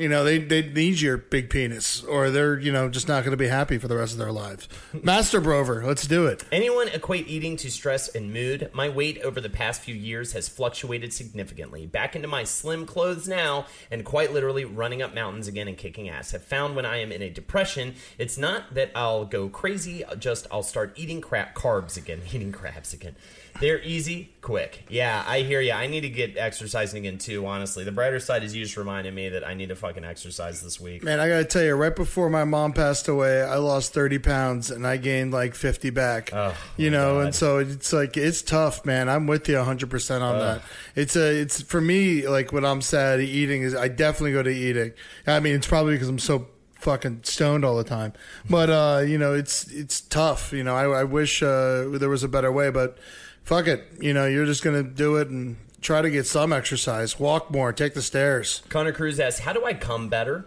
You 0.00 0.08
know, 0.08 0.24
they 0.24 0.38
they 0.38 0.62
need 0.62 0.98
your 0.98 1.18
big 1.18 1.50
penis, 1.50 2.02
or 2.04 2.30
they're 2.30 2.58
you 2.58 2.72
know 2.72 2.88
just 2.88 3.06
not 3.06 3.22
going 3.22 3.32
to 3.32 3.36
be 3.36 3.48
happy 3.48 3.76
for 3.76 3.86
the 3.86 3.98
rest 3.98 4.12
of 4.12 4.18
their 4.18 4.32
lives. 4.32 4.66
Master 5.02 5.42
Brover, 5.42 5.84
let's 5.84 6.06
do 6.06 6.24
it. 6.24 6.42
Anyone 6.50 6.88
equate 6.88 7.28
eating 7.28 7.54
to 7.58 7.70
stress 7.70 8.08
and 8.08 8.32
mood? 8.32 8.70
My 8.72 8.88
weight 8.88 9.20
over 9.22 9.42
the 9.42 9.50
past 9.50 9.82
few 9.82 9.94
years 9.94 10.32
has 10.32 10.48
fluctuated 10.48 11.12
significantly. 11.12 11.84
Back 11.84 12.16
into 12.16 12.28
my 12.28 12.44
slim 12.44 12.86
clothes 12.86 13.28
now, 13.28 13.66
and 13.90 14.02
quite 14.02 14.32
literally 14.32 14.64
running 14.64 15.02
up 15.02 15.12
mountains 15.12 15.46
again 15.46 15.68
and 15.68 15.76
kicking 15.76 16.08
ass. 16.08 16.30
Have 16.30 16.44
found 16.44 16.76
when 16.76 16.86
I 16.86 16.96
am 16.96 17.12
in 17.12 17.20
a 17.20 17.28
depression, 17.28 17.94
it's 18.16 18.38
not 18.38 18.72
that 18.72 18.92
I'll 18.94 19.26
go 19.26 19.50
crazy, 19.50 20.02
just 20.18 20.46
I'll 20.50 20.62
start 20.62 20.94
eating 20.96 21.20
crap 21.20 21.54
carbs 21.54 21.98
again, 21.98 22.22
eating 22.32 22.52
crabs 22.52 22.94
again. 22.94 23.16
They're 23.58 23.82
easy, 23.82 24.30
quick. 24.40 24.84
Yeah, 24.88 25.24
I 25.26 25.40
hear 25.40 25.60
you. 25.60 25.72
I 25.72 25.86
need 25.86 26.02
to 26.02 26.08
get 26.08 26.36
exercising 26.36 27.06
again 27.06 27.18
too. 27.18 27.46
Honestly, 27.46 27.84
the 27.84 27.92
brighter 27.92 28.20
side 28.20 28.44
is 28.44 28.54
you 28.54 28.62
just 28.62 28.76
reminded 28.76 29.14
me 29.14 29.28
that 29.30 29.46
I 29.46 29.54
need 29.54 29.68
to 29.70 29.76
fucking 29.76 30.04
exercise 30.04 30.62
this 30.62 30.80
week. 30.80 31.02
Man, 31.02 31.20
I 31.20 31.28
got 31.28 31.38
to 31.38 31.44
tell 31.44 31.62
you, 31.62 31.74
right 31.74 31.94
before 31.94 32.30
my 32.30 32.44
mom 32.44 32.72
passed 32.72 33.08
away, 33.08 33.42
I 33.42 33.56
lost 33.56 33.92
30 33.92 34.18
pounds 34.18 34.70
and 34.70 34.86
I 34.86 34.96
gained 34.96 35.32
like 35.32 35.54
50 35.54 35.90
back. 35.90 36.30
Oh, 36.32 36.54
you 36.76 36.90
know, 36.90 37.14
God. 37.14 37.26
and 37.26 37.34
so 37.34 37.58
it's 37.58 37.92
like, 37.92 38.16
it's 38.16 38.42
tough, 38.42 38.84
man. 38.84 39.08
I'm 39.08 39.26
with 39.26 39.48
you 39.48 39.56
100% 39.56 40.20
on 40.20 40.38
that. 40.38 40.62
It's 40.94 41.16
a, 41.16 41.40
it's 41.40 41.62
for 41.62 41.80
me, 41.80 42.26
like 42.28 42.52
when 42.52 42.64
I'm 42.64 42.80
sad, 42.80 43.20
eating 43.20 43.62
is, 43.62 43.74
I 43.74 43.88
definitely 43.88 44.32
go 44.32 44.42
to 44.42 44.50
eating. 44.50 44.92
I 45.26 45.40
mean, 45.40 45.54
it's 45.54 45.66
probably 45.66 45.94
because 45.94 46.08
I'm 46.08 46.18
so 46.18 46.48
fucking 46.76 47.20
stoned 47.24 47.64
all 47.64 47.76
the 47.76 47.84
time. 47.84 48.14
But, 48.48 48.70
uh, 48.70 49.02
you 49.06 49.18
know, 49.18 49.34
it's, 49.34 49.70
it's 49.70 50.00
tough. 50.00 50.52
You 50.52 50.64
know, 50.64 50.74
I, 50.74 51.00
I 51.00 51.04
wish, 51.04 51.42
uh, 51.42 51.84
there 51.88 52.08
was 52.08 52.22
a 52.22 52.28
better 52.28 52.50
way, 52.50 52.70
but 52.70 52.98
fuck 53.44 53.66
it. 53.66 53.86
You 54.00 54.14
know, 54.14 54.26
you're 54.26 54.46
just 54.46 54.62
going 54.62 54.82
to 54.82 54.88
do 54.88 55.16
it 55.16 55.28
and 55.28 55.56
try 55.80 56.02
to 56.02 56.10
get 56.10 56.26
some 56.26 56.52
exercise, 56.52 57.18
walk 57.18 57.50
more, 57.50 57.72
take 57.72 57.94
the 57.94 58.02
stairs. 58.02 58.62
Connor 58.68 58.92
Cruz 58.92 59.18
asks, 59.20 59.40
"How 59.40 59.52
do 59.52 59.64
I 59.64 59.74
come 59.74 60.08
better?" 60.08 60.46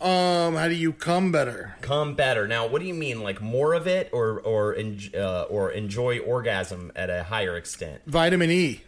Um, 0.00 0.56
how 0.56 0.66
do 0.68 0.74
you 0.74 0.92
come 0.92 1.30
better? 1.30 1.76
come 1.80 2.14
better. 2.14 2.48
Now, 2.48 2.66
what 2.66 2.80
do 2.82 2.88
you 2.88 2.94
mean, 2.94 3.22
like 3.22 3.40
more 3.40 3.72
of 3.72 3.86
it, 3.86 4.10
or 4.12 4.40
or 4.40 4.76
uh, 5.16 5.42
or 5.42 5.70
enjoy 5.70 6.18
orgasm 6.18 6.90
at 6.96 7.08
a 7.08 7.22
higher 7.22 7.56
extent? 7.56 8.02
Vitamin 8.06 8.50
E. 8.50 8.82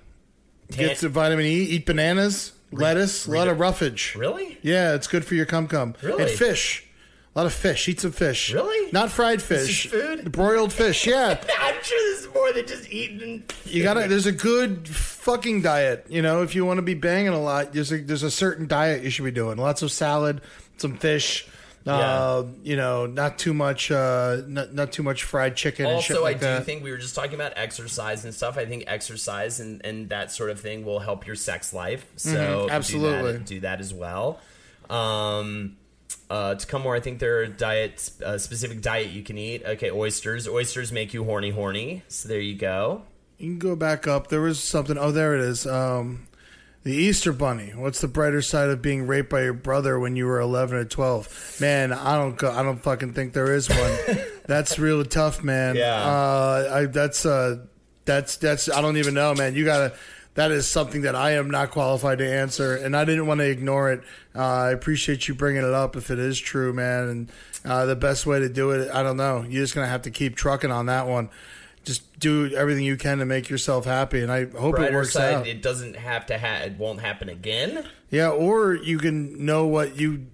Tan- 0.73 0.89
Get 0.89 0.99
some 0.99 1.13
vitamin 1.13 1.45
E. 1.47 1.63
Eat 1.63 1.87
bananas, 1.87 2.53
lettuce, 2.73 3.27
a 3.27 3.31
lot 3.31 3.47
of 3.47 3.61
roughage. 3.61 4.17
Really? 4.17 4.59
Yeah, 4.63 4.95
it's 4.95 5.07
good 5.07 5.25
for 5.25 5.35
your 5.37 5.47
cum 5.47 5.69
cum. 5.69 5.95
Really? 6.03 6.23
And 6.25 6.31
fish. 6.33 6.84
A 7.35 7.41
lot 7.41 7.47
of 7.47 7.53
fish. 7.53 7.89
Eat 7.89 8.01
some 8.01 8.13
fish. 8.13 8.53
Really? 8.53 8.93
Not 8.93 9.11
fried 9.11 9.43
fish. 9.43 9.87
is 9.87 9.91
food? 9.91 10.31
Broiled 10.31 10.73
fish. 10.73 11.05
Yeah. 11.07 11.31
I'm 11.61 11.75
sure 11.83 11.99
this 12.13 12.21
is 12.27 12.33
more 12.33 12.53
than 12.53 12.67
just 12.67 12.89
eating. 12.93 13.43
You 13.65 13.83
gotta. 13.83 14.07
There's 14.07 14.27
a 14.27 14.33
good 14.33 14.87
fucking 14.89 15.63
diet. 15.63 16.07
You 16.09 16.23
know, 16.23 16.43
if 16.43 16.55
you 16.55 16.65
want 16.65 16.79
to 16.79 16.83
be 16.83 16.95
banging 16.95 17.33
a 17.33 17.41
lot, 17.43 17.73
there's 17.73 17.91
a 17.91 17.99
there's 17.99 18.23
a 18.23 18.31
certain 18.31 18.69
diet 18.69 19.03
you 19.03 19.11
should 19.11 19.25
be 19.25 19.33
doing. 19.33 19.59
Lots 19.59 19.83
of 19.83 19.91
salad, 19.91 20.43
some 20.77 20.97
fish. 20.97 21.49
Uh, 21.87 22.45
you 22.63 22.77
know, 22.77 23.05
not 23.05 23.37
too 23.39 23.53
much. 23.53 23.91
Uh, 23.91 24.41
not 24.47 24.73
not 24.73 24.93
too 24.93 25.03
much 25.03 25.25
fried 25.25 25.55
chicken 25.57 25.85
and 25.87 26.01
shit 26.03 26.17
Also, 26.17 26.23
like 26.25 26.37
I 26.37 26.39
do 26.39 26.47
that. 26.47 26.65
think 26.65 26.83
we 26.85 26.91
were 26.93 26.97
just 26.99 27.15
talking 27.15 27.35
about 27.35 27.53
exercise 27.57 28.25
and 28.25 28.33
stuff. 28.33 28.57
I 28.57 28.65
think 28.65 28.85
exercise 28.87 29.61
and, 29.61 29.85
and 29.85 30.09
that 30.09 30.31
sort 30.33 30.49
of 30.51 30.61
thing 30.61 30.85
will 30.87 31.01
help 31.01 31.27
your 31.27 31.37
sex 31.37 31.75
life. 31.75 32.07
So 32.17 32.31
do 32.31 32.37
Mm-hmm. 32.39 32.71
absolutely. 32.71 33.33
that, 33.33 33.45
do 33.45 33.61
that 33.61 33.81
as 33.81 33.93
well. 33.93 34.41
Um, 34.89 35.77
uh, 36.35 36.55
to 36.57 36.67
come 36.67 36.83
more, 36.83 36.97
I 36.97 37.01
think 37.01 37.21
there 37.21 37.39
are 37.43 37.47
diet 37.47 38.11
uh, 38.25 38.39
specific 38.39 38.83
diet 38.83 39.11
you 39.11 39.23
can 39.23 39.39
eat. 39.39 39.63
Okay, 39.65 39.91
oysters. 39.91 40.49
Oysters 40.49 40.91
make 40.91 41.15
you 41.15 41.23
horny, 41.23 41.51
horny. 41.51 42.03
So 42.09 42.29
there 42.29 42.41
you 42.41 42.57
go. 42.57 43.03
You 43.39 43.51
can 43.51 43.59
go 43.61 43.77
back 43.77 44.09
up. 44.09 44.29
There 44.29 44.41
was 44.41 44.61
something. 44.61 44.99
Oh, 44.99 45.13
there 45.13 45.37
it 45.37 45.41
is. 45.41 45.65
Um, 45.65 46.27
the 46.83 46.93
Easter 46.93 47.33
Bunny. 47.33 47.71
What's 47.71 48.01
the 48.01 48.09
brighter 48.09 48.43
side 48.43 48.69
of 48.69 48.83
being 48.83 49.07
raped 49.07 49.31
by 49.31 49.43
your 49.45 49.53
brother 49.53 49.99
when 50.01 50.17
you 50.17 50.27
were 50.27 50.41
eleven 50.41 50.77
or 50.77 50.85
twelve? 50.85 51.57
Man, 51.61 51.93
I 51.93 52.17
don't. 52.17 52.37
Go, 52.37 52.51
I 52.51 52.65
don't 52.65 52.83
fucking 52.83 53.13
think 53.13 53.33
there 53.33 53.55
is 53.55 53.69
one. 53.69 53.97
that's 54.47 54.77
real 54.77 55.05
tough, 55.05 55.45
man. 55.45 55.77
Yeah. 55.77 55.95
Uh, 55.95 56.71
I, 56.73 56.85
that's 56.87 57.25
uh, 57.25 57.65
that's 58.07 58.39
that's. 58.39 58.69
I 58.69 58.81
don't 58.81 58.97
even 58.97 59.15
know, 59.15 59.35
man. 59.35 59.55
You 59.55 59.65
gotta. 59.65 59.95
That 60.35 60.51
is 60.51 60.67
something 60.69 61.03
that 61.03 61.15
I 61.15 61.33
am 61.33 61.49
not 61.49 61.71
qualified 61.71 62.19
to 62.19 62.29
answer, 62.29 62.75
and 62.75 62.97
I 62.97 63.05
didn't 63.05 63.27
want 63.27 63.39
to 63.39 63.49
ignore 63.49 63.93
it. 63.93 64.03
Uh, 64.35 64.43
I 64.45 64.71
appreciate 64.73 65.29
you 65.29 65.35
bringing 65.35 65.63
it 65.63 65.73
up 65.73 65.95
if 65.95 66.11
it 66.11 66.19
is 66.19 66.39
true, 66.41 66.73
man. 66.73 67.09
And 67.09 67.33
uh, 67.65 67.87
the 67.87 67.95
best 67.95 68.27
way 68.27 68.41
to 68.41 68.49
do 68.49 68.73
it, 68.73 68.91
I 68.93 69.03
don't 69.03 69.17
know. 69.17 69.43
You're 69.43 69.63
just 69.63 69.75
gonna 69.75 69.87
have 69.87 70.03
to 70.03 70.11
keep 70.11 70.35
trucking 70.37 70.73
on 70.73 70.87
that 70.87 71.07
one 71.07 71.31
just 71.85 72.19
do 72.19 72.51
everything 72.55 72.83
you 72.83 72.97
can 72.97 73.19
to 73.19 73.27
make 73.27 73.51
yourself 73.51 73.85
happy, 73.85 74.23
and 74.23 74.33
I 74.33 74.47
hope 74.47 74.79
it 74.79 74.93
works 74.93 75.13
side, 75.13 75.35
out. 75.35 75.47
it 75.47 75.61
doesn't 75.61 75.97
have 75.97 76.25
to. 76.27 76.39
Ha- 76.39 76.63
it 76.65 76.79
won't 76.79 77.01
happen 77.01 77.29
again. 77.29 77.85
yeah, 78.11 78.31
or 78.31 78.75
you 78.75 78.97
can 78.97 79.45
know 79.45 79.67
what 79.67 79.97
you 80.01 80.27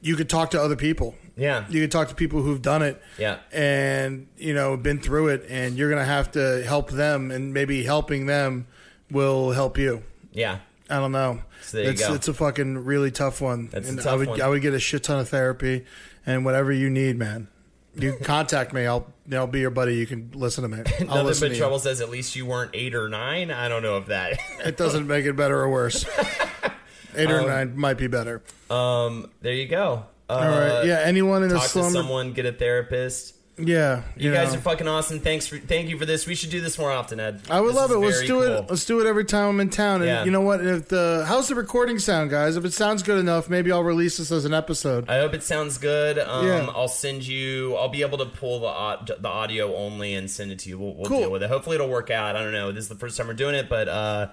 you 0.00 0.16
could 0.16 0.28
talk 0.28 0.50
to 0.52 0.60
other 0.62 0.76
people. 0.76 1.16
Yeah. 1.36 1.64
You 1.68 1.80
can 1.80 1.90
talk 1.90 2.08
to 2.08 2.14
people 2.14 2.42
who've 2.42 2.60
done 2.62 2.82
it. 2.82 3.02
Yeah. 3.18 3.38
And, 3.52 4.28
you 4.36 4.54
know, 4.54 4.76
been 4.76 5.00
through 5.00 5.28
it 5.28 5.46
and 5.48 5.76
you're 5.76 5.88
going 5.88 6.00
to 6.00 6.06
have 6.06 6.30
to 6.32 6.62
help 6.62 6.90
them 6.90 7.30
and 7.30 7.52
maybe 7.52 7.82
helping 7.82 8.26
them 8.26 8.66
will 9.10 9.52
help 9.52 9.78
you. 9.78 10.02
Yeah. 10.32 10.58
I 10.90 10.96
don't 10.98 11.12
know. 11.12 11.40
So 11.62 11.78
there 11.78 11.86
you 11.86 11.92
it's, 11.92 12.06
go. 12.06 12.14
it's 12.14 12.28
a 12.28 12.34
fucking 12.34 12.84
really 12.84 13.10
tough 13.10 13.40
one. 13.40 13.68
That's 13.68 13.86
a 13.88 13.90
and 13.92 14.00
I 14.00 14.02
tough 14.02 14.18
would 14.18 14.28
one. 14.28 14.42
I 14.42 14.48
would 14.48 14.60
get 14.62 14.74
a 14.74 14.78
shit 14.80 15.02
ton 15.04 15.18
of 15.18 15.28
therapy 15.28 15.84
and 16.26 16.44
whatever 16.44 16.72
you 16.72 16.90
need, 16.90 17.16
man. 17.18 17.48
You 17.96 18.16
contact 18.22 18.72
me. 18.72 18.86
I'll 18.86 19.06
I'll 19.32 19.46
be 19.46 19.60
your 19.60 19.70
buddy. 19.70 19.94
You 19.96 20.06
can 20.06 20.30
listen 20.34 20.62
to 20.62 20.68
me. 20.68 20.82
I'll 21.00 21.06
Nothing 21.06 21.24
listen 21.26 21.48
but 21.48 21.52
to 21.54 21.58
trouble 21.58 21.76
you. 21.76 21.82
says 21.82 22.00
at 22.00 22.10
least 22.10 22.34
you 22.36 22.44
weren't 22.44 22.72
eight 22.74 22.94
or 22.94 23.08
nine. 23.08 23.50
I 23.50 23.68
don't 23.68 23.82
know 23.82 23.96
if 23.98 24.06
that. 24.06 24.38
It 24.64 24.76
doesn't 24.76 25.06
make 25.06 25.24
it 25.26 25.36
better 25.36 25.58
or 25.60 25.70
worse. 25.70 26.04
Eight 27.16 27.30
or 27.30 27.40
Um, 27.42 27.46
nine 27.46 27.76
might 27.76 27.96
be 27.96 28.08
better. 28.08 28.42
um. 28.70 29.30
There 29.40 29.52
you 29.52 29.68
go. 29.68 30.04
Uh, 30.28 30.32
All 30.32 30.48
right. 30.48 30.84
Yeah. 30.84 31.00
Anyone 31.04 31.44
in 31.44 31.52
a 31.52 31.60
slumber? 31.60 31.92
someone. 31.92 32.32
Get 32.32 32.44
a 32.46 32.52
therapist. 32.52 33.34
Yeah. 33.56 34.02
You, 34.16 34.32
guys 34.32 34.52
know. 34.52 34.58
are 34.58 34.62
fucking 34.62 34.88
awesome. 34.88 35.20
Thanks 35.20 35.46
for 35.46 35.58
thank 35.58 35.88
you 35.88 35.96
for 35.96 36.04
this. 36.04 36.26
We 36.26 36.34
should 36.34 36.50
do 36.50 36.60
this 36.60 36.76
more 36.78 36.90
often, 36.90 37.20
Ed. 37.20 37.40
I 37.48 37.60
would 37.60 37.68
This 37.68 37.76
love 37.76 37.90
it. 37.92 37.98
Let's 37.98 38.20
do 38.22 38.26
cool. 38.26 38.42
it. 38.42 38.66
Let's 38.68 38.84
do 38.84 39.00
it 39.00 39.06
every 39.06 39.24
time 39.24 39.48
I'm 39.48 39.60
in 39.60 39.70
town. 39.70 39.96
And 40.02 40.06
Yeah. 40.06 40.24
you 40.24 40.32
know 40.32 40.40
what? 40.40 40.64
If 40.64 40.88
the 40.88 41.24
how's 41.28 41.46
the 41.48 41.54
recording 41.54 41.98
sound, 42.00 42.30
guys? 42.30 42.56
If 42.56 42.64
it 42.64 42.72
sounds 42.72 43.02
good 43.04 43.18
enough, 43.18 43.48
maybe 43.48 43.70
I'll 43.70 43.84
release 43.84 44.16
this 44.16 44.32
as 44.32 44.44
an 44.44 44.54
episode. 44.54 45.08
I 45.08 45.18
hope 45.18 45.34
it 45.34 45.42
sounds 45.44 45.78
good. 45.78 46.18
Um, 46.18 46.46
Yeah. 46.46 46.66
I'll 46.74 46.88
send 46.88 47.26
you. 47.26 47.76
I'll 47.76 47.88
be 47.88 48.02
able 48.02 48.18
to 48.18 48.26
pull 48.26 48.60
the 48.60 49.14
the 49.20 49.28
audio 49.28 49.74
only 49.76 50.14
and 50.14 50.28
send 50.30 50.50
it 50.50 50.58
to 50.60 50.68
you. 50.68 50.78
We'll, 50.78 50.94
we'll 50.94 51.06
Cool. 51.06 51.20
deal 51.20 51.30
with 51.30 51.42
it. 51.44 51.48
Hopefully, 51.48 51.76
it'll 51.76 51.88
work 51.88 52.10
out. 52.10 52.34
I 52.36 52.42
don't 52.42 52.52
know. 52.52 52.72
This 52.72 52.84
is 52.84 52.88
the 52.88 52.94
first 52.96 53.16
time 53.16 53.28
we're 53.28 53.34
doing 53.34 53.54
it, 53.54 53.68
but 53.68 53.88
uh, 53.88 54.28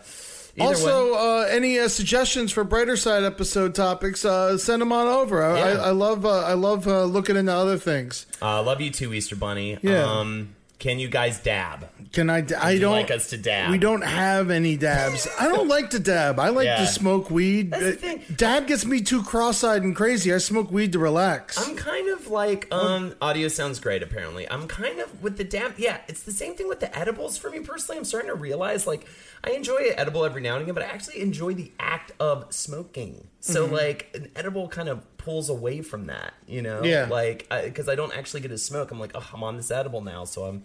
either 0.58 0.68
also, 0.68 1.14
uh, 1.16 1.47
any 1.49 1.80
uh, 1.80 1.88
suggestions 1.88 2.52
for 2.52 2.64
brighter 2.64 2.97
side 2.97 3.24
episode 3.24 3.74
topics? 3.76 4.26
Uh, 4.26 4.58
send 4.58 4.82
them 4.82 4.91
on 4.91 5.08
over. 5.08 5.43
I, 5.43 5.58
Yeah. 5.58 5.64
I, 5.66 5.88
I 5.88 5.91
love. 5.91 6.26
Uh, 6.26 6.39
I 6.45 6.54
love 6.54 6.88
uh, 6.88 7.04
looking 7.06 7.36
into 7.36 7.54
other 7.54 7.78
things. 7.78 8.26
uh, 8.41 8.62
love 8.64 8.82
you 8.82 8.91
too, 8.91 9.14
Easter 9.14 9.36
Bunny. 9.36 9.78
Yeah. 9.82 10.04
Um, 10.04 10.56
can 10.82 10.98
you 11.00 11.08
guys 11.08 11.40
dab? 11.40 11.88
Can 12.12 12.30
I? 12.30 12.42
d- 12.42 12.56
I 12.56 12.78
don't 12.80 12.92
like 12.92 13.12
us 13.12 13.30
to 13.30 13.38
dab? 13.38 13.70
We 13.72 13.78
don't 13.78 14.02
have 14.02 14.50
any 14.50 14.76
dabs. 14.76 15.28
I 15.40 15.48
don't 15.48 15.68
like 15.68 15.92
to 15.92 16.00
dab. 16.00 16.40
I 16.40 16.50
like 16.50 16.66
Yeah. 16.66 16.78
to 16.80 16.88
smoke 16.88 17.30
weed. 17.30 17.70
That's 17.72 17.84
the 17.84 17.92
thing. 17.94 18.22
Dab 18.36 18.68
gets 18.68 18.84
me 18.86 19.00
too 19.02 19.24
cross-eyed 19.24 19.84
and 19.84 19.96
crazy. 19.96 20.34
I 20.34 20.40
smoke 20.40 20.72
weed 20.72 20.92
to 20.94 21.00
relax. 21.00 21.58
I'm 21.58 21.76
kind 21.76 22.10
of 22.10 22.28
like 22.28 22.68
um 22.74 23.14
audio 23.22 23.48
sounds 23.48 23.80
great 23.80 24.02
apparently. 24.04 24.50
I'm 24.50 24.68
kind 24.68 25.00
of 25.00 25.22
with 25.24 25.38
the 25.38 25.44
dab. 25.46 25.76
yeah, 25.78 26.02
it's 26.10 26.24
the 26.24 26.34
same 26.34 26.56
thing 26.56 26.68
with 26.68 26.80
the 26.82 26.98
edibles 26.98 27.38
for 27.38 27.50
me 27.52 27.60
personally. 27.60 28.00
I'm 28.00 28.06
starting 28.06 28.30
to 28.30 28.36
realize 28.36 28.86
like 28.88 29.06
I 29.44 29.52
enjoy 29.52 29.78
an 29.78 29.94
edible 29.98 30.26
every 30.26 30.42
now 30.42 30.56
and 30.56 30.64
again, 30.64 30.74
but 30.74 30.84
I 30.84 30.88
actually 30.88 31.22
enjoy 31.22 31.54
the 31.54 31.72
act 31.80 32.12
of 32.20 32.52
smoking. 32.54 33.28
So 33.40 33.66
Mm-hmm. 33.66 33.74
like 33.74 34.12
an 34.16 34.32
edible 34.36 34.68
kind 34.68 34.90
of 34.90 35.11
pulls 35.24 35.50
away 35.50 35.82
from 35.82 36.08
that, 36.08 36.34
you 36.48 36.62
know? 36.62 36.84
Yeah. 36.84 37.08
Like 37.10 37.48
because 37.64 37.88
I, 37.90 37.96
don't 37.96 38.16
actually 38.16 38.42
get 38.42 38.50
to 38.50 38.58
smoke. 38.58 38.92
I'm 38.92 39.00
like, 39.00 39.12
"Oh, 39.16 39.28
I'm 39.34 39.44
on 39.44 39.58
this 39.58 39.72
edible 39.72 40.02
now, 40.02 40.24
so 40.26 40.46
I'm 40.46 40.64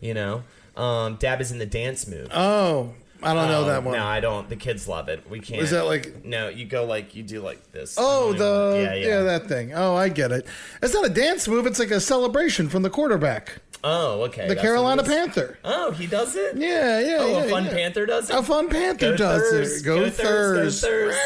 you 0.00 0.14
know, 0.14 0.42
um 0.76 1.16
dab 1.16 1.40
is 1.40 1.50
in 1.52 1.58
the 1.58 1.66
dance 1.66 2.06
move. 2.06 2.28
oh, 2.32 2.94
I 3.22 3.34
don't 3.34 3.48
know 3.48 3.62
Um, 3.62 3.66
that 3.68 3.82
one. 3.82 3.94
No, 3.98 4.04
I 4.04 4.20
don't. 4.20 4.48
The 4.48 4.54
kids 4.54 4.86
love 4.86 5.08
it. 5.08 5.28
We 5.28 5.40
can't. 5.40 5.60
Is 5.60 5.72
that 5.72 5.86
like- 5.86 6.24
No, 6.24 6.48
you 6.48 6.66
go 6.66 6.84
like 6.84 7.16
you 7.16 7.24
do 7.24 7.40
like 7.40 7.72
this. 7.72 7.96
Oh, 7.98 8.28
I 8.28 8.30
don't 8.30 8.38
know. 8.38 8.72
the 8.72 8.98
yeah, 9.00 9.20
that 9.22 9.48
thing. 9.48 9.72
Oh, 9.74 9.96
I 9.96 10.08
get 10.08 10.30
it. 10.30 10.46
It's 10.82 10.94
not 10.94 11.04
a 11.04 11.08
dance 11.10 11.48
move. 11.48 11.66
It's 11.66 11.80
like 11.80 11.90
a 11.90 12.00
celebration 12.00 12.68
from 12.68 12.82
the 12.82 12.90
quarterback, 12.90 13.58
Oh, 13.84 14.22
okay. 14.24 14.48
the 14.48 14.54
that's 14.54 14.60
Carolina. 14.60 15.02
Panther. 15.02 15.58
Oh, 15.64 15.92
he 15.92 16.06
does 16.06 16.34
it. 16.34 16.56
Yeah, 16.56 16.98
yeah. 16.98 17.16
Oh, 17.20 17.30
yeah, 17.30 17.44
a 17.44 17.48
fun 17.48 17.64
yeah. 17.66 17.70
panther 17.72 18.06
does 18.06 18.28
it. 18.28 18.36
A 18.36 18.42
fun 18.42 18.68
panther 18.68 19.12
Go 19.12 19.16
does 19.16 19.50
Thurs, 19.50 19.80
it. 19.80 19.84
Go, 19.84 20.10
Thurs. 20.10 20.80
Go 20.80 20.88
Thurs. 20.88 21.16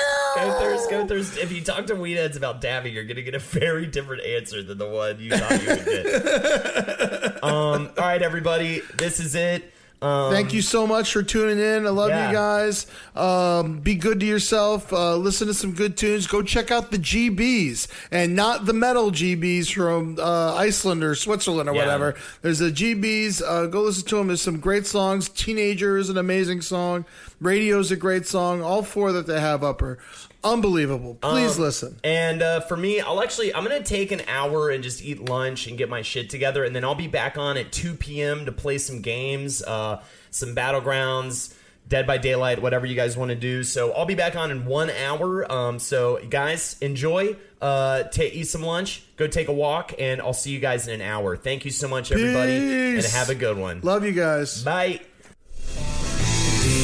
Go 0.86 1.06
Thurs. 1.06 1.30
Go. 1.30 1.40
If 1.40 1.52
you 1.52 1.62
talk 1.62 1.86
to 1.86 1.94
weedheads 1.94 2.36
about 2.36 2.60
dabbing, 2.60 2.92
you're 2.94 3.04
gonna 3.04 3.22
get 3.22 3.34
a 3.34 3.38
very 3.38 3.86
different 3.86 4.24
answer 4.24 4.62
than 4.62 4.78
the 4.78 4.88
one 4.88 5.18
you 5.18 5.30
thought 5.30 5.62
you 5.62 5.68
would 5.68 5.84
get. 5.84 7.44
um. 7.44 7.90
All 7.96 8.04
right, 8.04 8.22
everybody. 8.22 8.82
This 8.96 9.18
is 9.18 9.34
it. 9.34 9.72
Um, 10.02 10.32
Thank 10.32 10.52
you 10.52 10.62
so 10.62 10.86
much 10.86 11.12
for 11.12 11.22
tuning 11.22 11.58
in. 11.60 11.86
I 11.86 11.90
love 11.90 12.10
Yeah. 12.10 12.28
you 12.28 12.34
guys. 12.34 12.86
Um, 13.14 13.78
be 13.78 13.94
good 13.94 14.18
to 14.20 14.26
yourself. 14.26 14.92
Uh, 14.92 15.16
listen 15.16 15.46
to 15.46 15.54
some 15.54 15.72
good 15.72 15.96
tunes. 15.96 16.26
Go 16.26 16.42
check 16.42 16.70
out 16.72 16.90
the 16.90 16.98
GBs 16.98 17.86
and 18.10 18.34
not 18.34 18.66
the 18.66 18.72
metal 18.72 19.12
GBs 19.12 19.72
from 19.72 20.18
uh, 20.18 20.54
Iceland 20.56 21.04
or 21.04 21.14
Switzerland 21.14 21.68
or 21.68 21.74
Yeah. 21.74 21.82
whatever. 21.82 22.14
There's 22.42 22.58
the 22.58 22.72
GBs. 22.72 23.40
Uh, 23.46 23.66
go 23.66 23.82
listen 23.82 24.04
to 24.08 24.16
them. 24.16 24.26
There's 24.26 24.42
some 24.42 24.58
great 24.58 24.86
songs. 24.86 25.28
Teenager 25.28 25.96
is 25.96 26.08
an 26.10 26.18
amazing 26.18 26.62
song. 26.62 27.04
Radio's 27.40 27.90
a 27.92 27.96
great 27.96 28.26
song. 28.26 28.60
All 28.62 28.82
four 28.82 29.12
that 29.12 29.26
they 29.28 29.40
have 29.40 29.62
up 29.62 29.80
are 29.82 29.98
unbelievable. 30.44 31.14
Please 31.20 31.56
Um, 31.56 31.62
listen. 31.62 32.00
And 32.04 32.42
uh, 32.42 32.60
for 32.60 32.76
me, 32.76 33.00
I'll 33.00 33.22
actually 33.22 33.54
I'm 33.54 33.62
gonna 33.64 33.82
take 33.82 34.12
an 34.12 34.22
hour 34.28 34.70
and 34.70 34.82
just 34.82 35.02
eat 35.02 35.28
lunch 35.28 35.66
and 35.66 35.76
get 35.78 35.88
my 35.88 36.02
shit 36.02 36.30
together, 36.30 36.64
and 36.64 36.74
then 36.74 36.84
I'll 36.84 36.94
be 36.94 37.06
back 37.08 37.36
on 37.38 37.56
at 37.56 37.72
2 37.72 37.94
p.m. 37.94 38.46
to 38.46 38.52
play 38.52 38.78
some 38.78 39.00
games, 39.02 39.62
uh, 39.62 40.02
some 40.30 40.54
battlegrounds. 40.54 41.54
Dead 41.88 42.06
by 42.06 42.16
Daylight, 42.16 42.62
whatever 42.62 42.86
you 42.86 42.94
guys 42.94 43.16
want 43.16 43.30
to 43.30 43.34
do. 43.34 43.64
So 43.64 43.92
I'll 43.92 44.06
be 44.06 44.14
back 44.14 44.34
on 44.36 44.50
in 44.52 44.64
one 44.64 44.88
hour. 44.88 45.50
Um, 45.52 45.78
so 45.80 46.20
guys, 46.30 46.76
enjoy. 46.80 47.36
Uh, 47.60 48.04
ta 48.04 48.22
eat 48.22 48.44
some 48.44 48.62
lunch. 48.62 49.02
Go 49.16 49.26
take 49.26 49.48
a 49.48 49.52
walk, 49.52 49.92
and 49.98 50.22
I'll 50.22 50.32
see 50.32 50.52
you 50.52 50.60
guys 50.60 50.86
in 50.88 50.94
an 50.94 51.02
hour. 51.02 51.36
Thank 51.36 51.64
you 51.64 51.70
so 51.72 51.88
much, 51.88 52.10
everybody, 52.12 52.56
and 52.96 53.04
have 53.04 53.30
a 53.30 53.34
good 53.34 53.58
one. 53.58 53.80
Love 53.82 54.04
you 54.04 54.12
guys. 54.12 54.62
Bye. 54.62 55.00